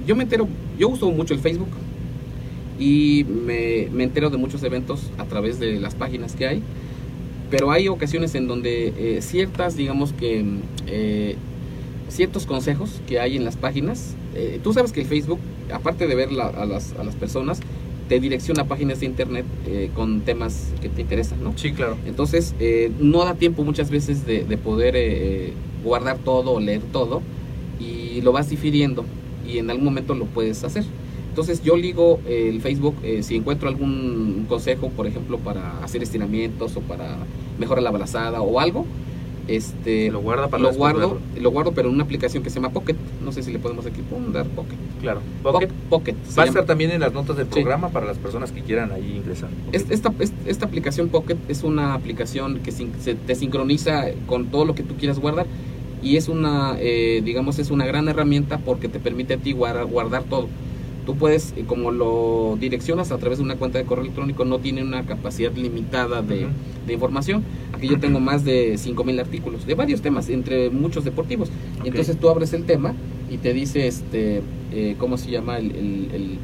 yo 0.05 0.15
me 0.15 0.23
entero, 0.23 0.47
yo 0.77 0.87
uso 0.89 1.11
mucho 1.11 1.33
el 1.33 1.39
Facebook 1.41 1.69
y 2.79 3.25
me, 3.25 3.87
me 3.91 4.03
entero 4.03 4.29
de 4.29 4.37
muchos 4.37 4.63
eventos 4.63 5.01
a 5.17 5.25
través 5.25 5.59
de 5.59 5.79
las 5.79 5.95
páginas 5.95 6.35
que 6.35 6.47
hay, 6.47 6.61
pero 7.49 7.71
hay 7.71 7.87
ocasiones 7.87 8.35
en 8.35 8.47
donde 8.47 8.93
eh, 8.97 9.21
ciertas, 9.21 9.75
digamos 9.77 10.13
que, 10.13 10.43
mm, 10.43 10.59
eh, 10.87 11.35
ciertos 12.09 12.45
consejos 12.45 13.01
que 13.07 13.19
hay 13.19 13.35
en 13.35 13.43
las 13.45 13.55
páginas, 13.57 14.15
eh, 14.35 14.59
tú 14.63 14.73
sabes 14.73 14.91
que 14.91 15.01
el 15.01 15.07
Facebook, 15.07 15.39
aparte 15.73 16.07
de 16.07 16.15
ver 16.15 16.31
la- 16.31 16.47
a, 16.47 16.65
las, 16.65 16.93
a 16.99 17.03
las 17.03 17.15
personas, 17.15 17.59
te 18.09 18.19
direcciona 18.21 18.61
a 18.61 18.65
páginas 18.65 19.01
de 19.01 19.05
internet 19.05 19.45
eh, 19.67 19.89
con 19.93 20.21
temas 20.21 20.69
que 20.81 20.87
te 20.87 21.01
interesan, 21.01 21.43
¿no? 21.43 21.53
Sí, 21.57 21.71
claro. 21.73 21.97
Entonces, 22.05 22.55
eh, 22.59 22.89
no 22.99 23.25
da 23.25 23.33
tiempo 23.35 23.63
muchas 23.65 23.89
veces 23.91 24.25
de, 24.25 24.45
de 24.45 24.57
poder 24.57 24.95
eh, 24.95 25.51
guardar 25.83 26.17
todo 26.17 26.53
o 26.53 26.59
leer 26.61 26.81
todo 26.93 27.21
y 27.79 28.21
lo 28.21 28.31
vas 28.31 28.49
difiriendo 28.49 29.03
y 29.47 29.57
en 29.57 29.69
algún 29.69 29.85
momento 29.85 30.15
lo 30.15 30.25
puedes 30.25 30.63
hacer. 30.63 30.85
Entonces, 31.37 31.61
yo 31.61 31.77
ligo 31.77 32.19
eh, 32.27 32.49
el 32.49 32.61
Facebook, 32.61 32.95
eh, 33.03 33.21
si 33.21 33.35
encuentro 33.35 33.69
algún 33.69 34.47
consejo, 34.49 34.89
por 34.89 35.05
ejemplo, 35.05 35.37
para 35.37 35.83
hacer 35.83 36.01
estiramientos 36.01 36.75
o 36.75 36.79
para 36.81 37.15
mejorar 37.59 37.83
la 37.83 37.89
abrazada 37.89 38.41
o 38.41 38.59
algo, 38.59 38.87
este, 39.47 40.09
Lo 40.09 40.19
guarda 40.21 40.47
para 40.47 40.63
lo 40.63 40.73
guardo, 40.73 40.99
verlo. 40.99 41.19
lo 41.39 41.51
guardo, 41.51 41.71
pero 41.73 41.89
en 41.89 41.93
una 41.93 42.05
aplicación 42.05 42.41
que 42.41 42.49
se 42.49 42.55
llama 42.55 42.69
Pocket. 42.73 42.95
No 43.23 43.31
sé 43.31 43.43
si 43.43 43.51
le 43.53 43.59
podemos 43.59 43.85
aquí 43.85 44.01
poner 44.01 44.47
Pocket. 44.47 44.77
Claro. 44.99 45.19
Po- 45.43 45.51
Pocket. 45.51 45.69
Pocket. 45.91 46.15
Va 46.35 46.41
a 46.41 46.45
estar 46.47 46.65
también 46.65 46.89
en 46.89 47.01
las 47.01 47.13
notas 47.13 47.37
del 47.37 47.45
Sí. 47.45 47.51
programa 47.53 47.89
para 47.89 48.07
las 48.07 48.17
personas 48.17 48.51
que 48.51 48.61
quieran 48.63 48.91
ahí 48.91 49.17
ingresar. 49.17 49.49
Esta, 49.73 50.11
es- 50.19 50.33
esta 50.47 50.65
aplicación 50.65 51.09
Pocket 51.09 51.37
es 51.49 51.61
una 51.63 51.93
aplicación 51.93 52.61
que 52.63 52.71
sin- 52.71 52.93
se 52.99 53.13
te 53.13 53.35
sincroniza 53.35 54.05
con 54.25 54.47
todo 54.47 54.65
lo 54.65 54.73
que 54.73 54.81
tú 54.81 54.95
quieras 54.95 55.19
guardar 55.19 55.45
y 56.01 56.17
es 56.17 56.29
una, 56.29 56.77
eh, 56.79 57.21
digamos, 57.23 57.59
es 57.59 57.69
una 57.69 57.85
gran 57.85 58.07
herramienta 58.09 58.57
porque 58.57 58.89
te 58.89 58.99
permite 58.99 59.35
a 59.35 59.37
ti 59.37 59.51
guardar, 59.51 59.85
guardar 59.85 60.23
todo. 60.23 60.47
Tú 61.07 61.15
puedes, 61.15 61.53
eh, 61.55 61.63
como 61.65 61.91
lo 61.91 62.57
direccionas 62.59 63.11
a 63.13 63.17
través 63.17 63.37
de 63.39 63.45
una 63.45 63.55
cuenta 63.55 63.77
de 63.79 63.85
correo 63.85 64.03
electrónico, 64.03 64.43
no 64.43 64.59
tiene 64.59 64.83
una 64.83 65.03
capacidad 65.05 65.53
limitada 65.55 66.21
de, 66.21 66.47
información. 66.91 67.43
Aquí 67.73 67.87
yo 67.87 67.97
tengo 67.97 68.19
más 68.19 68.43
de 68.45 68.77
5.000 68.77 69.19
artículos 69.21 69.65
de 69.65 69.73
varios 69.73 70.01
temas, 70.01 70.29
entre 70.29 70.69
muchos 70.69 71.05
deportivos. 71.05 71.49
Y 71.83 71.87
entonces 71.87 72.17
tú 72.19 72.29
abres 72.29 72.51
el 72.53 72.65
tema 72.65 72.93
y 73.31 73.37
te 73.37 73.53
dice, 73.53 73.87
este, 73.87 74.41
eh, 74.73 74.95
¿cómo 74.99 75.17
se 75.17 75.31
llama? 75.31 75.57
El, 75.59 75.71
el- 75.71 76.07
el- 76.13 76.37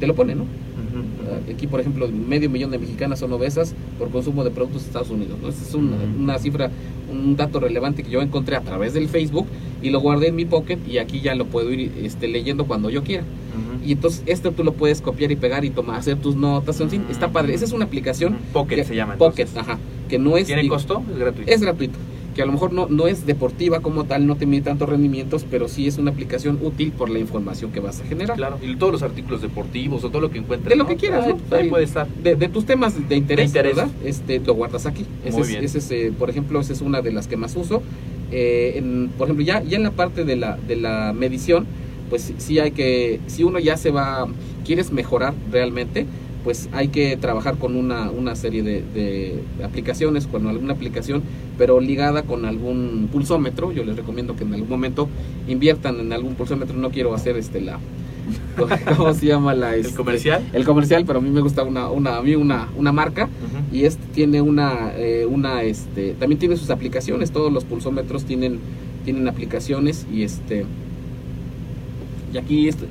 te 0.00 0.06
lo 0.08 0.14
pone, 0.16 0.34
¿no? 0.34 0.42
Ujú. 0.42 1.52
Aquí, 1.52 1.66
por 1.66 1.80
ejemplo, 1.80 2.08
medio 2.08 2.48
millón 2.50 2.70
de 2.70 2.78
mexicanas 2.78 3.18
son 3.20 3.32
obesas 3.32 3.74
por 3.98 4.10
consumo 4.10 4.42
de 4.44 4.50
productos 4.50 4.82
de 4.82 4.86
Estados 4.88 5.10
Unidos. 5.10 5.38
¿no? 5.42 5.48
Esa 5.48 5.62
es 5.64 5.74
una, 5.74 6.38
cifra, 6.38 6.70
un 7.12 7.36
dato 7.36 7.58
relevante 7.60 8.02
que 8.02 8.10
yo 8.10 8.22
encontré 8.22 8.56
a 8.56 8.60
través 8.62 8.94
del 8.94 9.08
Facebook 9.08 9.46
y 9.82 9.90
lo 9.90 10.00
guardé 10.00 10.28
en 10.28 10.36
mi 10.36 10.44
pocket 10.44 10.78
y 10.88 10.98
aquí 10.98 11.20
ya 11.20 11.34
lo 11.34 11.46
puedo 11.46 11.72
ir 11.72 11.92
este, 12.02 12.26
leyendo 12.28 12.66
cuando 12.66 12.90
yo 12.90 13.02
quiera. 13.02 13.22
Ujú. 13.24 13.67
Y 13.84 13.92
entonces 13.92 14.22
esto 14.26 14.52
tú 14.52 14.64
lo 14.64 14.72
puedes 14.72 15.00
copiar 15.00 15.30
y 15.32 15.36
pegar 15.36 15.64
y 15.64 15.70
tomar, 15.70 15.98
hacer 15.98 16.16
tus 16.16 16.36
notas, 16.36 16.80
en 16.80 16.90
fin, 16.90 17.04
está 17.10 17.28
padre. 17.28 17.54
Esa 17.54 17.64
es 17.64 17.72
una 17.72 17.84
aplicación. 17.86 18.36
Pocket 18.52 18.76
que- 18.76 18.84
se 18.84 18.94
llama. 18.94 19.16
Pocket, 19.16 19.46
ajá. 19.56 19.78
Que 20.08 20.18
no 20.18 20.36
es... 20.36 20.46
¿Tiene 20.46 20.62
digo, 20.62 20.74
costo? 20.74 21.02
Es 21.12 21.18
gratuito. 21.18 21.50
Es 21.52 21.60
gratuito. 21.60 21.98
Que 22.34 22.42
a 22.42 22.46
lo 22.46 22.52
mejor 22.52 22.72
no, 22.72 22.86
no 22.88 23.08
es 23.08 23.26
deportiva 23.26 23.80
como 23.80 24.04
tal, 24.04 24.26
no 24.28 24.36
te 24.36 24.46
mide 24.46 24.62
tantos 24.62 24.88
rendimientos, 24.88 25.44
pero 25.50 25.66
sí 25.66 25.88
es 25.88 25.98
una 25.98 26.12
aplicación 26.12 26.58
útil 26.62 26.92
por 26.92 27.10
la 27.10 27.18
información 27.18 27.72
que 27.72 27.80
vas 27.80 28.00
a 28.00 28.04
generar. 28.04 28.36
Claro. 28.36 28.58
Y 28.62 28.76
todos 28.76 28.92
los 28.92 29.02
artículos 29.02 29.42
deportivos 29.42 30.04
o 30.04 30.10
todo 30.10 30.22
lo 30.22 30.30
que 30.30 30.38
encuentres. 30.38 30.68
De 30.70 30.76
lo 30.76 30.84
¿no? 30.84 30.88
que 30.88 30.94
quieras, 30.96 31.26
Ahí, 31.26 31.32
¿no? 31.32 31.56
ahí 31.56 31.62
Ahí. 31.64 31.68
puede 31.68 31.84
estar. 31.84 32.06
de, 32.06 32.36
de 32.36 32.48
tus 32.48 32.64
temas 32.64 32.94
de 33.08 33.16
interés, 33.16 33.52
De 33.52 33.58
interés. 33.58 33.76
¿verdad? 33.76 33.90
Este, 34.04 34.38
lo 34.38 34.54
guardas 34.54 34.86
aquí. 34.86 35.04
Ese 35.24 35.32
Muy 35.32 35.42
es, 35.42 35.48
bien. 35.48 35.64
ese 35.64 35.78
es, 35.78 35.90
eh, 35.90 36.12
por 36.16 36.30
ejemplo, 36.30 36.60
esa 36.60 36.72
es 36.72 36.80
una 36.80 37.02
de 37.02 37.10
las 37.10 37.26
que 37.26 37.36
más 37.36 37.56
uso. 37.56 37.82
Eh, 38.30 38.74
en- 38.76 39.10
por 39.18 39.26
ejemplo, 39.26 39.44
ya, 39.44 39.62
ya 39.64 39.76
en 39.76 39.82
la 39.82 39.90
parte 39.90 40.24
de 40.24 40.36
la, 40.36 40.56
de 40.58 40.76
la 40.76 41.12
medición, 41.12 41.66
pues 42.08 42.32
sí- 42.38 42.58
hay 42.58 42.70
que, 42.72 43.20
si 43.26 43.44
uno 43.44 43.58
ya 43.58 43.76
se 43.76 43.90
va, 43.90 44.26
quieres 44.64 44.92
mejorar 44.92 45.34
realmente, 45.50 46.06
pues 46.44 46.68
hay 46.72 46.88
que 46.88 47.16
trabajar 47.16 47.56
con 47.58 47.74
una, 47.76 48.10
una 48.10 48.34
serie 48.36 48.62
de, 48.62 48.82
de 48.94 49.42
aplicaciones, 49.64 50.26
con 50.26 50.46
alguna 50.46 50.72
aplicación, 50.72 51.22
pero 51.58 51.80
ligada 51.80 52.22
con 52.22 52.44
algún 52.44 53.08
pulsómetro. 53.12 53.72
Yo 53.72 53.84
les 53.84 53.96
recomiendo 53.96 54.36
que 54.36 54.44
en 54.44 54.54
algún 54.54 54.68
momento 54.70 55.08
inviertan 55.48 55.98
en 56.00 56.12
algún 56.12 56.36
pulsómetro. 56.36 56.76
No 56.76 56.90
quiero 56.90 57.12
hacer 57.12 57.36
este 57.36 57.60
la, 57.60 57.78
¿cómo 58.96 59.12
se 59.14 59.26
llama 59.26 59.54
la? 59.54 59.74
El 59.74 59.80
este, 59.86 59.94
comercial. 59.96 60.48
el 60.52 60.64
comercial, 60.64 61.04
pero 61.06 61.18
a 61.18 61.22
mí 61.22 61.28
me 61.30 61.40
gusta 61.40 61.64
una, 61.64 61.90
una, 61.90 62.16
a 62.16 62.22
mí 62.22 62.34
una, 62.34 62.68
una 62.76 62.92
marca 62.92 63.28
y 63.72 63.84
este 63.84 64.02
tiene 64.14 64.40
una, 64.40 64.92
eh, 64.96 65.26
una, 65.28 65.62
este, 65.64 66.12
también 66.18 66.38
tiene 66.38 66.56
sus 66.56 66.70
aplicaciones, 66.70 67.30
todos 67.30 67.52
los 67.52 67.64
pulsómetros 67.64 68.24
tienen, 68.24 68.58
tienen 69.04 69.28
aplicaciones 69.28 70.06
y 70.12 70.22
este, 70.22 70.64
y 72.32 72.38
aquí 72.38 72.68
este, 72.68 72.86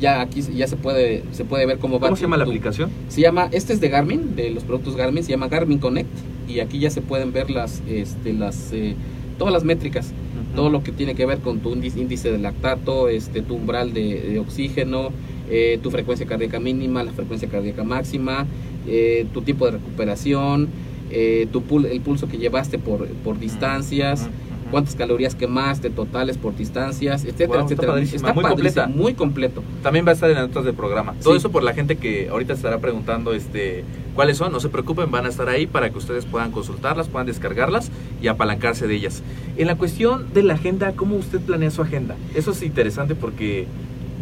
ya 0.00 0.20
aquí 0.20 0.42
ya 0.42 0.66
se 0.66 0.76
puede, 0.76 1.22
se 1.32 1.44
puede 1.44 1.66
ver 1.66 1.78
cómo 1.78 1.98
va. 1.98 2.08
¿Cómo 2.08 2.16
se 2.16 2.20
tu- 2.22 2.26
llama 2.26 2.36
la 2.36 2.44
aplicación? 2.44 2.90
Se 3.08 3.20
llama, 3.20 3.48
este 3.52 3.72
es 3.72 3.80
de 3.80 3.88
Garmin, 3.88 4.36
de 4.36 4.50
los 4.50 4.64
productos 4.64 4.96
Garmin, 4.96 5.24
se 5.24 5.30
llama 5.30 5.48
Garmin 5.48 5.78
Connect 5.78 6.08
y 6.48 6.60
aquí 6.60 6.78
ya 6.78 6.90
se 6.90 7.00
pueden 7.02 7.32
ver 7.32 7.50
las, 7.50 7.82
este, 7.88 8.32
las, 8.32 8.72
eh, 8.72 8.94
todas 9.38 9.52
las 9.52 9.64
métricas 9.64 10.12
todo 10.54 10.70
lo 10.70 10.82
que 10.82 10.90
tiene 10.92 11.14
que 11.14 11.24
ver 11.26 11.38
con 11.38 11.60
tu 11.60 11.72
índice, 11.72 12.32
de 12.32 12.38
lactato, 12.38 13.08
este, 13.08 13.42
tu 13.42 13.54
umbral 13.54 13.92
de, 13.92 14.20
de 14.22 14.38
oxígeno, 14.40 15.10
eh, 15.50 15.78
tu 15.82 15.90
frecuencia 15.92 16.26
cardíaca 16.26 16.58
mínima, 16.58 17.04
la 17.04 17.12
frecuencia 17.12 17.48
cardíaca 17.48 17.84
máxima, 17.84 18.44
eh, 18.88 19.26
tu 19.32 19.42
tipo 19.42 19.66
de 19.66 19.72
recuperación, 19.72 20.68
eh, 21.12 21.46
tu 21.52 21.60
pul- 21.62 21.86
el 21.86 22.00
pulso 22.00 22.28
que 22.28 22.38
llevaste 22.38 22.78
por, 22.78 23.06
por 23.08 23.38
distancias. 23.38 24.28
Cuántas 24.70 24.94
calorías 24.94 25.34
quemaste, 25.34 25.90
totales 25.90 26.36
por 26.38 26.56
distancias, 26.56 27.24
etcétera, 27.24 27.48
Wow, 27.48 27.56
está 27.60 27.64
etcétera. 27.74 27.92
padrísima, 27.92 28.32
muy 28.32 28.44
completa. 28.44 28.86
muy 28.86 29.14
completo. 29.14 29.62
También 29.82 30.06
va 30.06 30.10
a 30.10 30.14
estar 30.14 30.28
en 30.30 30.36
las 30.36 30.48
notas 30.48 30.64
del 30.64 30.74
programa. 30.74 31.14
Todo 31.22 31.34
Sí. 31.34 31.38
eso 31.38 31.50
por 31.50 31.62
la 31.62 31.74
gente 31.74 31.96
que 31.96 32.28
ahorita 32.28 32.52
estará 32.52 32.78
preguntando 32.78 33.32
este 33.34 33.84
cuáles 34.14 34.36
son, 34.36 34.50
no 34.52 34.58
se 34.60 34.68
preocupen, 34.68 35.10
van 35.12 35.26
a 35.26 35.28
estar 35.28 35.48
ahí 35.48 35.66
para 35.66 35.90
que 35.90 35.98
ustedes 35.98 36.24
puedan 36.26 36.50
consultarlas, 36.50 37.08
puedan 37.08 37.26
descargarlas 37.28 37.90
y 38.20 38.26
apalancarse 38.26 38.86
de 38.88 38.94
ellas. 38.96 39.22
En 39.56 39.68
la 39.68 39.76
cuestión 39.76 40.32
de 40.34 40.42
la 40.42 40.54
agenda, 40.54 40.92
¿cómo 40.92 41.14
usted 41.16 41.40
planea 41.40 41.70
su 41.70 41.82
agenda? 41.82 42.16
Eso 42.34 42.50
es 42.50 42.62
interesante 42.62 43.14
porque 43.14 43.66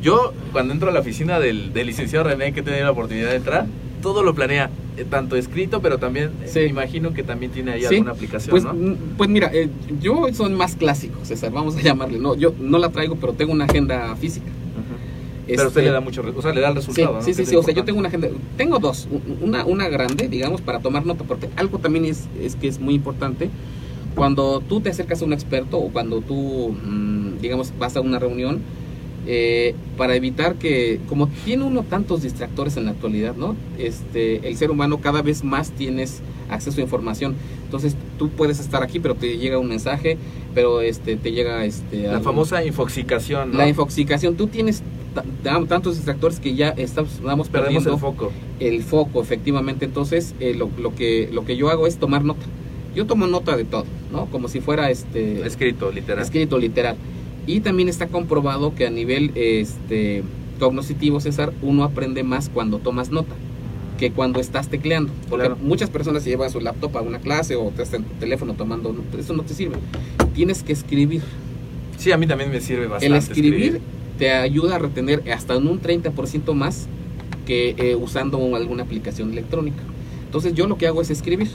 yo 0.03 0.35
cuando 0.53 0.75
entro 0.75 0.91
a 0.91 0.93
la 0.93 1.01
oficina 1.01 1.41
del, 1.41 1.73
del 1.73 1.87
licenciado 1.87 2.27
René, 2.29 2.53
que 2.53 2.61
he 2.61 2.63
tenido 2.63 2.85
la 2.85 2.91
oportunidad 2.91 3.31
de 3.31 3.37
entrar, 3.37 3.67
todo 4.03 4.23
lo 4.23 4.35
planea, 4.35 4.71
eh, 4.97 5.05
tanto 5.09 5.37
escrito, 5.37 5.81
pero 5.81 5.99
también 5.99 6.31
eh, 6.43 6.49
Sí. 6.49 6.59
me 6.61 6.67
imagino 6.67 7.13
que 7.13 7.23
también 7.23 7.51
tiene 7.53 7.73
ahí 7.73 7.83
Sí, 7.83 7.97
alguna 7.97 8.13
aplicación, 8.13 8.51
Pues, 8.51 8.65
¿no? 8.65 8.73
mm, 8.75 8.97
pues 9.17 9.29
mira, 9.31 9.51
eh, 9.53 9.69
yo 10.01 10.27
son 10.33 10.55
más 10.55 10.77
clásicos, 10.77 11.29
César, 11.29 11.53
vamos 11.53 11.77
a 11.77 11.81
llamarle. 11.81 12.19
No, 12.19 12.35
yo 12.35 12.55
no 12.59 12.79
la 12.79 12.91
traigo, 12.91 13.17
pero 13.17 13.33
tengo 13.33 13.53
una 13.53 13.65
agenda 13.65 14.15
física. 14.17 14.47
Pero 15.49 15.69
usted 15.69 15.81
Este, 15.81 15.83
le 15.83 15.91
da 15.93 16.01
mucho, 16.01 16.23
re- 16.23 16.33
o 16.35 16.43
sea, 16.43 16.53
le 16.53 16.61
da 16.61 16.69
el 16.71 16.75
Sí, 16.75 16.81
resultado, 16.81 17.15
¿no? 17.15 17.23
sí, 17.23 17.33
sí, 17.33 17.47
sí, 17.47 17.53
lo 17.55 17.61
o 17.61 17.63
sea, 17.63 17.73
yo 17.73 17.85
tengo 17.85 18.01
una 18.01 18.09
agenda, 18.09 18.29
tengo 18.57 18.81
dos, 18.81 19.07
un- 19.09 19.39
una, 19.49 19.65
una 19.65 19.89
grande, 19.89 20.27
digamos, 20.29 20.61
para 20.61 20.81
tomar 20.81 21.07
nota, 21.07 21.23
porque 21.23 21.49
algo 21.55 21.79
también 21.79 22.05
es, 22.05 22.25
es 22.43 22.57
que 22.57 22.67
es 22.67 22.81
muy 22.81 22.95
importante, 22.95 23.49
cuando 24.17 24.61
tú 24.61 24.81
te 24.81 24.91
acercas 24.91 25.23
a 25.23 25.25
un 25.25 25.33
experto 25.33 25.79
o 25.79 25.91
cuando 25.93 26.21
tú, 26.21 26.71
mm, 26.85 27.39
digamos, 27.41 27.73
vas 27.79 27.97
a 27.97 28.01
una 28.01 28.19
reunión, 28.19 28.59
eh, 29.27 29.75
para 29.97 30.15
evitar 30.15 30.55
que, 30.57 31.01
como 31.09 31.29
tiene 31.45 31.65
uno 31.65 31.83
tantos 31.83 32.23
distractores 32.23 32.77
en 32.77 32.85
la 32.87 32.93
actualidad, 32.93 33.35
¿no? 33.37 33.57
Este, 33.79 34.47
el 34.49 34.57
ser 34.57 34.71
humano 34.71 34.99
cada 35.01 35.23
vez 35.23 35.43
más 35.45 35.71
tienes 35.73 36.21
acceso 36.49 36.81
a 36.81 36.85
información, 36.85 37.35
entonces 37.65 37.97
tú 38.19 38.29
puedes 38.31 38.61
estar 38.61 38.83
aquí, 38.83 39.01
pero 39.01 39.15
te 39.17 39.37
llega 39.37 39.59
un 39.59 39.69
mensaje, 39.69 40.17
pero 40.55 40.81
este, 40.81 41.17
te 41.17 41.33
llega 41.33 41.65
este, 41.65 42.03
La 42.05 42.21
famosa 42.21 42.65
infoxicación, 42.65 43.53
¿no? 43.53 43.59
la 43.59 43.69
infoxicación, 43.69 44.37
tú 44.37 44.47
tienes 44.47 44.83
ta- 45.15 45.25
ta- 45.43 45.65
tantos 45.67 45.97
distractores 45.97 46.39
que 46.39 46.55
ya 46.55 46.69
estamos, 46.71 47.15
estamos 47.15 47.49
Perdemos 47.49 47.83
perdiendo 47.85 47.95
el 47.95 47.99
foco. 47.99 48.33
el 48.61 48.83
foco, 48.85 49.21
efectivamente. 49.23 49.85
Entonces, 49.87 50.35
eh, 50.39 50.55
lo, 50.55 50.71
lo 50.81 50.95
que, 50.95 51.29
lo 51.33 51.45
que 51.45 51.57
yo 51.57 51.69
hago 51.71 51.87
es 51.89 51.97
tomar 51.97 52.23
nota. 52.25 52.47
Yo 52.95 53.07
tomo 53.07 53.27
nota 53.27 53.57
de 53.57 53.65
todo, 53.65 53.85
¿no? 54.13 54.27
Como 54.27 54.49
si 54.49 54.61
fuera 54.61 54.91
este 54.91 55.45
Escrito, 55.47 55.91
literal. 55.91 56.23
escrito 56.25 56.59
literal. 56.59 56.97
Y 57.47 57.61
también 57.61 57.89
está 57.89 58.09
comprobado 58.09 58.75
que 58.75 58.87
a 58.87 58.91
nivel 58.91 59.33
este 59.35 60.23
cognitivo, 60.59 61.21
César, 61.21 61.53
uno 61.63 61.85
aprende 61.85 62.23
más 62.25 62.49
cuando 62.49 62.79
tomas 62.79 63.11
nota 63.11 63.35
que 63.99 64.11
cuando 64.11 64.41
estás 64.41 64.69
tecleando. 64.69 65.13
Porque 65.29 65.47
Claro. 65.47 65.59
muchas 65.63 65.89
personas 65.91 66.23
se 66.23 66.31
llevan 66.31 66.51
su 66.51 66.61
laptop 66.61 66.97
a 66.99 67.03
una 67.03 67.19
clase 67.19 67.57
o 67.57 67.71
te 67.71 67.83
están 67.83 68.03
en 68.03 68.09
tu 68.09 68.15
teléfono 68.17 68.55
tomando 68.55 68.93
nota. 68.93 69.19
Eso 69.19 69.33
no 69.35 69.43
te 69.43 69.55
sirve. 69.55 69.77
Tienes 70.35 70.63
que 70.63 70.73
escribir. 70.73 71.23
Sí, 71.97 72.13
a 72.13 72.19
mí 72.19 72.27
también 72.27 72.51
me 72.51 72.61
sirve 72.61 72.87
bastante. 72.89 73.07
El 73.07 73.15
escribir 73.15 73.81
te 74.19 74.33
ayuda 74.33 74.77
a 74.77 74.79
retener 74.79 75.23
hasta 75.33 75.55
en 75.55 75.67
un 75.67 75.81
30% 75.81 76.53
más 76.55 76.89
que 77.47 77.75
eh, 77.79 77.95
usando 77.95 78.55
alguna 78.57 78.83
aplicación 78.83 79.31
electrónica. 79.33 79.83
Entonces 80.25 80.53
yo 80.55 80.67
lo 80.67 80.77
que 80.77 80.87
hago 80.89 81.01
es 81.01 81.11
escribir. 81.11 81.49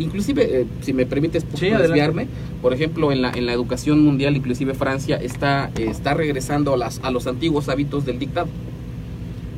Inclusive, 0.00 0.62
eh, 0.62 0.66
si 0.80 0.92
me 0.92 1.06
permites 1.06 1.44
Sí, 1.54 1.70
desviarme, 1.70 2.26
por 2.62 2.72
ejemplo, 2.72 3.12
en 3.12 3.22
la, 3.22 3.30
en 3.30 3.46
la 3.46 3.52
educación 3.52 4.02
mundial, 4.02 4.36
inclusive 4.36 4.74
Francia, 4.74 5.16
está, 5.16 5.70
eh, 5.76 5.86
está 5.88 6.14
regresando 6.14 6.74
a, 6.74 6.76
las, 6.76 7.00
a 7.04 7.10
los 7.10 7.26
antiguos 7.26 7.68
hábitos 7.68 8.04
del 8.06 8.18
dictado. 8.18 8.48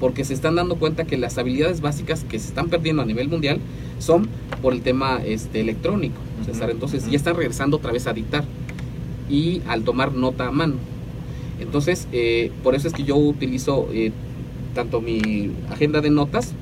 Porque 0.00 0.24
se 0.24 0.34
están 0.34 0.56
dando 0.56 0.76
cuenta 0.76 1.04
que 1.04 1.16
las 1.16 1.38
habilidades 1.38 1.80
básicas 1.80 2.24
que 2.24 2.38
se 2.38 2.48
están 2.48 2.68
perdiendo 2.68 3.02
a 3.02 3.04
nivel 3.06 3.28
mundial 3.28 3.60
son 4.00 4.28
por 4.60 4.72
el 4.72 4.82
tema 4.82 5.20
este, 5.24 5.60
electrónico. 5.60 6.16
César. 6.44 6.70
Entonces 6.70 7.08
ya 7.08 7.16
están 7.16 7.36
regresando 7.36 7.76
otra 7.76 7.92
vez 7.92 8.06
a 8.08 8.12
dictar 8.12 8.44
y 9.30 9.62
al 9.68 9.84
tomar 9.84 10.12
nota 10.12 10.48
a 10.48 10.50
mano. 10.50 10.74
Entonces, 11.60 12.08
eh, 12.12 12.50
por 12.64 12.74
eso 12.74 12.88
es 12.88 12.94
que 12.94 13.04
yo 13.04 13.16
utilizo 13.16 13.88
eh, 13.92 14.10
tanto 14.74 15.00
mi 15.00 15.52
agenda 15.70 16.00
de 16.00 16.10
notas 16.10 16.52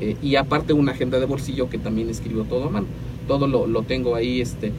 eh, 0.00 0.16
y 0.22 0.36
aparte 0.36 0.72
una 0.72 0.92
agenda 0.92 1.18
de 1.18 1.26
bolsillo 1.26 1.68
que 1.68 1.78
también 1.78 2.08
escribo 2.08 2.44
todo 2.44 2.66
a 2.66 2.70
mano. 2.70 2.86
Todo 3.26 3.46
lo, 3.46 3.66
lo 3.66 3.82
tengo 3.82 4.14
ahí, 4.14 4.40
este, 4.40 4.72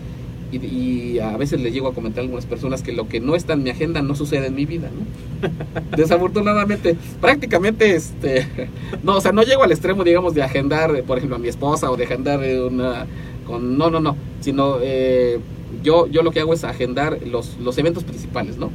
y, 0.51 0.57
y 0.65 1.19
a 1.19 1.35
veces 1.37 1.61
le 1.61 1.71
llego 1.71 1.87
a 1.87 1.93
comentar 1.93 2.21
a 2.21 2.23
algunas 2.23 2.45
personas 2.45 2.81
que 2.81 2.93
lo 2.93 3.07
que 3.07 3.19
no 3.19 3.35
está 3.35 3.53
en 3.53 3.63
mi 3.63 3.69
agenda 3.69 4.01
no 4.01 4.15
sucede 4.15 4.47
en 4.47 4.55
mi 4.55 4.65
vida, 4.65 4.89
¿no? 4.89 5.47
Desafortunadamente, 5.97 6.95
prácticamente, 7.19 7.95
este, 7.95 8.47
no, 9.03 9.17
o 9.17 9.21
sea, 9.21 9.31
no 9.31 9.43
llego 9.43 9.63
al 9.63 9.71
extremo, 9.71 10.03
digamos, 10.03 10.33
de 10.33 10.43
agendar, 10.43 10.95
eh, 10.95 11.03
por 11.03 11.17
ejemplo, 11.17 11.35
a 11.35 11.39
mi 11.39 11.47
esposa 11.47 11.91
o 11.91 11.97
de 11.97 12.05
agendar 12.05 12.43
eh, 12.43 12.61
una, 12.61 13.05
con, 13.45 13.77
no, 13.77 13.89
no, 13.89 13.99
no, 13.99 14.15
sino 14.41 14.77
eh, 14.81 15.39
yo, 15.83 16.07
yo 16.07 16.21
lo 16.21 16.31
que 16.31 16.39
hago 16.39 16.53
es 16.53 16.63
agendar 16.63 17.19
los, 17.25 17.57
los 17.59 17.77
eventos 17.77 18.03
principales, 18.03 18.57
¿no? 18.57 18.69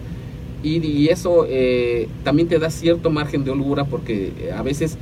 Y, 0.62 0.84
y 0.86 1.08
eso 1.08 1.44
eh, 1.48 2.08
también 2.22 2.48
te 2.48 2.58
da 2.58 2.70
cierto 2.70 3.10
margen 3.10 3.44
de 3.44 3.50
holgura 3.50 3.84
porque 3.84 4.32
eh, 4.38 4.52
a 4.56 4.62
veces 4.62 4.96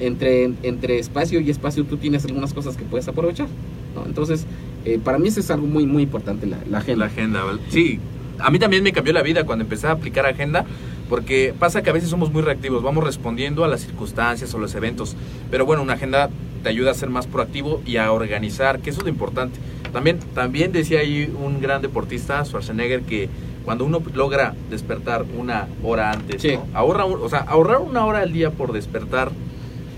entre, 0.00 0.50
entre 0.62 0.98
espacio 0.98 1.40
y 1.40 1.50
espacio 1.50 1.84
tú 1.84 1.96
tienes 1.96 2.24
algunas 2.24 2.52
cosas 2.52 2.76
que 2.76 2.84
puedes 2.84 3.06
aprovechar, 3.06 3.46
¿no? 3.94 4.04
Entonces, 4.06 4.46
eh, 4.84 4.98
para 5.02 5.18
mí 5.18 5.28
eso 5.28 5.40
es 5.40 5.50
algo 5.50 5.66
muy, 5.66 5.86
muy 5.86 6.02
importante, 6.02 6.46
la, 6.46 6.58
la 6.68 6.78
agenda. 6.78 7.06
La 7.06 7.12
agenda, 7.12 7.40
sí. 7.70 8.00
A 8.38 8.50
mí 8.50 8.58
también 8.58 8.82
me 8.82 8.92
cambió 8.92 9.12
la 9.12 9.22
vida 9.22 9.44
cuando 9.44 9.62
empecé 9.64 9.86
a 9.86 9.92
aplicar 9.92 10.26
agenda, 10.26 10.64
porque 11.08 11.54
pasa 11.58 11.82
que 11.82 11.90
a 11.90 11.92
veces 11.92 12.10
somos 12.10 12.32
muy 12.32 12.42
reactivos, 12.42 12.82
vamos 12.82 13.04
respondiendo 13.04 13.64
a 13.64 13.68
las 13.68 13.82
circunstancias 13.82 14.52
o 14.54 14.58
los 14.58 14.74
eventos. 14.74 15.16
Pero 15.50 15.64
bueno, 15.66 15.82
una 15.82 15.92
agenda 15.94 16.30
te 16.62 16.68
ayuda 16.68 16.90
a 16.90 16.94
ser 16.94 17.10
más 17.10 17.26
proactivo 17.26 17.80
y 17.86 17.96
a 17.98 18.10
organizar, 18.10 18.80
que 18.80 18.90
eso 18.90 19.00
es 19.00 19.04
lo 19.04 19.10
importante. 19.10 19.58
También, 19.92 20.18
también 20.34 20.72
decía 20.72 21.00
ahí 21.00 21.32
un 21.42 21.60
gran 21.60 21.80
deportista, 21.82 22.44
Schwarzenegger, 22.44 23.02
que 23.02 23.28
cuando 23.64 23.84
uno 23.84 24.02
logra 24.14 24.54
despertar 24.70 25.24
una 25.38 25.68
hora 25.84 26.10
antes, 26.10 26.42
Sí. 26.42 26.54
¿no? 26.56 26.66
ahorra, 26.74 27.04
o 27.04 27.28
sea, 27.28 27.40
ahorrar 27.40 27.78
una 27.78 28.04
hora 28.04 28.18
al 28.20 28.32
día 28.32 28.50
por 28.50 28.72
despertar 28.72 29.30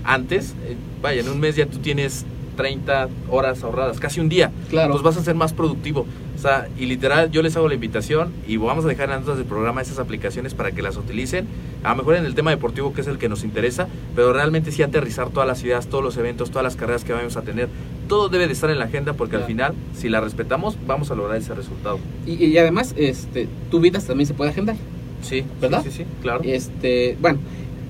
antes, 0.03 0.53
eh, 0.65 0.75
vaya, 1.01 1.21
en 1.21 1.29
un 1.29 1.39
mes 1.39 1.55
ya 1.55 1.65
tú 1.65 1.79
tienes 1.79 2.25
30 2.57 3.07
horas 3.29 3.63
ahorradas, 3.63 3.99
casi 4.01 4.19
un 4.19 4.27
día. 4.27 4.51
Claro. 4.69 4.91
Pues 4.91 5.03
vas 5.03 5.15
a 5.15 5.23
ser 5.23 5.35
más 5.35 5.53
productivo. 5.53 6.05
O 6.35 6.39
sea, 6.39 6.67
y 6.77 6.85
literal, 6.85 7.31
yo 7.31 7.41
les 7.41 7.55
hago 7.55 7.67
la 7.67 7.73
invitación 7.75 8.31
y 8.47 8.57
vamos 8.57 8.83
a 8.85 8.87
dejar 8.89 9.05
en 9.05 9.11
las 9.11 9.21
notas 9.21 9.37
del 9.37 9.47
programa 9.47 9.81
esas 9.81 9.97
aplicaciones 9.97 10.53
para 10.53 10.71
que 10.71 10.81
las 10.81 10.97
utilicen. 10.97 11.47
A 11.83 11.91
lo 11.91 11.95
mejor 11.95 12.15
en 12.15 12.25
el 12.25 12.35
tema 12.35 12.51
deportivo, 12.51 12.93
que 12.93 13.01
es 13.01 13.07
el 13.07 13.17
que 13.17 13.27
nos 13.29 13.43
interesa, 13.43 13.87
pero 14.15 14.33
realmente 14.33 14.71
sí 14.71 14.83
aterrizar 14.83 15.29
todas 15.29 15.47
las 15.47 15.63
ideas, 15.63 15.87
todos 15.87 16.03
los 16.03 16.17
eventos, 16.17 16.49
todas 16.51 16.63
las 16.63 16.75
carreras 16.75 17.03
que 17.03 17.13
vamos 17.13 17.37
a 17.37 17.41
tener. 17.41 17.69
Todo 18.07 18.29
debe 18.29 18.45
de 18.47 18.53
estar 18.53 18.69
en 18.69 18.77
la 18.79 18.85
agenda 18.85 19.13
porque 19.13 19.35
al 19.37 19.41
Claro. 19.45 19.47
final, 19.47 19.73
si 19.95 20.09
la 20.09 20.19
respetamos, 20.21 20.77
vamos 20.85 21.09
a 21.09 21.15
lograr 21.15 21.37
ese 21.37 21.55
resultado. 21.55 21.99
Y, 22.27 22.33
y 22.45 22.57
además, 22.59 22.93
este, 22.97 23.47
tu 23.71 23.79
vida 23.79 23.99
también 23.99 24.27
se 24.27 24.33
puede 24.35 24.51
agendar. 24.51 24.75
Sí, 25.23 25.43
¿Verdad? 25.59 25.81
Sí, 25.83 25.89
sí, 25.91 25.97
sí, 25.99 26.05
claro. 26.21 26.41
Este, 26.43 27.17
bueno, 27.19 27.39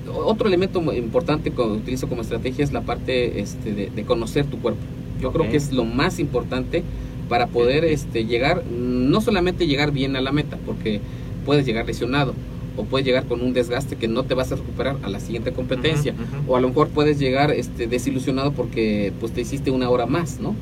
otro 0.08 0.48
elemento 0.48 0.80
muy 0.80 0.96
importante 0.96 1.50
que 1.50 1.60
utilizo 1.60 2.08
como 2.08 2.22
estrategia 2.22 2.64
es 2.64 2.72
la 2.72 2.82
parte 2.82 3.40
este, 3.40 3.72
de, 3.72 3.90
de 3.90 4.04
conocer 4.04 4.46
tu 4.46 4.58
cuerpo. 4.58 4.80
Yo 5.20 5.32
creo 5.32 5.50
que 5.50 5.56
es 5.56 5.72
lo 5.72 5.84
más 5.84 6.18
importante 6.18 6.82
para 7.28 7.46
poder 7.46 7.84
este, 7.84 8.24
llegar, 8.24 8.64
no 8.66 9.20
solamente 9.20 9.66
llegar 9.66 9.92
bien 9.92 10.16
a 10.16 10.20
la 10.20 10.32
meta, 10.32 10.58
porque 10.64 11.00
puedes 11.44 11.66
llegar 11.66 11.86
lesionado 11.86 12.34
o 12.76 12.84
puedes 12.84 13.06
llegar 13.06 13.24
con 13.24 13.42
un 13.42 13.52
desgaste 13.52 13.96
que 13.96 14.06
no 14.06 14.22
te 14.22 14.34
vas 14.34 14.52
a 14.52 14.56
recuperar 14.56 14.96
a 15.02 15.08
la 15.08 15.18
siguiente 15.20 15.52
competencia. 15.52 16.14
O 16.46 16.56
a 16.56 16.60
lo 16.60 16.68
mejor 16.68 16.88
puedes 16.88 17.18
llegar 17.18 17.50
este, 17.50 17.86
desilusionado 17.86 18.52
porque 18.52 19.12
pues 19.18 19.32
te 19.32 19.40
hiciste 19.40 19.70
una 19.70 19.90
hora 19.90 20.06
más, 20.06 20.38
¿no? 20.40 20.54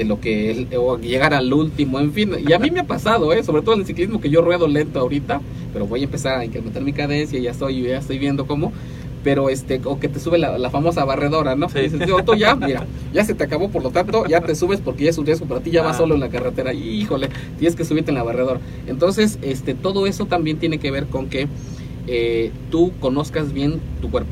De 0.00 0.06
lo 0.06 0.18
que 0.18 0.50
el- 0.50 0.68
o 0.78 0.96
llegar 0.98 1.34
al 1.34 1.52
último, 1.52 2.00
en 2.00 2.14
fin. 2.14 2.32
Y 2.48 2.54
a 2.54 2.58
mí 2.58 2.70
me 2.70 2.80
ha 2.80 2.84
pasado, 2.86 3.34
¿eh? 3.34 3.44
Sobre 3.44 3.60
todo 3.60 3.74
en 3.74 3.80
el 3.82 3.86
ciclismo 3.86 4.18
que 4.18 4.30
yo 4.30 4.40
ruedo 4.40 4.66
lento 4.66 4.98
ahorita, 4.98 5.42
pero 5.74 5.86
voy 5.86 6.00
a 6.00 6.04
empezar 6.04 6.38
a 6.38 6.44
incrementar 6.46 6.82
mi 6.82 6.94
cadencia, 6.94 7.38
ya 7.38 7.50
estoy, 7.50 7.82
ya 7.82 7.98
estoy 7.98 8.18
viendo 8.18 8.46
cómo. 8.46 8.72
Pero 9.22 9.50
este, 9.50 9.78
o 9.84 10.00
que 10.00 10.08
te 10.08 10.18
sube 10.18 10.38
la, 10.38 10.56
la 10.56 10.70
famosa 10.70 11.04
barredora, 11.04 11.54
¿no? 11.54 11.68
Sí. 11.68 11.80
Dices, 11.80 12.08
"Yo, 12.08 12.24
tú 12.24 12.34
ya, 12.34 12.54
mira, 12.56 12.86
ya 13.12 13.22
se 13.26 13.34
te 13.34 13.44
acabó, 13.44 13.68
por 13.68 13.82
lo 13.82 13.90
tanto, 13.90 14.24
ya 14.26 14.40
te 14.40 14.54
subes 14.54 14.80
porque 14.80 15.04
ya 15.04 15.10
es 15.10 15.18
un 15.18 15.26
riesgo 15.26 15.44
para 15.44 15.60
ti, 15.60 15.70
ya 15.70 15.82
vas 15.82 15.96
Ah. 15.96 15.98
solo 15.98 16.14
en 16.14 16.20
la 16.20 16.30
carretera. 16.30 16.72
Híjole, 16.72 17.28
tienes 17.58 17.76
que 17.76 17.84
subirte 17.84 18.10
en 18.10 18.14
la 18.14 18.22
barredora. 18.22 18.60
Entonces, 18.86 19.38
este, 19.42 19.74
todo 19.74 20.06
eso 20.06 20.24
también 20.24 20.56
tiene 20.56 20.78
que 20.78 20.90
ver 20.90 21.08
con 21.08 21.26
que 21.28 21.46
eh, 22.06 22.50
tú 22.70 22.92
conozcas 23.00 23.52
bien 23.52 23.80
tu 24.00 24.10
cuerpo. 24.10 24.30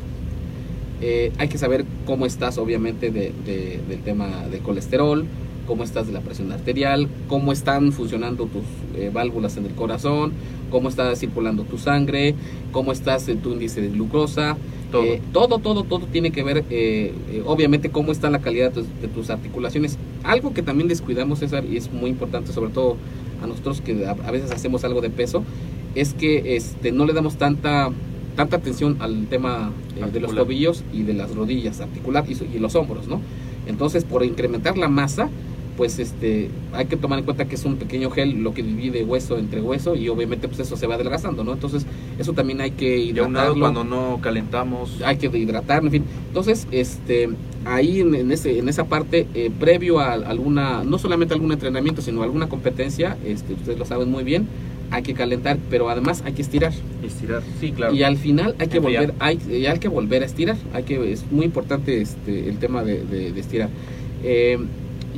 Eh, 1.01 1.31
hay 1.37 1.47
que 1.47 1.59
saber 1.59 1.85
cómo 2.07 2.25
estás, 2.25 2.57
obviamente, 2.57 3.11
de- 3.11 3.31
de- 3.45 3.79
del 3.87 3.99
tema 3.99 4.27
del 4.51 4.61
colesterol, 4.61 5.25
cómo 5.69 5.83
estás 5.83 6.07
de 6.07 6.13
la 6.13 6.21
presión 6.21 6.51
arterial, 6.51 7.07
cómo 7.27 7.51
están 7.51 7.91
funcionando 7.91 8.47
tus 8.47 8.63
eh, 8.95 9.11
válvulas 9.13 9.55
en 9.55 9.67
el 9.67 9.75
corazón, 9.75 10.33
cómo 10.71 10.89
está 10.89 11.15
circulando 11.15 11.63
tu 11.63 11.77
sangre, 11.77 12.33
cómo 12.71 12.91
estás 12.91 13.29
en 13.29 13.37
tu 13.37 13.51
índice 13.51 13.79
de 13.79 13.89
glucosa. 13.89 14.57
Todo. 14.91 15.03
Eh, 15.03 15.21
todo, 15.31 15.59
todo, 15.59 15.83
todo 15.83 16.07
tiene 16.07 16.31
que 16.31 16.41
ver, 16.41 16.65
eh, 16.71 17.13
eh, 17.29 17.43
obviamente, 17.45 17.91
cómo 17.91 18.11
está 18.11 18.31
la 18.31 18.39
calidad 18.39 18.69
de 18.69 18.81
tus, 18.81 19.01
de 19.01 19.07
tus 19.07 19.29
articulaciones. 19.29 19.99
Algo 20.23 20.55
que 20.55 20.63
también 20.63 20.87
descuidamos, 20.87 21.37
César, 21.37 21.63
y 21.63 21.77
es 21.77 21.93
muy 21.93 22.09
importante, 22.09 22.51
sobre 22.51 22.71
todo 22.71 22.97
a 23.43 23.45
nosotros 23.45 23.81
que 23.81 24.07
a, 24.07 24.13
a 24.13 24.31
veces 24.31 24.49
hacemos 24.49 24.83
algo 24.83 25.01
de 25.01 25.11
peso, 25.11 25.43
es 25.93 26.15
que 26.15 26.55
este, 26.55 26.91
no 26.91 27.05
le 27.05 27.13
damos 27.13 27.37
tanta 27.37 27.91
tanta 28.35 28.55
atención 28.55 28.97
al 29.01 29.27
tema 29.27 29.71
eh, 29.97 30.09
de 30.11 30.19
los 30.19 30.33
tobillos 30.33 30.83
y 30.93 31.03
de 31.03 31.13
las 31.13 31.35
rodillas, 31.35 31.81
articular 31.81 32.25
y, 32.27 32.55
y 32.55 32.59
los 32.59 32.73
hombros, 32.73 33.07
¿no? 33.07 33.21
Entonces, 33.67 34.05
por 34.05 34.23
incrementar 34.23 34.77
la 34.77 34.87
masa, 34.87 35.29
pues 35.79 35.97
este 35.97 36.49
hay 36.73 36.87
que 36.87 36.97
tomar 36.97 37.19
en 37.19 37.23
cuenta 37.25 37.45
que 37.45 37.55
es 37.55 37.63
un 37.63 37.77
pequeño 37.77 38.09
gel 38.11 38.43
lo 38.43 38.53
que 38.53 38.61
divide 38.61 39.05
hueso 39.05 39.37
entre 39.37 39.61
hueso 39.61 39.95
y 39.95 40.09
obviamente 40.09 40.49
pues 40.49 40.59
eso 40.59 40.75
se 40.75 40.87
va 40.87 40.95
adelgazando, 40.95 41.45
¿no? 41.45 41.53
Entonces 41.53 41.85
eso 42.19 42.33
también 42.33 42.59
hay 42.59 42.71
que 42.71 42.97
hidratarlo, 42.97 43.57
cuando 43.61 43.85
no 43.85 44.19
calentamos. 44.21 45.01
hay 45.05 45.15
que 45.15 45.27
hidratarlo, 45.37 45.87
en 45.87 45.91
fin. 45.93 46.03
Entonces, 46.27 46.67
este 46.71 47.29
ahí 47.63 48.01
en, 48.01 48.13
en 48.13 48.29
ese 48.33 48.59
en 48.59 48.67
esa 48.67 48.87
parte 48.87 49.25
eh, 49.33 49.49
previo 49.57 49.99
a 49.99 50.11
alguna 50.15 50.83
no 50.83 50.97
solamente 50.97 51.33
algún 51.33 51.53
entrenamiento, 51.53 52.01
sino 52.01 52.23
alguna 52.23 52.49
competencia, 52.49 53.15
este 53.25 53.53
ustedes 53.53 53.79
lo 53.79 53.85
saben 53.85 54.11
muy 54.11 54.25
bien, 54.25 54.47
hay 54.91 55.01
que 55.03 55.13
calentar, 55.13 55.57
pero 55.69 55.89
además 55.89 56.23
hay 56.25 56.33
que 56.33 56.41
estirar. 56.41 56.73
Estirar. 57.05 57.41
Sí, 57.61 57.71
claro. 57.71 57.95
Y 57.95 58.03
al 58.03 58.17
final 58.17 58.53
hay 58.59 58.67
que 58.67 58.77
Enfriar. 58.79 59.13
volver, 59.13 59.15
hay, 59.19 59.65
hay 59.65 59.79
que 59.79 59.87
volver 59.87 60.23
a 60.23 60.25
estirar. 60.25 60.57
Hay 60.73 60.83
que, 60.83 61.13
es 61.13 61.23
muy 61.31 61.45
importante 61.45 62.01
este, 62.01 62.49
el 62.49 62.57
tema 62.57 62.83
de, 62.83 63.05
de- 63.05 63.31
de 63.31 63.39
estirar. 63.39 63.69
Eh, 64.25 64.57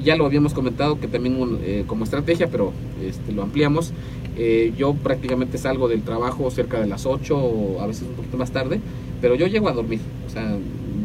ya 0.03 0.15
lo 0.15 0.25
habíamos 0.25 0.53
comentado 0.53 0.99
que 0.99 1.07
también 1.07 1.59
eh, 1.63 1.83
como 1.87 2.03
estrategia, 2.03 2.47
pero 2.49 2.73
este, 3.03 3.31
lo 3.31 3.43
ampliamos. 3.43 3.93
Eh, 4.37 4.73
yo 4.77 4.93
prácticamente 4.93 5.57
salgo 5.57 5.87
del 5.87 6.01
trabajo 6.03 6.49
cerca 6.51 6.79
de 6.79 6.87
las 6.87 7.05
8 7.05 7.37
o 7.37 7.81
a 7.81 7.87
veces 7.87 8.07
un 8.07 8.15
poquito 8.15 8.37
más 8.37 8.51
tarde, 8.51 8.79
pero 9.21 9.35
yo 9.35 9.47
llego 9.47 9.69
a 9.69 9.73
dormir. 9.73 9.99
O 10.25 10.29
sea, 10.29 10.57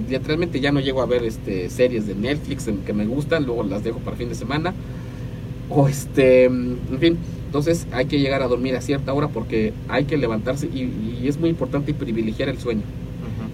literalmente 0.08 0.60
ya 0.60 0.72
no 0.72 0.80
llego 0.80 1.02
a 1.02 1.06
ver 1.06 1.24
este, 1.24 1.68
series 1.68 2.06
de 2.06 2.14
Netflix 2.14 2.68
que 2.84 2.92
me 2.92 3.06
gustan, 3.06 3.44
luego 3.44 3.64
las 3.64 3.82
dejo 3.82 3.98
para 3.98 4.16
fin 4.16 4.28
de 4.28 4.34
semana. 4.34 4.74
O 5.68 5.88
este, 5.88 6.44
en 6.44 6.98
fin, 7.00 7.18
entonces 7.46 7.86
hay 7.90 8.06
que 8.06 8.20
llegar 8.20 8.42
a 8.42 8.46
dormir 8.48 8.76
a 8.76 8.80
cierta 8.80 9.12
hora 9.12 9.28
porque 9.28 9.72
hay 9.88 10.04
que 10.04 10.16
levantarse 10.16 10.66
y, 10.66 10.90
y 11.22 11.26
es 11.26 11.38
muy 11.38 11.50
importante 11.50 11.92
privilegiar 11.92 12.48
el 12.48 12.58
sueño. 12.58 12.82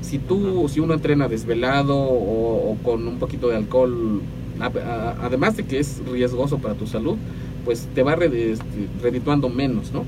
Si 0.02 0.18
tú, 0.18 0.68
si 0.68 0.80
uno 0.80 0.94
entrena 0.94 1.28
desvelado 1.28 1.96
o, 1.96 2.72
o 2.72 2.76
con 2.82 3.06
un 3.06 3.18
poquito 3.18 3.48
de 3.48 3.56
alcohol, 3.56 4.20
además 4.60 5.56
de 5.56 5.64
que 5.64 5.78
es 5.78 6.00
riesgoso 6.10 6.58
para 6.58 6.74
tu 6.74 6.86
salud, 6.86 7.16
pues 7.64 7.88
te 7.94 8.02
va 8.02 8.14
este, 8.14 8.88
redituando 9.02 9.48
menos, 9.48 9.92
¿no? 9.92 10.04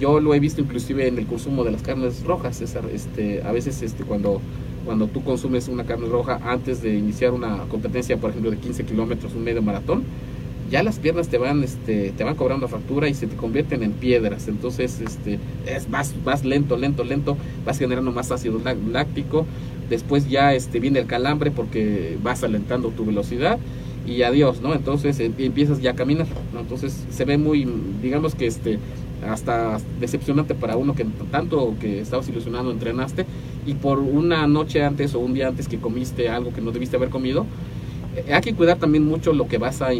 Yo 0.00 0.20
lo 0.20 0.34
he 0.34 0.40
visto 0.40 0.60
inclusive 0.60 1.08
en 1.08 1.18
el 1.18 1.26
consumo 1.26 1.64
de 1.64 1.70
las 1.72 1.82
carnes 1.82 2.22
rojas, 2.24 2.58
César, 2.58 2.84
este, 2.92 3.42
a 3.42 3.52
veces 3.52 3.80
este, 3.82 4.04
cuando, 4.04 4.40
cuando 4.84 5.06
tú 5.08 5.24
consumes 5.24 5.68
una 5.68 5.84
carne 5.84 6.06
roja 6.08 6.38
antes 6.44 6.82
de 6.82 6.94
iniciar 6.96 7.32
una 7.32 7.64
competencia, 7.70 8.18
por 8.18 8.30
ejemplo, 8.30 8.50
de 8.50 8.58
15 8.58 8.84
kilómetros, 8.84 9.34
un 9.34 9.44
medio 9.44 9.62
maratón, 9.62 10.04
ya 10.70 10.82
las 10.82 10.98
piernas 10.98 11.28
te 11.28 11.38
van 11.38 11.62
este 11.62 12.10
te 12.16 12.24
van 12.24 12.34
cobrando 12.34 12.66
factura 12.66 13.08
y 13.08 13.14
se 13.14 13.28
te 13.28 13.36
convierten 13.36 13.82
en 13.84 13.92
piedras 13.92 14.48
entonces 14.48 15.00
este 15.00 15.38
es 15.64 15.88
vas 15.88 16.12
vas 16.24 16.44
lento 16.44 16.76
lento 16.76 17.04
lento 17.04 17.36
vas 17.64 17.78
generando 17.78 18.10
más 18.10 18.32
ácido 18.32 18.58
lá- 18.64 18.74
láctico 18.74 19.46
después 19.88 20.28
ya 20.28 20.54
este 20.54 20.80
viene 20.80 20.98
el 21.00 21.06
calambre 21.06 21.50
porque 21.50 22.16
vas 22.22 22.42
alentando 22.44 22.90
tu 22.90 23.04
velocidad 23.04 23.58
y 24.06 24.22
adiós 24.22 24.60
no 24.60 24.74
entonces 24.74 25.18
eh, 25.20 25.30
empiezas 25.38 25.80
ya 25.80 25.92
a 25.92 25.94
caminar 25.94 26.26
¿no? 26.54 26.60
entonces 26.60 27.04
se 27.10 27.24
ve 27.24 27.38
muy 27.38 27.66
digamos 28.02 28.34
que 28.34 28.46
este 28.46 28.78
hasta 29.28 29.78
decepcionante 29.98 30.54
para 30.54 30.76
uno 30.76 30.94
que 30.94 31.06
tanto 31.30 31.74
que 31.80 32.00
estabas 32.00 32.28
ilusionado 32.28 32.70
entrenaste 32.70 33.24
y 33.66 33.74
por 33.74 33.98
una 33.98 34.46
noche 34.46 34.84
antes 34.84 35.14
o 35.14 35.20
un 35.20 35.34
día 35.34 35.48
antes 35.48 35.68
que 35.68 35.78
comiste 35.78 36.28
algo 36.28 36.52
que 36.52 36.60
no 36.60 36.70
debiste 36.70 36.96
haber 36.96 37.08
comido 37.10 37.46
eh, 38.16 38.32
hay 38.32 38.40
que 38.40 38.54
cuidar 38.54 38.78
también 38.78 39.04
mucho 39.06 39.32
lo 39.32 39.46
que 39.48 39.58
vas 39.58 39.82
a, 39.82 39.90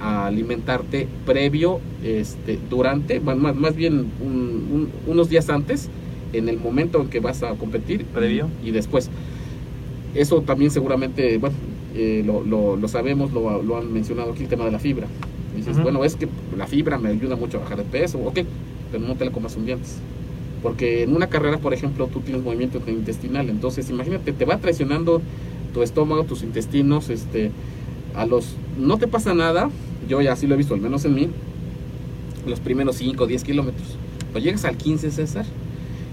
alimentarte 0.00 1.08
previo, 1.24 1.80
este, 2.04 2.58
durante, 2.68 3.20
más, 3.20 3.54
más 3.56 3.74
bien 3.76 4.12
un- 4.20 4.68
un- 4.72 4.88
unos 5.06 5.28
días 5.28 5.48
antes, 5.48 5.88
en 6.32 6.48
el 6.48 6.58
momento 6.58 7.00
en 7.00 7.08
que 7.08 7.20
vas 7.20 7.42
a 7.42 7.50
competir. 7.54 8.04
Previo. 8.06 8.48
Y, 8.64 8.68
y 8.68 8.72
después. 8.72 9.10
Eso 10.14 10.40
también 10.42 10.70
seguramente, 10.70 11.36
bueno, 11.38 11.54
eh, 11.94 12.22
lo, 12.24 12.42
lo- 12.42 12.76
lo 12.76 12.88
sabemos, 12.88 13.32
lo, 13.32 13.62
lo 13.62 13.76
han 13.76 13.92
mencionado 13.92 14.32
aquí, 14.32 14.44
el 14.44 14.48
tema 14.48 14.64
de 14.64 14.70
la 14.72 14.78
fibra. 14.78 15.06
Dices, 15.54 15.74
Ujú. 15.74 15.82
bueno, 15.82 16.04
es 16.04 16.16
que 16.16 16.28
la 16.56 16.66
fibra 16.66 16.98
me 16.98 17.10
ayuda 17.10 17.36
mucho 17.36 17.58
a 17.58 17.60
bajar 17.60 17.78
de 17.78 17.84
peso, 17.84 18.18
ok, 18.18 18.40
pero 18.92 19.04
no 19.06 19.14
te 19.16 19.24
la 19.24 19.30
comas 19.30 19.56
un 19.56 19.66
día 19.66 19.74
antes. 19.74 19.96
Porque 20.62 21.02
en 21.02 21.14
una 21.14 21.28
carrera, 21.28 21.58
por 21.58 21.74
ejemplo, 21.74 22.08
tú 22.12 22.20
tienes 22.20 22.42
movimiento 22.42 22.80
intestinal, 22.86 23.48
entonces 23.50 23.88
imagínate, 23.90 24.32
te 24.32 24.44
va 24.46 24.56
traicionando 24.58 25.20
tu 25.74 25.82
estómago, 25.82 26.24
tus 26.24 26.42
intestinos, 26.42 27.10
este, 27.10 27.50
a 28.14 28.24
los, 28.26 28.56
no 28.78 28.96
te 28.98 29.06
pasa 29.06 29.34
nada, 29.34 29.70
yo 30.08 30.20
ya 30.22 30.32
así 30.32 30.46
lo 30.46 30.54
he 30.54 30.58
visto, 30.58 30.74
al 30.74 30.80
menos 30.80 31.04
en 31.04 31.14
mí, 31.14 31.28
los 32.46 32.60
primeros 32.60 32.96
5 32.96 33.24
o 33.24 33.26
10 33.26 33.44
kilómetros. 33.44 33.86
Cuando 34.32 34.40
llegas 34.40 34.64
al 34.64 34.76
15, 34.76 35.10
César, 35.10 35.44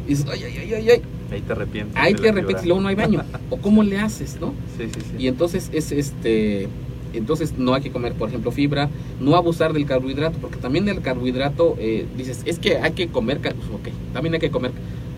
y 0.06 0.10
dices, 0.10 0.26
ay, 0.32 0.42
ay, 0.46 0.58
ay, 0.60 0.74
ay, 0.74 0.90
ay, 0.92 1.02
Ahí 1.32 1.42
te 1.42 1.52
arrepientes. 1.54 1.96
ahí 1.96 2.14
te 2.14 2.30
arrepientes 2.30 2.64
y 2.66 2.68
luego 2.68 2.82
no 2.82 2.88
hay 2.90 2.96
baño. 2.96 3.24
o 3.50 3.58
cómo 3.58 3.84
le 3.84 3.98
haces, 4.00 4.38
¿no? 4.40 4.54
Sí, 4.78 4.86
sí, 4.94 5.00
sí. 5.02 5.16
Y 5.24 5.28
entonces 5.28 5.70
es 5.74 5.92
este 5.92 6.68
entonces 7.14 7.54
no 7.60 7.76
hay 7.76 7.82
que 7.84 7.92
comer, 7.92 8.14
por 8.14 8.28
ejemplo, 8.30 8.52
fibra, 8.52 8.90
no 9.20 9.36
abusar 9.36 9.72
del 9.74 9.86
carbohidrato, 9.86 10.40
porque 10.40 10.58
también 10.58 10.90
el 10.90 11.00
carbohidrato, 11.02 11.76
eh, 11.80 12.08
dices, 12.18 12.42
es 12.46 12.58
que 12.58 12.78
hay 12.78 12.94
que 12.94 13.08
comer, 13.08 13.38
pues, 13.40 13.54
ok, 13.54 13.90
también 14.14 14.34
hay 14.34 14.40
que 14.40 14.50
comer, 14.50 14.72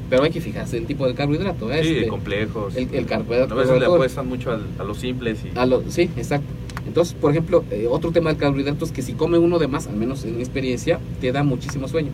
pero 0.10 0.24
hay 0.24 0.30
que 0.30 0.42
fijarse 0.42 0.78
el 0.78 0.88
tipo 0.88 1.08
de 1.08 1.14
carbohidrato. 1.16 1.72
¿eh? 1.72 1.84
Sí, 1.84 1.90
Este, 1.96 2.08
complejos. 2.10 2.76
el- 2.76 2.94
el 2.94 3.06
carbohidrato, 3.06 3.54
A 3.54 3.58
veces 3.58 3.80
le 3.80 3.86
apuestan 3.86 4.28
mucho 4.28 4.52
al- 4.52 4.68
a 4.78 4.84
los 4.84 4.98
simples 4.98 5.40
y... 5.46 5.58
a 5.58 5.66
lo- 5.66 5.84
sí, 5.90 6.10
exacto. 6.18 6.48
Entonces, 6.86 7.14
por 7.16 7.32
ejemplo, 7.32 7.64
eh, 7.72 7.88
otro 7.90 8.12
tema 8.12 8.30
del 8.30 8.38
carbohidrato 8.40 8.84
es 8.84 8.92
que 8.92 9.02
si 9.02 9.14
come 9.14 9.38
uno 9.38 9.58
de 9.58 9.68
más, 9.70 9.88
al 9.88 9.96
menos 9.96 10.26
en 10.26 10.36
mi 10.36 10.42
experiencia, 10.44 11.00
te 11.22 11.32
da 11.32 11.44
muchísimo 11.44 11.88
sueño. 11.88 12.12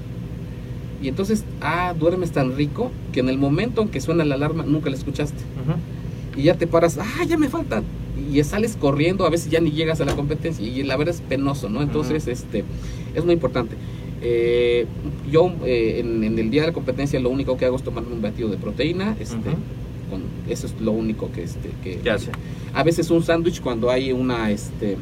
Y 1.02 1.08
entonces, 1.08 1.44
ah, 1.62 1.94
duermes 1.98 2.32
tan 2.32 2.56
rico 2.56 2.92
que 3.12 3.22
en 3.22 3.30
el 3.30 3.38
momento 3.38 3.82
en 3.82 3.90
que 3.90 4.02
suena 4.02 4.24
la 4.24 4.36
alarma 4.36 4.64
nunca 4.64 4.90
la 4.90 4.96
escuchaste. 4.96 5.42
Y 6.36 6.44
ya 6.44 6.56
te 6.56 6.68
paras, 6.68 6.98
ah, 7.00 7.24
ya 7.28 7.38
me 7.38 7.50
falta. 7.50 7.84
Y 8.32 8.44
sales 8.44 8.78
corriendo, 8.80 9.26
a 9.26 9.30
veces 9.30 9.50
ya 9.50 9.60
ni 9.60 9.72
llegas 9.72 10.00
a 10.00 10.06
la 10.06 10.16
competencia 10.16 10.66
y 10.66 10.84
la 10.84 10.96
verdad 10.96 11.16
es 11.16 11.22
penoso, 11.22 11.70
¿no? 11.70 11.82
Entonces, 11.82 12.28
este, 12.28 12.64
es 13.16 13.26
muy 13.26 13.34
importante. 13.34 13.76
Eh, 14.22 14.86
yo 15.32 15.52
eh, 15.66 16.00
en, 16.00 16.24
en 16.24 16.38
el 16.38 16.52
día 16.52 16.62
de 16.62 16.68
la 16.68 16.74
competencia 16.74 17.20
lo 17.20 17.30
único 17.30 17.58
que 17.58 17.66
hago 17.66 17.76
es 17.76 17.84
tomarme 17.84 18.14
un 18.14 18.22
batido 18.22 18.50
de 18.50 18.58
proteína, 18.58 19.16
este, 19.20 19.50
con, 20.12 20.22
eso 20.48 20.68
es 20.68 20.80
lo 20.80 20.92
único 20.92 21.32
que, 21.32 21.44
este, 21.44 21.70
que, 21.84 21.98
¿Qué 21.98 22.10
hace? 22.12 22.30
a 22.74 22.84
veces 22.84 23.10
un 23.10 23.24
sándwich 23.24 23.62
cuando 23.62 23.90
hay 23.90 24.12
una, 24.12 24.52
este, 24.52 24.98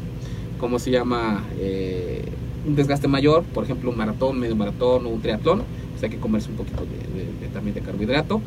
¿cómo 0.57 0.79
se 0.79 0.91
llama? 0.91 1.43
Eh, 1.59 2.23
un 2.65 2.75
desgaste 2.75 3.07
mayor, 3.07 3.43
por 3.43 3.63
ejemplo 3.65 3.89
un 3.89 3.97
maratón, 3.97 4.39
medio 4.39 4.55
maratón 4.55 5.05
o 5.05 5.09
un 5.09 5.21
triatlón, 5.21 5.63
pues 5.99 6.09
hay 6.09 6.15
que 6.17 6.21
comerse 6.21 6.49
un 6.49 6.55
poquito 6.55 6.83
de- 6.85 7.19
de- 7.19 7.39
de- 7.41 7.47
también 7.53 7.73
de 7.75 7.81
carbohidrato 7.81 8.41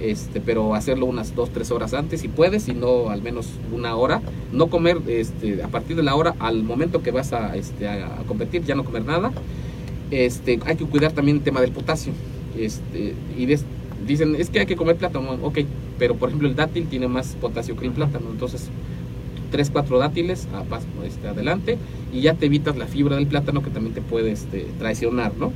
este, 0.00 0.40
pero 0.40 0.74
hacerlo 0.74 1.06
unas 1.06 1.34
dos, 1.34 1.50
tres 1.50 1.70
horas 1.70 1.94
antes 1.94 2.20
si 2.20 2.28
puedes, 2.28 2.64
si 2.64 2.74
no 2.74 3.10
al 3.10 3.22
menos 3.22 3.48
una 3.72 3.94
hora. 3.96 4.20
No 4.52 4.66
comer 4.68 4.98
este, 5.06 5.62
a 5.62 5.68
partir 5.68 5.96
de 5.96 6.02
la 6.02 6.14
hora 6.16 6.34
al 6.38 6.62
momento 6.64 7.02
que 7.02 7.10
vas 7.12 7.32
a, 7.32 7.56
este, 7.56 7.88
a, 7.88 8.22
competir, 8.26 8.64
ya 8.64 8.74
no 8.74 8.84
comer 8.84 9.04
nada. 9.04 9.32
Este, 10.10 10.58
hay 10.66 10.76
que 10.76 10.84
cuidar 10.84 11.12
también 11.12 11.38
el 11.38 11.42
tema 11.42 11.60
del 11.60 11.72
potasio. 11.72 12.12
Este, 12.58 13.14
y 13.38 13.46
des- 13.46 13.64
dicen, 14.06 14.34
es 14.36 14.50
que 14.50 14.60
hay 14.60 14.66
que 14.66 14.76
comer 14.76 14.96
plátano, 14.96 15.38
ok, 15.42 15.58
pero 15.98 16.16
por 16.16 16.28
ejemplo 16.28 16.48
el 16.48 16.56
dátil 16.56 16.86
tiene 16.86 17.08
más 17.08 17.36
potasio 17.40 17.76
que 17.76 17.86
el 17.86 17.92
plátano, 17.92 18.26
entonces 18.30 18.68
tres, 19.50 19.70
cuatro 19.70 19.98
dátiles 19.98 20.48
a 20.54 20.62
este, 21.06 21.28
adelante 21.28 21.78
y 22.12 22.20
ya 22.20 22.34
te 22.34 22.46
evitas 22.46 22.76
la 22.76 22.86
fibra 22.86 23.16
del 23.16 23.26
plátano 23.26 23.62
que 23.62 23.70
también 23.70 23.94
te 23.94 24.02
puede 24.02 24.32
este, 24.32 24.66
traicionar, 24.78 25.32
¿no? 25.38 25.52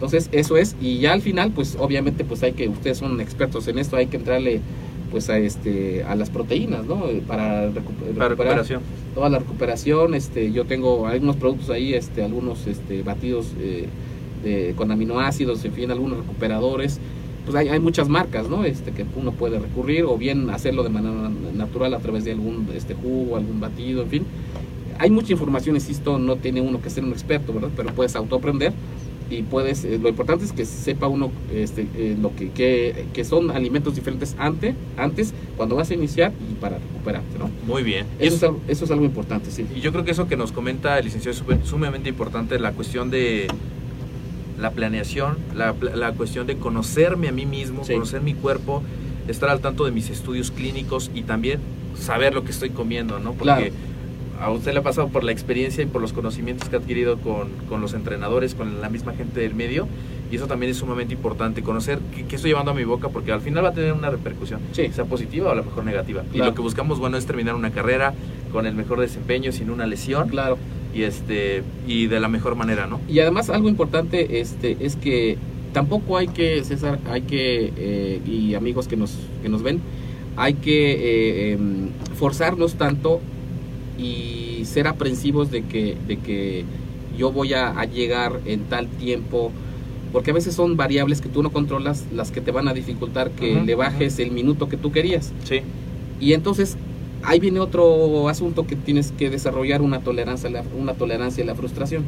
Entonces 0.00 0.30
eso 0.32 0.56
es 0.56 0.76
y 0.80 0.98
ya 0.98 1.12
al 1.12 1.20
final 1.20 1.50
pues 1.52 1.76
obviamente 1.78 2.24
pues 2.24 2.42
hay 2.42 2.52
que 2.52 2.70
ustedes 2.70 2.96
son 2.96 3.20
expertos 3.20 3.68
en 3.68 3.78
esto 3.78 3.96
hay 3.96 4.06
que 4.06 4.16
entrarle 4.16 4.62
pues 5.10 5.28
a 5.28 5.36
este 5.36 6.04
a 6.04 6.14
las 6.14 6.30
proteínas, 6.30 6.86
¿no? 6.86 7.06
Eh, 7.06 7.22
Para, 7.26 7.66
recu- 7.68 7.74
Para 8.16 8.28
recuperar 8.28 8.30
recuperación. 8.30 8.80
toda 9.14 9.28
la 9.28 9.40
recuperación, 9.40 10.14
este 10.14 10.52
yo 10.52 10.64
tengo 10.64 11.06
algunos 11.06 11.36
productos 11.36 11.68
ahí, 11.68 11.92
este 11.92 12.24
algunos 12.24 12.66
este 12.66 13.02
batidos 13.02 13.48
eh, 13.60 13.88
de- 14.42 14.72
con 14.74 14.90
aminoácidos, 14.90 15.62
en 15.66 15.72
fin, 15.74 15.90
algunos 15.90 16.16
recuperadores. 16.18 16.98
Pues 17.44 17.56
hay, 17.56 17.68
hay 17.68 17.80
muchas 17.80 18.08
marcas, 18.08 18.48
¿no? 18.48 18.64
Este 18.64 18.92
que 18.92 19.04
uno 19.16 19.32
puede 19.32 19.58
recurrir 19.58 20.04
o 20.04 20.16
bien 20.16 20.48
hacerlo 20.48 20.82
de 20.82 20.88
manera 20.90 21.30
natural 21.54 21.92
a 21.92 21.98
través 21.98 22.24
de 22.24 22.32
algún 22.32 22.68
este 22.74 22.94
jugo, 22.94 23.36
algún 23.36 23.60
batido, 23.60 24.02
en 24.02 24.08
fin. 24.08 24.26
Hay 24.98 25.10
mucha 25.10 25.32
información, 25.32 25.74
insisto, 25.76 26.18
no 26.18 26.36
tiene 26.36 26.60
uno 26.62 26.80
que 26.80 26.88
ser 26.88 27.02
un 27.04 27.10
experto, 27.12 27.52
¿verdad? 27.52 27.70
Pero 27.76 27.90
puedes 27.94 28.14
autoaprender 28.16 28.72
y 29.30 29.42
puedes, 29.42 29.84
eh, 29.84 29.98
lo 30.02 30.08
importante 30.08 30.44
es 30.44 30.52
que 30.52 30.64
sepa 30.64 31.06
uno 31.06 31.30
este, 31.54 31.86
eh, 31.96 32.16
lo 32.20 32.34
que, 32.34 32.50
que, 32.50 33.06
que 33.14 33.24
son 33.24 33.50
alimentos 33.52 33.94
diferentes 33.94 34.34
antes, 34.38 34.74
antes, 34.96 35.32
cuando 35.56 35.76
vas 35.76 35.90
a 35.90 35.94
iniciar 35.94 36.32
y 36.50 36.54
para 36.54 36.78
recuperarte, 36.78 37.38
¿no? 37.38 37.48
Muy 37.66 37.82
bien. 37.84 38.06
Eso, 38.18 38.34
Es- 38.36 38.42
algo- 38.42 38.60
eso 38.66 38.84
es 38.84 38.90
algo 38.90 39.04
importante, 39.04 39.50
sí. 39.50 39.64
Y 39.74 39.80
yo 39.80 39.92
creo 39.92 40.04
que 40.04 40.10
eso 40.10 40.26
que 40.26 40.36
nos 40.36 40.50
comenta 40.52 40.98
el 40.98 41.04
licenciado 41.04 41.30
es 41.36 41.38
sum- 41.44 41.64
sumamente 41.64 42.08
importante, 42.08 42.58
la 42.58 42.72
cuestión 42.72 43.10
de 43.10 43.46
la 44.58 44.72
planeación, 44.72 45.38
la, 45.54 45.74
la 45.94 46.12
cuestión 46.12 46.46
de 46.46 46.56
conocerme 46.56 47.28
a 47.28 47.32
mí 47.32 47.46
mismo, 47.46 47.84
Sí. 47.84 47.94
conocer 47.94 48.20
mi 48.20 48.34
cuerpo, 48.34 48.82
estar 49.28 49.48
al 49.48 49.60
tanto 49.60 49.84
de 49.84 49.90
mis 49.92 50.10
estudios 50.10 50.50
clínicos 50.50 51.10
y 51.14 51.22
también 51.22 51.60
saber 51.98 52.34
lo 52.34 52.44
que 52.44 52.50
estoy 52.50 52.70
comiendo, 52.70 53.18
¿no? 53.20 53.32
Porque 53.32 53.44
Claro. 53.44 53.74
A 54.40 54.50
usted 54.50 54.72
le 54.72 54.78
ha 54.78 54.82
pasado 54.82 55.08
por 55.08 55.22
la 55.22 55.32
experiencia 55.32 55.82
y 55.84 55.86
por 55.86 56.00
los 56.00 56.12
conocimientos 56.12 56.68
que 56.68 56.76
ha 56.76 56.78
adquirido 56.78 57.18
con, 57.18 57.48
con 57.68 57.80
los 57.80 57.92
entrenadores, 57.94 58.54
con 58.54 58.80
la 58.80 58.88
misma 58.88 59.12
gente 59.14 59.40
del 59.40 59.54
medio, 59.54 59.86
y 60.32 60.36
eso 60.36 60.46
también 60.46 60.70
es 60.70 60.78
sumamente 60.78 61.12
importante, 61.12 61.62
conocer 61.62 61.98
qué, 62.14 62.24
qué 62.24 62.36
estoy 62.36 62.52
llevando 62.52 62.70
a 62.70 62.74
mi 62.74 62.84
boca, 62.84 63.08
porque 63.10 63.32
al 63.32 63.40
final 63.40 63.64
va 63.64 63.68
a 63.68 63.74
tener 63.74 63.92
una 63.92 64.10
repercusión, 64.10 64.60
Sí. 64.72 64.88
sea 64.92 65.04
positiva 65.04 65.48
o 65.48 65.52
a 65.52 65.54
lo 65.56 65.64
mejor 65.64 65.84
negativa. 65.84 66.22
Y 66.32 66.38
lo 66.38 66.54
que 66.54 66.62
buscamos, 66.62 66.98
bueno, 66.98 67.16
es 67.16 67.26
terminar 67.26 67.54
una 67.54 67.70
carrera 67.70 68.14
con 68.52 68.66
el 68.66 68.74
mejor 68.74 69.00
desempeño, 69.00 69.52
sin 69.52 69.70
una 69.70 69.86
lesión. 69.86 70.28
Claro. 70.28 70.56
y 70.92 71.04
este 71.04 71.62
y 71.86 72.08
de 72.08 72.18
la 72.18 72.26
mejor 72.26 72.56
manera, 72.56 72.88
¿no? 72.88 73.00
Y 73.08 73.20
además 73.20 73.48
algo 73.48 73.68
importante 73.68 74.40
este 74.40 74.76
es 74.80 74.96
que 74.96 75.38
tampoco 75.72 76.16
hay 76.16 76.26
que 76.26 76.64
César, 76.64 76.98
hay 77.08 77.22
que 77.22 77.72
eh, 77.76 78.20
y 78.26 78.54
amigos 78.54 78.88
que 78.88 78.96
nos 78.96 79.16
que 79.40 79.48
nos 79.48 79.62
ven, 79.62 79.78
hay 80.36 80.54
que 80.54 80.92
eh, 80.94 81.52
em, 81.52 81.90
forzarnos 82.18 82.74
tanto 82.74 83.20
y 84.00 84.64
ser 84.64 84.86
aprensivos 84.86 85.50
de 85.50 85.62
que 85.62 85.96
de 86.06 86.16
que 86.18 86.64
yo 87.18 87.32
voy 87.32 87.52
a, 87.54 87.78
a 87.78 87.84
llegar 87.84 88.40
en 88.46 88.60
tal 88.64 88.88
tiempo 88.88 89.52
porque 90.12 90.30
a 90.30 90.34
veces 90.34 90.54
son 90.54 90.76
variables 90.76 91.20
que 91.20 91.28
tú 91.28 91.42
no 91.42 91.50
controlas 91.50 92.04
las 92.12 92.30
que 92.30 92.40
te 92.40 92.50
van 92.50 92.68
a 92.68 92.74
dificultar 92.74 93.30
que 93.30 93.60
le 93.60 93.74
bajes 93.74 94.18
el 94.18 94.32
minuto 94.32 94.68
que 94.68 94.76
tú 94.76 94.90
querías. 94.90 95.32
Sí. 95.44 95.60
Y 96.18 96.32
entonces 96.32 96.76
ahí 97.22 97.38
viene 97.38 97.60
otro 97.60 98.28
asunto 98.28 98.66
que 98.66 98.76
tienes 98.76 99.12
que 99.12 99.30
desarrollar 99.30 99.82
una 99.82 100.00
tolerancia, 100.00 100.48
a 100.48 100.52
la, 100.52 100.64
una 100.78 100.94
tolerancia 100.94 101.44
a 101.44 101.46
la 101.46 101.54
frustración. 101.54 102.04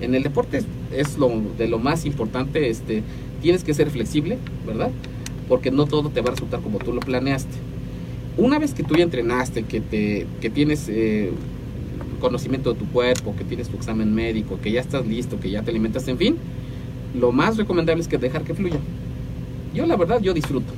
En 0.00 0.14
el 0.14 0.22
deporte 0.22 0.58
es, 0.58 0.66
es 0.92 1.18
lo 1.18 1.30
de 1.56 1.68
lo 1.68 1.78
más 1.78 2.04
importante, 2.04 2.68
este, 2.68 3.02
tienes 3.42 3.64
que 3.64 3.74
ser 3.74 3.90
flexible, 3.90 4.38
¿verdad? 4.66 4.90
Porque 5.48 5.70
no 5.70 5.86
todo 5.86 6.10
te 6.10 6.20
va 6.20 6.28
a 6.28 6.30
resultar 6.32 6.60
como 6.60 6.78
tú 6.78 6.92
lo 6.92 7.00
planeaste. 7.00 7.56
Una 8.38 8.58
vez 8.58 8.72
que 8.72 8.82
tú 8.82 8.94
ya 8.94 9.02
entrenaste, 9.02 9.64
que, 9.64 9.80
te, 9.80 10.26
que 10.40 10.48
tienes 10.48 10.88
eh, 10.88 11.30
conocimiento 12.20 12.72
de 12.72 12.78
tu 12.78 12.86
cuerpo, 12.86 13.34
que 13.36 13.44
tienes 13.44 13.68
tu 13.68 13.76
examen 13.76 14.14
médico, 14.14 14.58
que 14.62 14.72
ya 14.72 14.80
estás 14.80 15.06
listo, 15.06 15.38
que 15.38 15.50
ya 15.50 15.62
te 15.62 15.70
alimentas, 15.70 16.08
en 16.08 16.16
fin, 16.16 16.36
lo 17.18 17.32
más 17.32 17.56
recomendable 17.56 18.00
es 18.00 18.08
que 18.08 18.16
dejar 18.16 18.44
que 18.44 18.54
fluya. 18.54 18.78
Yo 19.74 19.84
la 19.84 19.96
verdad, 19.96 20.20
yo 20.20 20.32
disfruto 20.32 20.72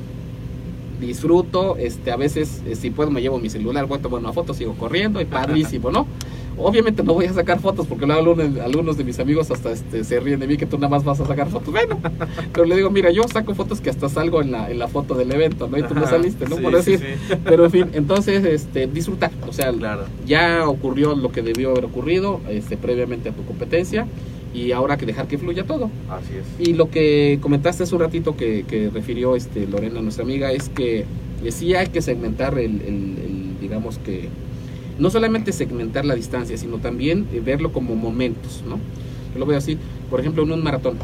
disfruto, 1.01 1.77
este, 1.77 2.13
a 2.13 2.17
veces 2.17 2.63
eh, 2.67 2.77
si 2.77 2.91
puedo 2.91 3.11
me 3.11 3.23
llevo 3.23 3.39
mi 3.39 3.51
celular, 3.51 3.87
voy 3.87 3.99
a 3.99 4.03
tomar 4.03 4.21
una 4.21 4.33
foto, 4.33 4.55
sigo 4.55 4.75
corriendo 4.75 5.21
y 5.21 5.25
padrísimo, 5.25 5.91
¿no? 5.91 6.07
Obviamente 6.59 7.03
no 7.03 7.15
voy 7.15 7.25
a 7.27 7.33
sacar 7.33 7.59
fotos 7.61 7.87
porque 7.87 8.07
luego 8.07 8.37
algunos, 8.63 8.97
de 8.99 9.05
mis 9.05 9.19
amigos 9.19 9.51
hasta 9.51 9.73
este, 9.73 10.05
se 10.05 10.21
ríen 10.21 10.41
de 10.41 10.47
mí 10.47 10.57
que 10.57 10.67
tú 10.67 10.77
nada 10.77 10.89
más 10.91 11.05
vas 11.05 11.19
a 11.21 11.27
sacar 11.27 11.49
fotos. 11.49 11.73
Bueno, 11.73 11.99
pero 12.53 12.65
le 12.67 12.77
digo, 12.77 12.91
mira, 12.91 13.11
yo 13.11 13.23
saco 13.33 13.55
fotos 13.55 13.81
que 13.81 13.89
hasta 13.91 14.09
salgo 14.09 14.43
en 14.43 14.51
la, 14.53 14.71
en 14.71 14.79
la 14.79 14.89
foto 14.89 15.15
del 15.15 15.33
evento, 15.33 15.69
¿no? 15.69 15.79
Y 15.79 15.83
tú 15.83 15.95
no 15.95 16.07
saliste, 16.07 16.47
¿no? 16.49 16.57
sí, 16.57 16.63
Por 16.63 16.75
decir. 16.77 16.99
sí. 16.99 17.35
Pero 17.45 17.65
en 17.65 17.71
fin, 17.71 17.87
entonces, 17.95 18.45
este, 18.45 18.87
disfrutar. 18.87 19.31
O 19.49 19.53
sea, 19.53 19.73
Claro. 19.73 20.05
ya 20.27 20.69
ocurrió 20.69 21.15
lo 21.15 21.33
que 21.33 21.43
debió 21.43 21.71
haber 21.71 21.87
ocurrido 21.87 22.41
este, 22.51 22.77
previamente 22.77 23.31
a 23.31 23.33
tu 23.33 23.45
competencia 23.45 24.07
y 24.53 24.73
ahora 24.73 24.97
que 24.97 25.07
dejar 25.07 25.29
que 25.29 25.39
fluya 25.39 25.65
todo. 25.65 25.91
Así 26.11 26.33
es. 26.37 26.69
Y 26.69 26.75
lo 26.75 26.91
que 26.91 27.39
comentaste 27.41 27.85
hace 27.85 27.95
un 27.95 28.01
ratito 28.01 28.37
que, 28.37 28.65
que 28.69 28.91
refirió 28.91 29.37
este 29.37 29.67
Lorena, 29.67 30.03
nuestra 30.03 30.25
amiga, 30.25 30.53
es 30.53 30.69
que 30.69 31.05
eh, 31.45 31.53
sí 31.53 31.75
hay 31.75 31.87
que 31.87 32.03
segmentar 32.03 32.59
el, 32.59 32.81
el- 32.83 33.17
el, 33.25 33.61
digamos 33.61 33.99
que, 33.99 34.29
no 35.01 35.11
solamente 35.11 35.53
segmentar 35.53 36.05
la 36.05 36.15
distancia, 36.15 36.57
sino 36.57 36.79
también 36.79 37.27
eh, 37.33 37.41
verlo 37.41 37.73
como 37.73 37.97
momentos, 37.97 38.63
¿no? 38.69 38.79
Yo 39.33 39.39
lo 39.39 39.47
veo 39.47 39.59
así, 39.59 39.79
por 40.11 40.21
ejemplo, 40.21 40.43
en 40.43 40.53
un 40.53 40.63
maratón. 40.63 40.99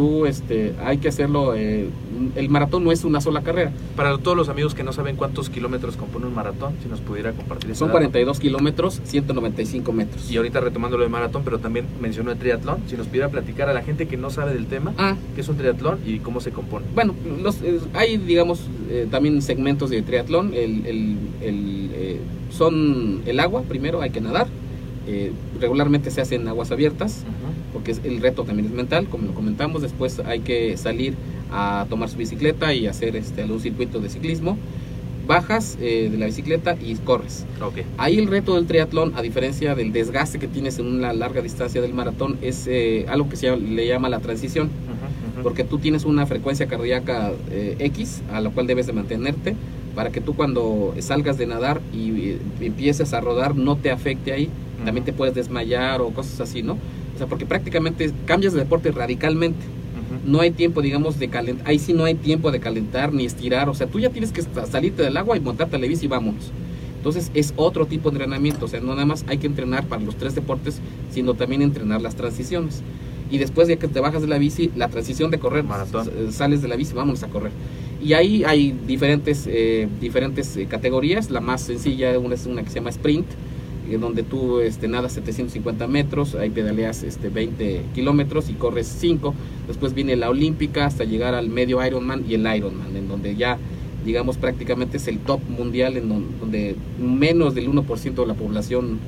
Tú, 0.00 0.24
este, 0.24 0.72
hay 0.82 0.96
que 0.96 1.08
hacerlo, 1.08 1.54
eh, 1.54 1.86
el 2.34 2.48
maratón 2.48 2.84
no 2.84 2.90
es 2.90 3.04
una 3.04 3.20
sola 3.20 3.42
carrera, 3.42 3.70
Para 3.96 4.16
todos 4.16 4.34
los 4.34 4.48
amigos 4.48 4.74
que 4.74 4.82
no 4.82 4.94
saben 4.94 5.14
cuántos 5.16 5.50
kilómetros 5.50 5.98
compone 5.98 6.24
un 6.26 6.34
maratón, 6.34 6.72
si 6.82 6.88
nos 6.88 7.00
pudiera 7.02 7.32
compartir 7.32 7.76
son 7.76 7.88
dato. 7.88 7.98
42 7.98 8.40
kilómetros, 8.40 8.98
195 9.04 9.92
metros. 9.92 10.30
Y 10.30 10.38
ahorita 10.38 10.60
retomando 10.60 10.96
lo 10.96 11.02
de 11.02 11.10
maratón, 11.10 11.42
pero 11.44 11.58
también 11.58 11.84
mencionó 12.00 12.30
el 12.32 12.38
triatlón, 12.38 12.78
si 12.86 12.96
nos 12.96 13.08
pudiera 13.08 13.28
platicar 13.28 13.68
a 13.68 13.74
la 13.74 13.82
gente 13.82 14.08
que 14.08 14.16
no 14.16 14.30
sabe 14.30 14.54
del 14.54 14.64
tema, 14.68 14.94
Ah, 14.96 15.16
qué 15.34 15.42
es 15.42 15.48
un 15.50 15.58
triatlón 15.58 15.98
y 16.06 16.20
cómo 16.20 16.40
se 16.40 16.50
compone. 16.50 16.86
Bueno, 16.94 17.14
los, 17.42 17.60
eh, 17.60 17.78
hay, 17.92 18.16
digamos, 18.16 18.62
eh, 18.88 19.06
también 19.10 19.42
segmentos 19.42 19.90
de 19.90 20.00
triatlón. 20.00 20.54
El, 20.54 20.86
el- 20.86 21.16
el, 21.42 21.90
eh, 21.92 22.20
son 22.50 23.20
el 23.26 23.38
agua, 23.38 23.64
primero 23.68 24.00
hay 24.00 24.08
que 24.08 24.22
nadar. 24.22 24.46
Eh, 25.06 25.32
regularmente 25.60 26.10
se 26.10 26.20
hace 26.20 26.34
en 26.36 26.46
aguas 26.48 26.70
abiertas, 26.70 27.24
porque 27.72 27.92
es- 27.92 28.00
el 28.04 28.20
reto 28.20 28.44
también 28.44 28.66
es 28.66 28.72
mental, 28.74 29.06
como 29.08 29.26
lo 29.28 29.34
comentamos. 29.34 29.82
Después 29.82 30.20
hay 30.20 30.40
que 30.40 30.76
salir 30.76 31.14
a 31.52 31.86
tomar 31.88 32.08
su 32.08 32.16
bicicleta 32.16 32.72
y 32.74 32.86
hacer 32.86 33.16
este, 33.16 33.42
algún 33.42 33.60
circuito 33.60 34.00
de 34.00 34.08
ciclismo. 34.08 34.56
Bajas 35.26 35.78
eh, 35.80 36.08
de 36.10 36.18
la 36.18 36.26
bicicleta 36.26 36.74
y 36.84 36.94
corres. 36.96 37.44
Ahí 37.98 38.18
el 38.18 38.26
reto 38.26 38.56
del 38.56 38.66
triatlón, 38.66 39.12
a 39.14 39.22
diferencia 39.22 39.74
del 39.76 39.92
desgaste 39.92 40.38
que 40.40 40.48
tienes 40.48 40.78
en 40.80 40.86
una 40.86 41.12
larga 41.12 41.40
distancia 41.40 41.80
del 41.80 41.94
maratón, 41.94 42.36
es 42.42 42.66
eh, 42.66 43.06
algo 43.08 43.28
que 43.28 43.36
se 43.36 43.46
llama- 43.46 43.62
le 43.64 43.86
llama 43.86 44.08
la 44.08 44.18
transición 44.18 44.70
porque 45.42 45.62
tú 45.62 45.78
tienes 45.78 46.04
una 46.04 46.26
frecuencia 46.26 46.66
cardíaca 46.66 47.30
eh, 47.50 47.76
X 47.78 48.22
a 48.32 48.40
la 48.40 48.50
cual 48.50 48.66
debes 48.66 48.86
de 48.88 48.92
mantenerte 48.92 49.54
para 49.94 50.10
que 50.10 50.20
tú 50.20 50.34
cuando 50.34 50.94
salgas 50.98 51.38
de 51.38 51.46
nadar 51.46 51.80
y 51.94 52.10
eh, 52.30 52.38
empieces 52.60 53.12
a 53.12 53.20
rodar 53.20 53.54
no 53.56 53.76
te 53.76 53.90
afecte 53.92 54.32
ahí, 54.32 54.48
También 54.84 55.04
te 55.04 55.12
puedes 55.12 55.34
desmayar 55.34 56.00
o 56.00 56.10
cosas 56.10 56.40
así, 56.40 56.62
¿no? 56.62 56.74
O 57.14 57.18
sea, 57.18 57.26
porque 57.26 57.44
prácticamente 57.46 58.10
cambias 58.26 58.52
de 58.54 58.60
deporte 58.60 58.90
radicalmente. 58.92 59.58
No 60.26 60.40
hay 60.40 60.50
tiempo, 60.50 60.82
digamos, 60.82 61.18
de 61.18 61.28
calentar. 61.28 61.66
Ahí 61.68 61.78
sí 61.78 61.92
no 61.92 62.04
hay 62.04 62.14
tiempo 62.14 62.50
de 62.50 62.60
calentar 62.60 63.12
ni 63.12 63.24
estirar. 63.24 63.68
O 63.68 63.74
sea, 63.74 63.86
tú 63.86 63.98
ya 64.00 64.10
tienes 64.10 64.32
que 64.32 64.42
sa- 64.42 64.66
salirte 64.66 65.02
del 65.02 65.16
agua 65.16 65.36
y 65.36 65.40
montarte 65.40 65.78
la 65.78 65.86
bici 65.86 66.06
y 66.06 66.08
vámonos. 66.08 66.50
Entonces 66.96 67.30
es 67.34 67.52
otro 67.56 67.86
tipo 67.86 68.10
de 68.10 68.16
entrenamiento. 68.16 68.66
O 68.66 68.68
sea, 68.68 68.80
no 68.80 68.88
nada 68.94 69.06
más 69.06 69.24
hay 69.28 69.38
que 69.38 69.46
entrenar 69.46 69.86
para 69.86 70.02
los 70.02 70.16
tres 70.16 70.34
deportes, 70.34 70.80
sino 71.10 71.34
también 71.34 71.62
entrenar 71.62 72.02
las 72.02 72.16
transiciones. 72.16 72.82
Y 73.30 73.38
después 73.38 73.68
de 73.68 73.76
que 73.78 73.86
te 73.88 74.00
bajas 74.00 74.22
de 74.22 74.28
la 74.28 74.38
bici, 74.38 74.70
la 74.76 74.88
transición 74.88 75.30
de 75.30 75.38
correr, 75.38 75.64
Maratón. 75.64 76.08
s- 76.08 76.32
sales 76.32 76.60
de 76.62 76.68
la 76.68 76.76
bici, 76.76 76.92
vámonos 76.94 77.22
a 77.22 77.28
correr. 77.28 77.52
Y 78.02 78.14
ahí 78.14 78.44
hay 78.44 78.74
diferentes, 78.86 79.44
eh, 79.46 79.88
diferentes 80.00 80.56
eh, 80.56 80.66
categorías. 80.66 81.30
La 81.30 81.40
más 81.40 81.60
sencilla 81.62 82.18
una 82.18 82.34
es 82.34 82.46
una 82.46 82.62
que 82.62 82.68
se 82.70 82.76
llama 82.76 82.90
sprint, 82.90 83.26
donde 83.98 84.22
tú 84.22 84.60
este, 84.60 84.86
nadas 84.88 85.12
750 85.14 85.86
metros, 85.88 86.34
ahí 86.34 86.50
pedaleas 86.50 87.02
este, 87.02 87.28
20 87.30 87.82
kilómetros 87.94 88.48
y 88.50 88.52
corres 88.54 88.86
5. 88.86 89.34
Después 89.66 89.94
viene 89.94 90.16
la 90.16 90.28
olímpica 90.30 90.86
hasta 90.86 91.04
llegar 91.04 91.34
al 91.34 91.48
medio 91.48 91.84
Ironman 91.84 92.24
y 92.28 92.34
el 92.34 92.40
Ironman, 92.56 92.94
en 92.96 93.08
donde 93.08 93.34
ya, 93.36 93.58
digamos, 94.04 94.36
prácticamente 94.36 94.98
es 94.98 95.08
el 95.08 95.18
top 95.18 95.40
mundial, 95.48 95.96
en 95.96 96.08
don- 96.08 96.26
donde 96.40 96.76
menos 97.00 97.54
del 97.54 97.68
1% 97.68 98.14
de 98.14 98.26
la 98.26 98.34
población 98.34 98.98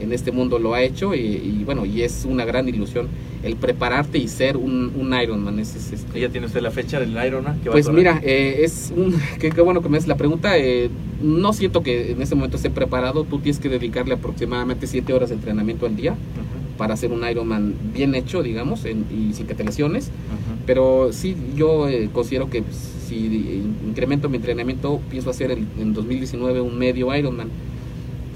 en 0.00 0.12
este 0.12 0.32
mundo 0.32 0.58
lo 0.58 0.74
ha 0.74 0.82
hecho 0.82 1.14
y, 1.14 1.18
y 1.20 1.62
bueno, 1.64 1.84
y 1.86 2.02
es 2.02 2.24
una 2.28 2.44
gran 2.44 2.68
ilusión 2.68 3.08
el 3.42 3.56
prepararte 3.56 4.18
y 4.18 4.26
ser 4.28 4.56
un, 4.56 4.92
un 4.98 5.14
Ironman. 5.20 5.58
Ese 5.58 5.78
es 5.78 5.92
este, 5.92 6.18
¿Y 6.18 6.22
¿Ya 6.22 6.28
tiene 6.30 6.46
usted 6.46 6.60
la 6.62 6.70
fecha 6.70 6.98
del 6.98 7.10
Ironman? 7.10 7.60
que 7.60 7.68
va 7.68 7.72
a 7.72 7.76
pues 7.76 7.86
correr? 7.86 7.98
mira, 7.98 8.20
eh, 8.24 8.60
es 8.64 8.92
un, 8.96 9.14
qué, 9.38 9.50
bueno 9.60 9.82
que 9.82 9.88
me 9.88 9.96
haces 9.98 10.08
la 10.08 10.16
pregunta. 10.16 10.56
eh, 10.58 10.88
no 11.22 11.52
siento 11.52 11.82
que 11.82 12.12
en 12.12 12.20
este 12.22 12.34
momento 12.34 12.56
esté 12.56 12.70
preparado. 12.70 13.24
Tú 13.24 13.38
tienes 13.38 13.58
que 13.60 13.68
dedicarle 13.68 14.14
aproximadamente 14.14 14.86
7 14.86 15.12
horas 15.12 15.28
de 15.30 15.36
entrenamiento 15.36 15.86
al 15.86 15.94
día 15.96 16.14
para 16.76 16.94
hacer 16.94 17.12
un 17.12 17.26
Ironman 17.28 17.74
bien 17.94 18.14
hecho, 18.16 18.42
digamos, 18.42 18.84
en- 18.84 19.04
y 19.10 19.32
sin 19.34 19.46
que 19.46 19.54
te 19.54 19.62
lesiones. 19.62 20.10
Pero 20.66 21.12
sí, 21.12 21.36
yo 21.56 21.88
eh, 21.88 22.08
considero 22.12 22.50
que 22.50 22.62
si 23.06 23.62
incremento 23.86 24.28
mi 24.28 24.38
entrenamiento, 24.38 25.00
pienso 25.10 25.30
hacer 25.30 25.50
el- 25.52 25.66
en 25.78 25.92
2019 25.94 26.60
un 26.62 26.78
medio 26.78 27.14
Ironman. 27.14 27.48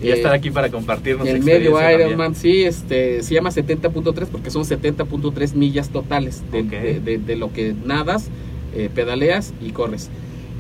Y 0.03 0.09
Eh, 0.09 0.13
estar 0.13 0.33
aquí 0.33 0.51
para 0.51 0.71
compartirnos 0.71 1.27
el 1.27 1.43
medio. 1.43 1.77
Ironman, 1.91 2.35
sí, 2.35 2.63
este, 2.63 3.23
se 3.23 3.35
llama 3.35 3.51
70.3 3.51 4.29
porque 4.31 4.51
son 4.51 4.65
70.3 4.65 5.55
millas 5.55 5.89
totales 5.91 6.43
de, 6.53 6.61
Ok. 6.61 6.71
de- 6.71 7.01
de- 7.01 7.19
de 7.19 7.37
lo 7.37 7.53
que 7.53 7.75
nadas, 7.85 8.29
eh, 8.77 8.89
pedaleas 8.95 9.53
y 9.61 9.71
corres. 9.71 10.09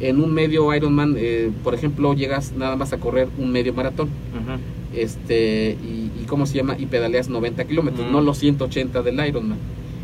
En 0.01 0.20
un 0.20 0.32
medio 0.32 0.73
Ironman, 0.74 1.15
eh, 1.19 1.51
por 1.65 1.74
ejemplo, 1.74 2.15
llegas 2.15 2.52
nada 2.52 2.77
más 2.77 2.93
a 2.93 2.98
correr 2.98 3.28
un 3.39 3.51
medio 3.52 3.73
maratón, 3.74 4.09
Ujú. 4.09 4.59
este, 5.01 5.77
y, 5.85 6.10
y 6.23 6.24
¿cómo 6.27 6.47
se 6.47 6.55
llama? 6.56 6.77
Y 6.78 6.86
pedaleas 6.86 7.28
90 7.28 7.65
kilómetros, 7.65 8.06
Mm. 8.09 8.12
no 8.12 8.20
los 8.20 8.39
180 8.39 9.02
del 9.02 9.24
Ironman. 9.27 9.59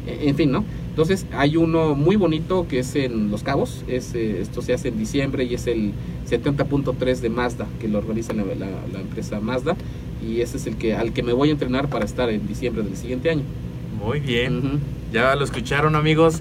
En 0.07 0.35
fin, 0.37 0.51
¿no? 0.53 0.65
Entonces 0.91 1.27
hay 1.33 1.57
uno 1.57 1.95
muy 1.95 2.17
bonito 2.17 2.67
que 2.69 2.79
es 2.81 2.95
en 2.95 3.31
Los 3.31 3.43
Cabos, 3.43 3.85
es, 3.89 4.15
eh, 4.15 4.41
esto 4.41 4.63
se 4.63 4.75
hace 4.75 4.89
en 4.89 4.99
diciembre 4.99 5.45
y 5.45 5.55
es 5.55 5.67
el 5.67 5.93
70.3 6.31 7.21
de 7.21 7.31
Mazda, 7.31 7.67
que 7.81 7.89
lo 7.89 7.99
organiza 7.99 8.33
la, 8.33 8.45
la- 8.45 8.69
la 8.93 9.01
empresa 9.01 9.41
Mazda, 9.41 9.77
y 10.27 10.41
ese 10.41 10.57
es 10.59 10.67
el 10.67 10.77
que 10.77 10.95
al 10.95 11.13
que 11.13 11.23
me 11.23 11.33
voy 11.33 11.49
a 11.49 11.53
entrenar 11.53 11.89
para 11.89 12.05
estar 12.05 12.29
en 12.31 12.47
diciembre 12.47 12.83
del 12.83 12.97
siguiente 12.97 13.31
año. 13.31 13.43
Muy 13.99 14.21
bien. 14.21 14.81
Ya 15.13 15.35
lo 15.37 15.45
escucharon 15.45 15.97
amigos 15.97 16.41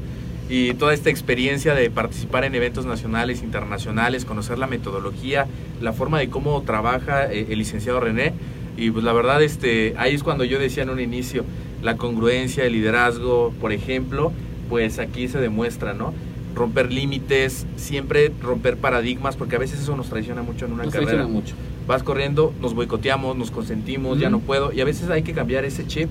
y 0.49 0.73
toda 0.73 0.93
esta 0.93 1.09
experiencia 1.09 1.73
de 1.73 1.89
participar 1.89 2.43
en 2.43 2.53
eventos 2.55 2.85
nacionales, 2.85 3.41
internacionales, 3.43 4.25
conocer 4.25 4.57
la 4.59 4.67
metodología, 4.67 5.47
la 5.81 5.93
forma 5.93 6.19
de 6.19 6.29
cómo 6.29 6.61
trabaja 6.63 7.31
eh, 7.31 7.47
el 7.49 7.59
licenciado 7.59 7.99
René. 7.99 8.33
Y 8.77 8.89
pues 8.91 9.03
la 9.05 9.13
verdad, 9.13 9.41
este, 9.43 9.93
ahí 9.97 10.15
es 10.15 10.23
cuando 10.23 10.43
yo 10.43 10.59
decía 10.59 10.83
en 10.83 10.89
un 10.89 10.99
inicio, 10.99 11.45
la 11.83 11.97
congruencia, 11.97 12.65
el 12.65 12.73
liderazgo, 12.73 13.53
por 13.61 13.71
ejemplo, 13.71 14.31
pues 14.69 14.99
aquí 14.99 15.27
se 15.27 15.39
demuestra, 15.39 15.93
¿no? 15.93 16.13
Romper 16.55 16.91
límites, 16.91 17.65
siempre 17.75 18.31
romper 18.41 18.77
paradigmas, 18.77 19.35
porque 19.35 19.55
a 19.55 19.59
veces 19.59 19.81
eso 19.81 19.95
nos 19.95 20.07
traiciona 20.09 20.41
mucho 20.43 20.65
en 20.65 20.73
una 20.73 20.83
Nos 20.85 20.93
carrera 20.93 21.11
traiciona 21.11 21.33
mucho. 21.33 21.55
vas 21.87 22.03
corriendo, 22.03 22.53
nos 22.61 22.73
boicoteamos, 22.73 23.35
nos 23.35 23.51
consentimos, 23.51 24.19
ya 24.19 24.29
no 24.29 24.39
puedo. 24.39 24.71
Y 24.71 24.79
a 24.81 24.85
veces 24.85 25.09
hay 25.09 25.23
que 25.23 25.33
cambiar 25.33 25.65
ese 25.65 25.85
chip 25.87 26.09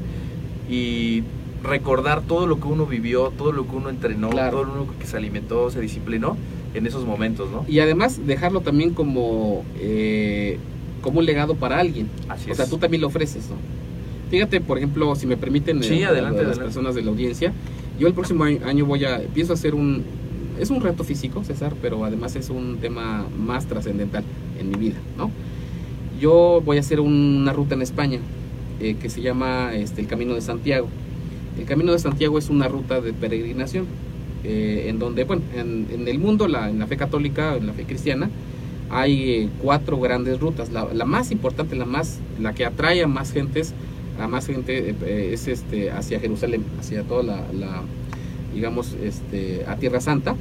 y 0.70 1.22
recordar 1.62 2.22
todo 2.22 2.46
lo 2.46 2.58
que 2.60 2.66
uno 2.66 2.86
vivió, 2.86 3.32
todo 3.38 3.52
lo 3.52 3.66
que 3.68 3.76
uno 3.76 3.88
entrenó, 3.88 4.30
Claro. 4.30 4.62
todo 4.62 4.74
lo 4.74 4.86
que 4.98 5.06
se 5.06 5.16
alimentó, 5.16 5.70
se 5.70 5.80
disciplinó 5.80 6.36
en 6.74 6.86
esos 6.86 7.04
momentos, 7.06 7.50
¿no? 7.50 7.64
Y 7.68 7.78
además 7.80 8.26
dejarlo 8.26 8.60
también 8.62 8.94
como, 8.94 9.64
eh, 9.78 10.58
como 11.02 11.20
un 11.20 11.26
legado 11.26 11.54
para 11.54 11.78
alguien. 11.78 12.08
Así 12.28 12.48
o 12.48 12.52
es. 12.52 12.56
sea, 12.56 12.66
tú 12.66 12.78
también 12.78 13.00
lo 13.00 13.06
ofreces, 13.08 13.48
¿no? 13.48 13.56
Fíjate, 14.32 14.62
por 14.62 14.78
ejemplo, 14.78 15.14
si 15.14 15.26
me 15.26 15.36
permiten, 15.36 15.82
Sí, 15.82 16.00
eh, 16.00 16.06
adelante, 16.06 16.40
a 16.40 16.42
las 16.44 16.52
adelante. 16.52 16.64
personas 16.64 16.94
de 16.94 17.02
la 17.02 17.10
audiencia, 17.10 17.52
yo 18.00 18.08
el 18.08 18.14
próximo 18.14 18.44
año 18.44 18.86
voy 18.86 19.04
a, 19.04 19.18
pienso 19.34 19.52
hacer 19.52 19.74
un, 19.74 20.02
es 20.58 20.70
un 20.70 20.80
reto 20.80 21.04
físico, 21.04 21.44
César, 21.44 21.74
pero 21.82 22.02
además 22.02 22.34
es 22.34 22.48
un 22.48 22.78
tema 22.78 23.26
más 23.38 23.66
trascendental 23.66 24.24
en 24.58 24.70
mi 24.70 24.76
vida, 24.76 24.96
¿no? 25.18 25.30
Yo 26.18 26.62
voy 26.64 26.78
a 26.78 26.80
hacer 26.80 26.98
una 27.00 27.52
ruta 27.52 27.74
en 27.74 27.82
España 27.82 28.20
eh, 28.80 28.96
que 29.00 29.10
se 29.10 29.20
llama 29.20 29.74
este, 29.74 30.00
el 30.00 30.06
Camino 30.06 30.32
de 30.34 30.40
Santiago. 30.40 30.88
El 31.58 31.66
Camino 31.66 31.92
de 31.92 31.98
Santiago 31.98 32.38
es 32.38 32.48
una 32.48 32.68
ruta 32.68 33.02
de 33.02 33.12
peregrinación, 33.12 33.84
eh, 34.44 34.86
en 34.88 34.98
donde, 34.98 35.24
bueno, 35.24 35.42
en, 35.54 35.88
en 35.92 36.08
el 36.08 36.18
mundo, 36.18 36.48
la, 36.48 36.70
en 36.70 36.78
la 36.78 36.86
fe 36.86 36.96
católica, 36.96 37.54
en 37.56 37.66
la 37.66 37.74
fe 37.74 37.84
cristiana, 37.84 38.30
hay 38.88 39.30
eh, 39.30 39.48
cuatro 39.60 40.00
grandes 40.00 40.40
rutas. 40.40 40.70
La, 40.72 40.86
la 40.90 41.04
más 41.04 41.30
importante, 41.32 41.76
la 41.76 41.84
más, 41.84 42.18
la 42.40 42.54
que 42.54 42.64
atrae 42.64 43.02
a 43.02 43.06
más 43.08 43.30
gentes, 43.32 43.74
a 44.20 44.28
más 44.28 44.46
gente 44.46 44.90
eh, 44.90 44.94
eh, 45.04 45.30
es 45.32 45.48
este 45.48 45.90
hacia 45.90 46.20
Jerusalén, 46.20 46.64
hacia 46.78 47.02
toda 47.02 47.22
la, 47.22 47.36
la, 47.52 47.82
digamos, 48.54 48.94
este, 49.02 49.64
a 49.66 49.76
Tierra 49.76 50.00
Santa. 50.00 50.34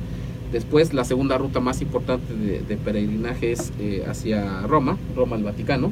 Después 0.51 0.93
la 0.93 1.05
segunda 1.05 1.37
ruta 1.37 1.59
más 1.61 1.81
importante 1.81 2.33
de, 2.33 2.61
de 2.61 2.77
peregrinaje 2.77 3.51
es 3.53 3.71
eh, 3.79 4.03
hacia 4.07 4.61
Roma, 4.67 4.97
Roma 5.15 5.35
al 5.37 5.43
Vaticano. 5.43 5.91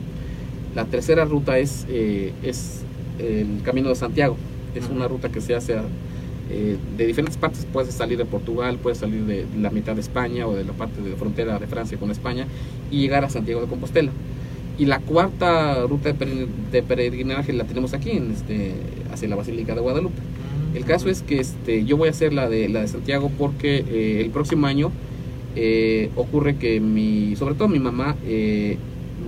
La 0.75 0.85
tercera 0.85 1.25
ruta 1.25 1.57
es, 1.57 1.85
eh, 1.89 2.33
es 2.43 2.81
el 3.19 3.61
Camino 3.63 3.89
de 3.89 3.95
Santiago. 3.95 4.35
Es 4.75 4.87
una 4.89 5.07
ruta 5.07 5.29
que 5.29 5.41
se 5.41 5.55
hace 5.55 5.75
a- 5.77 5.83
eh, 6.51 6.77
de 6.97 7.05
diferentes 7.07 7.37
partes. 7.37 7.65
Puedes 7.71 7.93
salir 7.93 8.17
de 8.17 8.25
Portugal, 8.25 8.77
puedes 8.81 8.97
salir 8.99 9.23
de 9.25 9.45
la 9.59 9.69
mitad 9.69 9.93
de 9.95 10.01
España 10.01 10.45
o 10.47 10.55
de 10.55 10.63
la 10.65 10.73
parte 10.73 11.01
de 11.01 11.15
frontera 11.15 11.57
de 11.59 11.67
Francia 11.67 11.97
con 11.97 12.11
España 12.11 12.45
y 12.91 12.99
llegar 13.01 13.23
a 13.23 13.29
Santiago 13.29 13.61
de 13.61 13.67
Compostela. 13.67 14.11
Y 14.79 14.85
la 14.85 14.99
cuarta 14.99 15.85
ruta 15.87 16.13
de, 16.13 16.15
pere- 16.17 16.47
de 16.71 16.81
peregrinaje 16.83 17.51
la 17.53 17.65
tenemos 17.65 17.93
aquí, 17.93 18.11
en 18.11 18.31
este, 18.31 18.71
hacia 19.11 19.27
la 19.27 19.35
Basílica 19.35 19.75
de 19.75 19.81
Guadalupe. 19.81 20.15
El 20.73 20.85
caso 20.85 21.09
es 21.09 21.21
que 21.21 21.39
este, 21.39 21.83
yo 21.83 21.97
voy 21.97 22.07
a 22.07 22.11
hacer 22.11 22.31
la 22.33 22.47
de, 22.47 22.69
la 22.69 22.81
de 22.81 22.87
Santiago 22.87 23.29
porque 23.37 23.83
eh, 23.89 24.21
el 24.23 24.29
próximo 24.29 24.67
año 24.67 24.91
eh, 25.55 26.09
ocurre 26.15 26.55
que 26.55 26.79
mi, 26.79 27.35
sobre 27.35 27.55
todo 27.55 27.67
mi 27.67 27.79
mamá 27.79 28.15
eh, 28.25 28.77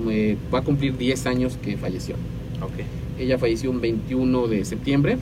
me- 0.05 0.37
va 0.53 0.59
a 0.59 0.61
cumplir 0.63 0.97
10 0.97 1.25
años 1.25 1.57
que 1.61 1.75
falleció. 1.77 2.15
Ok. 2.61 2.85
Ella 3.19 3.37
falleció 3.37 3.71
un 3.71 3.81
21 3.81 4.47
de 4.47 4.63
septiembre 4.65 5.17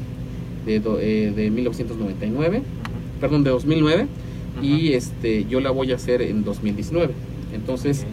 de, 0.66 0.80
do- 0.80 0.98
de 0.98 1.50
1999, 1.52 2.62
perdón, 3.20 3.44
de 3.44 3.50
2009 3.50 4.06
y 4.62 4.94
este, 4.94 5.46
yo 5.50 5.60
la 5.62 5.72
voy 5.72 5.92
a 5.92 5.96
hacer 5.96 6.22
en 6.22 6.44
2019. 6.44 7.14
Entonces, 7.56 8.06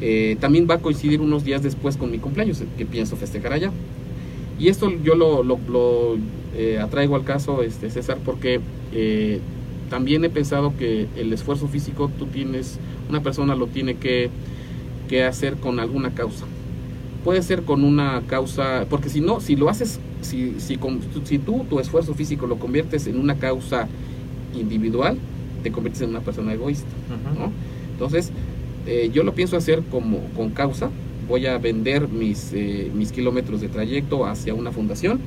eh, 0.00 0.36
también 0.40 0.66
va 0.68 0.74
a 0.74 0.78
coincidir 0.78 1.20
unos 1.20 1.44
días 1.44 1.62
después 1.62 1.96
con 1.96 2.10
mi 2.10 2.18
cumpleaños, 2.18 2.62
que 2.76 2.84
pienso 2.86 3.16
festejar 3.16 3.52
allá. 3.52 3.70
Y 4.58 4.68
esto 4.68 4.90
yo 5.02 5.14
lo, 5.14 5.42
lo- 5.42 5.58
lo, 5.68 6.16
eh, 6.56 6.78
atraigo 6.80 7.16
al 7.16 7.24
caso, 7.24 7.62
este, 7.62 7.90
César, 7.90 8.18
porque 8.24 8.60
eh, 8.92 9.40
también 9.90 10.24
he 10.24 10.30
pensado 10.30 10.72
que 10.78 11.06
el 11.16 11.32
esfuerzo 11.32 11.66
físico 11.68 12.10
tú 12.18 12.26
tienes, 12.26 12.78
una 13.08 13.22
persona 13.22 13.54
lo 13.54 13.66
tiene 13.66 13.96
que, 13.96 14.30
que 15.08 15.24
hacer 15.24 15.54
con 15.56 15.80
alguna 15.80 16.10
causa. 16.14 16.44
Puede 17.24 17.42
ser 17.42 17.62
con 17.62 17.84
una 17.84 18.22
causa, 18.26 18.86
porque 18.90 19.08
si 19.08 19.20
no, 19.20 19.40
si 19.40 19.56
lo 19.56 19.68
haces, 19.70 19.98
si, 20.20 20.54
si, 20.58 20.76
con- 20.76 21.00
si 21.24 21.38
tú 21.38 21.64
tu 21.68 21.80
esfuerzo 21.80 22.14
físico 22.14 22.46
lo 22.46 22.56
conviertes 22.58 23.06
en 23.06 23.18
una 23.18 23.36
causa 23.36 23.88
individual, 24.54 25.16
te 25.62 25.72
conviertes 25.72 26.02
en 26.02 26.10
una 26.10 26.20
persona 26.20 26.52
egoísta. 26.52 26.86
¿no? 27.38 27.50
Entonces, 27.92 28.30
eh, 28.86 29.10
yo 29.12 29.22
lo 29.22 29.34
pienso 29.34 29.56
hacer 29.56 29.82
como 29.90 30.18
con 30.36 30.50
causa. 30.50 30.90
Voy 31.28 31.46
a 31.46 31.56
vender 31.58 32.08
mis, 32.08 32.52
eh, 32.52 32.90
mis 32.94 33.10
kilómetros 33.12 33.60
de 33.60 33.68
trayecto 33.68 34.26
hacia 34.26 34.54
una 34.54 34.72
fundación. 34.72 35.20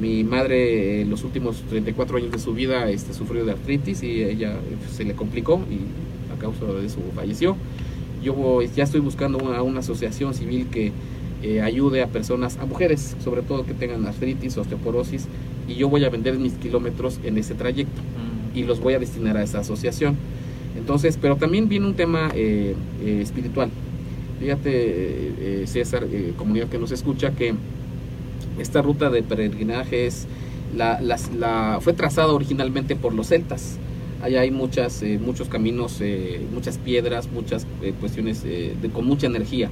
Mi 0.00 0.24
madre, 0.24 1.02
en 1.02 1.10
los 1.10 1.22
últimos 1.22 1.62
34 1.68 2.16
años 2.16 2.32
de 2.32 2.38
su 2.38 2.52
vida, 2.54 2.90
este, 2.90 3.12
sufrió 3.14 3.44
de 3.44 3.52
artritis 3.52 4.02
y 4.02 4.22
ella 4.24 4.52
eh, 4.52 4.56
se 4.92 5.04
le 5.04 5.14
complicó 5.14 5.60
y 5.70 6.32
a 6.34 6.38
causa 6.40 6.64
de 6.64 6.86
eso 6.86 6.98
falleció. 7.14 7.56
Yo 8.22 8.32
voy- 8.34 8.70
ya 8.74 8.84
estoy 8.84 9.00
buscando 9.00 9.38
una, 9.38 9.62
una 9.62 9.80
asociación 9.80 10.32
civil 10.34 10.66
que 10.70 10.92
eh, 11.42 11.60
ayude 11.60 12.02
a 12.02 12.06
personas, 12.06 12.56
a 12.56 12.64
mujeres, 12.64 13.14
sobre 13.22 13.42
todo 13.42 13.66
que 13.66 13.74
tengan 13.74 14.06
artritis, 14.06 14.56
osteoporosis, 14.56 15.26
y 15.68 15.74
yo 15.74 15.90
voy 15.90 16.04
a 16.04 16.08
vender 16.08 16.38
mis 16.38 16.54
kilómetros 16.54 17.20
en 17.22 17.36
ese 17.36 17.54
trayecto 17.54 18.00
y 18.54 18.62
los 18.62 18.80
voy 18.80 18.94
a 18.94 18.98
destinar 18.98 19.36
a 19.36 19.42
esa 19.42 19.58
asociación. 19.60 20.16
Entonces, 20.76 21.18
pero 21.20 21.36
también 21.36 21.68
viene 21.68 21.86
un 21.86 21.94
tema 21.94 22.30
eh, 22.34 22.74
eh, 23.02 23.20
espiritual. 23.22 23.70
Fíjate, 24.40 24.70
eh, 24.72 25.64
César, 25.66 26.06
comunidad 26.36 26.66
que 26.68 26.78
nos 26.78 26.90
escucha, 26.90 27.30
que 27.32 27.54
esta 28.58 28.82
ruta 28.82 29.10
de 29.10 29.22
peregrinaje 29.22 30.06
es 30.06 30.26
la, 30.76 31.78
fue 31.80 31.92
trazada 31.92 32.32
originalmente 32.32 32.96
por 32.96 33.14
los 33.14 33.28
celtas. 33.28 33.78
Allá 34.22 34.40
hay 34.40 34.50
muchas, 34.50 35.02
eh, 35.02 35.18
muchos 35.24 35.48
caminos, 35.48 35.98
eh, 36.00 36.40
muchas 36.52 36.78
piedras, 36.78 37.28
muchas 37.32 37.66
eh, 37.82 37.92
cuestiones 38.00 38.42
de- 38.42 38.74
con 38.92 39.04
mucha 39.06 39.26
energía. 39.26 39.70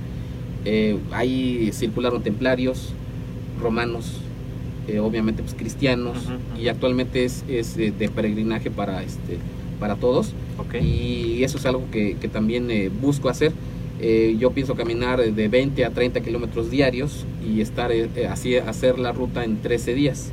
Ahí 1.10 1.70
circularon 1.72 2.22
templarios, 2.22 2.92
romanos, 3.60 4.12
obviamente 5.00 5.42
pues, 5.42 5.54
cristianos, 5.54 6.18
y 6.60 6.68
actualmente 6.68 7.24
es, 7.24 7.44
es 7.48 7.76
de 7.76 7.90
peregrinaje 8.14 8.70
para, 8.70 9.02
este, 9.02 9.38
para 9.82 9.96
todos. 9.96 10.32
Ok. 10.58 10.80
Y 10.80 11.42
eso 11.42 11.58
es 11.58 11.66
algo 11.66 11.82
que, 11.90 12.16
que 12.20 12.28
también 12.28 12.70
eh, 12.70 12.88
busco 12.88 13.28
hacer. 13.28 13.52
Eh, 14.00 14.36
yo 14.38 14.52
pienso 14.52 14.76
caminar 14.76 15.20
de 15.20 15.48
20 15.48 15.84
a 15.84 15.90
30 15.90 16.20
kilómetros 16.20 16.70
diarios 16.70 17.26
y 17.44 17.60
estar 17.60 17.90
eh, 17.90 18.08
eh, 18.14 18.28
así 18.28 18.56
hacer 18.56 19.00
la 19.00 19.10
ruta 19.10 19.42
en 19.42 19.56
13 19.60 19.94
días. 19.94 20.30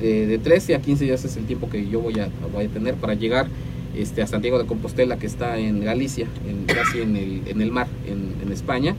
Eh, 0.00 0.26
de 0.26 0.38
13 0.38 0.74
a 0.76 0.80
15 0.80 1.04
días 1.04 1.22
es 1.26 1.36
el 1.36 1.44
tiempo 1.44 1.68
que 1.68 1.86
yo 1.86 2.00
voy 2.00 2.18
a, 2.18 2.30
voy 2.50 2.64
a 2.64 2.68
tener 2.68 2.94
para 2.94 3.12
llegar 3.12 3.48
este, 3.94 4.22
a 4.22 4.26
Santiago 4.26 4.58
de 4.58 4.64
Compostela, 4.64 5.18
que 5.18 5.26
está 5.26 5.58
en 5.58 5.84
Galicia, 5.84 6.26
en, 6.48 6.64
casi 6.64 7.02
en 7.02 7.16
el, 7.16 7.42
en 7.46 7.60
el 7.60 7.70
mar, 7.72 7.88
en, 8.06 8.34
en 8.42 8.52
España. 8.52 8.94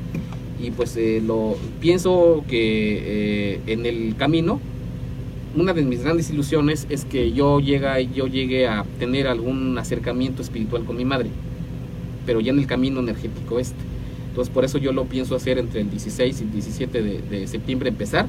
Y 0.61 0.69
pues 0.69 0.95
eh, 0.97 1.19
lo 1.25 1.57
pienso 1.81 2.43
que 2.47 3.55
eh, 3.55 3.59
en 3.65 3.87
el 3.87 4.15
camino 4.17 4.59
una 5.55 5.73
de 5.73 5.81
mis 5.83 6.03
grandes 6.03 6.29
ilusiones 6.29 6.87
es 6.89 7.05
que 7.05 7.31
yo, 7.31 7.59
llega, 7.59 7.99
yo 7.99 8.27
llegue 8.27 8.67
a 8.67 8.85
tener 8.99 9.27
algún 9.27 9.77
acercamiento 9.77 10.41
espiritual 10.41 10.83
con 10.85 10.97
mi 10.97 11.05
madre, 11.05 11.29
pero 12.25 12.39
ya 12.41 12.51
en 12.51 12.59
el 12.59 12.67
camino 12.67 12.99
energético 12.99 13.59
este. 13.59 13.77
Entonces 14.29 14.51
por 14.53 14.65
eso 14.65 14.77
yo 14.79 14.91
lo 14.93 15.05
pienso 15.05 15.35
hacer 15.35 15.59
entre 15.59 15.81
el 15.81 15.89
16 15.91 16.41
y 16.41 16.43
el 16.43 16.51
17 16.51 17.03
de, 17.03 17.21
de 17.21 17.47
septiembre 17.47 17.89
empezar, 17.89 18.25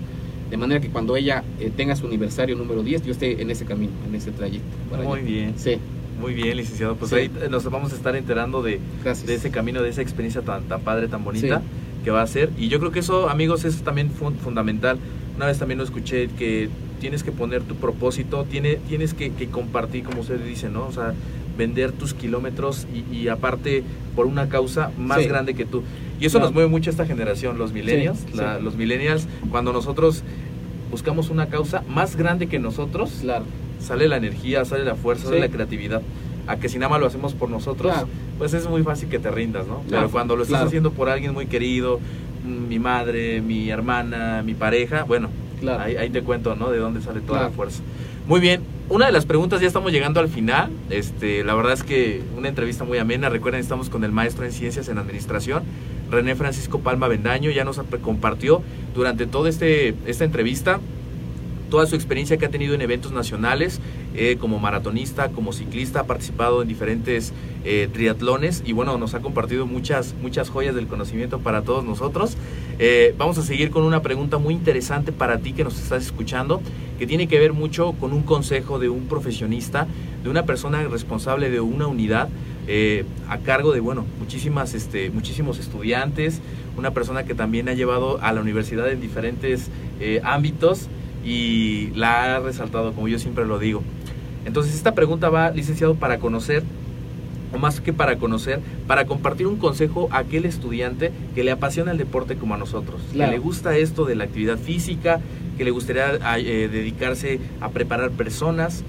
de 0.51 0.56
manera 0.59 0.80
que 0.80 0.88
cuando 0.90 1.16
ella 1.16 1.42
eh, 1.60 1.70
tenga 1.74 1.96
su 1.96 2.06
aniversario 2.06 2.56
número 2.56 2.82
10, 2.82 3.05
yo 3.06 3.12
esté 3.12 3.40
en 3.40 3.51
ese 3.51 3.64
camino, 3.64 3.92
en 4.06 4.14
ese 4.14 4.30
trayecto. 4.30 4.66
Muy 4.94 5.06
allá. 5.18 5.22
bien. 5.26 5.55
Sí, 5.56 5.78
Muy 6.20 6.34
bien, 6.34 6.56
licenciado. 6.59 6.94
Pues 6.96 7.10
Sí. 7.10 7.16
ahí 7.16 7.30
nos 7.51 7.64
vamos 7.70 7.92
a 7.92 7.96
estar 7.96 8.14
enterando 8.16 8.62
de, 8.62 8.78
de 9.26 9.34
ese 9.34 9.51
camino, 9.51 9.82
de 9.82 9.88
esa 9.88 10.02
experiencia 10.02 10.42
tan, 10.42 10.64
tan 10.64 10.82
padre, 10.82 11.09
tan 11.09 11.24
bonita 11.24 11.62
que 12.05 12.10
va 12.10 12.20
a 12.20 12.26
ser. 12.26 12.51
Y 12.59 12.68
yo 12.68 12.78
creo 12.80 12.92
que 12.92 12.98
eso, 13.01 13.30
amigos, 13.30 13.64
es 13.64 13.82
también 13.82 14.10
fun- 14.10 14.36
fundamental. 14.36 14.98
Una 15.36 15.47
vez 15.47 15.59
también 15.59 15.78
lo 15.78 15.85
escuché 15.85 16.28
que 16.28 16.69
tienes 17.01 17.23
que 17.24 17.32
poner 17.32 17.62
tu 17.62 17.74
propósito, 17.74 18.44
tiene, 18.48 18.77
tienes 18.89 19.15
que, 19.15 19.32
que 19.32 19.48
compartir, 19.48 20.05
como 20.05 20.20
usted 20.20 20.39
dice, 20.44 20.69
¿no? 20.70 20.86
O 20.86 20.93
sea, 20.93 21.12
vender 21.59 21.93
tus 21.93 22.15
kilómetros 22.15 22.86
y, 22.94 23.15
y 23.16 23.28
aparte 23.28 23.82
por 24.15 24.27
una 24.27 24.48
causa 24.48 24.90
más 24.98 25.20
Sí. 25.23 25.27
grande 25.28 25.55
que 25.55 25.65
tú. 25.65 25.82
Y 26.20 26.27
eso 26.27 26.39
Claro. 26.39 26.47
nos 26.47 26.55
mueve 26.55 26.69
mucho 26.69 26.90
esta 26.90 27.05
generación, 27.05 27.59
los 27.59 27.73
millennials. 27.73 28.19
Sí, 28.20 28.36
la- 28.36 28.59
sí. 28.59 28.65
Los 28.65 28.77
millennials, 28.77 29.27
cuando 29.51 29.73
nosotros 29.73 30.23
buscamos 30.90 31.31
una 31.31 31.47
causa 31.48 31.82
más 31.89 32.16
grande 32.16 32.47
que 32.47 32.59
nosotros, 32.61 33.11
Claro, 33.23 33.44
sale 33.81 34.06
la 34.09 34.16
energía, 34.16 34.65
sale 34.65 34.85
la 34.85 34.94
fuerza, 34.94 35.24
sale 35.27 35.40
la 35.40 35.48
creatividad. 35.48 36.01
A 36.47 36.56
que 36.56 36.69
si 36.69 36.78
nada 36.78 36.90
más 36.90 37.01
lo 37.01 37.06
hacemos 37.06 37.35
por 37.35 37.51
nosotros, 37.51 37.93
Claro. 37.93 38.09
pues 38.39 38.55
es 38.55 38.69
muy 38.69 38.82
fácil 38.82 39.09
que 39.09 39.19
te 39.19 39.31
rindas, 39.31 39.66
¿no? 39.66 39.82
Pero 39.90 40.11
cuando 40.11 40.36
lo 40.36 40.44
estás 40.44 40.62
haciendo 40.62 40.93
por 40.93 41.09
alguien 41.09 41.32
muy 41.35 41.47
querido, 41.47 41.98
mi 42.44 42.78
madre, 42.78 43.40
mi 43.40 43.70
hermana, 43.70 44.42
mi 44.44 44.54
pareja, 44.54 45.04
bueno, 45.04 45.28
claro. 45.60 45.82
ahí, 45.82 45.96
ahí 45.96 46.10
te 46.10 46.22
cuento, 46.22 46.54
¿no? 46.54 46.70
De 46.70 46.78
dónde 46.78 47.00
sale 47.00 47.20
toda 47.20 47.38
Claro. 47.38 47.50
la 47.50 47.56
fuerza. 47.56 47.82
Muy 48.26 48.40
bien, 48.40 48.62
una 48.88 49.06
de 49.06 49.12
las 49.12 49.26
preguntas 49.26 49.60
ya 49.60 49.66
estamos 49.66 49.92
llegando 49.92 50.20
al 50.20 50.28
final. 50.28 50.70
Este, 50.90 51.44
la 51.44 51.54
verdad 51.54 51.72
es 51.74 51.82
que 51.82 52.22
una 52.36 52.48
entrevista 52.48 52.84
muy 52.84 52.98
amena. 52.98 53.28
Recuerden, 53.28 53.60
estamos 53.60 53.90
con 53.90 54.04
el 54.04 54.12
maestro 54.12 54.44
en 54.44 54.52
ciencias 54.52 54.88
en 54.88 54.98
administración, 54.98 55.62
René 56.10 56.34
Francisco 56.34 56.80
Palma 56.80 57.08
Bendaño. 57.08 57.50
Ya 57.50 57.64
nos 57.64 57.80
compartió 58.02 58.62
durante 58.94 59.26
toda 59.26 59.48
este, 59.50 59.94
esta 60.06 60.24
entrevista 60.24 60.80
toda 61.70 61.86
su 61.86 61.95
experiencia 61.95 62.36
que 62.36 62.47
ha 62.47 62.51
tenido 62.51 62.74
en 62.74 62.82
eventos 62.82 63.12
nacionales, 63.12 63.81
eh, 64.16 64.36
como 64.39 64.61
maratonista, 64.61 65.31
como 65.31 65.53
ciclista, 65.53 66.01
ha 66.01 66.05
participado 66.05 66.62
en 66.62 66.69
diferentes 66.69 67.32
eh, 67.65 67.89
triatlones 67.93 68.62
y 68.65 68.73
bueno, 68.73 68.97
nos 68.97 69.15
ha 69.15 69.20
compartido 69.20 69.66
muchas, 69.66 70.15
muchas 70.23 70.51
joyas 70.51 70.74
del 70.74 70.86
conocimiento 70.86 71.41
para 71.41 71.62
todos 71.62 71.85
nosotros. 71.85 72.36
Eh, 72.78 73.15
vamos 73.19 73.39
a 73.39 73.43
seguir 73.43 73.70
con 73.70 73.82
una 73.82 74.03
pregunta 74.03 74.39
muy 74.39 74.55
interesante 74.55 75.11
para 75.11 75.39
ti 75.39 75.53
que 75.53 75.65
nos 75.65 75.81
estás 75.81 76.05
escuchando, 76.05 76.61
que 76.99 77.07
tiene 77.07 77.27
que 77.27 77.41
ver 77.41 77.53
mucho 77.53 77.93
con 77.99 78.12
un 78.12 78.23
consejo 78.23 78.78
de 78.78 78.89
un 78.89 79.07
profesionista, 79.07 79.89
de 80.23 80.31
una 80.31 80.45
persona 80.45 80.82
responsable 80.85 81.51
de 81.51 81.61
una 81.61 81.86
unidad, 81.86 82.28
a 83.28 83.39
cargo 83.39 83.73
de, 83.73 83.81
bueno, 83.81 84.07
muchísimas, 84.19 84.73
este, 84.73 85.11
muchísimos 85.11 85.59
estudiantes, 85.59 86.41
una 86.78 86.93
persona 86.93 87.24
que 87.24 87.35
también 87.35 87.69
ha 87.69 87.74
llevado 87.74 88.23
a 88.23 88.32
la 88.32 88.41
universidad 88.41 88.91
en 88.91 89.03
diferentes 89.03 89.70
ámbitos 90.23 90.89
y 91.24 91.90
la 91.94 92.36
ha 92.36 92.40
resaltado, 92.40 92.92
como 92.92 93.09
yo 93.09 93.18
siempre 93.18 93.44
lo 93.46 93.59
digo. 93.59 93.82
Entonces 94.44 94.74
esta 94.74 94.92
pregunta 94.94 95.30
va, 95.30 95.51
licenciado, 95.51 95.94
para 95.94 96.18
conocer, 96.18 96.62
o 97.52 97.59
más 97.59 97.80
que 97.80 97.92
para 97.92 98.16
conocer, 98.16 98.60
para 98.86 99.06
compartir 99.06 99.46
un 99.46 99.56
consejo 99.56 100.09
a 100.10 100.18
aquel 100.18 100.44
estudiante 100.44 101.12
que 101.34 101.44
le 101.44 101.51
apasiona 101.52 101.92
el 101.92 101.98
deporte 101.98 102.36
como 102.36 102.55
a 102.55 102.59
nosotros, 102.59 103.01
Claro. 103.12 103.30
que 103.30 103.36
le 103.38 103.42
gusta 103.42 103.76
esto 103.76 104.05
de 104.05 104.16
la 104.16 104.24
actividad 104.24 104.59
física, 104.59 105.20
que 105.56 105.64
le 105.64 105.70
gustaría 105.70 106.18
eh, 106.38 106.68
dedicarse 106.70 107.38
a 107.60 107.68
preparar 107.70 108.10
personas, 108.10 108.82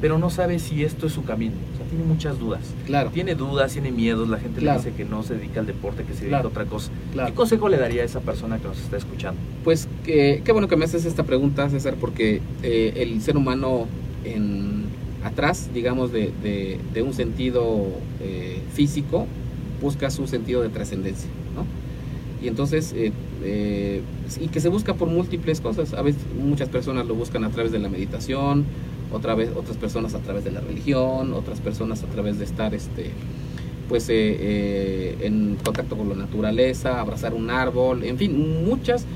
pero 0.00 0.18
no 0.18 0.30
sabe 0.30 0.58
si 0.58 0.82
esto 0.82 1.06
es 1.06 1.12
su 1.12 1.24
camino. 1.24 1.54
Tiene 1.90 2.04
muchas 2.04 2.38
dudas. 2.38 2.60
Claro, 2.86 3.10
Tiene 3.10 3.34
dudas, 3.34 3.72
tiene 3.72 3.92
miedos, 3.92 4.28
la 4.28 4.38
gente 4.38 4.60
Claro. 4.60 4.80
le 4.80 4.84
dice 4.86 4.96
que 4.96 5.04
no 5.08 5.22
se 5.22 5.34
dedica 5.34 5.60
al 5.60 5.66
deporte, 5.66 6.02
que 6.04 6.12
se 6.14 6.20
dedica 6.20 6.38
Claro. 6.38 6.48
a 6.48 6.50
otra 6.50 6.64
cosa. 6.66 6.90
claro. 7.12 7.28
¿Qué 7.30 7.34
consejo 7.34 7.68
le 7.68 7.76
daría 7.76 8.02
a 8.02 8.04
esa 8.04 8.20
persona 8.20 8.58
que 8.58 8.66
nos 8.68 8.78
está 8.80 8.96
escuchando? 8.96 9.40
Pues 9.64 9.88
que- 10.04 10.42
qué 10.44 10.52
bueno 10.52 10.66
que 10.68 10.76
me 10.76 10.84
haces 10.84 11.04
esta 11.04 11.22
pregunta, 11.22 11.68
César, 11.70 11.94
porque 12.00 12.40
eh, 12.62 12.92
el 12.96 13.20
ser 13.22 13.36
humano 13.36 13.86
en 14.24 14.84
atrás, 15.24 15.70
digamos, 15.72 16.12
de, 16.12 16.32
de- 16.42 16.78
de 16.92 17.02
un 17.02 17.12
sentido 17.12 17.86
eh, 18.20 18.60
físico, 18.72 19.26
busca 19.80 20.10
su 20.10 20.26
sentido 20.26 20.62
de 20.62 20.68
trascendencia, 20.68 21.28
¿no? 21.54 21.64
Y 22.44 22.48
entonces, 22.48 22.92
eh, 22.96 23.12
eh, 23.42 24.02
y 24.40 24.48
que 24.48 24.60
se 24.60 24.68
busca 24.68 24.94
por 24.94 25.08
múltiples 25.08 25.60
cosas. 25.60 25.94
A 25.94 26.02
veces 26.02 26.22
muchas 26.42 26.68
personas 26.68 27.06
lo 27.06 27.14
buscan 27.14 27.44
a 27.44 27.50
través 27.50 27.72
de 27.72 27.78
la 27.78 27.88
meditación, 27.88 28.64
otra 29.12 29.34
vez, 29.34 29.50
otras 29.54 29.76
personas 29.76 30.14
a 30.14 30.18
través 30.18 30.44
de 30.44 30.50
la 30.50 30.60
religión, 30.60 31.32
otras 31.32 31.60
personas 31.60 32.02
a 32.02 32.06
través 32.06 32.38
de 32.38 32.44
estar, 32.44 32.74
este, 32.74 33.10
pues, 33.88 34.08
eh, 34.08 34.36
eh, 34.38 35.16
en 35.22 35.56
contacto 35.64 35.96
con 35.96 36.08
la 36.08 36.14
naturaleza, 36.14 37.00
abrazar 37.00 37.34
un 37.34 37.50
árbol, 37.50 38.04
en 38.04 38.18
fin, 38.18 38.64
muchas 38.64 39.06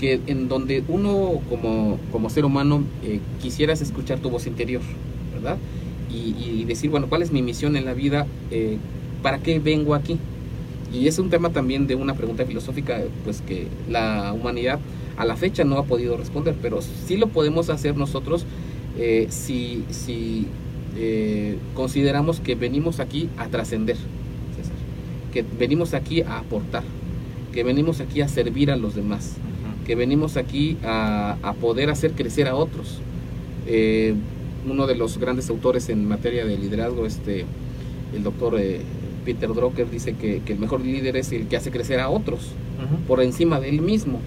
que 0.00 0.18
en 0.26 0.48
donde 0.48 0.82
uno 0.88 1.40
como, 1.50 1.98
como 2.10 2.30
ser 2.30 2.46
humano 2.46 2.82
eh, 3.04 3.20
quisieras 3.42 3.82
escuchar 3.82 4.18
tu 4.18 4.30
voz 4.30 4.46
interior, 4.46 4.80
¿verdad? 5.34 5.58
Y, 6.10 6.34
y 6.42 6.64
decir, 6.64 6.90
bueno, 6.90 7.06
¿cuál 7.08 7.20
es 7.20 7.32
mi 7.32 7.42
misión 7.42 7.76
en 7.76 7.84
la 7.84 7.92
vida? 7.92 8.26
Eh, 8.50 8.78
¿Para 9.22 9.38
qué 9.40 9.58
vengo 9.58 9.94
aquí? 9.94 10.16
Y 10.92 11.06
es 11.06 11.18
un 11.18 11.28
tema 11.28 11.50
también 11.50 11.86
de 11.86 11.96
una 11.96 12.14
pregunta 12.14 12.46
filosófica, 12.46 13.02
pues 13.24 13.42
que 13.42 13.66
la 13.90 14.32
humanidad 14.32 14.80
a 15.18 15.26
la 15.26 15.36
fecha 15.36 15.64
no 15.64 15.76
ha 15.76 15.84
podido 15.84 16.16
responder, 16.16 16.56
pero 16.62 16.80
sí 16.80 17.18
lo 17.18 17.28
podemos 17.28 17.68
hacer 17.68 17.94
nosotros 17.94 18.46
eh, 18.98 19.26
si, 19.30 19.84
si 19.90 20.46
eh, 20.96 21.56
consideramos 21.74 22.40
que 22.40 22.54
venimos 22.54 23.00
aquí 23.00 23.28
a 23.36 23.48
trascender, 23.48 23.96
que 25.32 25.44
venimos 25.58 25.94
aquí 25.94 26.22
a 26.22 26.38
aportar, 26.38 26.82
que 27.52 27.62
venimos 27.64 28.00
aquí 28.00 28.20
a 28.20 28.28
servir 28.28 28.70
a 28.70 28.76
los 28.76 28.94
demás, 28.94 29.36
que 29.86 29.94
venimos 29.94 30.36
aquí 30.36 30.76
a, 30.84 31.36
a 31.42 31.52
poder 31.54 31.90
hacer 31.90 32.12
crecer 32.12 32.48
a 32.48 32.54
otros. 32.54 32.98
Eh, 33.66 34.14
uno 34.68 34.86
de 34.86 34.94
los 34.94 35.18
grandes 35.18 35.48
autores 35.48 35.88
en 35.88 36.06
materia 36.06 36.44
de 36.44 36.58
liderazgo, 36.58 37.06
este, 37.06 37.46
el 38.14 38.22
doctor 38.22 38.56
eh, 38.60 38.80
Peter 39.24 39.48
Drucker, 39.48 39.88
dice 39.90 40.14
que, 40.14 40.42
que 40.44 40.52
el 40.52 40.58
mejor 40.58 40.80
líder 40.80 41.16
es 41.16 41.32
el 41.32 41.46
que 41.46 41.56
hace 41.56 41.70
crecer 41.70 42.00
a 42.00 42.08
otros 42.10 42.40
por 43.06 43.22
encima 43.22 43.60
de 43.60 43.68
él 43.68 43.80
mismo 43.82 44.20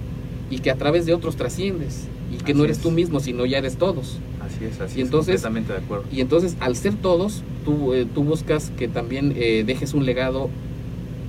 y 0.49 0.59
que 0.59 0.69
a 0.71 0.75
través 0.75 1.05
de 1.05 1.13
otros 1.13 1.35
trasciendes 1.35 2.07
y 2.33 2.37
que 2.37 2.51
Así 2.51 2.53
no 2.57 2.63
eres 2.65 2.77
es. 2.77 2.83
tú 2.83 2.91
mismo, 2.91 3.19
sino 3.19 3.45
ya 3.45 3.57
eres 3.59 3.77
todos. 3.77 4.17
Así 4.41 4.65
es, 4.65 4.79
así 4.81 4.99
Y 4.99 5.01
es, 5.01 5.07
entonces- 5.07 5.41
completamente 5.41 5.73
de 5.73 5.79
acuerdo. 5.79 6.05
Y 6.11 6.21
entonces, 6.21 6.55
al 6.59 6.75
ser 6.75 6.95
todos, 6.95 7.43
tú, 7.65 7.93
eh, 7.93 8.05
tú 8.13 8.23
buscas 8.23 8.71
que 8.77 8.87
también 8.87 9.33
eh, 9.35 9.63
dejes 9.65 9.93
un 9.93 10.05
legado 10.05 10.49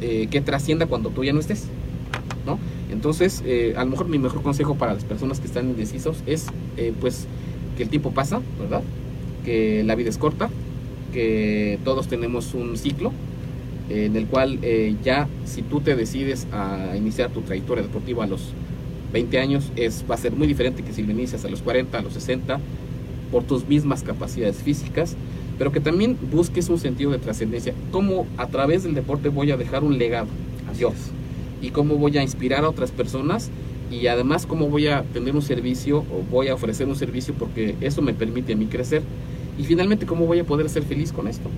eh, 0.01 0.27
que 0.31 0.41
trascienda 0.41 0.87
cuando 0.87 1.11
tú 1.11 1.25
ya 1.25 1.33
no 1.33 1.41
estés, 1.41 1.67
¿no? 2.47 2.59
Entonces, 2.91 3.43
eh, 3.47 3.75
a 3.77 3.85
lo 3.85 3.91
mejor 3.91 4.09
mi 4.09 4.19
mejor 4.19 4.43
consejo 4.43 4.75
para 4.75 4.95
las 4.95 5.05
personas 5.05 5.41
que 5.41 5.47
están 5.47 5.67
indecisos 5.71 6.19
es, 6.27 6.47
pues, 7.01 7.27
que 7.77 7.83
el 7.85 7.89
tiempo 7.89 8.11
pasa, 8.13 8.41
¿verdad? 8.61 8.83
Que 9.45 9.83
la 9.85 9.95
vida 9.95 10.11
es 10.11 10.19
corta, 10.19 10.49
que 11.13 11.79
todos 11.85 12.09
tenemos 12.09 12.55
un 12.55 12.77
ciclo 12.77 13.13
en 13.89 14.17
el 14.17 14.27
cual 14.27 14.59
eh, 14.63 14.95
ya 15.05 15.29
si 15.45 15.63
tú 15.63 15.81
te 15.81 15.95
decides 15.97 16.47
a 16.53 16.97
iniciar 16.97 17.31
tu 17.31 17.41
trayectoria 17.43 17.83
deportiva 17.83 18.25
a 18.25 18.27
los 18.27 18.41
20 19.15 19.39
años, 19.39 19.71
es, 19.77 20.05
va 20.11 20.17
a 20.17 20.19
ser 20.19 20.33
muy 20.33 20.47
diferente 20.47 20.83
que 20.83 20.93
si 20.93 21.03
lo 21.03 21.13
inicias 21.13 21.45
a 21.45 21.49
los 21.49 21.63
40, 21.63 21.99
a 21.99 22.03
los 22.03 22.13
60, 22.13 22.59
por 23.31 23.45
tus 23.45 23.67
mismas 23.67 24.03
capacidades 24.03 24.57
físicas, 24.57 25.17
pero 25.57 25.73
que 25.73 25.81
también 25.81 26.19
busques 26.33 26.69
un 26.69 26.79
sentido 26.79 27.13
de 27.13 27.19
trascendencia. 27.19 27.73
¿Cómo 27.93 28.27
a 28.37 28.49
través 28.49 28.83
del 28.83 28.95
deporte 28.95 29.29
voy 29.29 29.53
a 29.53 29.57
dejar 29.57 29.85
un 29.85 29.99
legado? 29.99 30.27
Yo. 30.79 30.89
es. 30.89 31.13
Y 31.63 31.71
cómo 31.71 31.95
voy 31.95 32.19
a 32.19 32.23
inspirar 32.23 32.65
a 32.65 32.69
otras 32.69 32.91
personas 32.91 33.51
y 33.91 34.09
además 34.09 34.47
cómo 34.47 34.69
voy 34.69 34.89
a 34.89 35.05
tener 35.05 35.35
un 35.35 35.43
servicio 35.43 35.99
o 35.99 36.25
voy 36.29 36.49
a 36.49 36.55
ofrecer 36.55 36.89
un 36.89 36.97
servicio 36.97 37.35
porque 37.39 37.77
eso 37.81 38.03
me 38.03 38.15
permite 38.15 38.55
a 38.55 38.57
mí 38.57 38.67
crecer. 38.67 39.03
Y 39.57 39.63
finalmente, 39.63 40.05
¿cómo 40.07 40.27
voy 40.27 40.41
a 40.41 40.45
poder 40.45 40.69
ser 40.69 40.83
feliz 40.83 41.13
con 41.13 41.29
esto? 41.29 41.49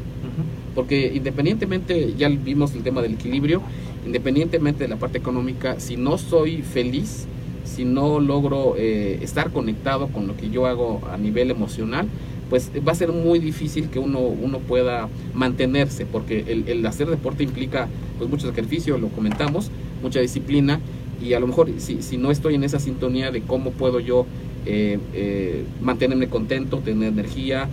Porque 0.74 1.12
independientemente, 1.14 2.12
ya 2.18 2.28
vimos 2.28 2.74
el 2.74 2.82
tema 2.82 3.00
del 3.00 3.14
equilibrio, 3.14 3.62
independientemente 4.04 4.84
de 4.84 4.88
la 4.88 4.96
parte 4.96 5.16
económica, 5.16 5.80
si 5.80 5.96
no 5.96 6.18
soy 6.18 6.60
feliz, 6.60 7.26
si 7.66 7.84
no 7.84 8.20
logro 8.20 8.74
eh, 8.76 9.18
estar 9.22 9.50
conectado 9.50 10.08
con 10.08 10.26
lo 10.26 10.36
que 10.36 10.50
yo 10.50 10.66
hago 10.66 11.02
a 11.12 11.16
nivel 11.18 11.50
emocional, 11.50 12.08
pues 12.48 12.70
va 12.86 12.92
a 12.92 12.94
ser 12.94 13.12
muy 13.12 13.38
difícil 13.38 13.88
que 13.90 13.98
uno, 13.98 14.20
uno 14.20 14.60
pueda 14.60 15.08
mantenerse, 15.34 16.06
porque 16.06 16.64
el, 16.66 16.86
hacer 16.86 17.08
deporte 17.08 17.42
implica 17.42 17.88
pues 18.18 18.30
mucho 18.30 18.46
sacrificio, 18.46 18.98
lo 18.98 19.08
comentamos, 19.08 19.70
mucha 20.02 20.20
disciplina, 20.20 20.80
y 21.20 21.32
a 21.32 21.40
lo 21.40 21.46
mejor 21.46 21.68
si, 21.78 22.02
si 22.02 22.16
no 22.16 22.30
estoy 22.30 22.54
en 22.54 22.64
esa 22.64 22.78
sintonía 22.78 23.30
de 23.30 23.42
cómo 23.42 23.72
puedo 23.72 24.00
yo 24.00 24.26
eh, 24.66 24.98
eh, 25.14 25.64
mantenerme 25.80 26.28
contento, 26.28 26.78
tener 26.78 27.08
energía, 27.08 27.68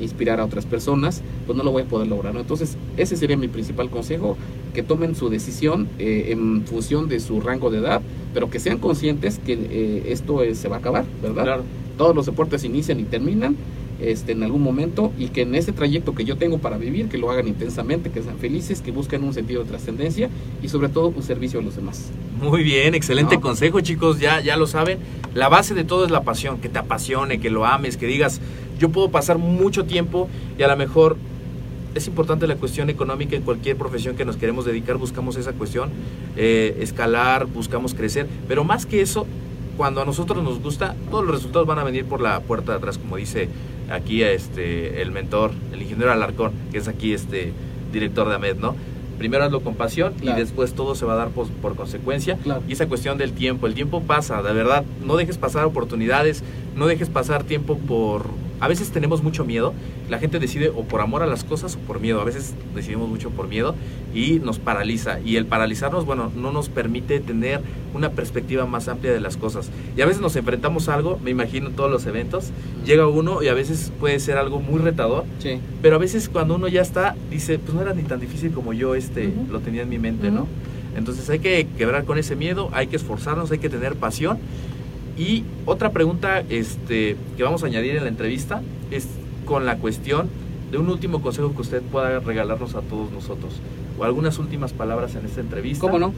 inspirar 0.00 0.40
a 0.40 0.44
otras 0.44 0.64
personas, 0.64 1.22
pues 1.46 1.56
no 1.56 1.62
lo 1.62 1.72
voy 1.72 1.82
a 1.82 1.84
poder 1.86 2.08
lograr. 2.08 2.34
Entonces, 2.36 2.76
ese 2.96 3.16
sería 3.16 3.36
mi 3.36 3.48
principal 3.48 3.90
consejo, 3.90 4.36
que 4.74 4.82
tomen 4.82 5.14
su 5.14 5.28
decisión 5.28 5.88
eh, 5.98 6.28
en 6.30 6.64
función 6.64 7.08
de 7.08 7.20
su 7.20 7.40
rango 7.40 7.70
de 7.70 7.78
edad, 7.78 8.00
pero 8.34 8.50
que 8.50 8.60
sean 8.60 8.78
conscientes 8.78 9.38
que 9.44 9.52
eh, 9.54 10.02
esto 10.08 10.42
eh, 10.42 10.54
se 10.54 10.68
va 10.68 10.76
a 10.76 10.78
acabar, 10.80 11.04
¿verdad? 11.22 11.44
Claro. 11.44 11.62
Todos 11.96 12.14
los 12.14 12.26
deportes 12.26 12.64
inician 12.64 13.00
y 13.00 13.04
terminan 13.04 13.56
este, 14.00 14.30
en 14.32 14.44
algún 14.44 14.62
momento 14.62 15.12
y 15.18 15.28
que 15.28 15.42
en 15.42 15.56
ese 15.56 15.72
trayecto 15.72 16.14
que 16.14 16.24
yo 16.24 16.36
tengo 16.36 16.58
para 16.58 16.78
vivir, 16.78 17.08
que 17.08 17.18
lo 17.18 17.30
hagan 17.30 17.48
intensamente, 17.48 18.10
que 18.10 18.22
sean 18.22 18.38
felices, 18.38 18.80
que 18.80 18.92
busquen 18.92 19.24
un 19.24 19.34
sentido 19.34 19.64
de 19.64 19.68
trascendencia 19.70 20.28
y 20.62 20.68
sobre 20.68 20.88
todo 20.88 21.08
un 21.08 21.22
servicio 21.24 21.58
a 21.58 21.62
los 21.62 21.74
demás. 21.74 22.10
Muy 22.40 22.62
bien, 22.62 22.94
excelente 22.94 23.34
No. 23.34 23.40
consejo, 23.40 23.80
chicos. 23.80 24.20
Ya, 24.20 24.40
ya 24.40 24.56
lo 24.56 24.68
saben. 24.68 24.98
La 25.34 25.48
base 25.48 25.74
de 25.74 25.82
todo 25.82 26.04
es 26.04 26.12
la 26.12 26.22
pasión, 26.22 26.58
que 26.60 26.68
te 26.68 26.78
apasione, 26.78 27.40
que 27.40 27.50
lo 27.50 27.66
ames, 27.66 27.96
que 27.96 28.06
digas, 28.06 28.40
yo 28.78 28.90
puedo 28.90 29.10
pasar 29.10 29.38
mucho 29.38 29.84
tiempo 29.84 30.28
y 30.56 30.62
a 30.62 30.68
lo 30.68 30.76
mejor 30.76 31.16
es 31.98 32.06
importante 32.06 32.46
la 32.46 32.56
cuestión 32.56 32.88
económica 32.90 33.36
en 33.36 33.42
cualquier 33.42 33.76
profesión 33.76 34.16
que 34.16 34.24
nos 34.24 34.36
queremos 34.36 34.64
dedicar, 34.64 34.96
buscamos 34.96 35.36
esa 35.36 35.52
cuestión, 35.52 35.90
eh, 36.36 36.76
escalar, 36.80 37.46
buscamos 37.46 37.94
crecer, 37.94 38.26
pero 38.48 38.64
más 38.64 38.86
que 38.86 39.00
eso, 39.00 39.26
cuando 39.76 40.00
a 40.00 40.04
nosotros 40.04 40.42
nos 40.42 40.60
gusta, 40.60 40.94
todos 41.10 41.24
los 41.24 41.34
resultados 41.34 41.66
van 41.66 41.78
a 41.78 41.84
venir 41.84 42.04
por 42.04 42.20
la 42.20 42.40
puerta 42.40 42.72
de 42.72 42.78
atrás, 42.78 42.98
como 42.98 43.16
dice 43.16 43.48
aquí 43.90 44.22
este 44.22 45.00
el 45.02 45.10
mentor, 45.12 45.52
el 45.72 45.82
ingeniero 45.82 46.12
Alarcón, 46.12 46.52
que 46.72 46.78
es 46.78 46.88
aquí 46.88 47.12
este 47.12 47.52
director 47.92 48.28
de 48.28 48.34
AMED, 48.34 48.56
¿no? 48.56 48.74
Primero 49.18 49.42
hazlo 49.44 49.60
con 49.62 49.74
pasión 49.74 50.12
Claro. 50.14 50.38
y 50.38 50.40
después 50.40 50.74
todo 50.74 50.94
se 50.94 51.04
va 51.04 51.14
a 51.14 51.16
dar 51.16 51.28
por, 51.30 51.48
por 51.48 51.74
consecuencia. 51.74 52.36
Claro. 52.36 52.62
Y 52.68 52.72
esa 52.72 52.86
cuestión 52.86 53.18
del 53.18 53.32
tiempo, 53.32 53.66
el 53.66 53.74
tiempo 53.74 54.00
pasa, 54.02 54.42
de 54.42 54.52
verdad, 54.52 54.84
no 55.04 55.16
dejes 55.16 55.38
pasar 55.38 55.64
oportunidades, 55.64 56.44
no 56.76 56.86
dejes 56.86 57.08
pasar 57.08 57.42
tiempo 57.44 57.78
por... 57.78 58.26
A 58.60 58.68
veces 58.68 58.90
tenemos 58.90 59.22
mucho 59.22 59.44
miedo, 59.44 59.72
la 60.08 60.18
gente 60.18 60.38
decide 60.38 60.70
o 60.70 60.82
por 60.84 61.00
amor 61.00 61.22
a 61.22 61.26
las 61.26 61.44
cosas 61.44 61.76
o 61.76 61.78
por 61.80 62.00
miedo, 62.00 62.20
a 62.20 62.24
veces 62.24 62.54
decidimos 62.74 63.08
mucho 63.08 63.30
por 63.30 63.46
miedo 63.48 63.74
y 64.14 64.40
nos 64.40 64.58
paraliza. 64.58 65.20
Y 65.20 65.36
el 65.36 65.46
paralizarnos, 65.46 66.04
bueno, 66.06 66.32
no 66.34 66.50
nos 66.52 66.68
permite 66.68 67.20
tener 67.20 67.60
una 67.94 68.10
perspectiva 68.10 68.66
más 68.66 68.88
amplia 68.88 69.12
de 69.12 69.20
las 69.20 69.36
cosas. 69.36 69.70
Y 69.96 70.00
a 70.02 70.06
veces 70.06 70.20
nos 70.20 70.34
enfrentamos 70.36 70.88
a 70.88 70.94
algo, 70.94 71.18
me 71.22 71.30
imagino 71.30 71.70
todos 71.70 71.90
los 71.90 72.04
eventos, 72.06 72.50
llega 72.84 73.06
uno 73.06 73.42
y 73.42 73.48
a 73.48 73.54
veces 73.54 73.92
puede 74.00 74.18
ser 74.20 74.38
algo 74.38 74.60
muy 74.60 74.80
retador, 74.80 75.24
Sí. 75.38 75.58
pero 75.80 75.96
a 75.96 75.98
veces 75.98 76.28
cuando 76.28 76.56
uno 76.56 76.68
ya 76.68 76.82
está, 76.82 77.14
dice, 77.30 77.58
pues 77.58 77.74
no 77.74 77.82
era 77.82 77.94
ni 77.94 78.02
tan 78.02 78.18
difícil 78.20 78.50
como 78.52 78.72
yo 78.72 78.94
este 78.94 79.32
lo 79.50 79.60
tenía 79.60 79.82
en 79.82 79.88
mi 79.88 79.98
mente, 79.98 80.30
¿no? 80.30 80.46
Entonces 80.96 81.30
hay 81.30 81.38
que 81.38 81.66
quebrar 81.78 82.04
con 82.04 82.18
ese 82.18 82.34
miedo, 82.34 82.70
hay 82.72 82.88
que 82.88 82.96
esforzarnos, 82.96 83.52
hay 83.52 83.58
que 83.58 83.68
tener 83.68 83.94
pasión. 83.94 84.38
Y 85.18 85.44
otra 85.66 85.90
pregunta 85.90 86.44
este, 86.48 87.16
que 87.36 87.42
vamos 87.42 87.64
a 87.64 87.66
añadir 87.66 87.96
en 87.96 88.04
la 88.04 88.08
entrevista 88.08 88.62
es 88.90 89.08
con 89.44 89.66
la 89.66 89.76
cuestión 89.78 90.28
de 90.70 90.78
un 90.78 90.88
último 90.88 91.20
consejo 91.20 91.54
que 91.54 91.62
usted 91.62 91.82
pueda 91.82 92.20
regalarnos 92.20 92.74
a 92.76 92.82
todos 92.82 93.10
nosotros. 93.10 93.54
O 93.98 94.04
algunas 94.04 94.38
últimas 94.38 94.72
palabras 94.72 95.16
en 95.16 95.26
esta 95.26 95.40
entrevista 95.40 95.80
¿Cómo 95.80 95.98
no? 95.98 96.12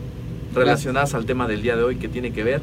relacionadas 0.55 1.15
al 1.15 1.25
tema 1.25 1.49
del 1.49 1.63
día 1.63 1.77
de 1.77 1.83
hoy 1.83 1.97
que 1.97 2.09
tiene 2.09 2.33
que 2.33 2.45
ver 2.45 2.61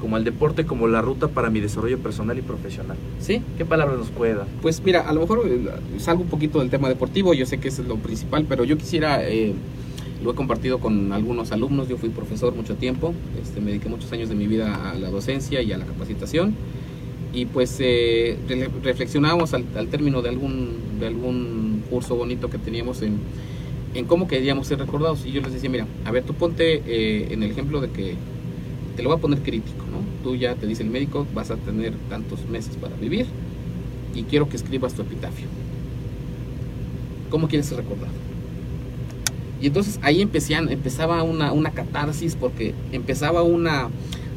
como 0.00 0.16
al 0.16 0.24
deporte 0.24 0.64
como 0.64 0.88
la 0.88 1.02
ruta 1.02 1.28
para 1.28 1.50
mi 1.50 1.60
desarrollo 1.60 1.98
personal 1.98 2.38
y 2.38 2.42
profesional. 2.42 2.96
Sí, 3.20 3.42
¿Qué 3.58 3.64
palabras 3.64 3.98
nos 3.98 4.08
puede 4.08 4.34
dar? 4.34 4.46
Pues 4.62 4.82
mira, 4.82 5.08
a 5.08 5.12
lo 5.12 5.20
mejor 5.20 5.42
eh, 5.46 5.68
salgo 5.98 6.22
un 6.22 6.28
poquito 6.28 6.60
del 6.60 6.70
tema 6.70 6.88
deportivo, 6.88 7.34
yo 7.34 7.46
sé 7.46 7.58
que 7.58 7.68
eso 7.68 7.82
es 7.82 7.88
lo 7.88 7.96
principal, 7.96 8.46
pero 8.48 8.64
yo 8.64 8.78
quisiera, 8.78 9.22
eh, 9.28 9.54
lo 10.22 10.32
he 10.32 10.34
compartido 10.34 10.78
con 10.78 11.12
algunos 11.12 11.50
alumnos, 11.52 11.88
yo 11.88 11.96
fui 11.96 12.10
profesor 12.10 12.54
mucho 12.54 12.74
tiempo, 12.74 13.14
este, 13.42 13.60
me 13.60 13.70
dediqué 13.70 13.88
muchos 13.88 14.12
años 14.12 14.28
de 14.28 14.34
mi 14.34 14.46
vida 14.46 14.90
a 14.90 14.94
la 14.94 15.08
docencia 15.10 15.62
y 15.62 15.72
a 15.72 15.78
la 15.78 15.86
capacitación, 15.86 16.54
y 17.32 17.46
pues 17.46 17.76
eh, 17.80 18.36
re- 18.48 18.68
reflexionábamos 18.82 19.54
al, 19.54 19.64
al 19.76 19.88
término 19.88 20.20
de 20.20 20.28
algún, 20.28 20.76
de 20.98 21.06
algún 21.06 21.82
curso 21.88 22.16
bonito 22.16 22.50
que 22.50 22.58
teníamos 22.58 23.02
en, 23.02 23.18
en 23.94 24.04
cómo 24.04 24.28
queríamos 24.28 24.66
ser 24.66 24.78
recordados, 24.78 25.24
y 25.24 25.32
yo 25.32 25.40
les 25.40 25.52
decía, 25.52 25.70
mira, 25.70 25.86
a 26.04 26.10
ver, 26.10 26.24
tú 26.24 26.34
ponte 26.34 26.82
eh, 26.86 27.28
en 27.30 27.42
el 27.42 27.50
ejemplo 27.50 27.80
de 27.80 27.88
que 27.90 28.14
te 28.96 29.02
lo 29.02 29.08
voy 29.08 29.18
a 29.18 29.20
poner 29.20 29.38
crítico, 29.40 29.84
¿no? 29.90 30.00
Tú 30.22 30.36
ya 30.36 30.54
te 30.54 30.66
dice 30.66 30.82
el 30.82 30.90
médico, 30.90 31.26
vas 31.34 31.50
a 31.50 31.56
tener 31.56 31.94
tantos 32.10 32.46
meses 32.46 32.76
para 32.76 32.94
vivir, 32.96 33.26
y 34.14 34.24
quiero 34.24 34.48
que 34.48 34.56
escribas 34.56 34.92
tu 34.92 35.02
epitafio. 35.02 35.46
¿Cómo 37.30 37.48
quieres 37.48 37.66
ser 37.66 37.78
recordado? 37.78 38.12
Y 39.60 39.66
entonces 39.66 39.98
ahí 40.02 40.22
empecían, 40.22 40.70
empezaba 40.70 41.22
una, 41.22 41.52
una 41.52 41.70
catarsis 41.72 42.34
porque 42.34 42.74
empezaba 42.92 43.42
una 43.42 43.88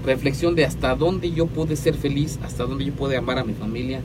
reflexión 0.05 0.53
de 0.55 0.65
hasta 0.65 0.95
dónde 0.95 1.31
yo 1.31 1.45
pude 1.47 1.75
ser 1.77 1.93
feliz, 1.95 2.39
hasta 2.43 2.65
dónde 2.65 2.83
yo 2.85 2.93
pude 2.93 3.15
amar 3.15 3.39
a 3.39 3.43
mi 3.45 3.53
familia, 3.53 4.01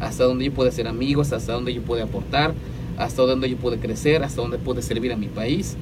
hasta 0.00 0.24
dónde 0.24 0.44
yo 0.44 0.52
pude 0.52 0.70
ser 0.70 0.86
amigos, 0.86 1.32
hasta 1.32 1.54
dónde 1.54 1.72
yo 1.72 1.80
pude 1.82 2.02
aportar, 2.02 2.52
hasta 2.98 3.22
dónde 3.22 3.48
yo 3.48 3.56
pude 3.56 3.78
crecer, 3.78 4.22
hasta 4.22 4.42
dónde 4.42 4.58
pude 4.58 4.82
servir 4.82 5.12
a 5.12 5.16
mi 5.16 5.28
país. 5.28 5.76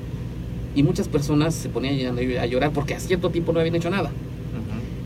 Y 0.77 0.83
muchas 0.85 1.09
personas 1.09 1.55
se 1.55 1.69
ponían 1.69 2.17
a 2.39 2.47
llorar 2.47 2.71
porque 2.73 2.95
a 2.95 3.01
cierto 3.01 3.31
tiempo 3.31 3.53
no 3.53 3.59
habían 3.61 3.75
hecho 3.75 3.91
nada. 3.91 4.11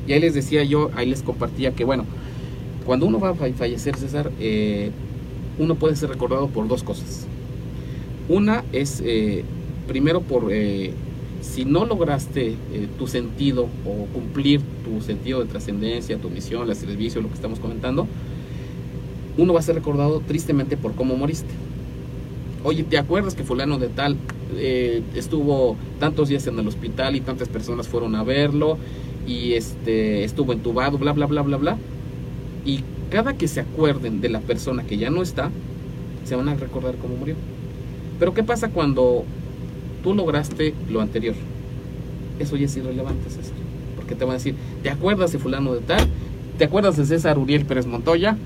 Y 0.09 0.13
ahí 0.13 0.21
les 0.21 0.35
decía 0.35 0.63
yo, 0.65 0.91
ahí 0.95 1.07
les 1.09 1.23
compartía 1.23 1.71
que, 1.73 1.85
bueno, 1.85 2.05
cuando 2.85 3.07
uno 3.07 3.19
va 3.21 3.31
a 3.31 3.35
fa- 3.35 3.51
fallecer, 3.57 3.97
César, 3.97 4.31
eh, 4.41 4.91
uno 5.59 5.77
puede 5.77 5.95
ser 5.97 6.09
recordado 6.11 6.49
por 6.49 6.67
dos 6.69 6.83
cosas. 6.83 7.27
Una 8.29 8.65
es, 8.73 9.01
eh, 9.05 9.45
primero, 9.91 10.21
por 10.21 10.53
eh, 10.53 10.93
si 11.41 11.65
no 11.65 11.85
lograste 11.85 12.51
eh, 12.51 12.87
tu 12.97 13.09
sentido 13.09 13.67
o 13.85 14.07
cumplir 14.15 14.61
tu 14.85 15.05
sentido 15.05 15.41
de 15.41 15.47
trascendencia, 15.47 16.17
tu 16.17 16.31
misión, 16.31 16.71
el 16.71 16.77
servicio, 16.77 17.21
lo 17.21 17.27
que 17.27 17.35
estamos 17.35 17.59
comentando, 17.59 18.07
uno 19.37 19.53
va 19.53 19.59
a 19.59 19.63
ser 19.65 19.75
recordado 19.75 20.21
tristemente 20.21 20.77
por 20.77 20.95
cómo 20.95 21.17
moriste. 21.17 21.51
Oye, 22.63 22.85
¿te 22.85 22.99
acuerdas 22.99 23.35
que 23.35 23.43
fulano 23.43 23.79
de 23.79 23.89
tal 23.89 24.17
eh, 24.57 25.03
estuvo 25.17 25.77
tantos 25.99 26.29
días 26.29 26.47
en 26.47 26.57
el 26.57 26.69
hospital 26.69 27.17
y 27.17 27.21
tantas 27.21 27.49
personas 27.49 27.89
fueron 27.89 28.15
a 28.15 28.23
verlo 28.23 28.79
y 29.27 29.55
este 29.55 30.23
estuvo 30.23 30.53
entubado, 30.53 30.99
bla, 30.99 31.13
bla, 31.13 31.27
bla, 31.27 31.43
bla, 31.43 31.57
bla? 31.57 31.77
Y 32.65 32.85
cada 33.11 33.37
que 33.37 33.49
se 33.49 33.59
acuerden 33.59 34.21
de 34.21 34.29
la 34.29 34.39
persona 34.39 34.85
que 34.85 34.99
ya 34.99 35.11
no 35.11 35.21
está, 35.21 35.51
se 36.25 36.37
van 36.37 36.49
a 36.49 36.55
recordar 36.55 36.95
cómo 36.95 37.17
murió. 37.17 37.35
Pero 38.21 38.35
¿qué 38.35 38.45
pasa 38.45 38.69
cuando 38.69 39.25
tú 40.03 40.15
lograste 40.15 40.75
lo 40.91 41.01
anterior? 41.01 41.35
Eso 42.39 42.57
ya 42.57 42.67
es 42.67 42.77
irrelevante, 42.77 43.29
César. 43.31 43.55
Porque 43.97 44.15
te 44.15 44.25
van 44.25 44.33
a 44.33 44.39
decir, 44.39 44.55
¿te 44.83 44.91
acuerdas 44.91 45.33
de 45.33 45.39
fulano 45.39 45.75
de 45.75 45.81
tal? 45.81 46.09
¿Te 46.59 46.65
acuerdas 46.65 46.97
de 46.97 47.07
César 47.07 47.39
Uriel 47.39 47.65
Pérez 47.65 47.87
Montoya? 47.87 48.37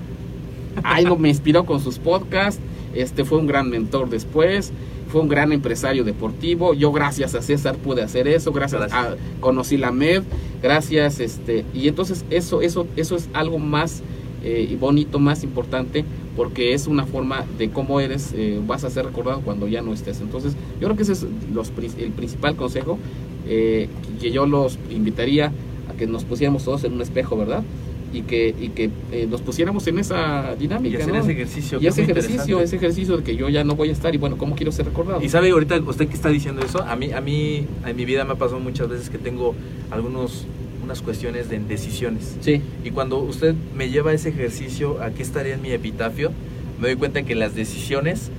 Algo 0.83 1.17
me 1.17 1.29
inspiró 1.29 1.65
con 1.65 1.79
sus 1.79 1.97
podcasts. 1.97 2.61
Este 2.93 3.25
fue 3.25 3.39
un 3.39 3.47
gran 3.47 3.69
mentor 3.69 4.09
después. 4.09 4.71
Fue 5.07 5.21
un 5.21 5.29
gran 5.29 5.51
empresario 5.53 6.03
deportivo. 6.03 6.73
Yo 6.73 6.91
gracias 6.91 7.35
a 7.35 7.41
César 7.41 7.75
pude 7.75 8.01
hacer 8.01 8.27
eso. 8.27 8.51
Gracias, 8.51 8.81
Gracias. 8.81 9.13
a 9.13 9.15
conocí 9.39 9.77
la 9.77 9.91
MED. 9.91 10.23
Gracias, 10.61 11.19
este. 11.19 11.65
Y 11.73 11.87
entonces 11.87 12.25
eso, 12.29 12.61
eso, 12.61 12.87
eso 12.95 13.15
es 13.15 13.29
algo 13.33 13.59
más 13.59 14.01
eh, 14.47 14.77
bonito, 14.79 15.17
más 15.17 15.43
importante, 15.43 16.05
porque 16.35 16.73
es 16.73 16.87
una 16.87 17.05
forma 17.05 17.45
de 17.57 17.69
cómo 17.69 17.99
eres, 17.99 18.33
eh, 18.35 18.59
vas 18.65 18.83
a 18.83 18.89
ser 18.89 19.05
recordado 19.05 19.41
cuando 19.41 19.67
ya 19.67 19.81
no 19.81 19.93
estés. 19.93 20.19
Entonces, 20.21 20.53
yo 20.79 20.87
creo 20.87 20.95
que 20.95 21.03
ese 21.03 21.13
es 21.13 21.25
los, 21.53 21.71
el 21.97 22.11
principal 22.11 22.55
consejo 22.55 22.99
eh, 23.47 23.87
que 24.19 24.31
yo 24.31 24.45
los 24.45 24.77
invitaría 24.89 25.51
a 25.89 25.93
que 25.97 26.07
nos 26.07 26.23
pusiéramos 26.23 26.63
todos 26.63 26.83
en 26.83 26.93
un 26.93 27.01
espejo, 27.01 27.37
¿verdad? 27.37 27.63
Y 28.11 28.21
que, 28.21 28.55
y 28.59 28.69
que 28.69 28.89
eh, 29.11 29.27
nos 29.29 29.41
pusiéramos 29.41 29.85
en 29.87 29.99
esa 29.99 30.53
Y 30.55 30.61
dinámica, 30.61 30.99
hacer 30.99 31.13
¿no? 31.13 31.19
ese 31.19 31.31
ejercicio. 31.33 31.79
Y 31.81 31.87
es 31.87 31.97
ese 31.97 32.03
ejercicio, 32.03 32.59
ese 32.61 32.75
ejercicio 32.77 33.17
de 33.17 33.23
que 33.23 33.35
yo 33.35 33.49
ya 33.49 33.63
no 33.63 33.75
voy 33.75 33.89
a 33.89 33.91
estar 33.91 34.15
y 34.15 34.17
bueno, 34.17 34.37
¿cómo 34.37 34.55
quiero 34.55 34.71
ser 34.71 34.85
recordado? 34.85 35.21
Y 35.21 35.29
sabe 35.29 35.51
ahorita 35.51 35.79
usted 35.81 36.07
que 36.07 36.15
está 36.15 36.29
diciendo 36.29 36.61
eso, 36.65 36.81
a 36.81 36.95
mí, 36.95 37.11
a 37.11 37.21
mí 37.21 37.65
en 37.85 37.95
mi 37.95 38.05
vida 38.05 38.23
me 38.23 38.33
ha 38.33 38.35
pasado 38.35 38.59
muchas 38.59 38.87
veces 38.87 39.09
que 39.09 39.17
tengo 39.17 39.53
algunos 39.91 40.45
unas 40.85 41.01
cuestiones 41.01 41.49
de 41.49 41.59
decisiones. 41.59 42.37
Sí, 42.41 42.61
Y 42.83 42.91
cuando 42.91 43.17
usted 43.19 43.53
me 43.75 43.89
lleva 43.89 44.13
ese 44.13 44.29
ejercicio 44.29 45.01
a 45.01 45.09
qué 45.09 45.23
estaría 45.23 45.55
en 45.55 45.61
mi 45.61 45.71
epitafio, 45.71 46.31
me 46.79 46.87
doy 46.87 46.95
cuenta 46.97 47.23
que 47.23 47.35
las 47.35 47.55
decisiones 47.55 48.29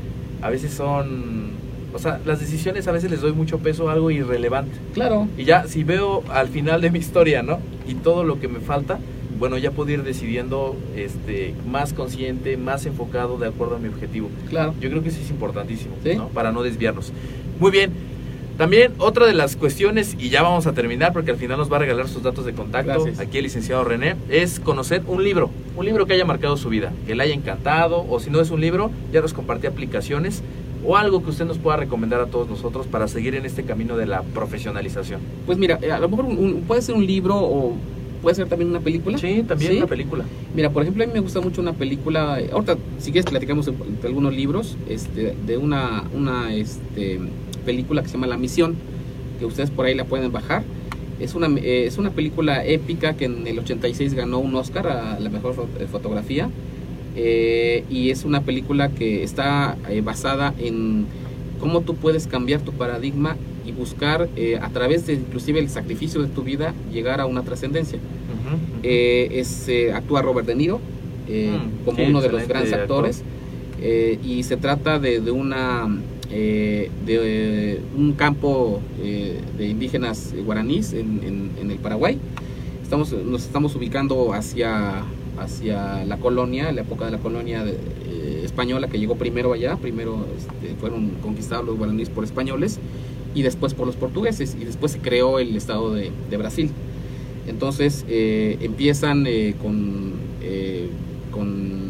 a 0.43 0.51
veces 0.51 0.73
son, 0.73 1.51
o 1.95 1.99
sea, 1.99 2.21
las 2.25 2.41
decisiones 2.41 2.87
a 2.89 2.93
veces 2.93 3.11
les 3.11 3.21
doy 3.21 3.33
mucho 3.33 3.59
peso 3.59 3.89
a 3.89 3.93
algo 3.93 4.11
irrelevante. 4.11 4.73
claro. 4.95 5.29
Y 5.37 5.45
ya 5.45 5.67
si 5.67 5.85
veo 5.85 6.23
al 6.31 6.49
final 6.49 6.81
de 6.81 6.91
mi 6.91 6.99
historia, 6.99 7.43
¿no? 7.43 7.59
Y 7.89 7.95
todo 7.95 8.25
lo 8.25 8.39
que 8.41 8.49
me 8.49 8.61
falta, 8.61 8.99
bueno, 9.39 9.59
ya 9.59 9.71
puedo 9.71 9.91
ir 9.91 10.03
decidiendo 10.03 10.77
este 10.97 11.55
más 11.69 11.93
consciente, 11.93 12.57
más 12.57 12.87
enfocado 12.87 13.37
de 13.39 13.47
acuerdo 13.49 13.77
a 13.77 13.79
mi 13.79 13.89
objetivo. 13.89 14.29
Claro. 14.49 14.75
Yo 14.81 14.89
creo 14.91 15.03
que 15.03 15.09
eso 15.11 15.21
es 15.21 15.31
importantísimo, 15.31 15.95
Sí. 16.03 16.15
¿no? 16.17 16.29
Para 16.29 16.53
no 16.53 16.63
desviarnos. 16.63 17.13
Muy 17.61 17.71
bien. 17.71 17.91
También 18.59 18.93
otra 18.99 19.27
de 19.27 19.35
las 19.35 19.55
cuestiones, 19.55 20.17
y 20.19 20.31
ya 20.31 20.43
vamos 20.43 20.67
a 20.67 20.73
terminar 20.73 21.13
porque 21.13 21.31
al 21.31 21.37
final 21.37 21.59
nos 21.59 21.71
va 21.71 21.77
a 21.77 21.81
regalar 21.81 22.09
sus 22.09 22.23
datos 22.23 22.47
de 22.47 22.55
contacto, 22.55 22.91
Gracias. 23.05 23.19
aquí 23.19 23.37
el 23.37 23.45
licenciado 23.45 23.85
René, 23.85 24.17
es 24.31 24.61
conocer 24.61 25.03
un 25.07 25.23
libro, 25.23 25.51
un 25.77 25.85
libro 25.85 26.07
que 26.07 26.15
haya 26.15 26.25
marcado 26.25 26.57
su 26.57 26.71
vida, 26.71 26.91
que 27.07 27.15
le 27.15 27.23
haya 27.23 27.35
encantado, 27.35 28.07
o 28.09 28.19
si 28.19 28.31
no 28.31 28.41
es 28.41 28.51
un 28.51 28.63
libro, 28.63 28.91
ya 29.13 29.21
nos 29.21 29.35
compartí 29.35 29.67
aplicaciones, 29.67 30.43
o 30.87 30.97
algo 30.97 31.23
que 31.23 31.31
usted 31.31 31.45
nos 31.45 31.59
pueda 31.59 31.77
recomendar 31.77 32.21
a 32.21 32.27
todos 32.27 32.49
nosotros 32.49 32.87
para 32.87 33.09
seguir 33.09 33.35
en 33.35 33.45
este 33.45 33.65
camino 33.65 33.97
de 33.99 34.07
la 34.07 34.23
profesionalización. 34.23 35.21
Pues 35.45 35.59
mira, 35.59 35.79
eh, 35.83 35.93
a 35.93 35.99
lo 35.99 36.09
mejor 36.09 36.25
un- 36.25 36.39
un- 36.39 36.63
puede 36.63 36.81
ser 36.81 36.95
un 36.95 37.05
libro 37.07 37.37
o 37.37 37.77
puede 38.23 38.37
ser 38.37 38.49
también 38.49 38.71
una 38.71 38.81
película. 38.81 39.19
Sí, 39.19 39.45
también 39.47 39.73
Sí. 39.73 39.77
una 39.79 39.87
película. 39.87 40.25
Mira, 40.55 40.71
por 40.71 40.83
ejemplo, 40.83 41.05
a 41.05 41.07
mí 41.07 41.13
me 41.13 41.21
gusta 41.21 41.41
mucho 41.41 41.61
una 41.61 41.75
película, 41.75 42.41
eh, 42.41 42.49
ahorita 42.53 42.77
si 43.01 43.13
quieres 43.13 43.29
platicamos 43.31 43.67
de 43.67 43.73
de 43.73 44.09
algunos 44.09 44.33
libros, 44.35 44.77
este, 44.89 45.35
de 45.47 45.57
una, 45.59 46.05
una 46.15 46.55
este, 46.55 47.21
película 47.67 48.01
que 48.03 48.09
se 48.09 48.15
llama 48.15 48.27
La 48.29 48.39
Misión, 48.39 48.75
que 49.39 49.45
ustedes 49.45 49.71
por 49.71 49.85
ahí 49.85 49.95
la 49.95 50.05
pueden 50.05 50.33
bajar. 50.33 50.63
Es 51.21 51.35
una, 51.35 51.49
eh, 51.61 51.85
es 51.87 51.99
una 51.99 52.11
película 52.11 52.65
épica 52.65 53.15
que 53.15 53.25
en 53.27 53.47
el 53.47 53.59
86 53.59 54.15
ganó 54.15 54.39
un 54.39 54.55
Oscar 54.55 54.87
a 54.87 55.19
la 55.21 55.29
mejor 55.29 55.55
eh, 55.79 55.87
fotografía. 55.91 56.49
eh, 57.19 57.85
y 57.91 58.11
es 58.11 58.25
una 58.25 58.43
película 58.43 58.91
que 58.91 59.23
está 59.23 59.77
eh, 59.89 60.03
basada 60.03 60.53
en 60.59 61.07
cómo 61.61 61.81
tú 61.81 61.95
puedes 61.95 62.27
cambiar 62.27 62.61
tu 62.61 62.73
paradigma 62.73 63.37
y 63.67 63.73
buscar 63.73 64.29
eh, 64.37 64.59
a 64.61 64.69
través 64.69 65.07
de 65.07 65.15
inclusive 65.15 65.59
el 65.59 65.71
sacrificio 65.71 66.21
de 66.23 66.29
tu 66.29 66.43
vida 66.43 66.75
llegar 66.93 67.21
a 67.23 67.27
una 67.27 67.43
trascendencia. 67.43 67.99
Ujú. 67.99 68.57
Eh, 68.83 69.29
es, 69.41 69.67
eh, 69.69 69.93
actúa 69.95 70.23
Robert 70.23 70.47
De 70.47 70.55
Niro 70.55 70.81
Mm, 71.29 71.85
como 71.85 72.05
uno 72.05 72.21
de 72.21 72.29
los 72.29 72.47
grandes 72.47 72.73
actor. 72.73 73.05
actores 73.05 73.25
y 74.25 74.43
se 74.45 74.57
trata 74.57 75.01
de, 75.01 75.19
de 75.21 75.33
una 75.33 75.89
eh, 76.31 76.91
de 77.05 77.75
eh, 77.75 77.81
un 77.97 78.13
campo 78.15 78.81
eh, 79.01 79.41
de 79.57 79.69
indígenas 79.69 80.35
guaraníes 80.45 80.93
en, 80.93 81.53
el 81.71 81.79
Paraguay. 81.79 82.19
Estamos 82.83 83.13
nos 83.13 83.43
estamos 83.43 83.75
ubicando 83.77 84.33
hacia 84.33 85.05
hacia 85.39 86.05
la 86.05 86.17
colonia 86.17 86.73
la 86.73 86.81
época 86.81 87.05
de 87.05 87.11
la 87.13 87.19
colonia 87.19 87.65
española 88.43 88.89
que 88.89 88.99
llegó 88.99 89.17
primero 89.17 89.53
allá. 89.53 89.77
Primero 89.77 90.27
este, 90.37 90.75
fueron 90.77 91.11
conquistados 91.23 91.65
los 91.65 91.77
guaraníes 91.77 92.09
por 92.09 92.25
españoles 92.25 92.81
y 93.35 93.43
después 93.43 93.75
por 93.75 93.87
los 93.87 93.97
portugueses 93.97 94.57
y 94.61 94.65
después 94.65 94.93
se 94.93 94.99
creó 94.99 95.39
el 95.39 95.57
estado 95.57 95.95
de, 95.95 96.11
de 96.29 96.37
Brasil. 96.37 96.71
Entonces 97.47 98.05
empiezan 98.09 99.27
con, 99.63 100.15
con 101.31 101.87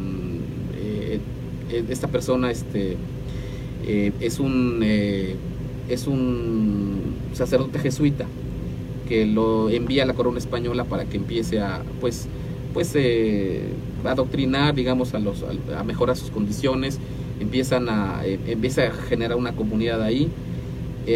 esta 1.89 2.09
persona 2.09 2.51
este, 2.51 2.97
eh, 3.87 4.13
es, 4.21 4.41
un, 4.41 4.81
eh, 4.83 5.37
es 5.89 6.07
un 6.09 7.15
sacerdote 7.33 7.79
jesuita 7.79 8.27
que 9.09 9.27
lo 9.27 9.71
envía 9.71 10.03
a 10.03 10.07
la 10.07 10.15
corona 10.15 10.39
española 10.39 10.85
para 10.85 11.05
que 11.05 11.17
empiece 11.17 11.61
a 11.61 11.83
pues 12.01 12.27
pues 12.75 12.93
eh, 12.97 13.63
adoctrinar 14.05 14.75
digamos 14.75 15.15
a 15.15 15.21
los 15.21 15.45
a, 15.77 15.85
mejorar 15.85 16.17
sus 16.17 16.31
condiciones. 16.31 16.99
Empiezan 17.39 17.89
a 17.89 18.27
eh, 18.27 18.41
empieza 18.49 18.89
a 18.89 18.91
generar 18.91 19.37
una 19.37 19.53
comunidad 19.53 20.03
ahí. 20.03 20.29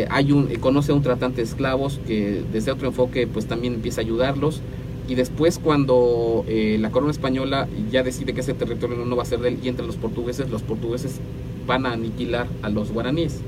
Hay 0.09 0.31
un, 0.31 0.47
conoce 0.61 0.93
a 0.93 0.95
un 0.95 1.03
tratante 1.03 1.39
de 1.39 1.49
esclavos 1.49 2.01
que 2.07 2.45
desde 2.53 2.71
otro 2.71 2.87
enfoque 2.87 3.27
pues 3.27 3.47
también 3.47 3.75
empieza 3.75 4.01
a 4.01 4.05
ayudarlos. 4.05 4.61
Y 5.09 5.17
después 5.17 5.59
cuando 5.59 6.45
la 6.47 6.91
corona 6.93 7.11
española 7.11 7.67
ya 7.91 8.05
decide 8.05 8.33
que 8.33 8.43
ese 8.43 8.55
territorio 8.55 9.05
no 9.05 9.17
va 9.17 9.25
a 9.25 9.27
ser 9.27 9.41
de 9.41 9.49
él 9.49 9.59
y 9.61 9.69
entre 9.69 9.85
los 9.85 9.97
portugueses 9.97 10.49
los 10.49 10.63
portugueses 10.63 11.21
van 11.66 11.87
a 11.87 11.93
aniquilar 11.93 12.49
a 12.62 12.69
los 12.69 12.93
guaraníes 12.93 13.41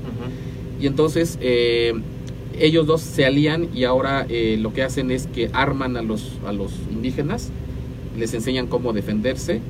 y 0.83 0.87
entonces 0.87 1.37
eh, 1.41 1.93
ellos 2.59 2.85
dos 2.85 3.01
se 3.01 3.25
alían 3.25 3.69
y 3.73 3.85
ahora 3.85 4.25
eh, 4.29 4.57
lo 4.59 4.73
que 4.73 4.83
hacen 4.83 5.11
es 5.11 5.27
que 5.27 5.49
arman 5.53 5.97
a 5.97 6.01
los, 6.01 6.39
a 6.45 6.51
los 6.51 6.73
indígenas, 6.91 7.51
les 8.17 8.33
enseñan 8.33 8.67
cómo 8.67 8.93
defenderse 8.93 9.61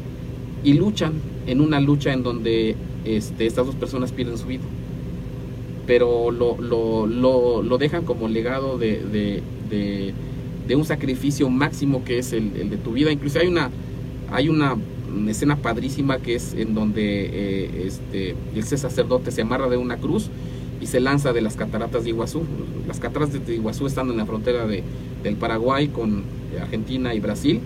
y 0.64 0.74
luchan 0.74 1.14
en 1.46 1.62
una 1.62 1.80
lucha 1.80 2.14
en 2.14 2.24
donde 2.24 2.76
este, 3.06 3.46
estas 3.46 3.66
dos 3.66 3.76
personas 3.76 4.12
pierden 4.12 4.38
su 4.38 4.48
vida. 4.48 4.64
Pero 5.86 6.32
lo, 6.32 6.58
lo, 6.60 7.06
lo, 7.06 7.62
lo 7.62 7.78
dejan 7.78 8.06
como 8.06 8.28
legado 8.28 8.78
de, 8.78 9.02
de, 9.04 9.44
de, 9.70 10.14
de 10.68 10.76
un 10.76 10.86
sacrificio 10.86 11.50
máximo 11.50 12.04
que 12.04 12.18
es 12.18 12.34
el, 12.34 12.56
el, 12.56 12.70
de 12.70 12.78
tu 12.78 12.94
vida. 12.94 13.12
Incluso 13.12 13.40
hay 13.40 13.48
una, 13.48 13.70
hay 14.32 14.50
una 14.50 14.78
escena 15.28 15.58
padrísima 15.58 16.18
que 16.18 16.36
es 16.36 16.54
en 16.54 16.74
donde 16.74 17.26
eh, 17.26 17.88
este, 17.88 18.36
ese 18.56 18.78
sacerdote 18.78 19.32
se 19.32 19.42
amarra 19.42 19.70
de 19.70 19.78
una 19.78 19.98
cruz 19.98 20.30
y 20.82 20.88
se 20.88 21.00
lanza 21.00 21.34
de 21.34 21.42
las 21.42 21.56
cataratas 21.56 22.04
de 22.04 22.10
Iguazú. 22.10 22.44
Las 22.88 23.00
cataratas 23.00 23.46
de 23.46 23.56
Iguazú 23.56 23.88
están 23.88 24.10
en 24.10 24.18
la 24.18 24.26
frontera 24.26 24.66
de, 24.68 24.84
del 25.24 25.36
Paraguay 25.36 25.88
con 25.88 26.24
Argentina 26.62 27.14
y 27.14 27.20
Brasil 27.20 27.62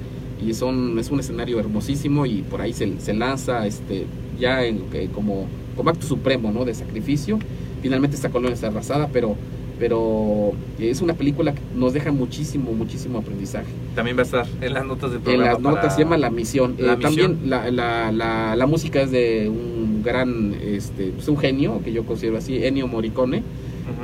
y 0.46 0.54
son 0.54 0.98
es 1.00 1.10
un 1.10 1.20
escenario 1.20 1.60
hermosísimo 1.60 2.26
y 2.26 2.44
por 2.44 2.62
ahí 2.62 2.74
se, 2.74 3.00
se 3.00 3.14
lanza 3.14 3.66
este 3.66 4.06
ya 4.40 4.64
en, 4.64 4.84
eh, 4.94 5.10
como, 5.14 5.48
como 5.76 5.90
acto 5.90 6.06
supremo 6.06 6.52
¿no? 6.52 6.66
de 6.66 6.74
sacrificio. 6.74 7.40
Finalmente 7.82 8.16
esta 8.16 8.30
colonia 8.30 8.54
está 8.54 8.68
arrasada, 8.68 9.10
pero 9.12 9.36
pero 9.80 10.54
es 10.80 11.02
una 11.02 11.14
película 11.14 11.54
que 11.54 11.62
nos 11.76 11.94
deja 11.94 12.12
muchísimo, 12.12 12.72
muchísimo 12.74 13.20
aprendizaje. 13.20 13.68
También 13.96 14.18
va 14.18 14.22
a 14.22 14.26
estar 14.26 14.46
en 14.62 14.74
las 14.74 14.86
notas 14.86 15.10
del 15.12 15.20
En 15.20 15.24
programa. 15.24 15.52
las 15.54 15.60
notas 15.62 15.96
se 15.96 16.02
llama 16.04 16.18
La 16.18 16.30
Misión. 16.30 16.76
La 16.80 16.94
Eh, 16.94 16.98
También 16.98 17.38
la, 17.46 17.70
la, 17.72 18.12
la, 18.12 18.56
la 18.56 18.66
música 18.68 19.02
es 19.02 19.12
de 19.12 19.50
un 19.50 20.02
gran, 20.04 20.56
este, 20.62 21.12
pues 21.16 21.28
un 21.28 21.38
genio, 21.38 21.82
que 21.84 21.92
yo 21.94 22.04
considero 22.06 22.38
así, 22.38 22.64
Ennio 22.64 22.88
Morricone, 22.88 23.44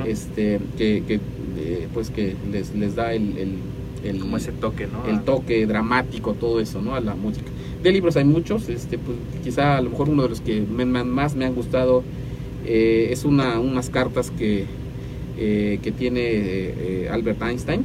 este, 0.06 0.60
que, 0.78 1.02
que, 1.06 1.14
eh, 1.58 1.88
pues 1.92 2.10
que 2.10 2.34
les, 2.50 2.74
les 2.74 2.94
da 2.94 3.12
el, 3.12 3.36
el, 3.38 3.48
el- 4.04 4.20
Como 4.20 4.36
ese 4.36 4.52
toque, 4.52 4.86
¿no? 4.86 5.04
el 5.10 5.22
toque 5.22 5.66
dramático, 5.66 6.34
todo 6.34 6.60
eso, 6.60 6.80
¿no? 6.82 6.94
A 6.94 7.00
la 7.00 7.14
música. 7.14 7.46
De 7.82 7.90
libros 7.92 8.16
hay 8.16 8.24
muchos, 8.24 8.68
este, 8.68 8.98
pues, 8.98 9.16
quizá 9.42 9.76
a 9.76 9.80
lo 9.80 9.90
mejor 9.90 10.08
uno 10.08 10.22
de 10.24 10.28
los 10.30 10.40
que 10.40 10.60
me- 10.62 10.84
más 10.84 11.34
me 11.36 11.44
han 11.44 11.54
gustado 11.54 12.02
eh, 12.66 13.08
es 13.10 13.24
una, 13.24 13.58
unas 13.60 13.90
cartas 13.90 14.30
que, 14.30 14.64
eh, 15.38 15.78
que 15.82 15.92
tiene 15.92 16.20
eh, 16.22 17.08
Albert 17.10 17.42
Einstein. 17.42 17.82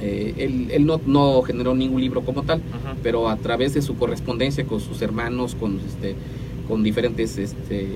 Eh, 0.00 0.34
él 0.38 0.68
él 0.70 0.86
no, 0.86 1.00
no 1.06 1.42
generó 1.42 1.74
ningún 1.74 2.00
libro 2.00 2.22
como 2.22 2.42
tal, 2.42 2.58
Ujú. 2.58 2.98
pero 3.02 3.28
a 3.28 3.36
través 3.36 3.74
de 3.74 3.82
su 3.82 3.96
correspondencia 3.96 4.64
con 4.64 4.80
sus 4.80 5.02
hermanos, 5.02 5.54
con, 5.54 5.78
este, 5.86 6.14
con 6.68 6.82
diferentes 6.82 7.36
este, 7.36 7.86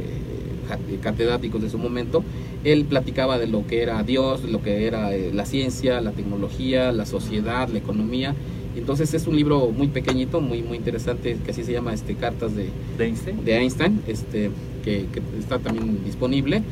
catedráticos 1.02 1.62
de 1.62 1.70
su 1.70 1.78
momento, 1.78 2.22
él 2.64 2.84
platicaba 2.84 3.38
de 3.38 3.46
lo 3.46 3.66
que 3.66 3.82
era 3.82 4.02
Dios, 4.02 4.42
de 4.42 4.50
lo 4.50 4.62
que 4.62 4.86
era 4.86 5.14
eh, 5.14 5.30
la 5.32 5.46
ciencia, 5.46 6.00
la 6.00 6.12
tecnología, 6.12 6.92
la 6.92 7.06
sociedad, 7.06 7.68
la 7.68 7.78
economía. 7.78 8.34
Entonces 8.76 9.14
es 9.14 9.26
un 9.26 9.36
libro 9.36 9.70
muy 9.70 9.86
pequeñito, 9.88 10.40
muy 10.40 10.62
muy 10.62 10.76
interesante, 10.76 11.38
que 11.44 11.50
así 11.52 11.62
se 11.62 11.72
llama 11.72 11.94
este 11.94 12.16
Cartas 12.16 12.54
de, 12.56 12.68
¿De 12.98 13.04
Einstein? 13.06 13.44
de 13.44 13.56
Einstein, 13.56 14.00
este, 14.08 14.50
que, 14.84 15.06
que 15.12 15.22
está 15.38 15.58
también 15.58 16.04
disponible. 16.04 16.62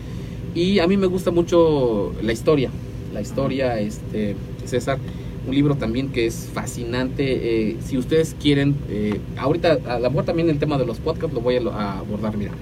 Y 0.54 0.78
a 0.78 0.86
mí 0.86 0.96
me 0.96 1.06
gusta 1.06 1.30
mucho 1.30 2.12
la 2.22 2.32
historia, 2.32 2.70
la 3.12 3.20
historia, 3.20 3.78
este, 3.80 4.36
César, 4.64 4.98
un 5.46 5.54
libro 5.54 5.76
también 5.76 6.08
que 6.08 6.26
es 6.26 6.48
fascinante. 6.52 7.70
eh, 7.70 7.76
si 7.84 7.96
ustedes 7.98 8.36
quieren, 8.40 8.76
eh, 8.88 9.18
ahorita 9.36 9.78
a 9.86 9.98
lo 9.98 10.10
mejor 10.10 10.24
también 10.24 10.50
el 10.50 10.58
tema 10.58 10.78
de 10.78 10.86
los 10.86 10.98
podcasts 10.98 11.34
lo 11.34 11.40
voy 11.40 11.56
a, 11.56 11.98
abordar, 11.98 12.36
mira. 12.36 12.52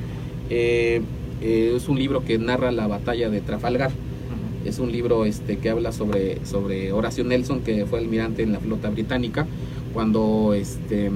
Eh, 0.50 1.02
eh, 1.42 1.72
es 1.74 1.88
un 1.88 1.98
libro 1.98 2.24
que 2.24 2.38
narra 2.38 2.70
la 2.70 2.86
batalla 2.86 3.30
de 3.30 3.40
Trafalgar. 3.40 3.90
Es 4.64 4.78
un 4.78 4.92
libro 4.92 5.24
este, 5.24 5.56
que 5.56 5.70
habla 5.70 5.90
sobre, 5.90 6.44
sobre 6.44 6.92
Horacio 6.92 7.24
Nelson, 7.24 7.60
que 7.60 7.86
fue 7.86 7.98
almirante 7.98 8.42
en 8.42 8.52
la 8.52 8.60
flota 8.60 8.90
británica, 8.90 9.46
cuando 9.94 10.52
este, 10.54 11.10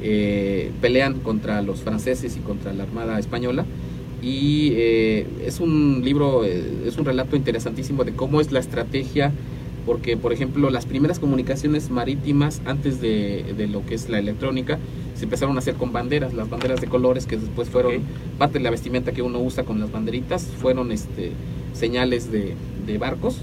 eh, 0.00 0.70
pelean 0.80 1.14
contra 1.20 1.60
los 1.62 1.80
franceses 1.80 2.36
y 2.36 2.40
contra 2.40 2.72
la 2.72 2.84
Armada 2.84 3.18
Española. 3.18 3.64
Y 4.22 4.70
eh, 4.74 5.26
es 5.44 5.58
un 5.60 6.02
libro, 6.04 6.44
eh, 6.44 6.62
es 6.86 6.96
un 6.96 7.04
relato 7.04 7.34
interesantísimo 7.36 8.04
de 8.04 8.12
cómo 8.12 8.40
es 8.40 8.52
la 8.52 8.60
estrategia, 8.60 9.32
porque 9.84 10.16
por 10.16 10.32
ejemplo 10.32 10.70
las 10.70 10.86
primeras 10.86 11.18
comunicaciones 11.18 11.90
marítimas 11.90 12.62
antes 12.64 13.00
de, 13.00 13.44
de 13.56 13.66
lo 13.66 13.84
que 13.84 13.96
es 13.96 14.08
la 14.08 14.20
electrónica 14.20 14.78
se 15.16 15.24
empezaron 15.24 15.56
a 15.56 15.58
hacer 15.58 15.74
con 15.74 15.92
banderas, 15.92 16.34
las 16.34 16.48
banderas 16.48 16.80
de 16.80 16.86
colores 16.86 17.26
que 17.26 17.36
después 17.36 17.68
fueron 17.68 17.94
parte 18.38 18.58
de 18.58 18.64
la 18.64 18.70
vestimenta 18.70 19.10
que 19.12 19.22
uno 19.22 19.40
usa 19.40 19.64
con 19.64 19.80
las 19.80 19.90
banderitas, 19.90 20.46
fueron 20.60 20.92
este, 20.92 21.32
señales 21.72 22.30
de, 22.30 22.54
de 22.86 22.98
barcos 22.98 23.38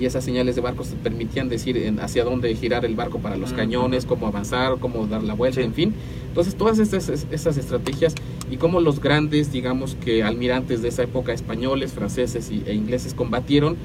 y 0.00 0.04
esas 0.06 0.24
señales 0.24 0.56
de 0.56 0.60
barcos 0.60 0.88
permitían 1.02 1.48
decir 1.48 1.76
en- 1.78 2.00
hacia 2.00 2.22
dónde 2.24 2.54
girar 2.54 2.84
el 2.84 2.94
barco 2.96 3.18
para 3.20 3.36
los 3.36 3.52
cañones, 3.52 4.04
cómo 4.06 4.26
avanzar, 4.26 4.76
cómo 4.78 5.06
dar 5.06 5.22
la 5.22 5.34
vuelta, 5.34 5.60
Sí. 5.60 5.66
en 5.66 5.72
fin. 5.72 5.94
Entonces 6.28 6.54
todas 6.56 6.78
estas, 6.80 7.08
es- 7.08 7.26
esas 7.30 7.56
estrategias 7.56 8.14
y 8.50 8.56
cómo 8.56 8.80
los 8.80 9.00
grandes, 9.00 9.52
digamos 9.52 9.96
que 10.04 10.22
almirantes 10.22 10.82
de 10.82 10.88
esa 10.88 11.02
época, 11.02 11.32
españoles, 11.32 11.92
franceses 11.92 12.50
y- 12.50 12.62
e 12.66 12.74
ingleses, 12.74 13.14
combatieron 13.14 13.76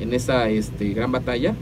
en 0.00 0.12
esa 0.14 0.48
este, 0.48 0.90
gran 0.90 1.10
batalla. 1.12 1.54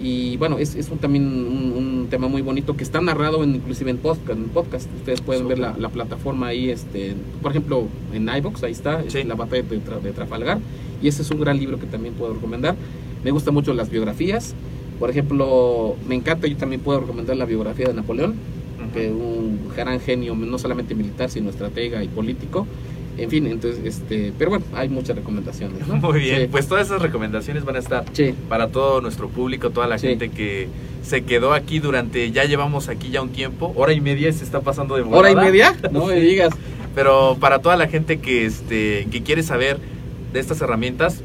Y 0.00 0.36
bueno, 0.36 0.58
es, 0.58 0.74
es 0.74 0.90
un, 0.90 0.98
también 0.98 1.26
un, 1.26 1.72
un 1.72 2.06
tema 2.10 2.28
muy 2.28 2.42
bonito 2.42 2.76
que 2.76 2.84
está 2.84 3.00
narrado 3.00 3.42
en, 3.42 3.54
inclusive 3.54 3.90
en 3.90 3.96
podcast. 3.98 4.30
En 4.38 4.44
podcast. 4.50 4.88
Ustedes 4.98 5.20
pueden 5.22 5.48
ver 5.48 5.58
la, 5.58 5.74
la 5.78 5.88
plataforma 5.88 6.48
ahí, 6.48 6.68
este, 6.70 7.14
por 7.42 7.50
ejemplo, 7.50 7.86
en 8.12 8.28
iVoox, 8.28 8.62
ahí 8.64 8.72
está, 8.72 9.02
Sí. 9.08 9.24
la 9.24 9.34
batalla 9.34 9.62
de, 9.62 9.78
de 10.02 10.12
Trafalgar. 10.12 10.58
Y 11.02 11.08
ese 11.08 11.22
es 11.22 11.30
un 11.30 11.40
gran 11.40 11.58
libro 11.58 11.78
que 11.80 11.86
también 11.86 12.14
puedo 12.14 12.34
recomendar. 12.34 12.76
Me 13.24 13.30
gustan 13.30 13.54
mucho 13.54 13.72
las 13.74 13.88
biografías. 13.90 14.54
Por 14.98 15.10
ejemplo, 15.10 15.96
me 16.08 16.14
encanta, 16.14 16.46
yo 16.46 16.56
también 16.56 16.80
puedo 16.82 17.00
recomendar 17.00 17.36
la 17.36 17.44
biografía 17.46 17.86
de 17.88 17.94
Napoleón. 17.94 18.34
Que 18.96 19.10
un 19.10 19.68
gran 19.76 20.00
genio, 20.00 20.34
no 20.34 20.58
solamente 20.58 20.94
militar, 20.94 21.30
sino 21.30 21.50
estratega 21.50 22.02
y 22.02 22.08
político. 22.08 22.66
En 23.18 23.30
fin, 23.30 23.46
entonces, 23.46 23.80
este, 23.84 24.32
pero 24.38 24.50
bueno, 24.50 24.64
hay 24.74 24.88
muchas 24.90 25.16
recomendaciones. 25.16 25.86
¿no? 25.88 25.96
Muy 25.96 26.20
bien, 26.20 26.42
Sí. 26.42 26.48
pues 26.50 26.68
todas 26.68 26.86
esas 26.86 27.00
recomendaciones 27.00 27.64
van 27.64 27.76
a 27.76 27.78
estar 27.78 28.04
Sí. 28.12 28.34
para 28.48 28.68
todo 28.68 29.00
nuestro 29.00 29.28
público, 29.28 29.70
toda 29.70 29.86
la 29.86 29.98
Sí. 29.98 30.08
gente 30.08 30.28
que 30.30 30.68
se 31.02 31.22
quedó 31.24 31.54
aquí 31.54 31.78
durante, 31.78 32.30
ya 32.30 32.44
llevamos 32.44 32.88
aquí 32.88 33.10
ya 33.10 33.22
un 33.22 33.30
tiempo, 33.30 33.72
hora 33.76 33.92
y 33.94 34.00
media 34.02 34.30
se 34.32 34.44
está 34.44 34.60
pasando 34.60 34.96
de 34.96 35.02
¿Hora 35.02 35.30
y 35.30 35.34
volada. 35.34 35.42
media? 35.44 35.74
No 35.92 36.06
me 36.06 36.20
digas. 36.20 36.50
Pero 36.94 37.36
para 37.40 37.60
toda 37.60 37.76
la 37.76 37.88
gente 37.88 38.18
que, 38.18 38.44
este, 38.44 39.06
que 39.10 39.22
quiere 39.22 39.42
saber 39.42 39.78
de 40.34 40.40
estas 40.40 40.60
herramientas, 40.60 41.22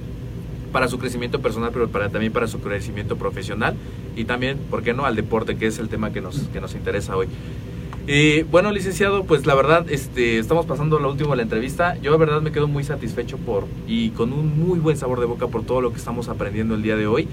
para 0.72 0.88
su 0.88 0.98
crecimiento 1.00 1.42
personal, 1.42 1.72
pero 1.74 1.90
para, 1.90 2.10
también 2.10 2.34
para 2.34 2.48
su 2.48 2.60
crecimiento 2.60 3.18
profesional 3.18 3.76
y 4.16 4.26
también, 4.26 4.58
¿por 4.70 4.84
qué 4.84 4.94
no?, 4.94 5.06
al 5.06 5.16
deporte, 5.16 5.58
que 5.58 5.68
es 5.68 5.80
el 5.80 5.90
tema 5.90 6.12
que 6.12 6.22
nos, 6.22 6.40
que 6.54 6.62
nos 6.62 6.76
interesa 6.76 7.16
hoy. 7.16 7.28
Eh, 8.08 8.46
bueno, 8.50 8.72
licenciado, 8.72 9.26
pues 9.26 9.46
la 9.46 9.54
verdad, 9.54 9.86
este, 9.90 10.40
estamos 10.40 10.66
pasando 10.66 11.00
lo 11.00 11.12
último 11.12 11.32
de 11.32 11.38
la 11.38 11.44
entrevista. 11.44 11.98
Yo, 12.02 12.12
de 12.12 12.18
verdad, 12.18 12.42
me 12.42 12.52
quedo 12.52 12.68
muy 12.68 12.84
satisfecho 12.84 13.38
por 13.38 13.68
y 13.88 14.10
con 14.10 14.34
un 14.34 14.60
muy 14.60 14.80
buen 14.80 14.98
sabor 14.98 15.20
de 15.20 15.28
boca 15.28 15.48
por 15.48 15.64
todo 15.64 15.82
lo 15.82 15.92
que 15.92 15.98
estamos 15.98 16.28
aprendiendo 16.28 16.74
el 16.74 16.82
día 16.82 16.96
de 16.96 17.06
hoy. 17.06 17.28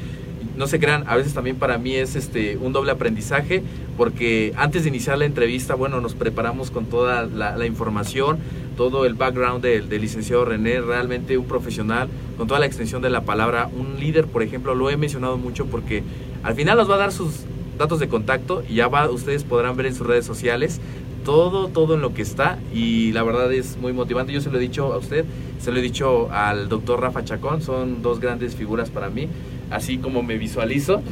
No 0.58 0.66
se 0.66 0.80
crean, 0.80 1.04
a 1.06 1.14
veces 1.14 1.34
también 1.34 1.54
para 1.54 1.78
mí 1.78 1.94
es 1.94 2.16
este 2.16 2.56
un 2.56 2.72
doble 2.72 2.90
aprendizaje, 2.90 3.62
porque 3.96 4.52
antes 4.56 4.82
de 4.82 4.88
iniciar 4.88 5.16
la 5.16 5.24
entrevista, 5.24 5.76
bueno, 5.76 6.00
nos 6.00 6.14
preparamos 6.14 6.72
con 6.72 6.86
toda 6.86 7.26
la, 7.26 7.64
información, 7.64 8.38
todo 8.76 9.06
el 9.06 9.14
background 9.14 9.62
del, 9.62 9.88
del 9.88 10.00
licenciado 10.00 10.44
René, 10.44 10.80
realmente 10.80 11.38
un 11.38 11.46
profesional, 11.46 12.08
con 12.36 12.48
toda 12.48 12.58
la 12.58 12.66
extensión 12.66 13.02
de 13.02 13.08
la 13.08 13.20
palabra, 13.20 13.70
un 13.72 14.00
líder, 14.00 14.26
por 14.26 14.42
ejemplo, 14.42 14.74
lo 14.74 14.90
he 14.90 14.96
mencionado 14.96 15.38
mucho 15.38 15.66
porque 15.66 16.02
al 16.42 16.56
final 16.56 16.76
nos 16.76 16.90
va 16.90 16.96
a 16.96 16.98
dar 16.98 17.12
sus 17.12 17.44
datos 17.78 18.00
de 18.00 18.08
contacto 18.08 18.64
y 18.68 18.74
ya 18.74 18.88
va, 18.88 19.08
ustedes 19.08 19.44
podrán 19.44 19.76
ver 19.76 19.86
en 19.86 19.94
sus 19.94 20.08
redes 20.08 20.26
sociales 20.26 20.80
todo, 21.24 21.68
todo 21.68 21.94
en 21.94 22.00
lo 22.00 22.14
que 22.14 22.22
está 22.22 22.58
y 22.74 23.12
la 23.12 23.22
verdad 23.22 23.52
es 23.52 23.76
muy 23.76 23.92
motivante. 23.92 24.32
Yo 24.32 24.40
se 24.40 24.50
lo 24.50 24.58
he 24.58 24.60
dicho 24.60 24.92
a 24.92 24.98
usted, 24.98 25.24
se 25.60 25.70
lo 25.70 25.78
he 25.78 25.82
dicho 25.82 26.30
al 26.32 26.68
doctor 26.68 27.00
Rafa 27.00 27.24
Chacón, 27.24 27.62
son 27.62 28.02
dos 28.02 28.18
grandes 28.18 28.56
figuras 28.56 28.90
para 28.90 29.08
mí, 29.08 29.28
así 29.70 29.98
como 29.98 30.22
me 30.22 30.38
visualizo 30.38 31.02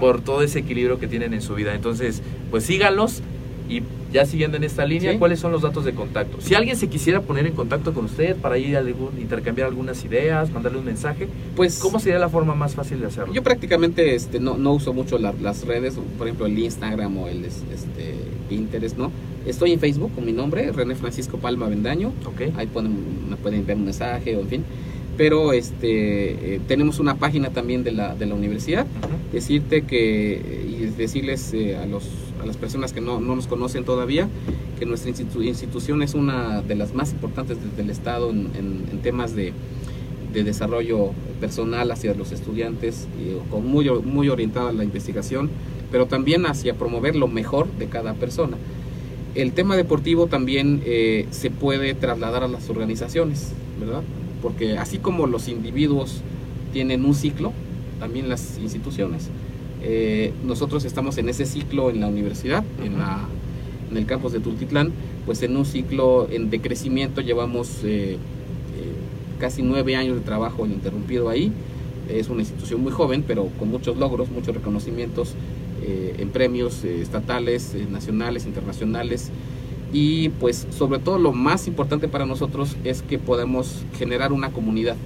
por 0.00 0.20
todo 0.20 0.42
ese 0.42 0.60
equilibrio 0.60 0.98
que 0.98 1.06
tienen 1.06 1.34
en 1.34 1.40
su 1.42 1.54
vida. 1.54 1.74
Entonces, 1.74 2.22
pues 2.50 2.64
síganlos 2.64 3.22
y 3.68 3.82
ya 4.12 4.26
siguiendo 4.26 4.56
en 4.56 4.64
esta 4.64 4.84
línea, 4.84 5.12
Sí. 5.12 5.18
¿cuáles 5.18 5.40
son 5.40 5.50
los 5.50 5.62
datos 5.62 5.84
de 5.84 5.92
contacto? 5.92 6.40
Si 6.40 6.54
alguien 6.54 6.76
se 6.76 6.88
quisiera 6.88 7.20
poner 7.22 7.46
en 7.46 7.54
contacto 7.54 7.92
con 7.94 8.04
usted 8.04 8.36
para 8.36 8.58
ir 8.58 8.76
a 8.76 8.80
algún, 8.80 9.10
intercambiar 9.18 9.66
algunas 9.68 10.04
ideas, 10.04 10.50
mandarle 10.52 10.78
un 10.78 10.84
mensaje, 10.84 11.26
Pues 11.56 11.78
¿cómo 11.78 11.98
sería 11.98 12.18
la 12.18 12.28
forma 12.28 12.54
más 12.54 12.74
fácil 12.74 13.00
de 13.00 13.06
hacerlo? 13.06 13.32
Yo 13.34 13.42
prácticamente 13.42 14.14
este, 14.14 14.38
no, 14.38 14.56
no 14.56 14.72
uso 14.74 14.92
mucho 14.92 15.18
la- 15.18 15.34
las 15.40 15.64
redes, 15.66 15.94
por 16.18 16.26
ejemplo 16.28 16.46
el 16.46 16.56
Instagram 16.58 17.16
o 17.18 17.28
el 17.28 17.44
es- 17.44 17.62
este, 17.72 18.14
Pinterest, 18.48 18.96
¿no? 18.98 19.10
Estoy 19.46 19.72
en 19.72 19.80
Facebook 19.80 20.12
con 20.14 20.24
mi 20.24 20.32
nombre, 20.32 20.70
René 20.70 20.94
Francisco 20.94 21.38
Palma 21.38 21.66
Bendaño. 21.68 22.12
Ok. 22.26 22.52
Ahí 22.56 22.66
pueden, 22.66 23.28
me 23.30 23.36
pueden 23.36 23.60
enviar 23.60 23.78
un 23.78 23.84
mensaje 23.86 24.36
o 24.36 24.40
en 24.40 24.48
fin. 24.48 24.64
Pero 25.16 25.52
este, 25.52 26.54
eh, 26.56 26.60
tenemos 26.66 26.98
una 26.98 27.16
página 27.18 27.50
también 27.50 27.84
de 27.84 27.92
la, 27.92 28.14
de 28.16 28.26
la 28.26 28.34
universidad. 28.34 28.86
Decirte 29.32 29.82
que, 29.82 30.40
y 30.68 30.86
decirles 30.96 31.52
eh, 31.54 31.76
a, 31.76 31.86
los, 31.86 32.04
a 32.42 32.46
las 32.46 32.56
personas 32.56 32.92
que 32.92 33.00
no, 33.00 33.20
no 33.20 33.36
nos 33.36 33.46
conocen 33.46 33.84
todavía, 33.84 34.28
que 34.78 34.86
nuestra 34.86 35.12
institu- 35.12 35.44
institución 35.44 36.02
es 36.02 36.14
una 36.14 36.62
de 36.62 36.74
las 36.74 36.94
más 36.94 37.12
importantes 37.12 37.58
desde 37.62 37.82
el 37.82 37.90
Estado 37.90 38.30
en, 38.30 38.50
en- 38.58 38.84
en 38.90 38.98
temas 39.02 39.36
de, 39.36 39.52
de 40.32 40.42
desarrollo 40.42 41.10
personal 41.40 41.90
hacia 41.92 42.12
los 42.14 42.32
estudiantes, 42.32 43.06
y 43.20 43.50
con 43.50 43.66
muy, 43.66 43.88
muy 43.90 44.28
orientada 44.28 44.70
a 44.70 44.72
la 44.72 44.82
investigación, 44.82 45.48
pero 45.92 46.06
también 46.06 46.44
hacia 46.46 46.74
promover 46.74 47.14
lo 47.14 47.28
mejor 47.28 47.68
de 47.78 47.86
cada 47.86 48.14
persona. 48.14 48.56
El 49.36 49.52
tema 49.52 49.76
deportivo 49.76 50.26
también 50.26 50.82
eh, 50.84 51.26
se 51.30 51.50
puede 51.50 51.94
trasladar 51.94 52.42
a 52.42 52.48
las 52.48 52.68
organizaciones, 52.68 53.52
¿verdad? 53.78 54.02
Porque 54.44 54.78
así 54.78 54.98
como 54.98 55.26
los 55.26 55.48
individuos 55.48 56.20
tienen 56.72 57.04
un 57.04 57.14
ciclo, 57.14 57.52
también 57.98 58.28
las 58.28 58.58
instituciones. 58.58 59.28
Eh, 59.82 60.32
nosotros 60.46 60.84
estamos 60.84 61.18
en 61.18 61.28
ese 61.28 61.46
ciclo 61.46 61.90
en 61.90 62.00
la 62.00 62.06
universidad, 62.06 62.62
en, 62.84 62.98
la, 62.98 63.26
en 63.90 63.96
el 63.96 64.06
campus 64.06 64.32
de 64.32 64.38
Tultitlán, 64.38 64.92
pues 65.26 65.42
en 65.42 65.56
un 65.56 65.64
ciclo 65.64 66.28
en 66.30 66.50
decrecimiento 66.50 67.20
llevamos 67.20 67.80
eh, 67.82 68.18
casi 69.38 69.62
nueve 69.62 69.96
años 69.96 70.16
de 70.16 70.22
trabajo 70.22 70.64
ininterrumpido 70.64 71.28
ahí. 71.28 71.52
Es 72.08 72.28
una 72.28 72.40
institución 72.40 72.82
muy 72.82 72.92
joven, 72.92 73.24
pero 73.26 73.48
con 73.58 73.70
muchos 73.70 73.96
logros, 73.96 74.30
muchos 74.30 74.54
reconocimientos 74.54 75.34
eh, 75.82 76.16
en 76.18 76.30
premios 76.30 76.84
eh, 76.84 77.00
estatales, 77.02 77.74
eh, 77.74 77.86
nacionales, 77.90 78.46
internacionales. 78.46 79.30
Y 79.94 80.28
pues 80.28 80.66
sobre 80.76 80.98
todo 80.98 81.18
lo 81.18 81.32
más 81.32 81.68
importante 81.68 82.08
para 82.08 82.26
nosotros 82.26 82.76
es 82.82 83.00
que 83.02 83.18
podemos 83.18 83.84
generar 83.96 84.32
una 84.32 84.50
comunidad. 84.50 84.96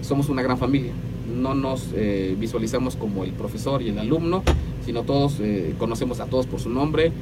Somos 0.00 0.30
una 0.30 0.42
gran 0.42 0.56
familia. 0.56 0.92
No 1.38 1.54
nos 1.54 1.92
visualizamos 2.38 2.96
como 2.96 3.24
el 3.24 3.32
profesor 3.32 3.82
y 3.82 3.90
el 3.90 3.98
alumno, 3.98 4.42
sino 4.86 5.02
todos 5.02 5.38
conocemos 5.78 6.20
a 6.20 6.26
todos 6.26 6.46
por 6.46 6.60
su 6.60 6.70
nombre, 6.70 7.12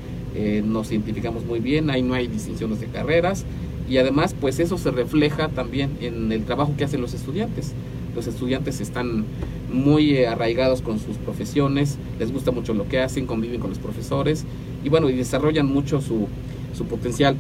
nos 0.64 0.92
identificamos 0.92 1.44
muy 1.44 1.58
bien, 1.58 1.90
ahí 1.90 2.02
no 2.02 2.14
hay 2.14 2.28
distinciones 2.28 2.78
de 2.80 2.86
carreras 2.86 3.44
y 3.88 3.98
además 3.98 4.34
pues 4.40 4.60
eso 4.60 4.78
se 4.78 4.90
refleja 4.90 5.48
también 5.48 5.96
en 6.00 6.30
el 6.30 6.44
trabajo 6.44 6.74
que 6.76 6.84
hacen 6.84 7.00
los 7.00 7.12
estudiantes. 7.12 7.72
Los 8.14 8.28
estudiantes 8.28 8.80
están 8.80 9.24
muy 9.72 10.16
eh, 10.16 10.28
arraigados 10.28 10.82
con 10.82 11.00
sus 11.00 11.16
profesiones, 11.16 11.98
les 12.20 12.32
gusta 12.32 12.52
mucho 12.52 12.72
lo 12.72 12.86
que 12.86 13.00
hacen, 13.00 13.26
conviven 13.26 13.60
con 13.60 13.70
los 13.70 13.80
profesores 13.80 14.44
y 14.84 14.88
bueno, 14.88 15.10
y 15.10 15.14
desarrollan 15.14 15.66
mucho 15.66 16.00
su, 16.00 16.28
su 16.74 16.84
potencial. 16.86 17.36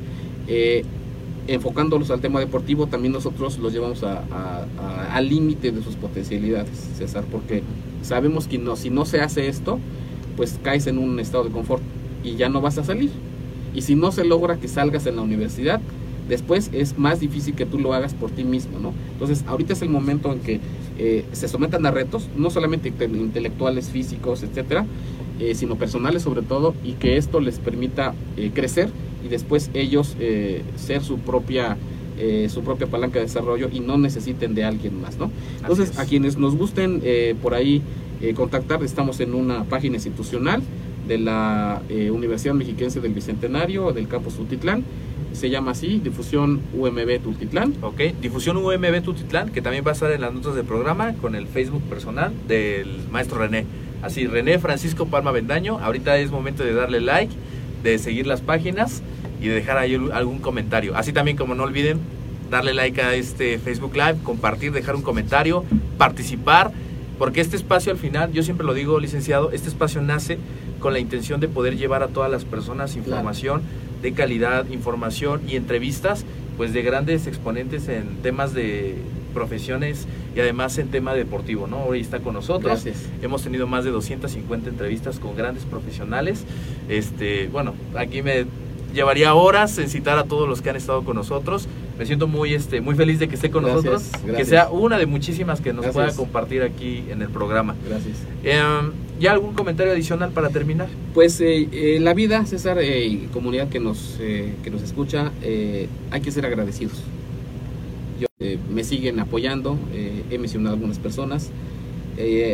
Eh, 0.48 0.84
enfocándolos 1.46 2.10
al 2.10 2.20
tema 2.20 2.40
deportivo, 2.40 2.86
también 2.86 3.12
nosotros 3.12 3.58
los 3.58 3.72
llevamos 3.72 4.02
al 4.02 5.28
límite 5.28 5.72
de 5.72 5.82
sus 5.82 5.94
potencialidades, 5.96 6.70
César, 6.96 7.24
porque 7.30 7.62
sabemos 8.02 8.48
que 8.48 8.58
no, 8.58 8.76
si 8.76 8.90
no 8.90 9.04
se 9.04 9.20
hace 9.20 9.48
esto, 9.48 9.78
pues 10.36 10.58
caes 10.62 10.86
en 10.86 10.98
un 10.98 11.18
estado 11.20 11.44
de 11.44 11.50
confort 11.50 11.82
y 12.22 12.36
ya 12.36 12.48
no 12.48 12.60
vas 12.60 12.78
a 12.78 12.84
salir. 12.84 13.10
Y 13.74 13.82
si 13.82 13.94
no 13.94 14.12
se 14.12 14.24
logra 14.24 14.56
que 14.56 14.68
salgas 14.68 15.06
en 15.06 15.16
la 15.16 15.22
universidad, 15.22 15.80
después 16.28 16.70
es 16.72 16.96
más 16.98 17.20
difícil 17.20 17.54
que 17.54 17.66
tú 17.66 17.78
lo 17.78 17.92
hagas 17.92 18.14
por 18.14 18.30
ti 18.30 18.44
mismo, 18.44 18.78
¿no? 18.78 18.92
Entonces, 19.12 19.44
ahorita 19.46 19.72
es 19.72 19.82
el 19.82 19.90
momento 19.90 20.32
en 20.32 20.40
que 20.40 20.60
eh, 20.98 21.24
se 21.32 21.48
sometan 21.48 21.84
a 21.86 21.90
retos, 21.90 22.28
no 22.36 22.50
solamente 22.50 22.88
intelectuales, 22.88 23.90
físicos, 23.90 24.42
etcétera, 24.42 24.86
eh, 25.40 25.54
sino 25.54 25.76
personales 25.76 26.22
sobre 26.22 26.42
todo, 26.42 26.74
y 26.84 26.92
que 26.92 27.16
esto 27.16 27.40
les 27.40 27.58
permita 27.58 28.14
eh, 28.36 28.50
crecer 28.54 28.88
y 29.24 29.28
después 29.28 29.70
ellos 29.74 30.16
ser 30.76 31.02
su 31.02 31.18
propia 31.18 31.76
su 32.48 32.62
propia 32.62 32.86
palanca 32.86 33.18
de 33.18 33.24
desarrollo 33.24 33.68
y 33.72 33.80
no 33.80 33.98
necesiten 33.98 34.54
de 34.54 34.62
alguien 34.62 35.00
más, 35.00 35.18
¿no? 35.18 35.32
Entonces, 35.60 35.98
a 35.98 36.04
quienes 36.04 36.36
nos 36.36 36.56
gusten 36.56 37.02
por 37.42 37.54
ahí 37.54 37.82
contactar, 38.36 38.84
estamos 38.84 39.18
en 39.18 39.34
una 39.34 39.64
página 39.64 39.96
institucional 39.96 40.62
de 41.08 41.18
la 41.18 41.82
Universidad 42.12 42.54
Mexiquense 42.54 43.00
del 43.00 43.14
Bicentenario, 43.14 43.92
del 43.92 44.06
campus 44.06 44.38
Utitlán, 44.38 44.84
se 45.34 45.50
llama 45.50 45.72
así, 45.72 46.00
Difusión 46.02 46.60
UMB 46.74 47.20
Tultitlán. 47.22 47.74
Ok, 47.82 48.00
Difusión 48.20 48.56
UMB 48.56 49.02
Tultitlán, 49.02 49.50
que 49.50 49.60
también 49.60 49.84
va 49.84 49.90
a 49.90 49.94
estar 49.94 50.10
en 50.12 50.20
las 50.20 50.32
notas 50.32 50.54
del 50.54 50.64
programa 50.64 51.14
con 51.14 51.34
el 51.34 51.46
Facebook 51.46 51.82
personal 51.82 52.32
del 52.46 53.00
maestro 53.10 53.38
René. 53.38 53.66
Así, 54.04 54.26
René 54.26 54.58
Francisco 54.58 55.06
Palma 55.06 55.30
Bendaño, 55.30 55.78
ahorita 55.78 56.18
es 56.18 56.30
momento 56.30 56.62
de 56.62 56.74
darle 56.74 57.00
like, 57.00 57.32
de 57.82 57.98
seguir 57.98 58.26
las 58.26 58.42
páginas 58.42 59.02
y 59.40 59.48
de 59.48 59.54
dejar 59.54 59.78
ahí 59.78 59.94
algún 60.12 60.40
comentario. 60.40 60.94
Así 60.94 61.14
también 61.14 61.38
como 61.38 61.54
no 61.54 61.62
olviden 61.62 62.00
darle 62.50 62.74
like 62.74 63.00
a 63.00 63.14
este 63.14 63.58
Facebook 63.58 63.94
Live, 63.94 64.16
compartir, 64.22 64.72
dejar 64.72 64.94
un 64.94 65.00
comentario, 65.00 65.64
participar, 65.96 66.70
porque 67.18 67.40
este 67.40 67.56
espacio 67.56 67.92
al 67.92 67.98
final, 67.98 68.30
yo 68.30 68.42
siempre 68.42 68.66
lo 68.66 68.74
digo, 68.74 69.00
licenciado, 69.00 69.52
este 69.52 69.70
espacio 69.70 70.02
nace 70.02 70.36
con 70.80 70.92
la 70.92 70.98
intención 70.98 71.40
de 71.40 71.48
poder 71.48 71.78
llevar 71.78 72.02
a 72.02 72.08
todas 72.08 72.30
las 72.30 72.44
personas 72.44 72.96
información 72.96 73.62
de 74.02 74.12
calidad, 74.12 74.66
información 74.68 75.40
y 75.48 75.56
entrevistas 75.56 76.26
pues 76.58 76.74
de 76.74 76.82
grandes 76.82 77.26
exponentes 77.26 77.88
en 77.88 78.18
temas 78.22 78.52
de 78.52 78.96
profesiones 79.34 80.06
y 80.34 80.40
además 80.40 80.78
en 80.78 80.88
tema 80.88 81.12
deportivo, 81.12 81.66
¿no? 81.66 81.84
Hoy 81.84 82.00
está 82.00 82.20
con 82.20 82.32
nosotros. 82.32 82.86
Hemos 83.20 83.42
tenido 83.42 83.66
más 83.66 83.84
de 83.84 83.90
250 83.90 84.70
entrevistas 84.70 85.18
con 85.18 85.36
grandes 85.36 85.64
profesionales. 85.64 86.44
Este, 86.88 87.48
bueno, 87.48 87.74
aquí 87.94 88.22
me 88.22 88.46
llevaría 88.94 89.34
horas 89.34 89.76
en 89.78 89.90
citar 89.90 90.18
a 90.18 90.24
todos 90.24 90.48
los 90.48 90.62
que 90.62 90.70
han 90.70 90.76
estado 90.76 91.04
con 91.04 91.16
nosotros. 91.16 91.68
Me 91.98 92.06
siento 92.06 92.26
muy 92.26 92.54
este 92.54 92.80
muy 92.80 92.94
feliz 92.94 93.18
de 93.18 93.28
que 93.28 93.34
esté 93.34 93.50
con 93.50 93.62
nosotros, 93.62 94.10
que 94.36 94.44
sea 94.44 94.70
una 94.70 94.98
de 94.98 95.06
muchísimas 95.06 95.60
que 95.60 95.72
nos 95.72 95.86
pueda 95.88 96.14
compartir 96.14 96.62
aquí 96.62 97.04
en 97.10 97.20
el 97.22 97.28
programa. 97.28 97.74
Gracias. 97.86 98.16
Em, 98.42 98.92
¿Ya 99.20 99.30
algún 99.30 99.54
comentario 99.54 99.92
adicional 99.92 100.30
para 100.30 100.48
terminar? 100.48 100.88
Pues 101.12 101.40
eh, 101.40 101.68
eh, 101.70 101.98
la 102.00 102.14
vida, 102.14 102.44
César, 102.46 102.78
eh, 102.80 103.06
y 103.06 103.28
comunidad 103.32 103.68
que 103.68 103.78
nos, 103.78 104.16
que 104.18 104.70
nos 104.70 104.82
escucha, 104.82 105.30
hay 106.10 106.20
que 106.20 106.30
ser 106.30 106.46
agradecidos. 106.46 107.00
Yo, 108.40 108.58
me 108.70 108.84
siguen 108.84 109.20
apoyando, 109.20 109.78
he 109.92 110.38
mencionado 110.38 110.70
a 110.70 110.76
algunas 110.76 110.98
personas. 110.98 111.50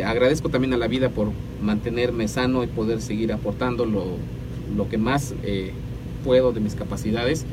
agradezco 0.05 0.49
también 0.49 0.73
a 0.73 0.77
la 0.77 0.87
vida 0.87 1.09
por 1.09 1.31
mantenerme 1.61 2.27
sano 2.27 2.63
y 2.63 2.67
poder 2.67 3.01
seguir 3.01 3.33
aportando 3.33 3.85
lo, 3.85 4.05
lo 4.75 4.89
que 4.89 4.97
más 4.97 5.33
puedo 6.23 6.51
de 6.51 6.59
mis 6.59 6.75
capacidades. 6.75 7.45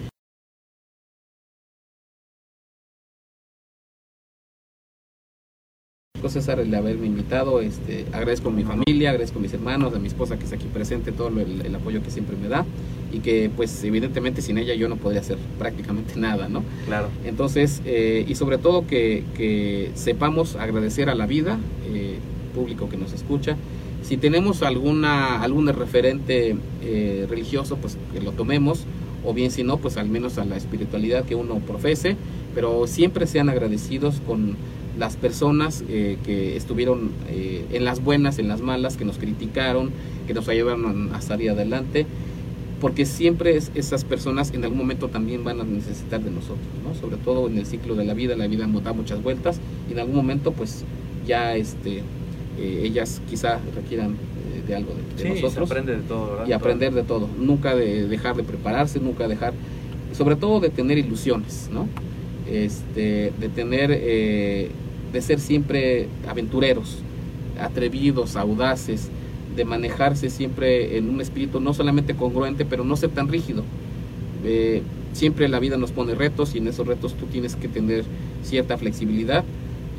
César 6.28 6.58
el 6.58 6.74
haberme 6.74 7.06
invitado, 7.06 7.60
este, 7.60 8.04
agradezco 8.12 8.48
a 8.48 8.52
mi 8.52 8.64
familia, 8.64 9.10
agradezco 9.10 9.38
a 9.38 9.42
mis 9.42 9.54
hermanos, 9.54 9.94
a 9.94 9.98
mi 10.00 10.08
esposa 10.08 10.36
que 10.36 10.44
está 10.44 10.56
aquí 10.56 10.66
presente, 10.66 11.12
todo 11.12 11.28
el, 11.28 11.74
apoyo 11.74 12.02
que 12.02 12.10
siempre 12.10 12.36
me 12.36 12.48
da 12.48 12.66
y 13.12 13.20
que 13.20 13.50
pues 13.54 13.84
evidentemente 13.84 14.42
sin 14.42 14.58
ella 14.58 14.74
yo 14.74 14.88
no 14.88 14.96
podría 14.96 15.20
hacer 15.20 15.38
prácticamente 15.58 16.14
nada, 16.16 16.48
¿no? 16.48 16.64
Claro. 16.86 17.08
Entonces, 17.24 17.80
eh, 17.84 18.24
y 18.26 18.34
sobre 18.34 18.58
todo 18.58 18.86
que, 18.86 19.90
sepamos 19.94 20.56
agradecer 20.56 21.08
a 21.08 21.14
la 21.14 21.26
vida, 21.26 21.58
eh, 21.92 22.18
público 22.54 22.88
que 22.88 22.96
nos 22.96 23.12
escucha, 23.12 23.56
si 24.02 24.16
tenemos 24.16 24.62
alguna, 24.62 25.42
algún 25.42 25.68
referente 25.68 26.56
eh, 26.82 27.26
religioso, 27.28 27.76
pues 27.76 27.96
que 28.12 28.20
lo 28.20 28.32
tomemos, 28.32 28.84
o 29.24 29.34
bien 29.34 29.50
si 29.50 29.62
no, 29.64 29.78
pues 29.78 29.96
al 29.96 30.08
menos 30.08 30.38
a 30.38 30.44
la 30.44 30.56
espiritualidad 30.56 31.24
que 31.24 31.34
uno 31.34 31.56
profese, 31.56 32.16
pero 32.54 32.86
siempre 32.86 33.26
sean 33.26 33.48
agradecidos 33.48 34.20
con 34.26 34.56
las 34.98 35.16
personas 35.16 35.84
eh, 35.88 36.18
que 36.24 36.56
estuvieron 36.56 37.10
eh, 37.28 37.64
en 37.72 37.84
las 37.84 38.02
buenas, 38.02 38.38
en 38.38 38.48
las 38.48 38.60
malas, 38.60 38.96
que 38.96 39.04
nos 39.04 39.16
criticaron, 39.16 39.90
que 40.26 40.34
nos 40.34 40.48
ayudaron 40.48 41.14
a 41.14 41.20
salir 41.20 41.50
adelante, 41.50 42.04
porque 42.80 43.06
siempre 43.06 43.56
esas 43.56 44.04
personas 44.04 44.52
en 44.52 44.64
algún 44.64 44.78
momento 44.78 45.08
también 45.08 45.44
van 45.44 45.60
a 45.60 45.64
necesitar 45.64 46.20
de 46.20 46.30
nosotros, 46.30 46.58
¿no? 46.84 46.94
sobre 46.94 47.16
todo 47.16 47.48
en 47.48 47.58
el 47.58 47.66
ciclo 47.66 47.94
de 47.94 48.04
la 48.04 48.14
vida, 48.14 48.36
la 48.36 48.46
vida 48.46 48.66
da 48.82 48.92
muchas 48.92 49.22
vueltas 49.22 49.60
y 49.88 49.92
en 49.92 50.00
algún 50.00 50.16
momento 50.16 50.52
pues 50.52 50.84
ya 51.26 51.56
este, 51.56 52.02
eh, 52.58 52.82
ellas 52.84 53.20
quizá 53.28 53.60
requieran 53.74 54.16
de 54.66 54.74
algo 54.76 54.92
de, 55.16 55.28
nosotros. 55.30 55.70
aprende 55.70 55.96
de 55.96 56.02
todo, 56.02 56.46
Y 56.46 56.52
aprender 56.52 56.92
de 56.92 57.02
todo, 57.02 57.28
nunca 57.38 57.74
de 57.74 58.06
dejar 58.06 58.36
de 58.36 58.42
prepararse, 58.42 59.00
nunca 59.00 59.26
dejar, 59.26 59.54
sobre 60.12 60.36
todo 60.36 60.60
de 60.60 60.68
tener 60.68 60.98
ilusiones, 60.98 61.70
¿no? 61.72 61.88
Este, 62.46 63.32
de 63.38 63.48
tener 63.48 63.90
de 65.12 65.22
ser 65.22 65.40
siempre 65.40 66.08
aventureros, 66.28 66.98
atrevidos, 67.60 68.36
audaces, 68.36 69.08
de 69.56 69.64
manejarse 69.64 70.30
siempre 70.30 70.96
en 70.98 71.08
un 71.08 71.20
espíritu 71.20 71.60
no 71.60 71.74
solamente 71.74 72.14
congruente, 72.14 72.64
pero 72.64 72.84
no 72.84 72.96
ser 72.96 73.10
tan 73.10 73.28
rígido. 73.28 73.64
Eh, 74.44 74.82
siempre 75.12 75.48
la 75.48 75.58
vida 75.58 75.76
nos 75.76 75.90
pone 75.90 76.14
retos 76.14 76.54
y 76.54 76.58
en 76.58 76.68
esos 76.68 76.86
retos 76.86 77.14
tú 77.14 77.26
tienes 77.26 77.56
que 77.56 77.66
tener 77.68 78.04
cierta 78.42 78.76
flexibilidad 78.78 79.44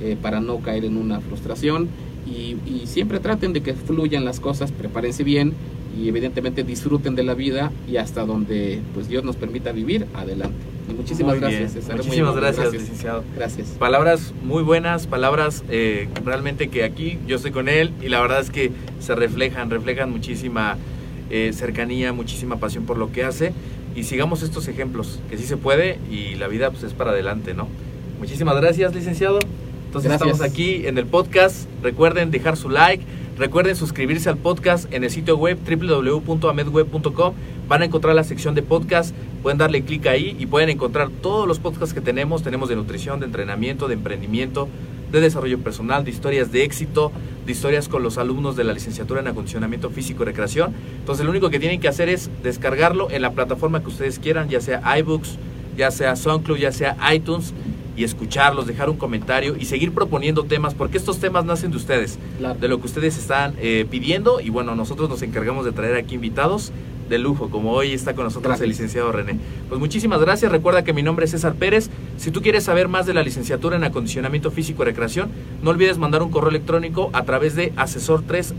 eh, 0.01 0.15
para 0.21 0.39
no 0.39 0.59
caer 0.59 0.85
en 0.85 0.95
una 0.95 1.19
frustración 1.19 1.89
y, 2.25 2.55
y, 2.65 2.83
siempre 2.85 3.19
traten 3.19 3.53
de 3.53 3.61
que 3.61 3.73
fluyan 3.73 4.23
las 4.23 4.39
cosas, 4.39 4.71
prepárense 4.71 5.23
bien 5.23 5.53
y 5.99 6.07
evidentemente 6.07 6.63
disfruten 6.63 7.15
de 7.15 7.23
la 7.23 7.33
vida 7.33 7.71
y 7.89 7.97
hasta 7.97 8.25
donde 8.25 8.79
pues 8.93 9.09
Dios 9.09 9.23
nos 9.23 9.35
permita 9.35 9.71
vivir, 9.71 10.05
adelante 10.13 10.78
muchísimas 10.95 11.39
gracias. 11.39 11.75
Muchísimas 11.95 12.35
gracias, 12.35 12.73
licenciado. 12.73 13.23
Gracias. 13.35 13.67
Palabras 13.79 14.33
muy 14.43 14.63
buenas, 14.63 15.07
palabras 15.07 15.63
eh, 15.69 16.07
realmente 16.23 16.69
que 16.69 16.83
aquí 16.83 17.17
yo 17.27 17.37
estoy 17.37 17.51
con 17.51 17.69
él 17.69 17.93
y 18.01 18.09
la 18.09 18.21
verdad 18.21 18.39
es 18.39 18.49
que 18.49 18.71
se 18.99 19.15
reflejan, 19.15 19.69
reflejan 19.69 20.11
muchísima 20.11 20.77
eh, 21.29 21.51
cercanía, 21.53 22.13
muchísima 22.13 22.57
pasión 22.57 22.85
por 22.85 22.97
lo 22.97 23.11
que 23.11 23.23
hace 23.23 23.53
y 23.95 24.03
sigamos 24.03 24.43
estos 24.43 24.67
ejemplos, 24.67 25.19
que 25.29 25.37
sí 25.37 25.43
se 25.45 25.57
puede 25.57 25.99
y 26.11 26.35
la 26.35 26.47
vida 26.47 26.71
pues 26.71 26.83
es 26.83 26.93
para 26.93 27.11
adelante, 27.11 27.53
¿no? 27.53 27.67
Muchísimas 28.19 28.55
gracias, 28.55 28.93
licenciado. 28.93 29.39
Entonces 29.85 30.09
Gracias. 30.09 30.29
estamos 30.29 30.51
aquí 30.51 30.85
en 30.85 30.99
el 30.99 31.07
podcast. 31.07 31.67
Recuerden 31.81 32.29
dejar 32.29 32.57
su 32.57 32.69
like. 32.69 33.03
Recuerden 33.39 33.77
suscribirse 33.77 34.27
al 34.27 34.37
podcast 34.37 34.93
en 34.93 35.05
el 35.05 35.09
sitio 35.09 35.37
web 35.37 35.57
www.amedweb.com. 35.65 37.33
Van 37.69 37.81
a 37.81 37.85
encontrar 37.85 38.13
la 38.13 38.25
sección 38.25 38.53
de 38.53 38.63
podcast. 38.63 39.15
Pueden 39.41 39.57
darle 39.57 39.81
clic 39.83 40.07
ahí 40.07 40.35
y 40.37 40.45
pueden 40.45 40.67
encontrar 40.67 41.09
todos 41.09 41.47
los 41.47 41.57
podcasts 41.57 41.93
que 41.93 42.01
tenemos. 42.01 42.43
Tenemos 42.43 42.67
de 42.67 42.75
nutrición, 42.75 43.21
de 43.21 43.27
entrenamiento, 43.27 43.87
de 43.87 43.93
emprendimiento, 43.93 44.67
de 45.09 45.21
desarrollo 45.21 45.57
personal, 45.59 46.03
de 46.03 46.11
historias 46.11 46.51
de 46.51 46.65
éxito, 46.65 47.13
de 47.45 47.53
historias 47.53 47.87
con 47.87 48.03
los 48.03 48.17
alumnos 48.17 48.57
de 48.57 48.65
la 48.65 48.73
licenciatura 48.73 49.21
en 49.21 49.29
acondicionamiento 49.29 49.89
físico 49.89 50.23
y 50.23 50.25
recreación. 50.25 50.73
Entonces 50.99 51.23
lo 51.23 51.31
único 51.31 51.49
que 51.49 51.59
tienen 51.59 51.79
que 51.79 51.87
hacer 51.87 52.09
es 52.09 52.29
descargarlo 52.43 53.09
en 53.09 53.21
la 53.21 53.31
plataforma 53.31 53.79
que 53.79 53.87
ustedes 53.87 54.19
quieran, 54.19 54.49
ya 54.49 54.59
sea 54.59 54.81
iBooks, 54.99 55.37
ya 55.77 55.91
sea 55.91 56.17
SoundCloud, 56.17 56.57
ya 56.57 56.73
sea 56.73 56.97
iTunes 57.13 57.53
y 57.99 58.05
escucharlos, 58.05 58.65
dejar 58.65 58.89
un 58.89 58.95
comentario 58.95 59.57
y 59.59 59.65
seguir 59.65 59.91
proponiendo 59.93 60.45
temas, 60.45 60.73
porque 60.73 60.97
estos 60.97 61.19
temas 61.19 61.43
nacen 61.43 61.69
de 61.71 61.77
ustedes, 61.77 62.17
Claro. 62.37 62.57
de 62.57 62.67
lo 62.69 62.79
que 62.79 62.85
ustedes 62.85 63.17
están 63.17 63.55
eh, 63.59 63.85
pidiendo 63.91 64.39
y 64.39 64.49
bueno, 64.49 64.73
nosotros 64.73 65.09
nos 65.09 65.21
encargamos 65.21 65.65
de 65.65 65.73
traer 65.73 65.95
aquí 65.97 66.15
invitados 66.15 66.71
de 67.09 67.17
lujo, 67.17 67.49
como 67.49 67.71
hoy 67.73 67.91
está 67.91 68.13
con 68.13 68.23
nosotros 68.23 68.49
Gracias. 68.51 68.63
el 68.63 68.69
licenciado 68.69 69.11
René. 69.11 69.37
Pues 69.67 69.79
muchísimas 69.81 70.21
gracias, 70.21 70.49
recuerda 70.51 70.83
que 70.83 70.93
mi 70.93 71.01
nombre 71.03 71.25
es 71.25 71.31
César 71.31 71.55
Pérez, 71.55 71.89
si 72.17 72.31
tú 72.31 72.41
quieres 72.41 72.63
saber 72.63 72.87
más 72.87 73.05
de 73.05 73.13
la 73.15 73.23
licenciatura 73.23 73.75
en 73.75 73.83
acondicionamiento 73.83 74.49
físico 74.51 74.83
y 74.83 74.85
recreación, 74.85 75.29
no 75.61 75.71
olvides 75.71 75.97
mandar 75.97 76.21
un 76.23 76.29
correo 76.29 76.51
electrónico 76.51 77.09
a 77.13 77.23
través 77.25 77.55
de 77.55 77.73
asesor3 77.75 78.53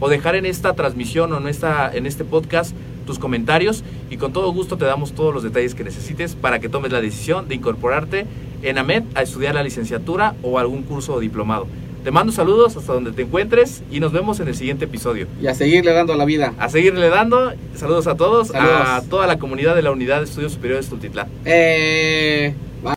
o 0.00 0.08
dejar 0.08 0.34
en 0.36 0.46
esta 0.46 0.72
transmisión 0.74 1.32
o 1.32 1.38
en, 1.38 1.46
esta, 1.48 1.94
en 1.94 2.06
este 2.06 2.24
podcast 2.24 2.74
tus 3.08 3.18
comentarios 3.18 3.82
y 4.10 4.18
con 4.18 4.34
todo 4.34 4.52
gusto 4.52 4.76
te 4.76 4.84
damos 4.84 5.12
todos 5.12 5.32
los 5.32 5.42
detalles 5.42 5.74
que 5.74 5.82
necesites 5.82 6.34
para 6.34 6.60
que 6.60 6.68
tomes 6.68 6.92
la 6.92 7.00
decisión 7.00 7.48
de 7.48 7.54
incorporarte 7.54 8.26
en 8.62 8.76
AMED 8.76 9.04
a 9.14 9.22
estudiar 9.22 9.54
la 9.54 9.62
licenciatura 9.62 10.34
o 10.42 10.58
algún 10.58 10.82
curso 10.82 11.14
o 11.14 11.20
diplomado. 11.20 11.66
Te 12.04 12.10
mando 12.10 12.32
saludos 12.32 12.76
hasta 12.76 12.92
donde 12.92 13.12
te 13.12 13.22
encuentres 13.22 13.82
y 13.90 14.00
nos 14.00 14.12
vemos 14.12 14.40
en 14.40 14.48
el 14.48 14.54
siguiente 14.54 14.84
episodio. 14.84 15.26
Y 15.42 15.46
a 15.46 15.54
seguirle 15.54 15.92
dando 15.92 16.12
a 16.12 16.16
la 16.16 16.26
vida. 16.26 16.52
A 16.58 16.68
seguirle 16.68 17.08
dando 17.08 17.52
saludos 17.74 18.06
a 18.06 18.14
todos, 18.14 18.48
Saludos. 18.48 18.82
a 18.84 19.02
toda 19.08 19.26
la 19.26 19.38
comunidad 19.38 19.74
de 19.74 19.82
la 19.82 19.90
Unidad 19.90 20.18
de 20.18 20.24
Estudios 20.24 20.52
Superiores 20.52 20.88
Tultitlán. 20.88 21.28
Eh, 21.46 22.54